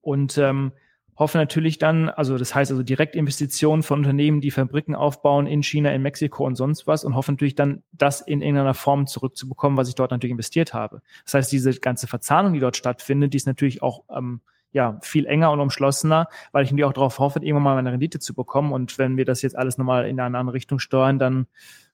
[0.00, 0.72] und ähm,
[1.18, 5.92] hoffe natürlich dann, also das heißt also Direktinvestitionen von Unternehmen, die Fabriken aufbauen in China,
[5.92, 9.88] in Mexiko und sonst was und hoffe natürlich dann, das in irgendeiner Form zurückzubekommen, was
[9.88, 11.02] ich dort natürlich investiert habe.
[11.24, 14.40] Das heißt, diese ganze Verzahnung, die dort stattfindet, die ist natürlich auch ähm,
[14.70, 18.20] ja, viel enger und umschlossener, weil ich natürlich auch darauf hoffe, irgendwann mal eine Rendite
[18.20, 18.72] zu bekommen.
[18.72, 21.46] Und wenn wir das jetzt alles nochmal in eine andere Richtung steuern, dann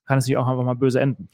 [0.05, 1.31] kann es sich auch einfach mal böse enden.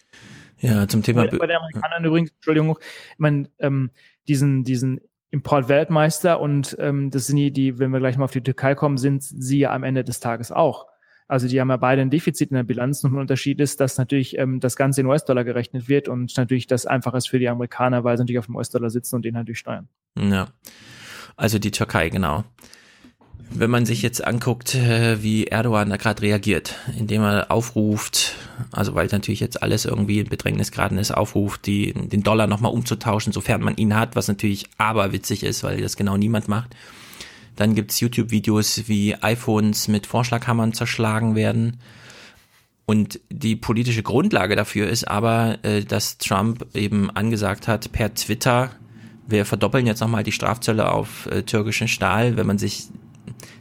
[0.59, 1.27] Ja, zum Thema.
[1.27, 2.79] Bei, bei den Amerikanern übrigens, Entschuldigung,
[3.13, 3.91] ich meine, ähm,
[4.29, 8.43] diesen, diesen Import-Weltmeister und ähm, das sind die, die, wenn wir gleich mal auf die
[8.43, 10.87] Türkei kommen, sind sie ja am Ende des Tages auch.
[11.29, 13.05] Also die haben ja beide ein Defizit in der Bilanz.
[13.05, 16.67] Und ein Unterschied ist, dass natürlich ähm, das Ganze in US-Dollar gerechnet wird und natürlich
[16.67, 19.35] das einfach ist für die Amerikaner, weil sie natürlich auf dem US-Dollar sitzen und den
[19.35, 19.89] natürlich steuern.
[20.19, 20.49] Ja.
[21.37, 22.45] Also die Türkei, genau
[23.53, 28.35] wenn man sich jetzt anguckt, äh, wie Erdogan da gerade reagiert, indem er aufruft,
[28.71, 32.73] also weil natürlich jetzt alles irgendwie in Bedrängnis geraten ist, aufruft, die, den Dollar nochmal
[32.73, 36.77] umzutauschen, sofern man ihn hat, was natürlich aberwitzig ist, weil das genau niemand macht.
[37.57, 41.79] Dann gibt's YouTube-Videos, wie iPhones mit Vorschlaghammern zerschlagen werden.
[42.87, 48.71] Und die politische Grundlage dafür ist aber, äh, dass Trump eben angesagt hat per Twitter,
[49.27, 52.37] wir verdoppeln jetzt nochmal die Strafzölle auf äh, türkischen Stahl.
[52.37, 52.89] Wenn man sich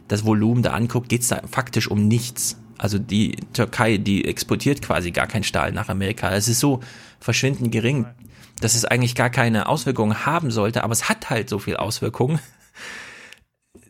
[0.08, 2.56] das Volumen da anguckt, geht es da faktisch um nichts.
[2.78, 6.30] Also die Türkei, die exportiert quasi gar kein Stahl nach Amerika.
[6.32, 6.80] Es ist so
[7.20, 8.06] verschwindend gering,
[8.60, 12.38] dass es eigentlich gar keine Auswirkungen haben sollte, aber es hat halt so viel Auswirkungen.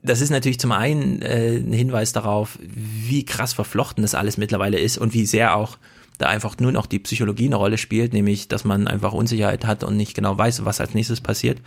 [0.02, 4.78] Das ist natürlich zum einen äh, ein Hinweis darauf, wie krass verflochten das alles mittlerweile
[4.78, 5.78] ist und wie sehr auch
[6.18, 9.84] da einfach nur noch die Psychologie eine Rolle spielt, nämlich dass man einfach Unsicherheit hat
[9.84, 11.60] und nicht genau weiß, was als nächstes passiert.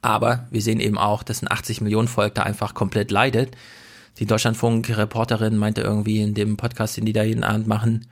[0.00, 3.56] Aber wir sehen eben auch, dass ein 80 Millionen Volk da einfach komplett leidet.
[4.18, 8.06] Die Deutschlandfunk-Reporterin meinte irgendwie in dem Podcast, den die da jeden Abend machen,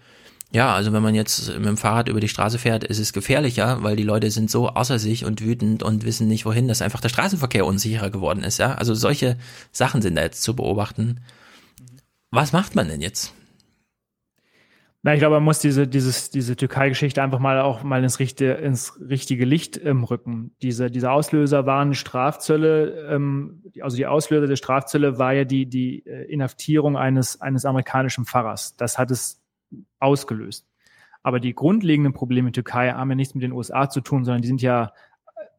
[0.52, 3.82] ja, also wenn man jetzt mit dem Fahrrad über die Straße fährt, ist es gefährlicher,
[3.82, 7.00] weil die Leute sind so außer sich und wütend und wissen nicht wohin, dass einfach
[7.00, 8.74] der Straßenverkehr unsicherer geworden ist, ja.
[8.74, 9.36] Also solche
[9.72, 11.20] Sachen sind da jetzt zu beobachten.
[12.30, 13.34] Was macht man denn jetzt?
[15.06, 18.54] Na, ich glaube, man muss diese, dieses, diese Türkei-Geschichte einfach mal auch mal ins, richtige,
[18.54, 20.50] ins richtige Licht ähm, rücken.
[20.62, 26.04] Diese, diese Auslöser waren Strafzölle, ähm, also die Auslöser der Strafzölle war ja die, die
[26.06, 28.74] äh, Inhaftierung eines, eines amerikanischen Pfarrers.
[28.74, 29.40] Das hat es
[30.00, 30.66] ausgelöst.
[31.22, 34.42] Aber die grundlegenden Probleme in Türkei haben ja nichts mit den USA zu tun, sondern
[34.42, 34.92] die sind ja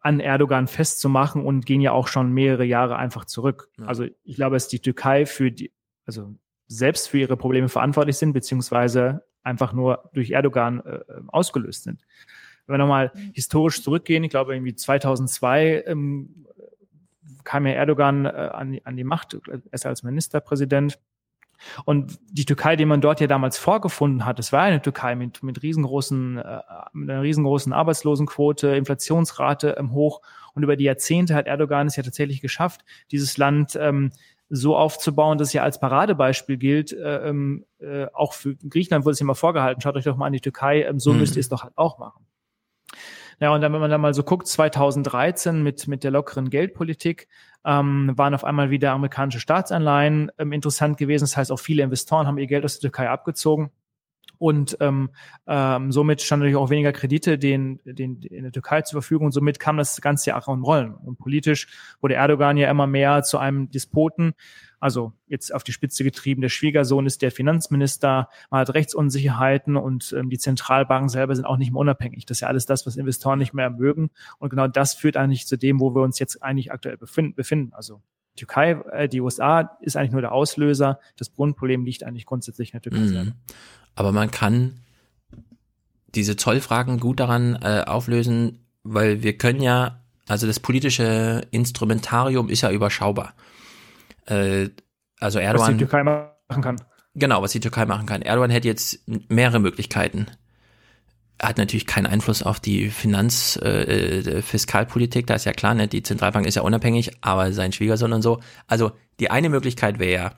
[0.02, 3.70] an Erdogan festzumachen und gehen ja auch schon mehrere Jahre einfach zurück.
[3.78, 3.86] Ja.
[3.86, 5.72] Also ich glaube, dass die Türkei für die,
[6.06, 6.36] also
[6.68, 12.06] selbst für ihre Probleme verantwortlich sind, beziehungsweise einfach nur durch Erdogan äh, ausgelöst sind.
[12.68, 13.32] Wenn wir nochmal mhm.
[13.34, 16.46] historisch zurückgehen, ich glaube irgendwie 2002 ähm,
[17.44, 19.38] kam ja Erdogan äh, an, an die Macht,
[19.72, 21.00] erst als Ministerpräsident.
[21.86, 25.42] Und die Türkei, die man dort ja damals vorgefunden hat, es war eine Türkei mit,
[25.42, 26.60] mit riesengroßen, äh,
[26.94, 30.22] mit einer riesengroßen Arbeitslosenquote, Inflationsrate ähm, hoch.
[30.54, 34.12] Und über die Jahrzehnte hat Erdogan es ja tatsächlich geschafft, dieses Land ähm,
[34.50, 36.94] so aufzubauen, dass es ja als Paradebeispiel gilt.
[36.94, 39.82] Äh, ähm, äh, auch für Griechenland wurde es immer vorgehalten.
[39.82, 40.84] Schaut euch doch mal an die Türkei.
[40.84, 41.20] Ähm, so mhm.
[41.20, 42.26] müsst ihr es doch halt auch machen.
[43.40, 47.28] Ja, und dann, wenn man dann mal so guckt, 2013 mit, mit der lockeren Geldpolitik,
[47.66, 51.26] ähm, waren auf einmal wieder amerikanische Staatsanleihen ähm, interessant gewesen.
[51.26, 53.72] Das heißt, auch viele Investoren haben ihr Geld aus der Türkei abgezogen.
[54.38, 55.10] Und ähm,
[55.48, 59.28] ähm, somit standen natürlich auch weniger Kredite den, den, in der Türkei zur Verfügung.
[59.28, 60.94] Und somit kam das ganze ja auch in Rollen.
[60.94, 61.68] Und politisch
[62.02, 64.34] wurde Erdogan ja immer mehr zu einem Despoten.
[64.80, 66.42] Also jetzt auf die Spitze getrieben.
[66.42, 68.30] Der Schwiegersohn ist der Finanzminister.
[68.52, 72.26] Man hat Rechtsunsicherheiten und ähm, die Zentralbanken selber sind auch nicht mehr unabhängig.
[72.26, 74.12] Das ist ja alles das, was Investoren nicht mehr mögen.
[74.38, 77.74] Und genau das führt eigentlich zu dem, wo wir uns jetzt eigentlich aktuell befinden.
[77.74, 78.02] Also
[78.38, 81.00] Türkei, äh, die USA ist eigentlich nur der Auslöser.
[81.18, 83.08] Das Grundproblem liegt eigentlich grundsätzlich in der Türkei mhm.
[83.08, 83.32] selber.
[83.98, 84.80] Aber man kann
[86.14, 92.62] diese Zollfragen gut daran äh, auflösen, weil wir können ja, also das politische Instrumentarium ist
[92.62, 93.34] ja überschaubar.
[94.28, 94.70] Äh,
[95.20, 95.68] also Erdogan.
[95.68, 96.82] Was die Türkei machen kann.
[97.16, 98.22] Genau, was die Türkei machen kann.
[98.22, 100.28] Erdogan hätte jetzt mehrere Möglichkeiten.
[101.40, 105.88] Er hat natürlich keinen Einfluss auf die Finanz-, äh, Fiskalpolitik, da ist ja klar, ne?
[105.88, 108.42] die Zentralbank ist ja unabhängig, aber sein Schwiegersohn und so.
[108.68, 110.34] Also die eine Möglichkeit wäre,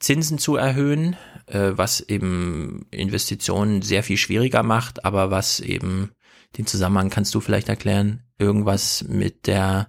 [0.00, 6.10] Zinsen zu erhöhen, äh, was eben Investitionen sehr viel schwieriger macht, aber was eben
[6.56, 9.86] den Zusammenhang kannst du vielleicht erklären, irgendwas mit der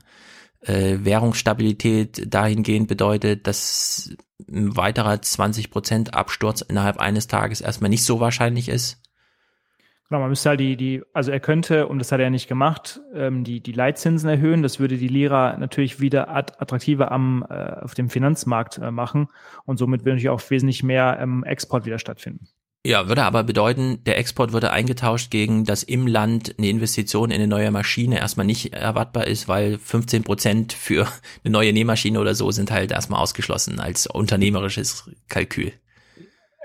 [0.62, 4.14] äh, Währungsstabilität dahingehend bedeutet, dass
[4.48, 9.01] ein weiterer 20% Absturz innerhalb eines Tages erstmal nicht so wahrscheinlich ist?
[10.12, 13.00] Genau, man müsste halt die, die, also er könnte, und das hat er nicht gemacht,
[13.16, 14.62] ähm, die, die Leitzinsen erhöhen.
[14.62, 19.30] Das würde die Lira natürlich wieder attraktiver am, äh, auf dem Finanzmarkt äh, machen.
[19.64, 22.50] Und somit würde natürlich auch wesentlich mehr ähm, Export wieder stattfinden.
[22.86, 27.38] Ja, würde aber bedeuten, der Export würde eingetauscht gegen, dass im Land eine Investition in
[27.38, 31.08] eine neue Maschine erstmal nicht erwartbar ist, weil 15 Prozent für
[31.46, 35.72] eine neue Nähmaschine oder so sind halt erstmal ausgeschlossen als unternehmerisches Kalkül.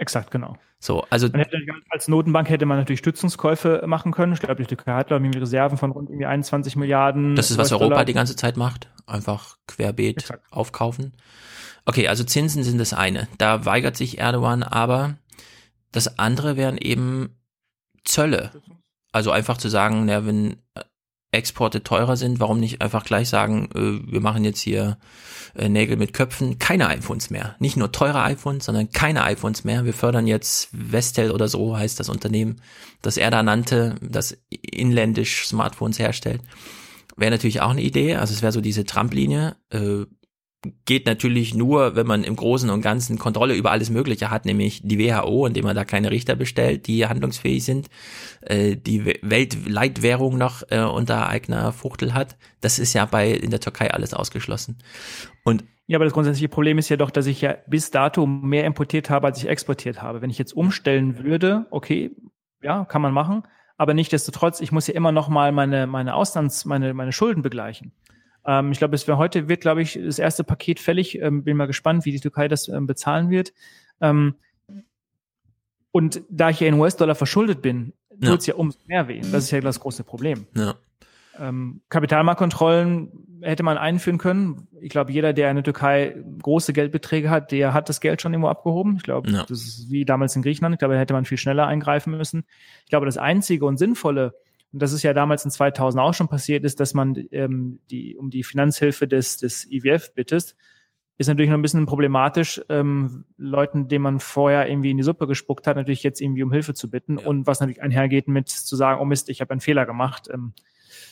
[0.01, 0.59] Exakt, genau.
[0.87, 1.59] So, also hätte,
[1.91, 4.35] als Notenbank hätte man natürlich Stützungskäufe machen können.
[4.35, 7.35] Ich glaube, die Türkei hat glaube ich Reserven von rund irgendwie 21 Milliarden.
[7.35, 10.45] Das ist was Europa die ganze Zeit macht, einfach querbeet Exakt.
[10.53, 11.13] aufkaufen.
[11.87, 13.27] Okay, also Zinsen sind das eine.
[13.39, 15.17] Da weigert sich Erdogan aber
[15.91, 17.31] das andere wären eben
[18.05, 18.53] Zölle.
[19.11, 20.63] Also einfach zu sagen, na, wenn
[21.33, 24.99] Exporte teurer sind, warum nicht einfach gleich sagen, äh, wir machen jetzt hier
[25.55, 27.57] äh, Nägel mit Köpfen, keine iPhones mehr.
[27.59, 29.85] Nicht nur teure iPhones, sondern keine iPhones mehr.
[29.85, 32.61] Wir fördern jetzt Vestel oder so heißt das Unternehmen,
[33.03, 36.43] das er da nannte, das inländisch Smartphones herstellt.
[37.17, 38.17] Wäre natürlich auch eine Idee.
[38.17, 39.57] Also es wäre so diese Trump-Linie.
[39.71, 40.05] Äh,
[40.85, 44.81] geht natürlich nur, wenn man im Großen und Ganzen Kontrolle über alles Mögliche hat, nämlich
[44.85, 47.89] die WHO, indem man da keine Richter bestellt, die handlungsfähig sind,
[48.43, 52.37] äh, die Weltleitwährung noch äh, unter eigener Fuchtel hat.
[52.61, 54.79] Das ist ja bei in der Türkei alles ausgeschlossen.
[55.45, 58.65] Und ja, aber das grundsätzliche Problem ist ja doch, dass ich ja bis dato mehr
[58.65, 60.21] importiert habe, als ich exportiert habe.
[60.21, 62.11] Wenn ich jetzt umstellen würde, okay,
[62.61, 63.45] ja, kann man machen,
[63.77, 67.93] aber nichtdestotrotz, ich muss ja immer noch mal meine meine Auslands meine meine Schulden begleichen.
[68.47, 71.21] Ähm, ich glaube, es wäre heute wird, glaube ich, das erste Paket fällig.
[71.21, 73.53] Ähm, bin mal gespannt, wie die Türkei das ähm, bezahlen wird.
[74.01, 74.37] Ähm,
[75.91, 78.31] und da ich ja in US-Dollar verschuldet bin, ja.
[78.31, 79.21] tut es ja umso mehr weh.
[79.21, 80.47] Das ist ja das große Problem.
[80.55, 80.75] Ja.
[81.39, 84.69] Ähm, Kapitalmarktkontrollen hätte man einführen können.
[84.81, 88.33] Ich glaube, jeder, der in der Türkei große Geldbeträge hat, der hat das Geld schon
[88.33, 88.97] irgendwo abgehoben.
[88.97, 89.45] Ich glaube, ja.
[89.47, 90.75] das ist wie damals in Griechenland.
[90.75, 92.45] Ich glaube, da hätte man viel schneller eingreifen müssen.
[92.85, 94.35] Ich glaube, das Einzige und Sinnvolle,
[94.73, 98.17] und das ist ja damals in 2000 auch schon passiert, ist, dass man ähm, die,
[98.17, 100.57] um die Finanzhilfe des, des IWF bittet,
[101.19, 105.27] ist natürlich noch ein bisschen problematisch, ähm, Leuten, denen man vorher irgendwie in die Suppe
[105.27, 107.27] gespuckt hat, natürlich jetzt irgendwie um Hilfe zu bitten ja.
[107.27, 110.29] und was natürlich einhergeht mit zu sagen, oh Mist, ich habe einen Fehler gemacht.
[110.33, 110.53] Ähm,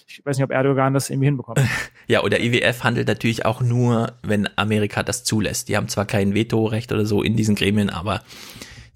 [0.07, 1.61] ich weiß nicht, ob Erdogan das irgendwie hinbekommt.
[2.07, 5.71] Ja, oder IWF handelt natürlich auch nur, wenn Amerika das zulässt.
[5.71, 8.23] Die haben zwar kein Vetorecht oder so in diesen Gremien, aber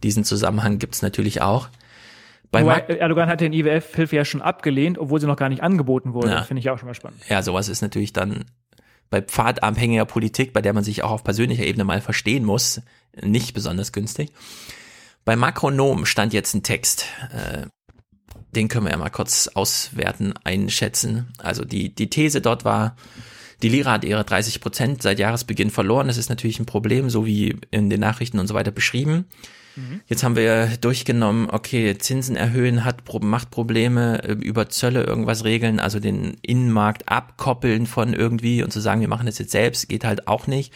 [0.03, 1.71] diesen Zusammenhang gibt's natürlich auch.
[2.51, 6.31] Bei Erdogan hat den IWF-Hilfe ja schon abgelehnt, obwohl sie noch gar nicht angeboten wurde.
[6.31, 6.43] Ja.
[6.43, 7.21] Finde ich auch schon mal spannend.
[7.29, 8.47] Ja, sowas ist natürlich dann
[9.11, 12.81] bei pfadabhängiger Politik, bei der man sich auch auf persönlicher Ebene mal verstehen muss,
[13.21, 14.33] nicht besonders günstig.
[15.25, 17.67] Bei Makronom stand jetzt ein Text, äh,
[18.55, 21.33] den können wir ja mal kurz auswerten, einschätzen.
[21.39, 22.97] Also die, die These dort war,
[23.63, 26.07] die Lira hat ihre 30 Prozent seit Jahresbeginn verloren.
[26.07, 29.27] Das ist natürlich ein Problem, so wie in den Nachrichten und so weiter beschrieben.
[29.79, 30.01] Mhm.
[30.07, 35.79] Jetzt haben wir durchgenommen, okay, Zinsen erhöhen hat, macht Probleme, äh, über Zölle irgendwas regeln,
[35.79, 40.05] also den Innenmarkt abkoppeln von irgendwie und zu sagen, wir machen das jetzt selbst, geht
[40.05, 40.73] halt auch nicht.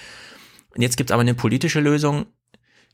[0.75, 2.27] Und jetzt gibt's aber eine politische Lösung.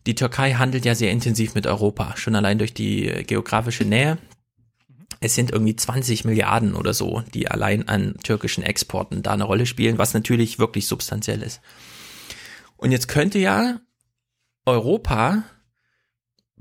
[0.06, 4.16] Die Türkei handelt ja sehr intensiv mit Europa, schon allein durch die geografische Nähe.
[5.20, 9.66] Es sind irgendwie 20 Milliarden oder so, die allein an türkischen Exporten da eine Rolle
[9.66, 11.60] spielen, was natürlich wirklich substanziell ist.
[12.76, 13.80] Und jetzt könnte ja
[14.64, 15.42] Europa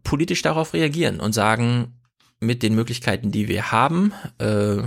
[0.07, 1.99] politisch darauf reagieren und sagen,
[2.39, 4.83] mit den Möglichkeiten, die wir haben, äh,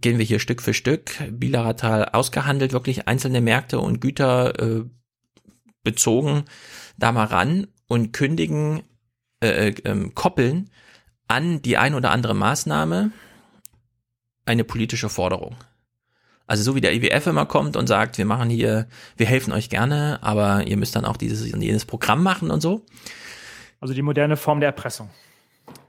[0.00, 4.84] gehen wir hier Stück für Stück bilateral ausgehandelt, wirklich einzelne Märkte und Güter äh,
[5.82, 6.44] bezogen
[6.96, 8.84] da mal ran und kündigen,
[9.42, 10.70] äh, äh, ähm, koppeln
[11.28, 13.10] an die ein oder andere Maßnahme
[14.46, 15.56] eine politische Forderung.
[16.46, 18.88] Also so wie der IWF immer kommt und sagt, wir machen hier,
[19.18, 22.62] wir helfen euch gerne, aber ihr müsst dann auch dieses und jenes Programm machen und
[22.62, 22.86] so.
[23.84, 25.10] Also die moderne Form der Erpressung.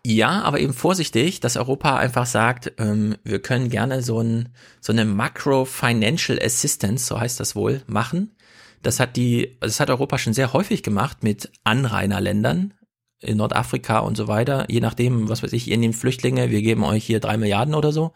[0.06, 4.50] Ja, aber eben vorsichtig, dass Europa einfach sagt, ähm, wir können gerne so, ein,
[4.82, 8.36] so eine Macro Financial Assistance, so heißt das wohl, machen.
[8.82, 12.74] Das hat die, das hat Europa schon sehr häufig gemacht mit Anrainerländern
[13.22, 14.66] in Nordafrika und so weiter.
[14.68, 17.94] Je nachdem, was weiß ich, ihr nehmt Flüchtlinge, wir geben euch hier drei Milliarden oder
[17.94, 18.12] so.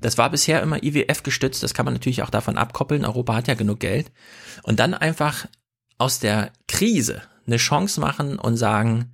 [0.00, 3.04] Das war bisher immer IWF gestützt, das kann man natürlich auch davon abkoppeln.
[3.04, 4.12] Europa hat ja genug Geld.
[4.62, 5.48] Und dann einfach
[5.98, 9.12] aus der Krise eine Chance machen und sagen,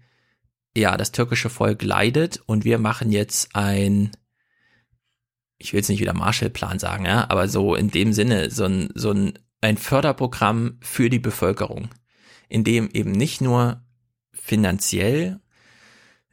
[0.77, 4.11] ja, das türkische Volk leidet und wir machen jetzt ein,
[5.59, 8.91] ich will jetzt nicht wieder Marshallplan sagen, ja, aber so in dem Sinne, so ein,
[8.95, 11.89] so ein, ein Förderprogramm für die Bevölkerung,
[12.49, 13.83] in dem eben nicht nur
[14.33, 15.41] finanziell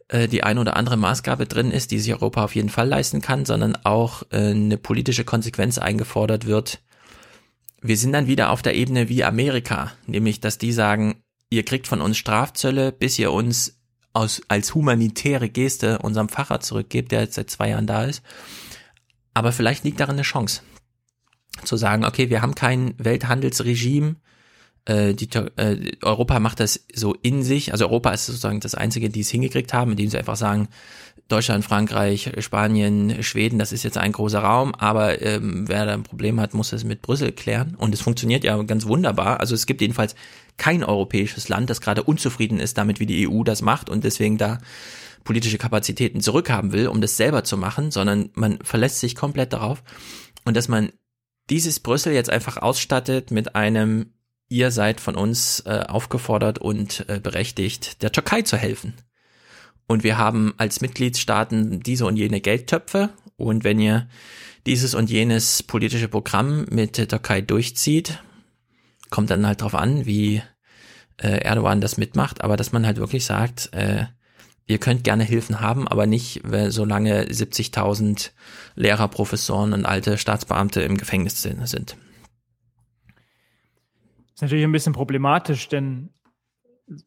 [0.09, 3.21] äh, die ein oder andere Maßgabe drin ist, die sich Europa auf jeden Fall leisten
[3.21, 6.81] kann, sondern auch äh, eine politische Konsequenz eingefordert wird.
[7.81, 11.23] Wir sind dann wieder auf der Ebene wie Amerika, nämlich dass die sagen,
[11.53, 13.79] ihr kriegt von uns Strafzölle, bis ihr uns
[14.13, 18.23] aus, als humanitäre Geste unserem Pfarrer zurückgebt, der jetzt seit zwei Jahren da ist.
[19.33, 20.61] Aber vielleicht liegt darin eine Chance,
[21.63, 24.15] zu sagen, okay, wir haben kein Welthandelsregime,
[24.85, 29.09] äh, die, äh, Europa macht das so in sich, also Europa ist sozusagen das Einzige,
[29.09, 30.67] die es hingekriegt haben, indem sie einfach sagen,
[31.29, 36.03] Deutschland, Frankreich, Spanien, Schweden, das ist jetzt ein großer Raum, aber ähm, wer da ein
[36.03, 37.75] Problem hat, muss es mit Brüssel klären.
[37.75, 39.39] Und es funktioniert ja ganz wunderbar.
[39.39, 40.15] Also es gibt jedenfalls
[40.57, 44.37] kein europäisches Land, das gerade unzufrieden ist damit, wie die EU das macht und deswegen
[44.37, 44.59] da
[45.23, 49.83] politische Kapazitäten zurückhaben will, um das selber zu machen, sondern man verlässt sich komplett darauf
[50.45, 50.91] und dass man
[51.49, 54.13] dieses Brüssel jetzt einfach ausstattet mit einem
[54.49, 58.93] ihr seid von uns äh, aufgefordert und äh, berechtigt, der Türkei zu helfen.
[59.87, 63.09] Und wir haben als Mitgliedstaaten diese und jene Geldtöpfe.
[63.35, 64.07] Und wenn ihr
[64.65, 68.19] dieses und jenes politische Programm mit der Türkei durchzieht,
[69.13, 70.41] kommt dann halt drauf an, wie
[71.21, 74.05] äh, Erdogan das mitmacht, aber dass man halt wirklich sagt, äh,
[74.65, 78.31] ihr könnt gerne Hilfen haben, aber nicht, solange 70.000
[78.73, 81.95] Lehrer, Professoren und alte Staatsbeamte im Gefängnis sind
[84.41, 86.09] natürlich ein bisschen problematisch, denn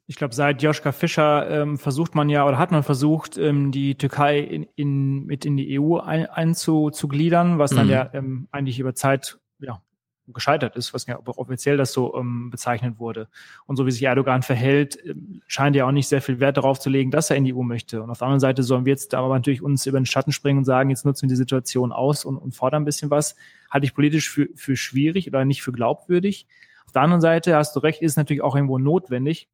[0.06, 3.96] ich glaube, seit Joschka Fischer ähm, versucht man ja oder hat man versucht, ähm, die
[3.96, 7.92] Türkei in, in, mit in die EU ein, einzugliedern, was dann mhm.
[7.92, 9.82] ja ähm, eigentlich über Zeit ja,
[10.28, 13.28] gescheitert ist, was ja offiziell das so ähm, bezeichnet wurde.
[13.66, 16.80] Und so wie sich Erdogan verhält, ähm, scheint er auch nicht sehr viel Wert darauf
[16.80, 18.02] zu legen, dass er in die EU möchte.
[18.02, 20.58] Und auf der anderen Seite sollen wir jetzt aber natürlich uns über den Schatten springen
[20.58, 23.36] und sagen, jetzt nutzen wir die Situation aus und, und fordern ein bisschen was.
[23.70, 26.46] Halte ich politisch für, für schwierig oder nicht für glaubwürdig.
[26.86, 29.48] Auf der anderen Seite hast du recht, ist natürlich auch irgendwo notwendig,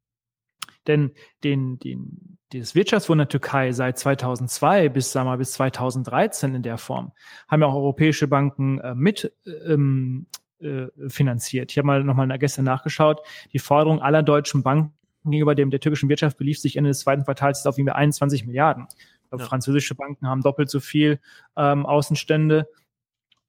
[0.87, 1.11] denn
[1.43, 6.77] den, den, das Wirtschaftswunder Türkei seit 2002 bis, sagen wir mal, bis 2013 in der
[6.77, 7.11] Form
[7.47, 9.33] haben ja auch europäische Banken äh, mit
[9.65, 10.27] ähm,
[10.63, 11.71] äh, finanziert.
[11.71, 13.21] Ich habe mal nochmal gestern nachgeschaut.
[13.51, 14.93] Die Forderung aller deutschen Banken
[15.25, 18.87] gegenüber dem der türkischen Wirtschaft belief sich Ende des zweiten Quartals auf 21 Milliarden.
[19.31, 19.39] Ja.
[19.39, 21.19] Französische Banken haben doppelt so viel
[21.57, 22.67] ähm, Außenstände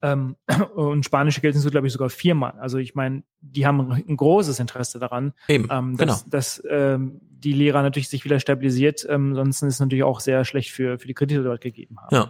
[0.01, 0.35] ähm,
[0.75, 2.53] und spanische Geld sind so, glaube ich, sogar viermal.
[2.59, 6.31] Also ich meine, die haben ein großes Interesse daran, Eben, ähm, dass, genau.
[6.31, 9.05] dass ähm, die Lehrer natürlich sich wieder stabilisiert.
[9.09, 11.97] Ähm, sonst ist es natürlich auch sehr schlecht für, für die Kredite, die dort gegeben
[11.99, 12.15] haben.
[12.15, 12.29] Ja.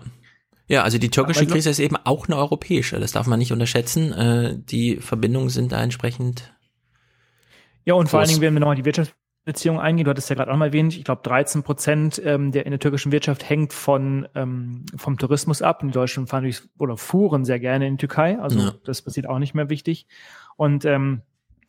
[0.67, 2.99] Ja, also die türkische Krise ist eben auch eine europäische.
[2.99, 4.11] Das darf man nicht unterschätzen.
[4.13, 6.53] Äh, die Verbindungen sind da entsprechend.
[7.83, 8.11] Ja, und groß.
[8.11, 10.05] vor allen Dingen, wenn wir nochmal die Wirtschaft Beziehungen eingehen.
[10.05, 12.79] Du hattest ja gerade auch mal erwähnt, ich glaube 13 Prozent ähm, der in der
[12.79, 15.83] türkischen Wirtschaft hängt von ähm, vom Tourismus ab.
[15.83, 18.39] Und die Deutschen fahren durch, oder fuhren sehr gerne in die Türkei.
[18.39, 18.73] Also ja.
[18.83, 20.07] das passiert auch nicht mehr wichtig.
[20.57, 21.21] Und ähm,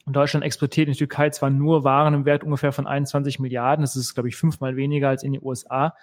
[0.07, 3.83] Deutschland exportiert in die Türkei zwar nur Waren im Wert ungefähr von 21 Milliarden.
[3.83, 5.95] Das ist, glaube ich, fünfmal weniger als in die USA.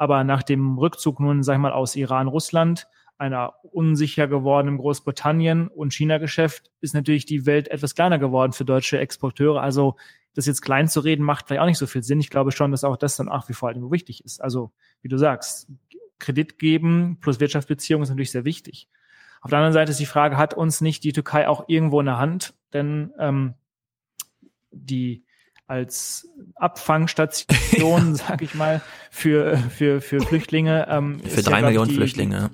[0.00, 2.88] Aber nach dem Rückzug nun, sag ich mal, aus Iran, Russland,
[3.18, 8.98] einer unsicher gewordenen Großbritannien und China-Geschäft ist natürlich die Welt etwas kleiner geworden für deutsche
[8.98, 9.60] Exporteure.
[9.60, 9.96] Also
[10.32, 12.18] das jetzt klein zu reden, macht vielleicht auch nicht so viel Sinn.
[12.18, 14.40] Ich glaube schon, dass auch das dann nach wie vor halt wichtig ist.
[14.40, 14.72] Also,
[15.02, 15.68] wie du sagst,
[16.18, 18.88] Kredit geben plus Wirtschaftsbeziehungen ist natürlich sehr wichtig.
[19.42, 22.06] Auf der anderen Seite ist die Frage, hat uns nicht die Türkei auch irgendwo in
[22.06, 22.54] der Hand?
[22.72, 23.52] Denn ähm,
[24.70, 25.26] die
[25.70, 30.86] als Abfangstation, sag ich mal, für, für, für Flüchtlinge.
[30.90, 32.50] Ähm, für drei ja, Millionen die, Flüchtlinge.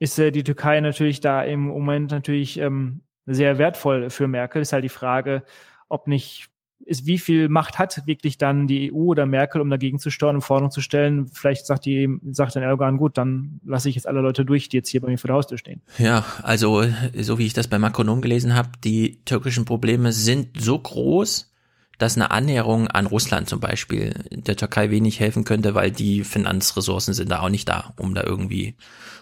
[0.00, 4.60] Ist äh, die Türkei natürlich da im Moment natürlich ähm, sehr wertvoll für Merkel.
[4.60, 5.44] Ist halt die Frage,
[5.88, 6.50] ob nicht
[6.84, 10.36] ist, wie viel Macht hat wirklich dann die EU oder Merkel, um dagegen zu steuern
[10.36, 11.26] und Forderungen zu stellen?
[11.28, 14.78] Vielleicht sagt die, sagt dann Erdogan, gut, dann lasse ich jetzt alle Leute durch, die
[14.78, 15.80] jetzt hier bei mir vor der Haustür stehen.
[15.98, 16.84] Ja, also
[17.18, 21.52] so wie ich das bei Makronom gelesen habe, die türkischen Probleme sind so groß,
[21.98, 27.14] dass eine Annäherung an Russland zum Beispiel der Türkei wenig helfen könnte, weil die Finanzressourcen
[27.14, 28.76] sind da auch nicht da, um da irgendwie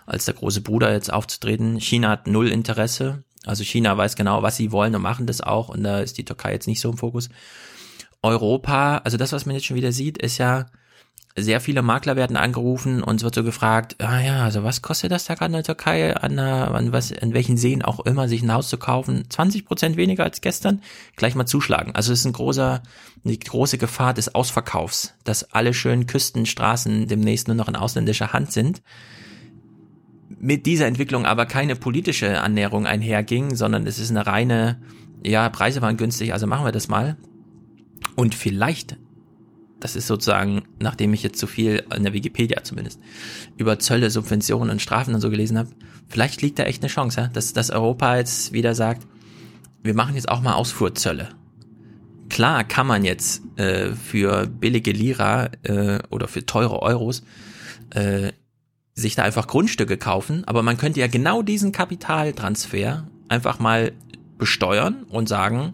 [0.06, 1.78] als der große Bruder jetzt aufzutreten.
[1.80, 3.22] China hat null Interesse.
[3.46, 6.24] Also China weiß genau, was sie wollen und machen das auch und da ist die
[6.24, 7.28] Türkei jetzt nicht so im Fokus.
[8.22, 10.66] Europa, also das, was man jetzt schon wieder sieht, ist ja,
[11.36, 15.10] sehr viele Makler werden angerufen und es wird so gefragt, ah ja, also was kostet
[15.10, 18.42] das da gerade in der Türkei, an, an, was, an welchen Seen auch immer, sich
[18.42, 19.24] ein Haus zu kaufen?
[19.28, 20.80] 20 Prozent weniger als gestern?
[21.16, 21.92] Gleich mal zuschlagen.
[21.94, 22.82] Also es ist ein großer,
[23.24, 28.52] eine große Gefahr des Ausverkaufs, dass alle schönen Küstenstraßen demnächst nur noch in ausländischer Hand
[28.52, 28.82] sind
[30.40, 34.80] mit dieser Entwicklung aber keine politische Annäherung einherging, sondern es ist eine reine,
[35.22, 37.16] ja, Preise waren günstig, also machen wir das mal.
[38.16, 38.96] Und vielleicht,
[39.84, 42.98] das ist sozusagen, nachdem ich jetzt so viel in der Wikipedia zumindest
[43.58, 45.68] über Zölle, Subventionen und Strafen und so gelesen habe,
[46.08, 47.28] vielleicht liegt da echt eine Chance, ja?
[47.28, 49.06] dass, dass Europa jetzt wieder sagt,
[49.82, 51.28] wir machen jetzt auch mal Ausfuhrzölle.
[52.30, 57.22] Klar kann man jetzt äh, für billige Lira äh, oder für teure Euros
[57.90, 58.32] äh,
[58.94, 63.92] sich da einfach Grundstücke kaufen, aber man könnte ja genau diesen Kapitaltransfer einfach mal
[64.38, 65.72] besteuern und sagen,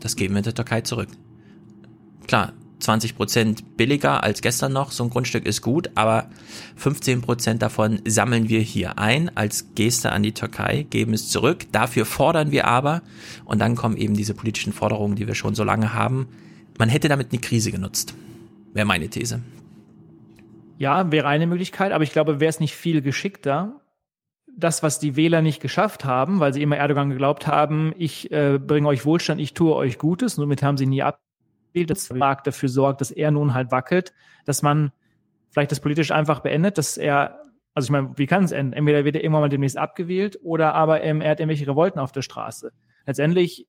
[0.00, 1.10] das geben wir der Türkei zurück.
[2.26, 6.26] Klar, 20 Prozent billiger als gestern noch, so ein Grundstück ist gut, aber
[6.76, 11.66] 15 Prozent davon sammeln wir hier ein als Geste an die Türkei, geben es zurück.
[11.72, 13.02] Dafür fordern wir aber,
[13.44, 16.28] und dann kommen eben diese politischen Forderungen, die wir schon so lange haben.
[16.78, 18.14] Man hätte damit eine Krise genutzt.
[18.72, 19.40] Wäre meine These.
[20.78, 23.80] Ja, wäre eine Möglichkeit, aber ich glaube, wäre es nicht viel geschickter,
[24.56, 28.58] das, was die Wähler nicht geschafft haben, weil sie immer Erdogan geglaubt haben, ich äh,
[28.58, 31.29] bringe euch Wohlstand, ich tue euch Gutes, und somit haben sie nie abgewählt,
[31.72, 34.12] das Markt dafür sorgt, dass er nun halt wackelt,
[34.44, 34.92] dass man
[35.50, 37.40] vielleicht das politisch einfach beendet, dass er,
[37.74, 38.72] also ich meine, wie kann es enden?
[38.72, 42.12] Entweder wird er irgendwann mal demnächst abgewählt oder aber ähm, er hat irgendwelche Revolten auf
[42.12, 42.72] der Straße.
[43.06, 43.66] Letztendlich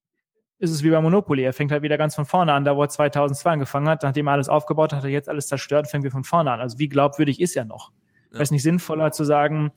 [0.58, 1.42] ist es wie bei Monopoly.
[1.42, 4.04] Er fängt halt wieder ganz von vorne an, da wo er 2002 angefangen hat.
[4.04, 6.60] Nachdem er alles aufgebaut hat, hat er jetzt alles zerstört, fängt wir von vorne an.
[6.60, 7.90] Also wie glaubwürdig ist er noch?
[8.30, 8.34] Ja.
[8.34, 9.72] Wäre es nicht sinnvoller zu sagen,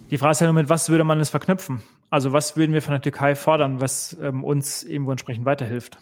[0.09, 1.83] Die Frage ist ja nur, mit was würde man es verknüpfen?
[2.09, 5.99] Also was würden wir von der Türkei fordern, was ähm, uns irgendwo entsprechend weiterhilft?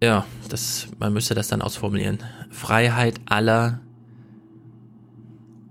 [0.00, 2.18] Ja, das, man müsste das dann ausformulieren.
[2.50, 3.80] Freiheit aller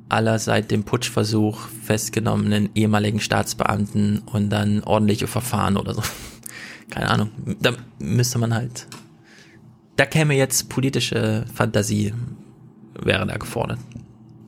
[0.10, 6.02] aller seit dem Putschversuch festgenommenen ehemaligen Staatsbeamten und dann ordentliche Verfahren oder so.
[6.90, 7.32] Keine Ahnung.
[7.60, 8.88] Da müsste man halt.
[9.98, 12.14] Da käme jetzt politische Fantasie,
[13.02, 13.80] wäre da gefordert.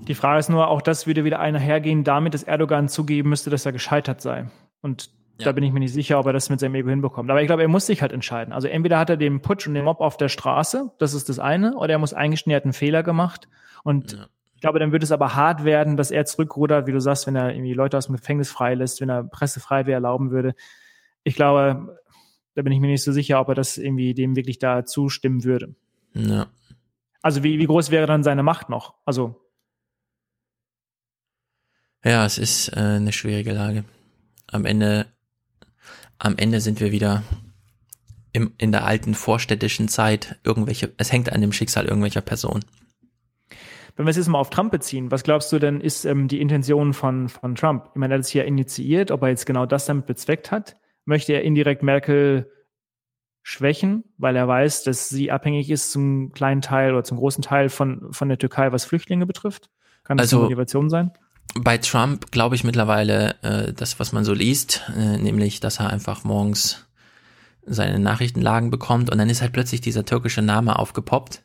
[0.07, 3.65] Die Frage ist nur, auch das würde wieder einhergehen damit, dass Erdogan zugeben müsste, dass
[3.65, 4.49] er gescheitert sei.
[4.81, 5.09] Und
[5.39, 5.45] ja.
[5.45, 7.29] da bin ich mir nicht sicher, ob er das mit seinem Ego hinbekommt.
[7.29, 8.53] Aber ich glaube, er muss sich halt entscheiden.
[8.53, 11.39] Also entweder hat er den Putsch und den Mob auf der Straße, das ist das
[11.39, 13.47] eine, oder er muss eingestehen, er hat einen Fehler gemacht.
[13.83, 14.27] Und ja.
[14.59, 17.37] Ich glaube, dann wird es aber hart werden, dass er zurückrudert, wie du sagst, wenn
[17.37, 20.53] er irgendwie Leute aus dem Gefängnis freilässt, wenn er Pressefreiheit erlauben würde.
[21.23, 21.97] Ich glaube,
[22.55, 25.45] da bin ich mir nicht so sicher, ob er das irgendwie dem wirklich da zustimmen
[25.45, 25.75] würde.
[26.13, 26.47] Ja.
[27.21, 28.95] Also wie, wie groß wäre dann seine Macht noch?
[29.05, 29.41] Also.
[32.03, 33.85] Ja, es ist äh, eine schwierige Lage.
[34.47, 35.05] Am Ende,
[36.19, 37.23] am Ende sind wir wieder
[38.33, 42.63] im, in der alten vorstädtischen Zeit irgendwelche, es hängt an dem Schicksal irgendwelcher Personen.
[43.95, 46.39] Wenn wir es jetzt mal auf Trump beziehen, was glaubst du denn, ist ähm, die
[46.39, 47.89] Intention von, von Trump?
[47.89, 50.77] Ich meine, er hat es ja initiiert, ob er jetzt genau das damit bezweckt hat.
[51.05, 52.49] Möchte er indirekt Merkel
[53.41, 57.69] schwächen, weil er weiß, dass sie abhängig ist zum kleinen Teil oder zum großen Teil
[57.69, 59.69] von, von der Türkei, was Flüchtlinge betrifft?
[60.03, 61.11] Kann das also, eine Motivation sein?
[61.55, 65.89] Bei Trump glaube ich mittlerweile äh, das, was man so liest, äh, nämlich, dass er
[65.89, 66.85] einfach morgens
[67.65, 71.43] seine Nachrichtenlagen bekommt und dann ist halt plötzlich dieser türkische Name aufgepoppt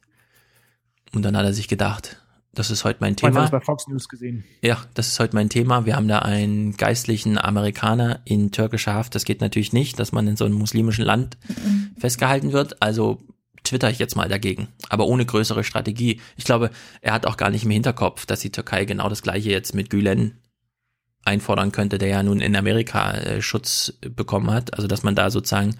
[1.14, 2.20] und dann hat er sich gedacht,
[2.54, 3.30] das ist heute mein Thema.
[3.30, 4.44] Ich habe das bei Fox News gesehen.
[4.62, 5.86] Ja, das ist heute mein Thema.
[5.86, 9.14] Wir haben da einen geistlichen Amerikaner in türkischer Haft.
[9.14, 11.36] Das geht natürlich nicht, dass man in so einem muslimischen Land
[11.98, 12.80] festgehalten wird.
[12.80, 13.20] Also
[13.64, 14.68] twitter ich jetzt mal dagegen.
[14.88, 16.20] Aber ohne größere Strategie.
[16.36, 16.70] Ich glaube,
[17.00, 19.90] er hat auch gar nicht im Hinterkopf, dass die Türkei genau das gleiche jetzt mit
[19.90, 20.38] Gülen
[21.24, 24.74] einfordern könnte, der ja nun in Amerika äh, Schutz bekommen hat.
[24.74, 25.76] Also dass man da sozusagen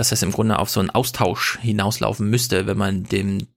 [0.00, 3.48] dass das im Grunde auf so einen Austausch hinauslaufen müsste, wenn man dem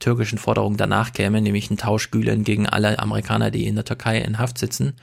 [0.00, 4.18] türkischen Forderung danach käme, nämlich einen Tausch Gülen gegen alle Amerikaner, die in der Türkei
[4.18, 4.94] in Haft sitzen.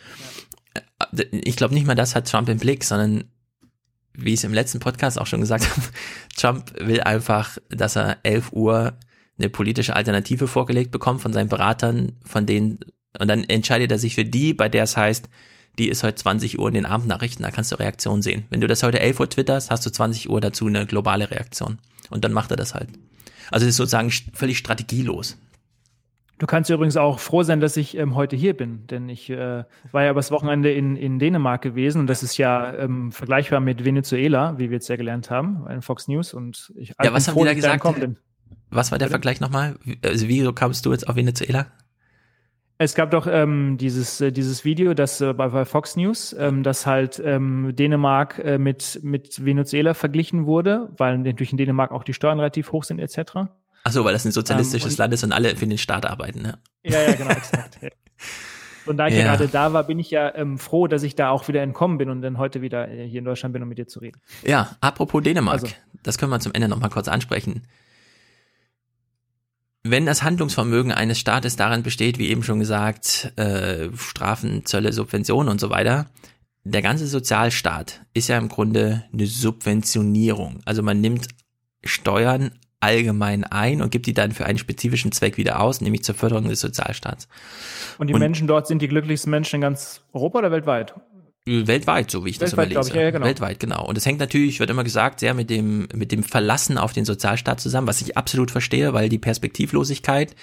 [0.74, 3.26] Äh, ich glaube nicht mal das hat Trump im Blick, sondern
[4.18, 5.82] wie ich es im letzten Podcast auch schon gesagt habe,
[6.36, 8.94] Trump will einfach, dass er 11 Uhr
[9.38, 12.80] eine politische Alternative vorgelegt bekommt von seinen Beratern, von denen,
[13.20, 15.30] und dann entscheidet er sich für die, bei der es heißt,
[15.78, 18.46] die ist heute 20 Uhr in den Abendnachrichten, da kannst du Reaktion sehen.
[18.50, 21.80] Wenn du das heute 11 Uhr twitterst, hast du 20 Uhr dazu eine globale Reaktion.
[22.10, 22.90] Und dann macht er das halt.
[23.52, 25.38] Also es ist sozusagen völlig strategielos.
[26.38, 29.64] Du kannst übrigens auch froh sein, dass ich ähm, heute hier bin, denn ich äh,
[29.92, 33.86] war ja übers Wochenende in, in Dänemark gewesen und das ist ja ähm, vergleichbar mit
[33.86, 36.34] Venezuela, wie wir jetzt ja gelernt haben, in Fox News.
[36.34, 38.18] Und ich ja, was haben froh, die da gesagt?
[38.70, 39.78] Was war der Vergleich nochmal?
[40.04, 41.68] Also wie kamst du jetzt auf Venezuela?
[42.78, 46.62] Es gab doch ähm, dieses, äh, dieses Video, das äh, bei, bei Fox News, ähm,
[46.62, 52.04] das halt ähm, Dänemark äh, mit, mit Venezuela verglichen wurde, weil natürlich in Dänemark auch
[52.04, 53.48] die Steuern relativ hoch sind etc.
[53.88, 56.42] Ach so, weil das ein sozialistisches ähm, Land ist und alle für den Staat arbeiten,
[56.42, 56.58] ne?
[56.84, 57.78] Ja, ja, genau, exakt.
[58.88, 59.20] Und da ich ja.
[59.20, 59.26] ja.
[59.36, 62.10] gerade da war, bin ich ja ähm, froh, dass ich da auch wieder entkommen bin
[62.10, 64.20] und dann heute wieder äh, hier in Deutschland bin, um mit dir zu reden.
[64.44, 65.68] Ja, apropos Dänemark, also.
[66.02, 67.62] das können wir zum Ende nochmal kurz ansprechen.
[69.84, 75.48] Wenn das Handlungsvermögen eines Staates darin besteht, wie eben schon gesagt, äh, Strafen, Zölle, Subventionen
[75.48, 76.08] und so weiter,
[76.64, 80.62] der ganze Sozialstaat ist ja im Grunde eine Subventionierung.
[80.66, 81.28] Also man nimmt
[81.84, 82.52] Steuern
[82.86, 86.48] allgemein ein und gibt die dann für einen spezifischen Zweck wieder aus, nämlich zur Förderung
[86.48, 87.28] des Sozialstaats.
[87.98, 90.94] Und die und Menschen dort sind die glücklichsten Menschen in ganz Europa oder weltweit?
[91.48, 92.90] Weltweit, so wie ich Weltweit, das überlese.
[92.90, 93.26] Ich, ja, genau.
[93.26, 93.86] Weltweit, genau.
[93.86, 97.06] Und es hängt natürlich, wird immer gesagt, sehr mit dem, mit dem Verlassen auf den
[97.06, 100.36] Sozialstaat zusammen, was ich absolut verstehe, weil die Perspektivlosigkeit,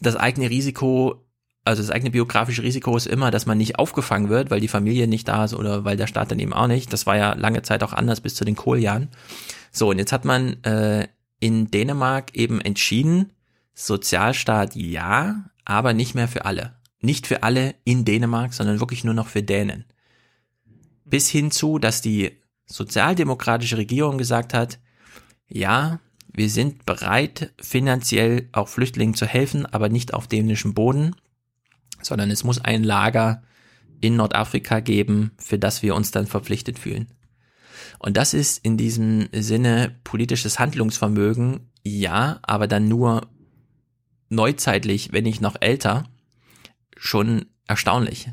[0.00, 1.24] das eigene Risiko,
[1.64, 5.08] also das eigene biografische Risiko ist immer, dass man nicht aufgefangen wird, weil die Familie
[5.08, 6.92] nicht da ist oder weil der Staat dann eben auch nicht.
[6.92, 9.08] Das war ja lange Zeit auch anders bis zu den Kohljahren.
[9.74, 11.08] So, und jetzt hat man äh,
[11.40, 13.32] in Dänemark eben entschieden,
[13.74, 16.76] Sozialstaat ja, aber nicht mehr für alle.
[17.00, 19.84] Nicht für alle in Dänemark, sondern wirklich nur noch für Dänen.
[21.04, 24.78] Bis hin zu, dass die sozialdemokratische Regierung gesagt hat,
[25.48, 25.98] ja,
[26.32, 31.16] wir sind bereit, finanziell auch Flüchtlingen zu helfen, aber nicht auf dänischem Boden,
[32.00, 33.42] sondern es muss ein Lager
[34.00, 37.08] in Nordafrika geben, für das wir uns dann verpflichtet fühlen.
[37.98, 43.28] Und das ist in diesem Sinne politisches Handlungsvermögen, ja, aber dann nur
[44.28, 46.04] neuzeitlich, wenn nicht noch älter,
[46.96, 48.28] schon erstaunlich.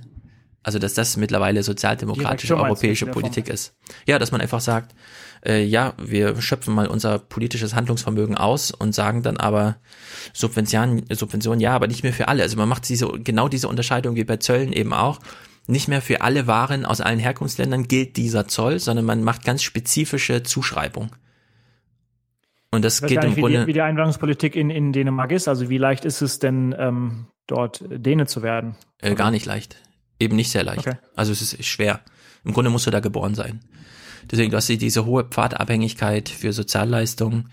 [0.63, 3.73] Also, dass das mittlerweile sozialdemokratische europäische Politik ist.
[4.05, 4.93] Ja, dass man einfach sagt,
[5.43, 9.77] äh, ja, wir schöpfen mal unser politisches Handlungsvermögen aus und sagen dann aber
[10.33, 12.43] Subventionen, Subventionen ja, aber nicht mehr für alle.
[12.43, 15.19] Also man macht diese, genau diese Unterscheidung wie bei Zöllen eben auch
[15.67, 19.63] nicht mehr für alle Waren aus allen Herkunftsländern gilt dieser Zoll, sondern man macht ganz
[19.63, 21.15] spezifische Zuschreibung.
[22.71, 23.59] Und das geht im Grunde.
[23.59, 26.73] Wie die, wie die Einwanderungspolitik in, in Dänemark ist, also wie leicht ist es denn,
[26.77, 28.75] ähm, dort Däne zu werden?
[28.99, 29.77] Äh, gar nicht leicht.
[30.19, 30.87] Eben nicht sehr leicht.
[30.87, 30.97] Okay.
[31.15, 32.01] Also es ist schwer.
[32.45, 33.59] Im Grunde musst du da geboren sein.
[34.29, 37.49] Deswegen, du hast diese hohe Pfadabhängigkeit für Sozialleistungen,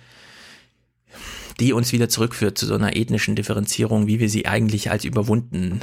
[1.59, 5.81] die uns wieder zurückführt zu so einer ethnischen Differenzierung, wie wir sie eigentlich als überwunden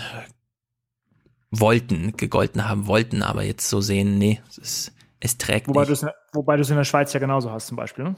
[1.51, 6.05] wollten, gegolten haben wollten, aber jetzt so sehen, nee, es, ist, es trägt wobei nicht.
[6.33, 8.15] wobei du es in der Schweiz ja genauso hast zum Beispiel, ne?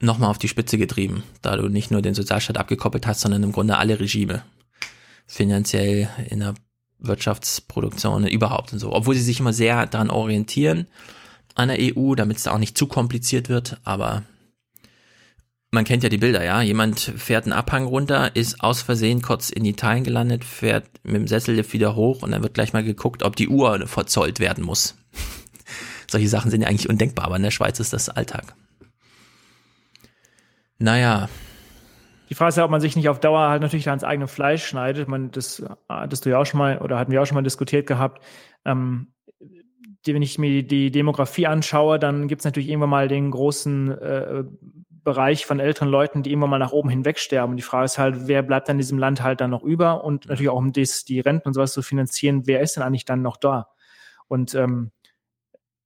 [0.00, 3.50] Nochmal auf die Spitze getrieben, da du nicht nur den Sozialstaat abgekoppelt hast, sondern im
[3.50, 4.44] Grunde alle Regime.
[5.26, 6.54] Finanziell, in der
[7.00, 8.92] Wirtschaftsproduktion, überhaupt und so.
[8.92, 10.86] Obwohl sie sich immer sehr daran orientieren,
[11.56, 14.22] an der EU, damit es auch nicht zu kompliziert wird, aber
[15.70, 16.62] man kennt ja die Bilder, ja.
[16.62, 21.26] Jemand fährt einen Abhang runter, ist aus Versehen kurz in Italien gelandet, fährt mit dem
[21.26, 24.96] Sessellift wieder hoch und dann wird gleich mal geguckt, ob die Uhr verzollt werden muss.
[26.10, 28.54] Solche Sachen sind ja eigentlich undenkbar, aber in der Schweiz ist das Alltag.
[30.78, 31.28] Naja.
[32.30, 34.64] Die Frage ist ja, ob man sich nicht auf Dauer halt natürlich ans eigene Fleisch
[34.64, 35.08] schneidet.
[35.08, 37.86] Man, das hattest du ja auch schon mal, oder hatten wir auch schon mal diskutiert
[37.86, 38.22] gehabt.
[38.64, 39.12] Ähm,
[40.06, 44.44] wenn ich mir die Demografie anschaue, dann gibt es natürlich irgendwann mal den großen äh,
[45.08, 47.52] Bereich von älteren Leuten, die immer mal nach oben hinweg sterben.
[47.52, 50.04] Und die Frage ist halt, wer bleibt dann in diesem Land halt dann noch über?
[50.04, 53.06] Und natürlich auch um das, die Renten und sowas zu finanzieren, wer ist denn eigentlich
[53.06, 53.70] dann noch da?
[54.26, 54.90] Und ähm,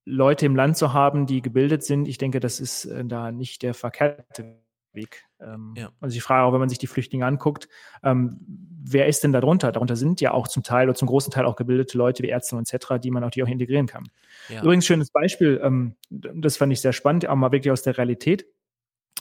[0.05, 3.62] Leute im Land zu haben, die gebildet sind, ich denke, das ist äh, da nicht
[3.62, 4.57] der verkehrte
[4.92, 5.25] Weg.
[5.41, 5.91] Ähm, ja.
[6.01, 7.68] Also die Frage auch, wenn man sich die Flüchtlinge anguckt,
[8.02, 8.41] ähm,
[8.84, 9.70] wer ist denn darunter?
[9.70, 12.57] Darunter sind ja auch zum Teil oder zum großen Teil auch gebildete Leute wie Ärzte
[12.57, 14.10] und etc., die man auch die auch integrieren kann.
[14.49, 14.62] Ja.
[14.62, 18.47] Übrigens schönes Beispiel, ähm, das fand ich sehr spannend, auch mal wirklich aus der Realität.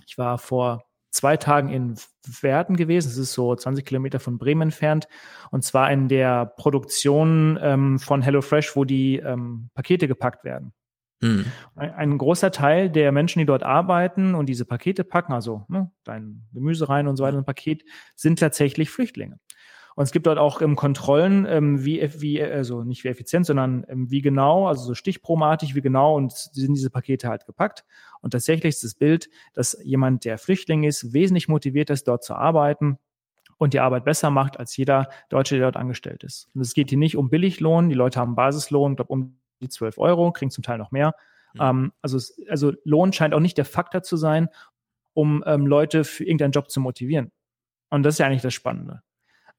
[0.08, 1.95] Ich war vor zwei Tagen in
[2.42, 3.10] Werden gewesen.
[3.10, 5.08] Das ist so 20 Kilometer von Bremen entfernt.
[5.52, 10.74] Und zwar in der Produktion ähm, von HelloFresh, wo die ähm, Pakete gepackt werden.
[11.22, 11.45] Mhm.
[11.76, 15.92] Ein, ein, großer Teil der Menschen, die dort arbeiten und diese Pakete packen, also ne,
[16.03, 17.84] dein Gemüse rein und so weiter, ein Paket,
[18.16, 19.40] sind tatsächlich Flüchtlinge.
[19.95, 23.86] Und es gibt dort auch ähm, Kontrollen, ähm, wie, wie, also nicht wie effizient, sondern
[23.88, 27.86] ähm, wie genau, also so stichpromartig, wie genau und sind diese Pakete halt gepackt.
[28.22, 32.36] Und tatsächlich ist das Bild, dass jemand, der Flüchtling ist, wesentlich motiviert ist, dort zu
[32.36, 32.98] arbeiten
[33.58, 36.50] und die Arbeit besser macht als jeder Deutsche, der dort angestellt ist.
[36.56, 37.90] Und es geht hier nicht um Billiglohn.
[37.90, 41.14] Die Leute haben Basislohn, glaube um die 12 Euro, kriegen zum Teil noch mehr.
[41.53, 41.61] Mhm.
[41.61, 42.18] Ähm, also,
[42.50, 44.50] also Lohn scheint auch nicht der Faktor zu sein,
[45.14, 47.32] um ähm, Leute für irgendeinen Job zu motivieren.
[47.90, 49.02] Und das ist ja eigentlich das Spannende.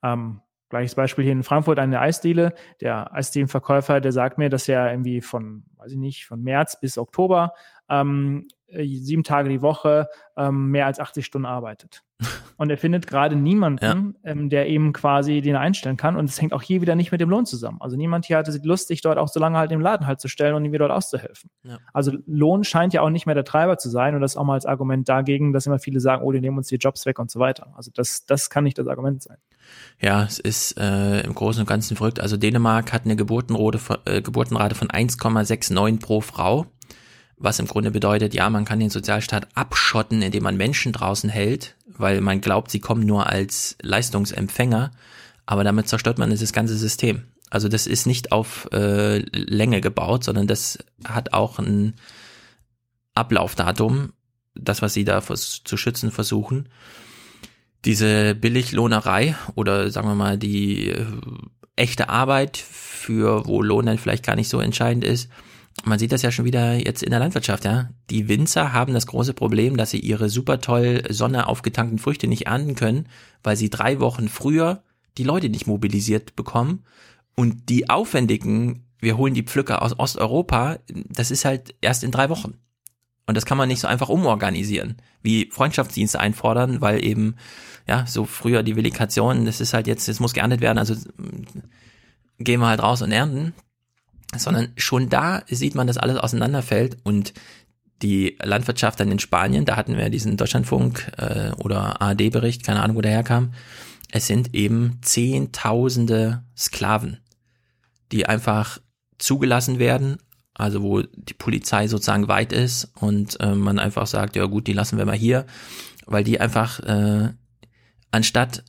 [0.02, 2.54] Ähm, gleiches Beispiel hier in Frankfurt eine Eisdiele.
[2.80, 6.96] Der Eisdielenverkäufer, der sagt mir, dass er irgendwie von, weiß ich nicht, von März bis
[6.96, 7.52] Oktober
[7.90, 12.02] ähm, äh, sieben Tage die Woche ähm, mehr als 80 Stunden arbeitet.
[12.56, 13.84] Und er findet gerade niemanden,
[14.24, 14.30] ja.
[14.30, 16.16] ähm, der eben quasi den einstellen kann.
[16.16, 17.78] Und es hängt auch hier wieder nicht mit dem Lohn zusammen.
[17.80, 20.28] Also niemand hier hatte Lust, sich dort auch so lange halt im Laden halt zu
[20.28, 21.50] stellen und ihm wieder dort auszuhelfen.
[21.64, 21.78] Ja.
[21.92, 24.14] Also Lohn scheint ja auch nicht mehr der Treiber zu sein.
[24.14, 26.56] Und das ist auch mal als Argument dagegen, dass immer viele sagen, oh, die nehmen
[26.56, 27.74] uns die Jobs weg und so weiter.
[27.76, 29.36] Also das, das kann nicht das Argument sein.
[30.00, 32.20] Ja, es ist äh, im Großen und Ganzen verrückt.
[32.20, 36.66] Also Dänemark hat eine Geburtenrate von, äh, Geburtenrate von 1,69 pro Frau
[37.42, 41.74] was im Grunde bedeutet, ja, man kann den Sozialstaat abschotten, indem man Menschen draußen hält,
[41.86, 44.92] weil man glaubt, sie kommen nur als Leistungsempfänger,
[45.44, 47.24] aber damit zerstört man das ganze System.
[47.50, 51.94] Also das ist nicht auf äh, Länge gebaut, sondern das hat auch ein
[53.14, 54.12] Ablaufdatum,
[54.54, 56.68] das, was sie da zu schützen versuchen.
[57.84, 61.06] Diese Billiglohnerei oder sagen wir mal die äh,
[61.76, 65.28] echte Arbeit, für wo Lohn dann vielleicht gar nicht so entscheidend ist,
[65.84, 67.90] man sieht das ja schon wieder jetzt in der Landwirtschaft, ja.
[68.10, 72.46] Die Winzer haben das große Problem, dass sie ihre super toll Sonne aufgetankten Früchte nicht
[72.46, 73.08] ernten können,
[73.42, 74.82] weil sie drei Wochen früher
[75.18, 76.84] die Leute nicht mobilisiert bekommen.
[77.34, 82.28] Und die aufwendigen, wir holen die Pflücker aus Osteuropa, das ist halt erst in drei
[82.28, 82.58] Wochen.
[83.26, 87.36] Und das kann man nicht so einfach umorganisieren, wie Freundschaftsdienste einfordern, weil eben,
[87.86, 90.94] ja, so früher die Velikation, das ist halt jetzt, es muss geerntet werden, also
[92.38, 93.54] gehen wir halt raus und ernten.
[94.34, 97.34] Sondern schon da sieht man, dass alles auseinanderfällt und
[98.00, 102.96] die Landwirtschaft dann in Spanien, da hatten wir diesen Deutschlandfunk äh, oder ARD-Bericht, keine Ahnung,
[102.96, 103.52] wo der herkam,
[104.10, 107.18] es sind eben Zehntausende Sklaven,
[108.10, 108.78] die einfach
[109.18, 110.18] zugelassen werden,
[110.54, 114.72] also wo die Polizei sozusagen weit ist und äh, man einfach sagt, ja gut, die
[114.72, 115.46] lassen wir mal hier,
[116.06, 117.30] weil die einfach äh,
[118.10, 118.64] anstatt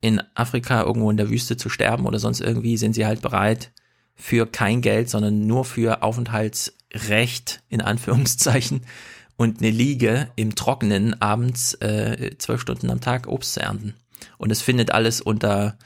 [0.00, 3.72] in Afrika irgendwo in der Wüste zu sterben oder sonst irgendwie, sind sie halt bereit,
[4.14, 8.82] für kein Geld, sondern nur für Aufenthaltsrecht in Anführungszeichen
[9.36, 13.94] und eine Liege im Trockenen abends äh, zwölf Stunden am Tag Obst zu ernten.
[14.36, 15.78] Und es findet alles unter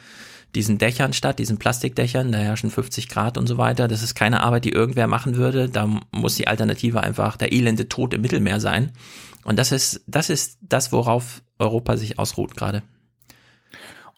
[0.54, 3.88] diesen Dächern statt, diesen Plastikdächern, da herrschen 50 Grad und so weiter.
[3.88, 5.68] Das ist keine Arbeit, die irgendwer machen würde.
[5.68, 8.92] Da muss die Alternative einfach der elende Tod im Mittelmeer sein.
[9.44, 12.82] Und das ist, das ist das, worauf Europa sich ausruht gerade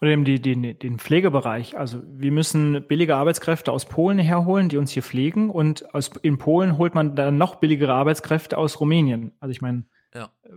[0.01, 1.77] oder eben die, die, den Pflegebereich.
[1.77, 5.49] Also wir müssen billige Arbeitskräfte aus Polen herholen, die uns hier pflegen.
[5.49, 9.31] Und aus, in Polen holt man dann noch billigere Arbeitskräfte aus Rumänien.
[9.39, 10.29] Also ich meine, ja.
[10.43, 10.49] Äh,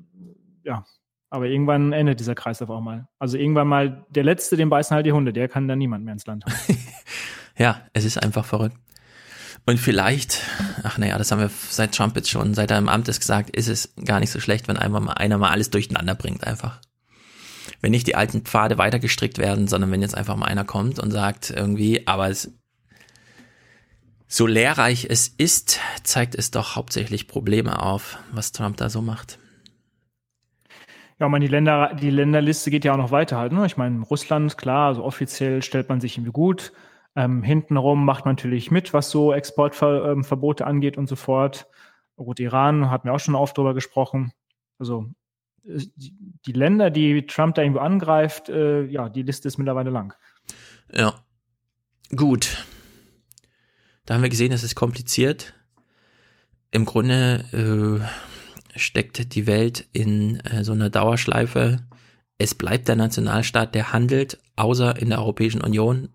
[0.64, 0.84] ja.
[1.30, 3.06] Aber irgendwann endet dieser Kreislauf auch mal.
[3.18, 5.32] Also irgendwann mal der Letzte, den beißen halt die Hunde.
[5.32, 6.44] Der kann dann niemand mehr ins Land
[7.58, 8.76] ja, es ist einfach verrückt.
[9.66, 10.40] Und vielleicht,
[10.82, 13.50] ach naja, das haben wir seit Trump jetzt schon, seit er im Amt ist gesagt,
[13.50, 16.80] ist es gar nicht so schlecht, wenn einmal mal einer mal alles durcheinander bringt einfach
[17.80, 20.98] wenn nicht die alten Pfade weiter gestrickt werden, sondern wenn jetzt einfach mal einer kommt
[20.98, 22.52] und sagt irgendwie, aber es,
[24.26, 29.38] so lehrreich es ist, zeigt es doch hauptsächlich Probleme auf, was Trump da so macht.
[31.20, 33.52] Ja, man, die Länder, die Länderliste geht ja auch noch weiter halt.
[33.52, 33.66] Ne?
[33.66, 36.72] Ich meine, Russland, klar, also offiziell stellt man sich irgendwie gut.
[37.16, 41.66] Ähm, hintenrum macht man natürlich mit, was so Exportverbote ähm, angeht und so fort.
[42.16, 44.32] Gut, Iran hatten wir auch schon oft drüber gesprochen.
[44.78, 45.06] Also
[45.64, 50.14] die Länder, die Trump da irgendwo angreift, äh, ja, die Liste ist mittlerweile lang.
[50.92, 51.14] Ja.
[52.14, 52.64] Gut.
[54.06, 55.54] Da haben wir gesehen, es ist kompliziert.
[56.70, 58.27] Im Grunde äh,
[58.78, 61.84] steckt die Welt in äh, so einer Dauerschleife.
[62.38, 66.08] Es bleibt der Nationalstaat, der handelt, außer in der Europäischen Union.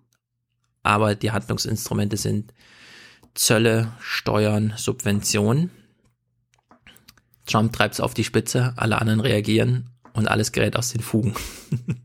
[0.82, 2.54] Aber die Handlungsinstrumente sind
[3.34, 5.72] Zölle, Steuern, Subventionen.
[7.46, 11.34] Trump treibt es auf die Spitze, alle anderen reagieren und alles gerät aus den Fugen.
[11.72, 11.98] und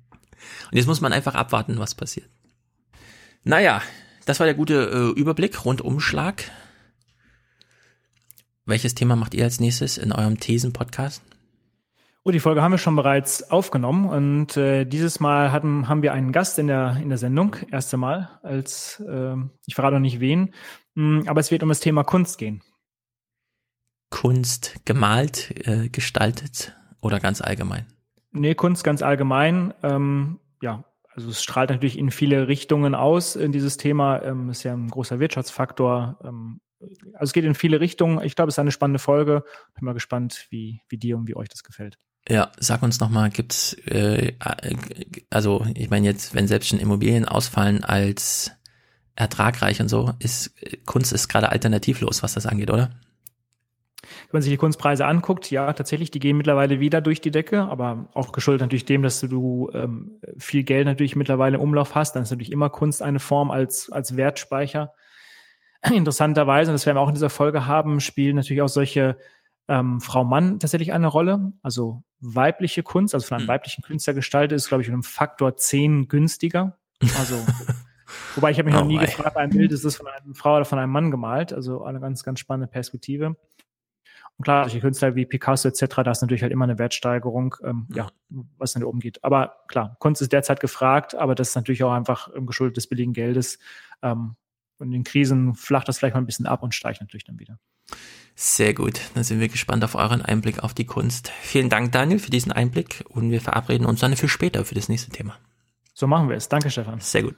[0.73, 2.29] jetzt muss man einfach abwarten, was passiert.
[3.45, 3.83] Naja,
[4.25, 6.45] das war der gute äh, Überblick, Rundumschlag.
[8.69, 11.23] Welches Thema macht ihr als nächstes in eurem Thesen-Podcast?
[12.23, 16.13] Oh, die Folge haben wir schon bereits aufgenommen und äh, dieses Mal hatten, haben wir
[16.13, 20.21] einen Gast in der, in der Sendung, erste Mal, als, äh, ich verrate noch nicht
[20.21, 20.53] wen,
[20.97, 22.63] mh, hm, aber es wird um das Thema Kunst gehen.
[24.11, 27.87] Kunst gemalt, äh, gestaltet oder ganz allgemein?
[28.33, 29.73] Nee, Kunst ganz allgemein.
[29.83, 34.23] Ähm, ja, also es strahlt natürlich in viele Richtungen aus in dieses Thema.
[34.23, 36.19] Ähm, ist ja ein großer Wirtschaftsfaktor.
[36.23, 38.23] Ähm, also es geht in viele Richtungen.
[38.25, 39.45] Ich glaube, es ist eine spannende Folge.
[39.75, 41.99] Bin mal gespannt, wie, wie dir und wie euch das gefällt.
[42.29, 44.35] Ja, sag uns nochmal, gibt's äh,
[45.31, 48.53] also ich meine jetzt, wenn selbst schon Immobilien ausfallen als
[49.17, 52.91] ertragreich und so, ist Kunst ist gerade alternativlos, was das angeht, oder?
[54.03, 57.63] Wenn man sich die Kunstpreise anguckt, ja, tatsächlich, die gehen mittlerweile wieder durch die Decke,
[57.63, 62.15] aber auch geschuldet natürlich dem, dass du ähm, viel Geld natürlich mittlerweile im Umlauf hast,
[62.15, 64.93] dann ist natürlich immer Kunst eine Form als, als Wertspeicher.
[65.93, 69.17] Interessanterweise, und das werden wir auch in dieser Folge haben, spielen natürlich auch solche
[69.69, 71.53] ähm, Frau Mann tatsächlich eine Rolle.
[71.63, 73.49] Also weibliche Kunst, also von einem mhm.
[73.49, 76.79] weiblichen Künstler gestaltet, ist, glaube ich, um einen Faktor 10 günstiger.
[77.19, 77.37] Also,
[78.35, 79.05] wobei ich habe mich oh noch nie my.
[79.05, 81.53] gefragt, ein Bild ist das von einer Frau oder von einem Mann gemalt.
[81.53, 83.37] Also eine ganz, ganz spannende Perspektive.
[84.39, 87.87] Und klar, solche Künstler wie Picasso etc., da ist natürlich halt immer eine Wertsteigerung, ähm,
[87.89, 87.95] mhm.
[87.95, 88.09] ja,
[88.57, 89.23] was dann oben geht.
[89.23, 93.13] Aber klar, Kunst ist derzeit gefragt, aber das ist natürlich auch einfach Geschuldet des billigen
[93.13, 93.59] Geldes.
[94.03, 94.37] Ähm,
[94.79, 97.59] und in Krisen flacht das vielleicht mal ein bisschen ab und steigt natürlich dann wieder.
[98.35, 99.01] Sehr gut.
[99.15, 101.33] Dann sind wir gespannt auf euren Einblick auf die Kunst.
[101.41, 104.89] Vielen Dank, Daniel, für diesen Einblick und wir verabreden uns dann für später für das
[104.89, 105.37] nächste Thema.
[105.93, 106.49] So machen wir es.
[106.49, 107.01] Danke, Stefan.
[107.01, 107.35] Sehr gut.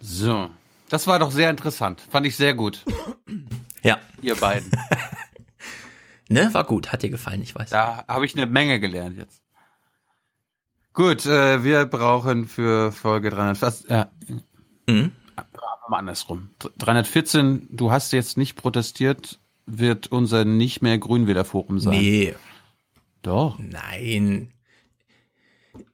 [0.00, 0.48] So.
[0.88, 2.00] Das war doch sehr interessant.
[2.00, 2.84] Fand ich sehr gut.
[3.82, 3.98] Ja.
[4.22, 4.70] Ihr beiden.
[6.28, 6.92] ne, war gut.
[6.92, 7.70] Hat dir gefallen, ich weiß.
[7.70, 9.42] Da habe ich eine Menge gelernt jetzt.
[10.92, 14.10] Gut, äh, wir brauchen für Folge 300 fast, ja.
[14.86, 15.12] Mhm.
[15.88, 16.50] Mal andersrum.
[16.78, 21.98] 314, du hast jetzt nicht protestiert, wird unser nicht mehr Grünwählerforum sein.
[21.98, 22.34] Nee.
[23.22, 23.58] Doch.
[23.58, 24.52] Nein.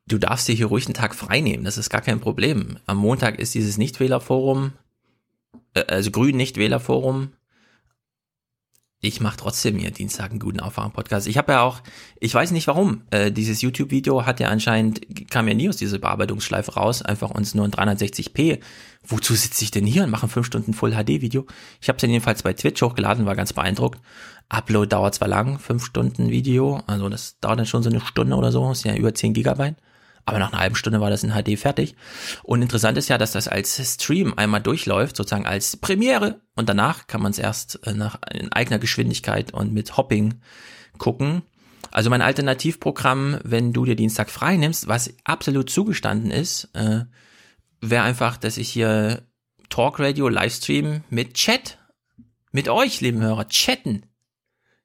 [0.07, 2.79] Du darfst dir hier ruhig einen Tag frei nehmen, das ist gar kein Problem.
[2.87, 4.73] Am Montag ist dieses Nichtwählerforum,
[5.75, 7.33] äh, also Grün-Nichtwählerforum
[9.05, 11.27] ich mache trotzdem hier Dienstag einen guten Aufwachen-Podcast.
[11.27, 11.81] Ich habe ja auch,
[12.21, 15.99] ich weiß nicht warum, äh, dieses YouTube-Video hat ja anscheinend, kam ja nie aus dieser
[15.99, 18.61] Bearbeitungsschleife raus, einfach uns nur in 360p.
[19.05, 21.47] Wozu sitze ich denn hier und mache ein 5 Stunden Full-HD-Video?
[21.81, 24.01] Ich habe es jedenfalls bei Twitch hochgeladen, war ganz beeindruckt.
[24.49, 28.37] Upload dauert zwar lang, 5 Stunden Video, also das dauert dann schon so eine Stunde
[28.37, 29.75] oder so, ist ja über 10 Gigabyte.
[30.25, 31.97] Aber nach einer halben Stunde war das in HD fertig.
[32.44, 36.41] Und interessant ist ja, dass das als Stream einmal durchläuft, sozusagen als Premiere.
[36.55, 40.41] Und danach kann man es erst äh, nach in eigener Geschwindigkeit und mit Hopping
[40.99, 41.42] gucken.
[41.91, 47.05] Also mein Alternativprogramm, wenn du dir Dienstag frei nimmst, was absolut zugestanden ist, äh,
[47.81, 49.26] wäre einfach, dass ich hier
[49.68, 51.78] Talk Radio Livestream mit Chat,
[52.52, 54.07] mit euch, lieben Hörer, chatten.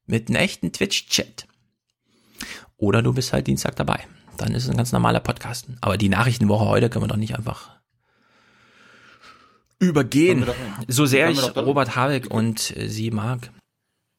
[0.10, 1.48] Mit einem echten Twitch-Chat.
[2.78, 4.08] Oder du bist halt Dienstag dabei
[4.38, 5.68] dann ist es ein ganz normaler Podcast.
[5.82, 7.78] Aber die Nachrichtenwoche heute können wir doch nicht einfach
[9.80, 10.46] übergehen.
[10.46, 10.56] Doch,
[10.88, 13.52] so sehr ich Robert Habeck und äh, sie mag.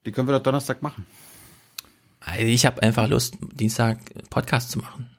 [0.05, 1.07] Die können wir doch Donnerstag machen.
[2.21, 3.99] Also ich habe einfach Lust, Dienstag
[4.31, 5.11] Podcast zu machen.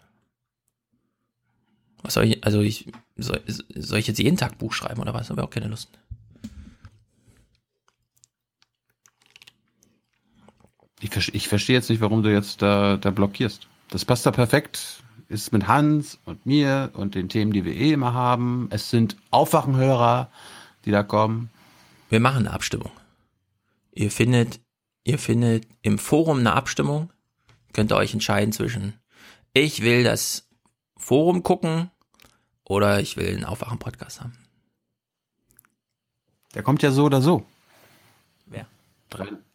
[2.01, 5.29] Was soll ich, also ich, soll, soll ich jetzt jeden Tag Buch schreiben oder was?
[5.29, 5.89] Habe ich auch keine Lust.
[11.01, 13.67] Ich, ich verstehe jetzt nicht, warum du jetzt da, da blockierst.
[13.89, 15.03] Das passt da perfekt.
[15.27, 18.67] Ist mit Hans und mir und den Themen, die wir eh immer haben.
[18.71, 20.31] Es sind Aufwachenhörer,
[20.85, 21.51] die da kommen.
[22.09, 22.91] Wir machen eine Abstimmung.
[23.93, 24.59] Ihr findet,
[25.03, 27.11] ihr findet im Forum eine Abstimmung.
[27.73, 28.99] Könnt ihr euch entscheiden zwischen
[29.53, 30.47] ich will das
[30.97, 31.89] Forum gucken
[32.63, 34.37] oder ich will einen Aufwachen-Podcast haben.
[36.53, 37.45] Der kommt ja so oder so.
[38.45, 38.67] Wer?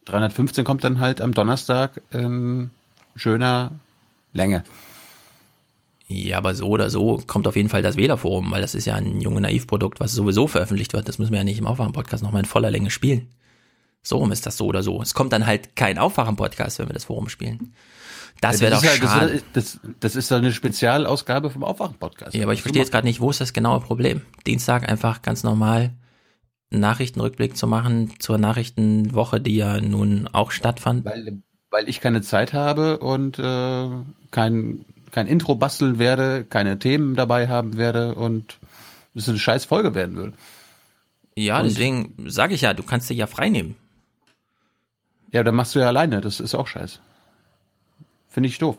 [0.05, 2.71] 315 kommt dann halt am Donnerstag in
[3.15, 3.71] schöner
[4.35, 4.63] Länge.
[6.07, 8.95] Ja, aber so oder so kommt auf jeden Fall das Wählerforum, weil das ist ja
[8.95, 11.07] ein junge Naivprodukt, was sowieso veröffentlicht wird.
[11.07, 13.29] Das müssen wir ja nicht im Aufwachen-Podcast nochmal in voller Länge spielen.
[14.03, 15.01] So rum ist das so oder so.
[15.01, 17.73] Es kommt dann halt kein Aufwachen-Podcast, wenn wir das Forum spielen.
[18.39, 19.43] Das wäre ja, doch halt, schade.
[19.53, 22.35] Das, das, das ist doch eine Spezialausgabe vom Aufwachen-Podcast.
[22.35, 24.21] Ja, aber ich verstehe jetzt gerade nicht, wo ist das genaue Problem?
[24.45, 25.95] Dienstag einfach ganz normal
[26.71, 31.05] einen Nachrichtenrückblick zu machen zur Nachrichtenwoche, die ja nun auch stattfand.
[31.05, 31.41] Weil,
[31.75, 33.89] weil ich keine Zeit habe und äh,
[34.31, 38.59] kein, kein Intro basteln werde, keine Themen dabei haben werde und
[39.13, 40.33] es eine scheiß Folge werden würde.
[41.35, 43.75] Ja, und deswegen sage ich ja, du kannst dich ja frei nehmen.
[45.33, 47.01] Ja, dann machst du ja alleine, das ist auch scheiß.
[48.29, 48.77] Finde ich doof.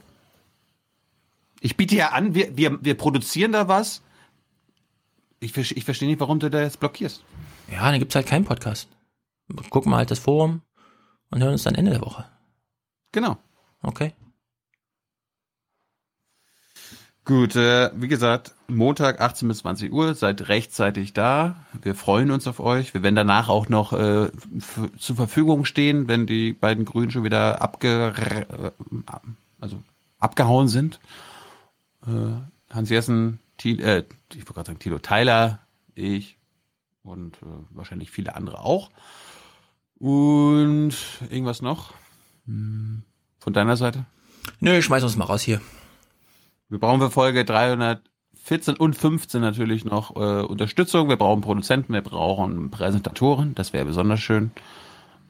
[1.60, 4.00] Ich biete ja an, wir, wir, wir produzieren da was.
[5.38, 7.22] Ich, ich verstehe nicht, warum du da jetzt blockierst.
[7.70, 8.88] Ja, dann gibt's halt keinen Podcast.
[9.68, 10.62] Gucken wir halt das Forum
[11.30, 12.24] und hören uns dann Ende der Woche.
[13.12, 13.38] Genau.
[13.82, 14.12] Okay.
[17.26, 21.56] Gut, äh, wie gesagt, Montag 18 bis 20 Uhr, seid rechtzeitig da.
[21.82, 22.94] Wir freuen uns auf euch.
[22.94, 24.30] Wir werden danach auch noch äh,
[24.96, 28.14] zur Verfügung stehen, wenn die beiden Grünen schon wieder abge
[28.48, 28.70] äh,
[29.58, 29.82] also
[30.20, 31.00] abgehauen sind.
[32.06, 32.10] Äh,
[32.70, 36.38] Hans Jessen, Thiel, äh, ich wollte gerade sagen, Tilo Tyler, ich
[37.02, 38.90] und äh, wahrscheinlich viele andere auch.
[39.98, 40.94] Und
[41.28, 41.92] irgendwas noch?
[42.46, 44.04] Von deiner Seite?
[44.60, 45.60] Nö, schmeiß uns mal raus hier.
[46.68, 51.08] Wir brauchen für Folge 314 und 15 natürlich noch äh, Unterstützung.
[51.08, 53.54] Wir brauchen Produzenten, wir brauchen Präsentatoren.
[53.54, 54.50] Das wäre besonders schön.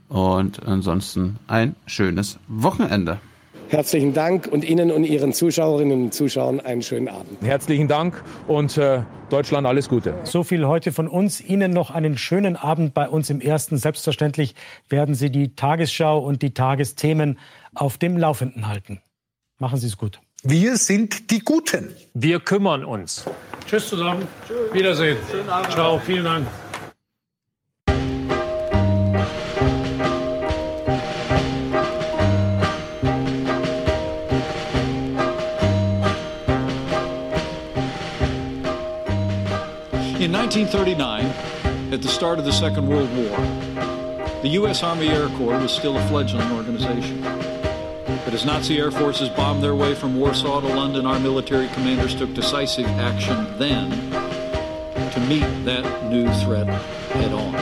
[0.08, 3.20] Und ansonsten ein schönes Wochenende.
[3.68, 7.42] Herzlichen Dank und Ihnen und Ihren Zuschauerinnen und Zuschauern einen schönen Abend.
[7.42, 10.14] Herzlichen Dank und äh, Deutschland alles Gute.
[10.24, 11.40] So viel heute von uns.
[11.40, 13.76] Ihnen noch einen schönen Abend bei uns im Ersten.
[13.76, 14.54] Selbstverständlich
[14.88, 17.38] werden Sie die Tagesschau und die Tagesthemen
[17.74, 19.00] auf dem Laufenden halten.
[19.58, 20.20] Machen Sie es gut.
[20.42, 21.94] Wir sind die Guten.
[22.14, 23.24] Wir kümmern uns.
[23.66, 24.28] Tschüss zusammen.
[24.46, 24.72] Tschüss.
[24.72, 25.16] Wiedersehen.
[25.30, 25.72] Schönen Abend.
[25.72, 25.98] Ciao.
[25.98, 26.46] Vielen Dank.
[40.26, 43.36] In 1939, at the start of the Second World War,
[44.42, 44.82] the U.S.
[44.82, 47.20] Army Air Corps was still a fledgling organization.
[47.22, 52.16] But as Nazi air forces bombed their way from Warsaw to London, our military commanders
[52.16, 53.88] took decisive action then
[55.12, 57.52] to meet that new threat head on.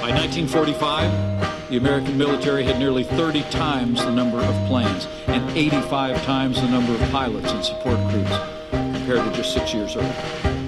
[0.00, 6.24] By 1945, the American military had nearly 30 times the number of planes and 85
[6.24, 8.38] times the number of pilots and support crews
[8.70, 10.61] compared to just six years earlier.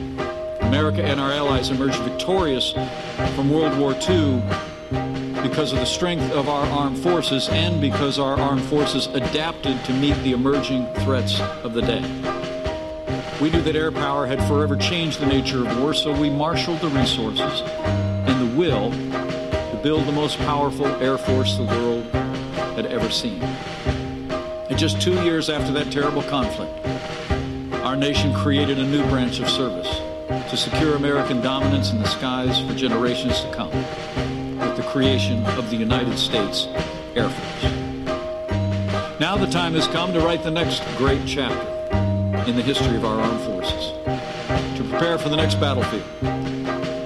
[0.66, 2.72] America and our allies emerged victorious
[3.34, 4.42] from World War II
[5.42, 9.92] because of the strength of our armed forces and because our armed forces adapted to
[9.92, 12.00] meet the emerging threats of the day.
[13.40, 16.80] We knew that air power had forever changed the nature of war, so we marshaled
[16.80, 22.04] the resources and the will to build the most powerful air force the world
[22.74, 23.42] had ever seen.
[23.42, 26.72] And just two years after that terrible conflict,
[27.84, 30.00] our nation created a new branch of service
[30.54, 35.68] to secure American dominance in the skies for generations to come with the creation of
[35.68, 36.68] the United States
[37.16, 37.64] Air Force.
[39.18, 41.58] Now the time has come to write the next great chapter
[42.48, 43.90] in the history of our armed forces,
[44.78, 46.04] to prepare for the next battlefield,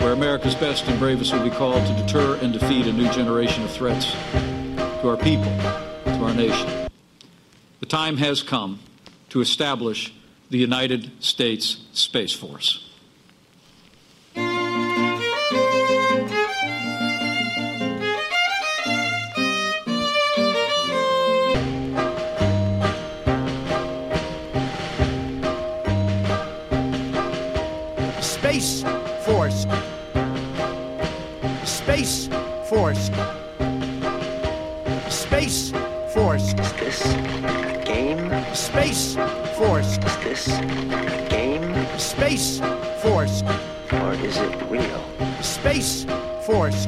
[0.03, 3.65] where America's best and bravest will be called to deter and defeat a new generation
[3.65, 5.51] of threats to our people,
[6.05, 6.91] to our nation.
[7.81, 8.81] The time has come
[9.31, 10.13] to establish
[10.51, 12.85] the United States Space Force.
[32.69, 33.11] Force.
[35.09, 35.73] Space
[36.13, 36.53] Force.
[36.53, 38.29] Is this a game?
[38.55, 39.17] Space
[39.57, 39.97] Force.
[39.97, 41.99] Is this a game?
[41.99, 42.61] Space
[43.01, 43.43] Force.
[43.91, 45.03] Or is it real?
[45.41, 46.05] Space
[46.45, 46.87] Force.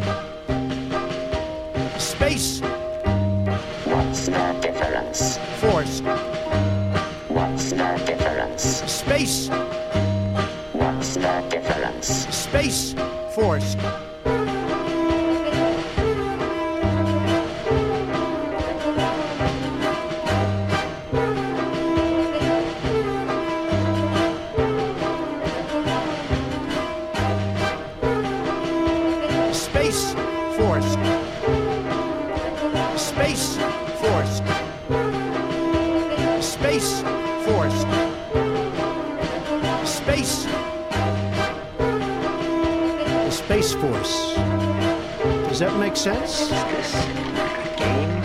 [45.60, 46.40] Does that make sense?
[46.40, 48.24] Is this a game?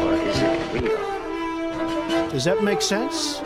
[0.00, 2.30] Or is it real?
[2.30, 3.42] Does that make sense?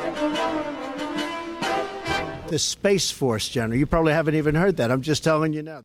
[2.46, 3.76] The Space Force, General.
[3.76, 4.92] You probably haven't even heard that.
[4.92, 5.82] I'm just telling you now.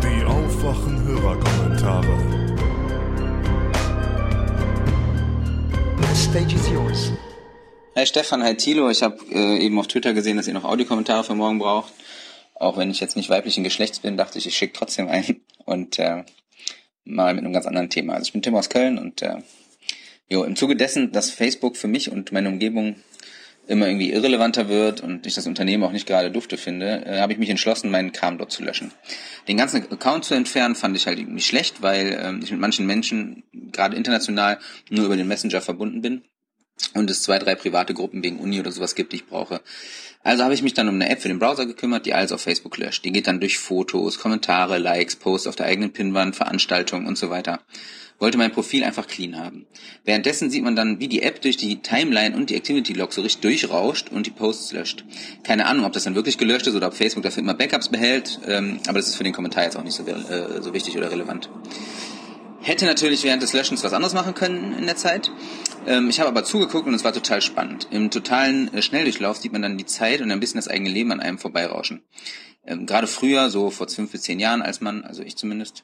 [0.00, 2.16] Die aufwachen Hörerkommentare.
[5.98, 6.61] The stage is yours.
[7.94, 8.88] Hi Stefan, hi Thilo.
[8.88, 11.92] Ich habe äh, eben auf Twitter gesehen, dass ihr noch Audiokommentare für morgen braucht.
[12.54, 15.42] Auch wenn ich jetzt nicht weiblichen Geschlechts bin, dachte ich, ich schicke trotzdem einen.
[15.66, 16.24] Und äh,
[17.04, 18.14] mal mit einem ganz anderen Thema.
[18.14, 19.42] Also ich bin Tim aus Köln und äh,
[20.30, 22.96] jo, im Zuge dessen, dass Facebook für mich und meine Umgebung
[23.66, 27.34] immer irgendwie irrelevanter wird und ich das Unternehmen auch nicht gerade dufte finde, äh, habe
[27.34, 28.90] ich mich entschlossen, meinen Kram dort zu löschen.
[29.48, 32.86] Den ganzen Account zu entfernen fand ich halt nicht schlecht, weil ähm, ich mit manchen
[32.86, 36.22] Menschen, gerade international, nur über den Messenger verbunden bin
[36.94, 39.60] und es zwei, drei private Gruppen wegen Uni oder sowas gibt, die ich brauche.
[40.22, 42.42] Also habe ich mich dann um eine App für den Browser gekümmert, die alles auf
[42.42, 43.04] Facebook löscht.
[43.04, 47.30] Die geht dann durch Fotos, Kommentare, Likes, Posts auf der eigenen Pinwand, Veranstaltungen und so
[47.30, 47.60] weiter
[48.22, 49.66] wollte mein Profil einfach clean haben.
[50.04, 53.20] Währenddessen sieht man dann, wie die App durch die Timeline und die Activity Log so
[53.20, 55.04] richtig durchrauscht und die Posts löscht.
[55.42, 58.38] Keine Ahnung, ob das dann wirklich gelöscht ist oder ob Facebook dafür immer Backups behält,
[58.46, 61.10] ähm, aber das ist für den Kommentar jetzt auch nicht so, äh, so wichtig oder
[61.10, 61.50] relevant.
[62.62, 65.32] Hätte natürlich während des Löschens was anderes machen können in der Zeit.
[65.84, 67.88] Ähm, ich habe aber zugeguckt und es war total spannend.
[67.90, 71.10] Im totalen äh, Schnelldurchlauf sieht man dann die Zeit und ein bisschen das eigene Leben
[71.10, 72.02] an einem vorbeirauschen.
[72.64, 75.82] Ähm, gerade früher, so vor fünf bis zehn Jahren, als man, also ich zumindest,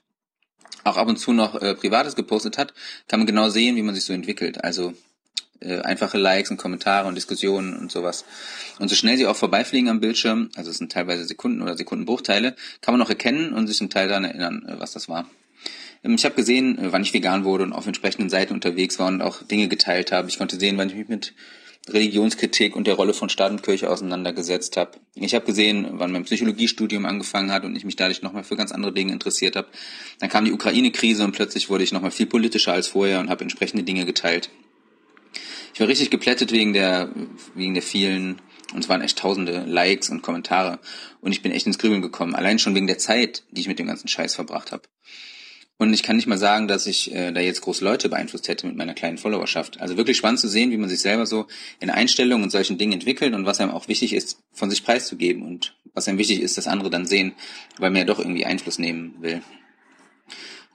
[0.85, 2.75] auch ab und zu noch äh, Privates gepostet hat,
[3.09, 4.63] kann man genau sehen, wie man sich so entwickelt.
[4.63, 4.95] Also
[5.59, 8.25] äh, einfache Likes und Kommentare und Diskussionen und sowas.
[8.79, 12.55] Und so schnell sie auch vorbeifliegen am Bildschirm, also es sind teilweise Sekunden oder Sekundenbruchteile,
[12.81, 15.29] kann man auch erkennen und sich zum Teil daran erinnern, äh, was das war.
[16.05, 19.09] Ähm, ich habe gesehen, äh, wann ich vegan wurde und auf entsprechenden Seiten unterwegs war
[19.09, 20.29] und auch Dinge geteilt habe.
[20.29, 21.35] Ich konnte sehen, wann ich mich mit
[21.89, 24.99] Religionskritik und der Rolle von Staat und Kirche auseinandergesetzt habe.
[25.15, 28.73] Ich habe gesehen, wann mein Psychologiestudium angefangen hat und ich mich dadurch nochmal für ganz
[28.73, 29.69] andere Dinge interessiert habe.
[30.21, 33.43] Dann kam die Ukraine-Krise und plötzlich wurde ich nochmal viel politischer als vorher und habe
[33.43, 34.51] entsprechende Dinge geteilt.
[35.73, 37.11] Ich war richtig geplättet wegen der,
[37.55, 38.41] wegen der vielen,
[38.75, 40.79] und es waren echt tausende Likes und Kommentare.
[41.21, 43.79] Und ich bin echt ins Grübeln gekommen, allein schon wegen der Zeit, die ich mit
[43.79, 44.83] dem ganzen Scheiß verbracht habe.
[45.79, 48.67] Und ich kann nicht mal sagen, dass ich äh, da jetzt große Leute beeinflusst hätte
[48.67, 49.81] mit meiner kleinen Followerschaft.
[49.81, 51.47] Also wirklich spannend zu sehen, wie man sich selber so
[51.79, 55.43] in Einstellungen und solchen Dingen entwickelt und was einem auch wichtig ist, von sich preiszugeben
[55.45, 57.33] und was einem wichtig ist, dass andere dann sehen,
[57.79, 59.41] weil man ja doch irgendwie Einfluss nehmen will.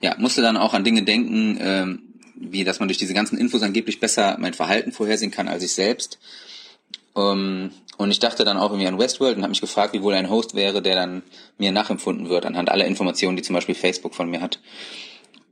[0.00, 2.02] Ja, musste dann auch an Dinge denken, ähm,
[2.34, 5.74] wie dass man durch diese ganzen Infos angeblich besser mein Verhalten vorhersehen kann als ich
[5.74, 6.18] selbst.
[7.16, 10.14] Ähm, und ich dachte dann auch irgendwie an Westworld und habe mich gefragt, wie wohl
[10.14, 11.22] ein Host wäre, der dann
[11.58, 14.58] mir nachempfunden wird, anhand aller Informationen, die zum Beispiel Facebook von mir hat.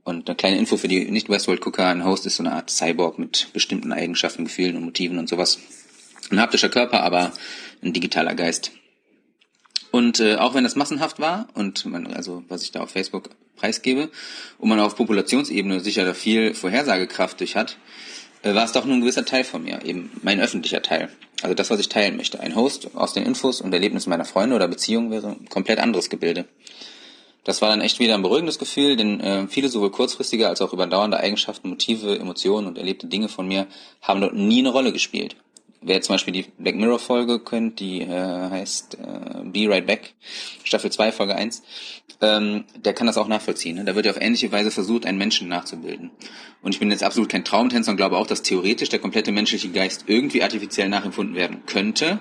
[0.03, 3.47] Und eine kleine Info für die Nicht-Westworld-Gucker, ein Host ist so eine Art Cyborg mit
[3.53, 5.59] bestimmten Eigenschaften, Gefühlen und Motiven und sowas.
[6.29, 7.31] Ein haptischer Körper, aber
[7.81, 8.71] ein digitaler Geist.
[9.91, 13.29] Und äh, auch wenn das massenhaft war und man, also was ich da auf Facebook
[13.55, 14.09] preisgebe,
[14.57, 17.77] und man auf Populationsebene sicher da viel Vorhersagekraft durch hat,
[18.43, 21.09] war es doch nur ein gewisser Teil von mir, eben mein öffentlicher Teil.
[21.41, 22.39] Also das, was ich teilen möchte.
[22.39, 26.09] Ein Host aus den Infos und Erlebnissen meiner Freunde oder Beziehungen wäre ein komplett anderes
[26.09, 26.45] Gebilde.
[27.43, 30.71] Das war dann echt wieder ein beruhigendes Gefühl, denn äh, viele sowohl kurzfristige als auch
[30.71, 33.67] überdauernde Eigenschaften, Motive, Emotionen und erlebte Dinge von mir
[34.01, 35.35] haben dort nie eine Rolle gespielt
[35.85, 40.13] wer zum Beispiel die Black Mirror Folge kennt, die äh, heißt äh, Be Right Back,
[40.63, 41.63] Staffel 2, Folge 1,
[42.21, 43.77] ähm, der kann das auch nachvollziehen.
[43.77, 43.85] Ne?
[43.85, 46.11] Da wird ja auf ähnliche Weise versucht, einen Menschen nachzubilden.
[46.61, 49.69] Und ich bin jetzt absolut kein Traumtänzer und glaube auch, dass theoretisch der komplette menschliche
[49.69, 52.19] Geist irgendwie artifiziell nachempfunden werden könnte.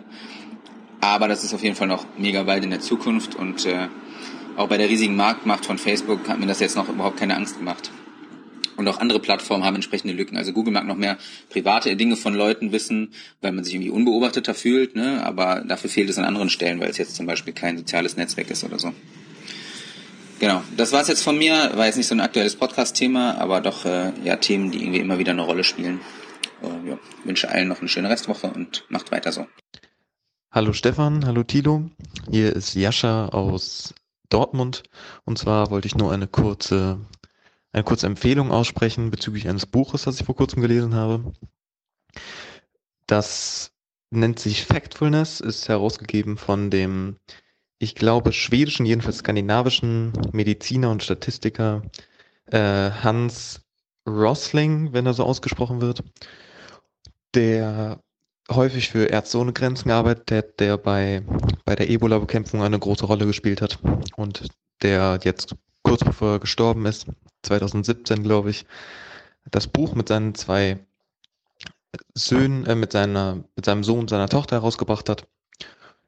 [1.00, 3.89] Aber das ist auf jeden Fall noch mega weit in der Zukunft und äh,
[4.57, 7.58] auch bei der riesigen Marktmacht von Facebook hat mir das jetzt noch überhaupt keine Angst
[7.58, 7.91] gemacht.
[8.76, 10.36] Und auch andere Plattformen haben entsprechende Lücken.
[10.36, 11.18] Also Google mag noch mehr
[11.50, 15.24] private Dinge von Leuten wissen, weil man sich irgendwie unbeobachteter fühlt, ne?
[15.24, 18.50] aber dafür fehlt es an anderen Stellen, weil es jetzt zum Beispiel kein soziales Netzwerk
[18.50, 18.92] ist oder so.
[20.42, 21.70] Genau, das war es jetzt von mir.
[21.76, 25.20] War jetzt nicht so ein aktuelles Podcast-Thema, aber doch äh, ja Themen, die irgendwie immer
[25.20, 26.00] wieder eine Rolle spielen.
[26.62, 29.47] Äh, ja, wünsche allen noch eine schöne Restwoche und macht weiter so.
[30.50, 31.91] Hallo Stefan, hallo Tilo.
[32.28, 33.94] Hier ist Jascha aus
[34.31, 34.82] Dortmund.
[35.24, 36.99] Und zwar wollte ich nur eine kurze
[37.73, 41.33] eine kurze Empfehlung aussprechen bezüglich eines Buches, das ich vor kurzem gelesen habe.
[43.07, 43.73] Das
[44.10, 47.17] nennt sich Factfulness, ist herausgegeben von dem,
[47.78, 51.83] ich glaube, schwedischen, jedenfalls skandinavischen Mediziner und Statistiker
[52.47, 53.62] äh, Hans
[54.07, 56.02] Rosling, wenn er so ausgesprochen wird,
[57.34, 58.01] der
[58.51, 61.23] häufig für Ärzte ohne Grenzen gearbeitet hat, der bei,
[61.65, 63.78] bei der Ebola-Bekämpfung eine große Rolle gespielt hat
[64.17, 64.49] und
[64.83, 65.55] der jetzt
[65.92, 67.06] kurz bevor er gestorben ist,
[67.42, 68.64] 2017 glaube ich,
[69.50, 70.78] das Buch mit seinen zwei
[72.14, 75.28] Söhnen, äh, mit seiner, mit seinem Sohn und seiner Tochter herausgebracht hat,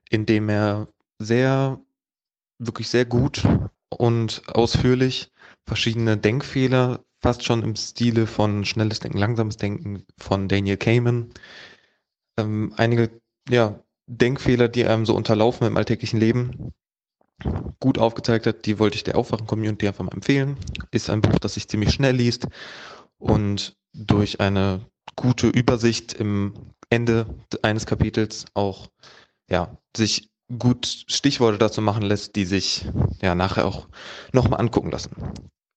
[0.08, 0.88] in dem er
[1.18, 1.78] sehr,
[2.58, 3.46] wirklich sehr gut
[3.90, 5.30] und ausführlich
[5.66, 11.34] verschiedene Denkfehler, fast schon im Stile von schnelles Denken, langsames Denken von Daniel Kahneman,
[12.38, 16.72] ähm, einige, ja, Denkfehler, die einem so unterlaufen im alltäglichen Leben,
[17.80, 20.56] gut aufgezeigt hat, die wollte ich der Aufwachen-Community einfach mal empfehlen.
[20.90, 22.46] Ist ein Buch, das sich ziemlich schnell liest
[23.18, 26.54] und durch eine gute Übersicht im
[26.90, 27.26] Ende
[27.62, 28.88] eines Kapitels auch
[29.50, 32.86] ja, sich gut Stichworte dazu machen lässt, die sich
[33.20, 33.88] ja nachher auch
[34.32, 35.10] nochmal angucken lassen.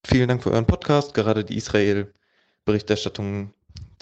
[0.06, 1.14] Vielen Dank für euren Podcast.
[1.14, 3.52] Gerade die Israel-Berichterstattung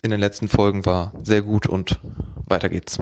[0.02, 1.98] in den letzten Folgen war sehr gut und
[2.46, 2.98] weiter geht's.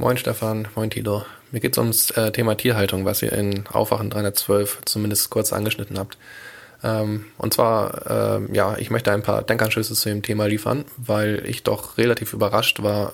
[0.00, 1.24] Moin Stefan, moin Tilo.
[1.50, 6.16] Mir geht's ums äh, Thema Tierhaltung, was ihr in Aufwachen 312 zumindest kurz angeschnitten habt.
[6.84, 11.44] Ähm, und zwar, äh, ja, ich möchte ein paar Denkanschlüsse zu dem Thema liefern, weil
[11.46, 13.12] ich doch relativ überrascht war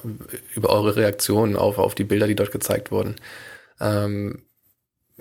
[0.55, 3.17] über eure Reaktionen auf, auf die Bilder, die dort gezeigt wurden.
[3.81, 4.43] Ähm,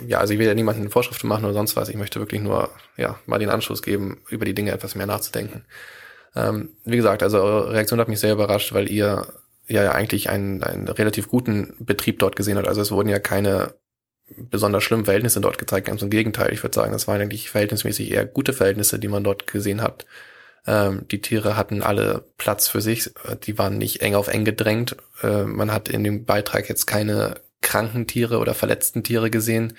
[0.06, 1.88] ja, also ich will ja niemanden Vorschriften machen oder sonst was.
[1.88, 5.64] Ich möchte wirklich nur, ja, mal den Anschluss geben, über die Dinge etwas mehr nachzudenken.
[6.35, 9.27] Ähm, wie gesagt, also eure Reaktion hat mich sehr überrascht, weil ihr
[9.67, 12.67] ja, ja eigentlich einen, einen relativ guten Betrieb dort gesehen habt.
[12.67, 13.75] Also es wurden ja keine
[14.38, 15.88] besonders schlimmen Verhältnisse dort gezeigt.
[15.88, 19.24] Ganz im Gegenteil, ich würde sagen, das waren eigentlich verhältnismäßig eher gute Verhältnisse, die man
[19.24, 20.06] dort gesehen hat.
[20.66, 23.11] Ähm, die Tiere hatten alle Platz für sich,
[23.45, 24.95] die waren nicht eng auf eng gedrängt.
[25.22, 29.74] Äh, man hat in dem Beitrag jetzt keine kranken Tiere oder verletzten Tiere gesehen,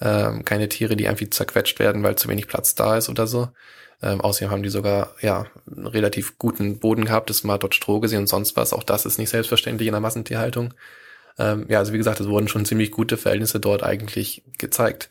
[0.00, 3.48] ähm, keine Tiere, die irgendwie zerquetscht werden, weil zu wenig Platz da ist oder so.
[4.02, 8.00] Ähm, außerdem haben die sogar ja einen relativ guten Boden gehabt, das mal dort Stroh
[8.00, 8.72] gesehen und sonst was.
[8.72, 10.74] Auch das ist nicht selbstverständlich in der Massentierhaltung.
[11.38, 15.08] Ähm, ja, also wie gesagt, es wurden schon ziemlich gute Verhältnisse dort eigentlich gezeigt.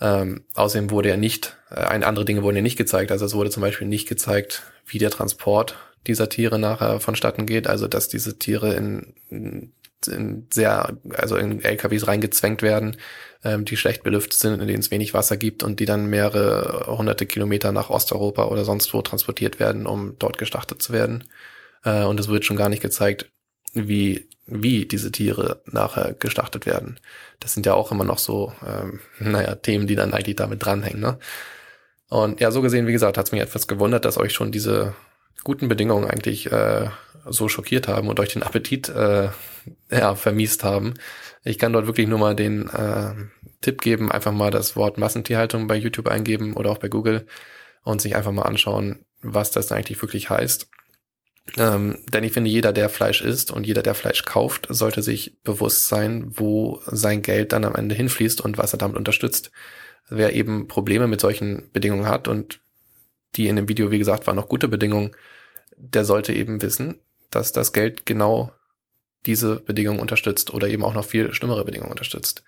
[0.00, 3.10] Ähm, außerdem wurde ja nicht, äh, andere Dinge wurden ja nicht gezeigt.
[3.10, 7.66] Also es wurde zum Beispiel nicht gezeigt, wie der Transport dieser Tiere nachher vonstatten geht.
[7.66, 9.72] Also dass diese Tiere in, in
[10.04, 12.96] sehr, also in LKWs reingezwängt werden,
[13.44, 16.96] ähm, die schlecht belüftet sind, in denen es wenig Wasser gibt und die dann mehrere
[16.96, 21.24] hunderte Kilometer nach Osteuropa oder sonst wo transportiert werden, um dort geschlachtet zu werden.
[21.84, 23.30] Äh, und es wird schon gar nicht gezeigt,
[23.72, 26.98] wie, wie diese Tiere nachher geschlachtet werden.
[27.40, 31.00] Das sind ja auch immer noch so, ähm, naja, Themen, die dann eigentlich damit dranhängen.
[31.00, 31.18] Ne?
[32.08, 34.94] Und ja, so gesehen, wie gesagt, hat es mich etwas gewundert, dass euch schon diese
[35.44, 36.88] guten Bedingungen eigentlich äh,
[37.28, 39.28] so schockiert haben und euch den Appetit äh,
[39.90, 40.94] ja, vermiest haben.
[41.44, 43.14] Ich kann dort wirklich nur mal den äh,
[43.60, 47.26] Tipp geben, einfach mal das Wort Massentierhaltung bei YouTube eingeben oder auch bei Google
[47.82, 50.68] und sich einfach mal anschauen, was das eigentlich wirklich heißt.
[51.56, 55.40] Ähm, denn ich finde, jeder, der Fleisch isst und jeder, der Fleisch kauft, sollte sich
[55.42, 59.52] bewusst sein, wo sein Geld dann am Ende hinfließt und was er damit unterstützt.
[60.08, 62.60] Wer eben Probleme mit solchen Bedingungen hat und
[63.36, 65.12] die in dem Video, wie gesagt, waren noch gute Bedingungen,
[65.76, 68.52] der sollte eben wissen, dass das Geld genau
[69.26, 72.44] diese Bedingungen unterstützt oder eben auch noch viel schlimmere Bedingungen unterstützt.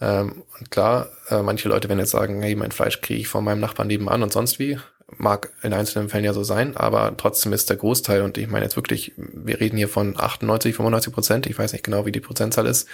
[0.00, 3.44] Ähm, und klar, äh, manche Leute werden jetzt sagen, hey, mein Fleisch kriege ich von
[3.44, 4.78] meinem Nachbarn nebenan und sonst wie.
[5.16, 8.64] Mag in einzelnen Fällen ja so sein, aber trotzdem ist der Großteil, und ich meine
[8.64, 12.20] jetzt wirklich, wir reden hier von 98, 95 Prozent, ich weiß nicht genau, wie die
[12.20, 12.88] Prozentzahl ist,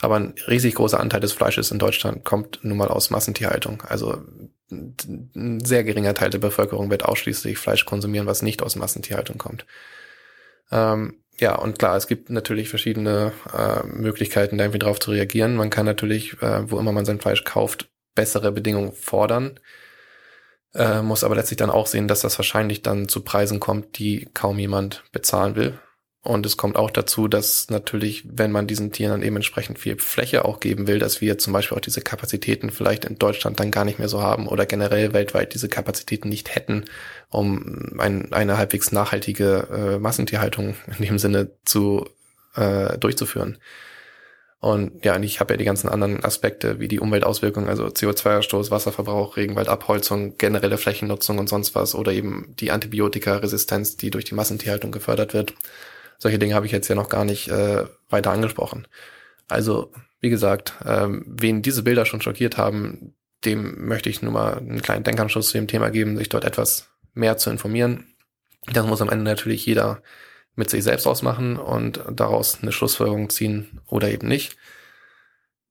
[0.00, 3.82] aber ein riesig großer Anteil des Fleisches in Deutschland kommt nun mal aus Massentierhaltung.
[3.88, 4.22] Also
[4.70, 9.64] ein sehr geringer Teil der Bevölkerung wird ausschließlich Fleisch konsumieren, was nicht aus Massentierhaltung kommt.
[10.72, 15.56] Ähm, ja, und klar, es gibt natürlich verschiedene äh, Möglichkeiten, da irgendwie drauf zu reagieren.
[15.56, 19.58] Man kann natürlich, äh, wo immer man sein Fleisch kauft, bessere Bedingungen fordern,
[20.74, 24.28] äh, muss aber letztlich dann auch sehen, dass das wahrscheinlich dann zu Preisen kommt, die
[24.34, 25.78] kaum jemand bezahlen will.
[26.24, 29.98] Und es kommt auch dazu, dass natürlich, wenn man diesen Tieren dann eben entsprechend viel
[29.98, 33.72] Fläche auch geben will, dass wir zum Beispiel auch diese Kapazitäten vielleicht in Deutschland dann
[33.72, 36.84] gar nicht mehr so haben oder generell weltweit diese Kapazitäten nicht hätten,
[37.28, 42.08] um ein, eine halbwegs nachhaltige äh, Massentierhaltung in dem Sinne zu
[42.54, 43.58] äh, durchzuführen.
[44.60, 48.70] Und ja, und ich habe ja die ganzen anderen Aspekte wie die Umweltauswirkungen, also CO2-Ausstoß,
[48.70, 54.92] Wasserverbrauch, Regenwaldabholzung, generelle Flächennutzung und sonst was oder eben die Antibiotikaresistenz, die durch die Massentierhaltung
[54.92, 55.54] gefördert wird
[56.22, 58.86] solche Dinge habe ich jetzt ja noch gar nicht äh, weiter angesprochen.
[59.48, 64.58] Also, wie gesagt, ähm, wen diese Bilder schon schockiert haben, dem möchte ich nur mal
[64.58, 68.06] einen kleinen Denkanschluss zu dem Thema geben, sich dort etwas mehr zu informieren.
[68.72, 70.00] Das muss am Ende natürlich jeder
[70.54, 74.56] mit sich selbst ausmachen und daraus eine Schlussfolgerung ziehen oder eben nicht.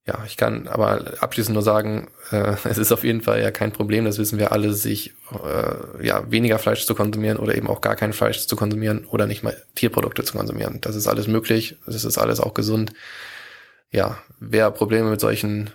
[0.08, 3.72] Ja, ich kann aber abschließend nur sagen, äh, es ist auf jeden Fall ja kein
[3.72, 5.14] Problem, das wissen wir alle, sich
[5.44, 9.28] äh, ja weniger Fleisch zu konsumieren oder eben auch gar kein Fleisch zu konsumieren oder
[9.28, 10.80] nicht mal Tierprodukte zu konsumieren.
[10.82, 12.94] Das ist alles möglich, das ist alles auch gesund.
[13.92, 15.70] Ja, wer Probleme mit solchen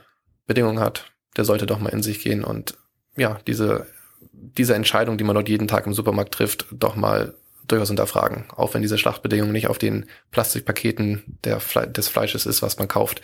[0.47, 2.77] Bedingungen hat, der sollte doch mal in sich gehen und
[3.17, 3.87] ja, diese,
[4.33, 7.35] diese Entscheidung, die man dort jeden Tag im Supermarkt trifft, doch mal
[7.69, 8.45] durchaus hinterfragen.
[8.55, 12.89] Auch wenn diese Schlachtbedingungen nicht auf den Plastikpaketen der Fle des Fleisches ist, was man
[12.89, 13.23] kauft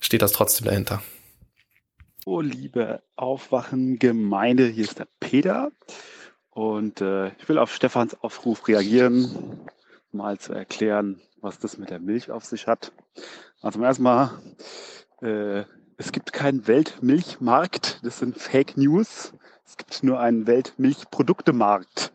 [0.00, 1.02] steht das trotzdem dahinter.
[2.26, 5.70] Oh, liebe Aufwachen-Gemeinde, hier ist der Peter.
[6.50, 9.68] Und äh, ich will auf Stefans Aufruf reagieren,
[10.12, 12.92] mal zu erklären, was das mit der Milch auf sich hat.
[13.62, 14.30] Also erstmal,
[15.22, 15.64] äh,
[15.96, 19.32] es gibt keinen Weltmilchmarkt, das sind Fake News.
[19.66, 22.12] Es gibt nur einen Weltmilchproduktemarkt.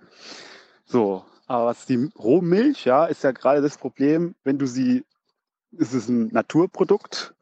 [0.85, 5.05] So, aber was die Rohmilch, ja, ist ja gerade das Problem, wenn du sie,
[5.71, 7.34] ist es ein Naturprodukt,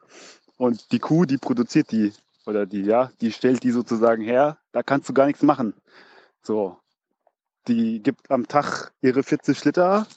[0.57, 2.13] und die Kuh, die produziert die
[2.45, 4.57] oder die, ja, die stellt die sozusagen her.
[4.71, 5.73] Da kannst du gar nichts machen.
[6.41, 6.77] So,
[7.67, 10.07] die gibt am Tag ihre 40 Liter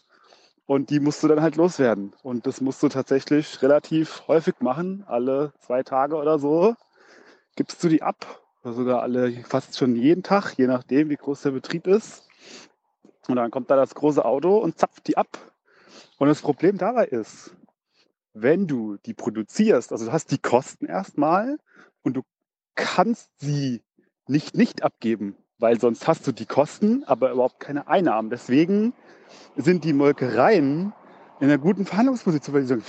[0.67, 2.13] Und die musst du dann halt loswerden.
[2.23, 6.75] Und das musst du tatsächlich relativ häufig machen, alle zwei Tage oder so.
[7.57, 11.43] Gibst du die ab, oder sogar alle, fast schon jeden Tag, je nachdem, wie groß
[11.43, 12.29] der Betrieb ist.
[13.29, 15.39] Und dann kommt da das große Auto und zapft die ab.
[16.19, 17.55] Und das Problem dabei ist,
[18.39, 21.59] wenn du die produzierst, also du hast die Kosten erstmal
[22.03, 22.23] und du
[22.75, 23.83] kannst sie
[24.27, 28.29] nicht nicht abgeben, weil sonst hast du die Kosten, aber überhaupt keine Einnahmen.
[28.29, 28.93] Deswegen
[29.57, 30.93] sind die Molkereien
[31.41, 32.85] in einer guten Verhandlungsposition, weil die sagen,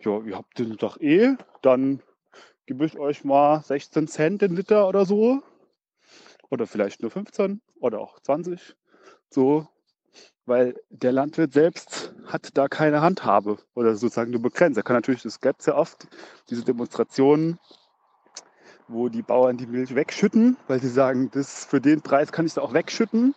[0.00, 2.00] ja, ihr habt den doch eh, dann
[2.66, 5.42] gebe ich euch mal 16 Cent den Liter oder so.
[6.48, 8.76] Oder vielleicht nur 15 oder auch 20.
[9.30, 9.66] So,
[10.46, 14.76] weil der Landwirt selbst hat da keine Handhabe oder sozusagen nur begrenzt.
[14.76, 16.08] Er kann natürlich, das gibt sehr oft,
[16.50, 17.58] diese Demonstrationen,
[18.88, 22.54] wo die Bauern die Milch wegschütten, weil sie sagen, das für den Preis kann ich
[22.54, 23.34] da auch wegschütten.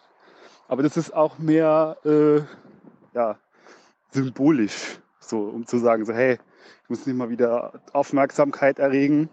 [0.67, 2.41] Aber das ist auch mehr äh,
[3.13, 3.37] ja,
[4.11, 6.39] symbolisch, so um zu sagen, so hey,
[6.83, 9.29] ich muss nicht mal wieder Aufmerksamkeit erregen.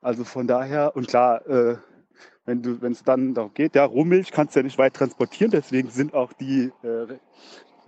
[0.00, 1.76] Also von daher, und klar, äh,
[2.46, 5.50] wenn du, wenn es dann darum geht, ja, Rohmilch kannst du ja nicht weit transportieren,
[5.50, 7.18] deswegen sind auch die äh,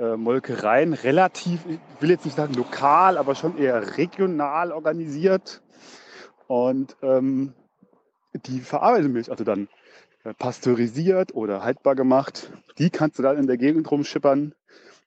[0.02, 5.62] äh, Molkereien relativ, ich will jetzt nicht sagen lokal, aber schon eher regional organisiert.
[6.48, 7.54] Und ähm,
[8.32, 9.68] die verarbeitete Milch, also dann
[10.24, 14.54] äh, pasteurisiert oder haltbar gemacht, die kannst du dann in der Gegend rumschippern,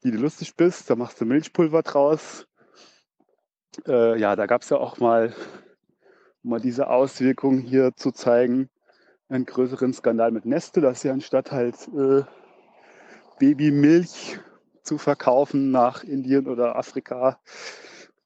[0.02, 0.90] wie du lustig bist.
[0.90, 2.48] Da machst du Milchpulver draus.
[3.88, 5.34] Äh, ja, da gab es ja auch mal,
[6.44, 8.70] um mal diese Auswirkungen hier zu zeigen,
[9.32, 12.24] einen größeren Skandal mit Neste, dass sie anstatt halt äh,
[13.40, 14.40] Babymilch
[14.84, 17.40] zu verkaufen nach Indien oder Afrika,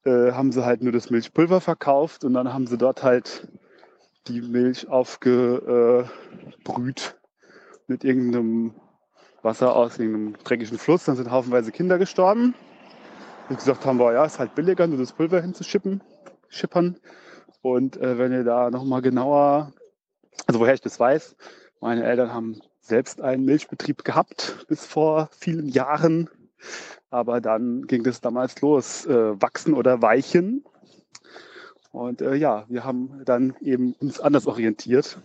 [0.04, 3.48] äh, haben sie halt nur das Milchpulver verkauft und dann haben sie dort halt
[4.26, 6.10] die Milch aufgebrüht
[7.86, 8.74] mit irgendeinem
[9.42, 11.04] Wasser aus irgendeinem dreckigen Fluss.
[11.04, 12.54] Dann sind haufenweise Kinder gestorben.
[13.48, 16.02] Und gesagt haben, wir, ja, ist halt billiger, nur das Pulver hinzuschippen,
[16.48, 16.98] schippern.
[17.62, 19.72] Und äh, wenn ihr da nochmal genauer
[20.46, 21.36] also woher ich das weiß,
[21.80, 26.30] meine Eltern haben selbst einen Milchbetrieb gehabt bis vor vielen Jahren.
[27.10, 30.64] Aber dann ging das damals los, äh, wachsen oder weichen.
[31.92, 35.18] Und äh, ja, wir haben dann eben uns anders orientiert.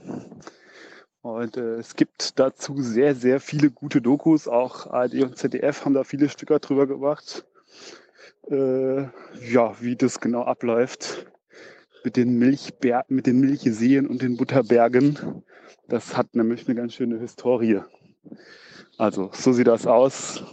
[1.22, 4.48] Und äh, es gibt dazu sehr, sehr viele gute Dokus.
[4.48, 7.45] Auch ARD und ZDF haben da viele Stücke drüber gemacht.
[8.49, 11.25] Äh, ja, wie das genau abläuft
[12.04, 15.44] mit den Milchber mit den Milchseen und den Butterbergen.
[15.88, 17.82] Das hat nämlich eine ganz schöne Historie.
[18.98, 20.44] Also, so sieht das aus.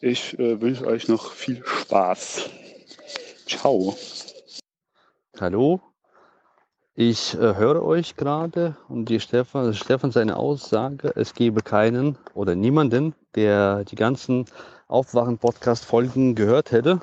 [0.00, 2.48] Ich äh, wünsche euch noch viel Spaß.
[3.46, 3.96] Ciao.
[5.38, 5.80] Hallo.
[6.94, 12.54] Ich äh, höre euch gerade und die Stefan, Stefan seine Aussage, es gebe keinen oder
[12.54, 14.46] niemanden, der die ganzen
[14.88, 17.00] Aufwachen-Podcast-Folgen gehört hätte.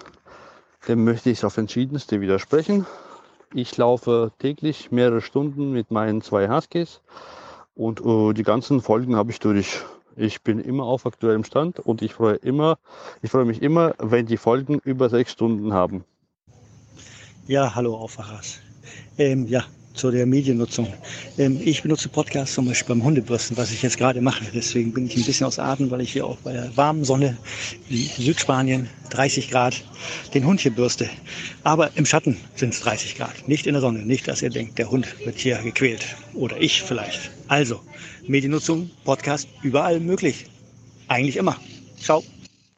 [0.88, 2.86] Dem möchte ich auf entschiedenste widersprechen.
[3.54, 7.02] Ich laufe täglich mehrere Stunden mit meinen zwei Huskies
[7.76, 9.82] und äh, die ganzen Folgen habe ich durch.
[10.16, 12.80] Ich bin immer auf aktuellem Stand und ich freue immer,
[13.22, 16.04] ich freue mich immer, wenn die Folgen über sechs Stunden haben.
[17.46, 18.60] Ja, hallo Aufwachers.
[19.18, 19.64] Ähm, ja,
[19.98, 20.94] zu der Mediennutzung.
[21.38, 24.46] Ähm, ich benutze Podcasts zum Beispiel beim Hundebürsten, was ich jetzt gerade mache.
[24.54, 27.38] Deswegen bin ich ein bisschen aus Atem, weil ich hier auch bei der warmen Sonne
[27.90, 29.84] in Südspanien 30 Grad
[30.34, 31.10] den Hund hier bürste.
[31.64, 34.00] Aber im Schatten sind es 30 Grad, nicht in der Sonne.
[34.00, 36.06] Nicht, dass ihr denkt, der Hund wird hier gequält.
[36.34, 37.32] Oder ich vielleicht.
[37.48, 37.82] Also,
[38.28, 40.46] Mediennutzung, Podcast, überall möglich.
[41.08, 41.58] Eigentlich immer.
[42.00, 42.24] Ciao.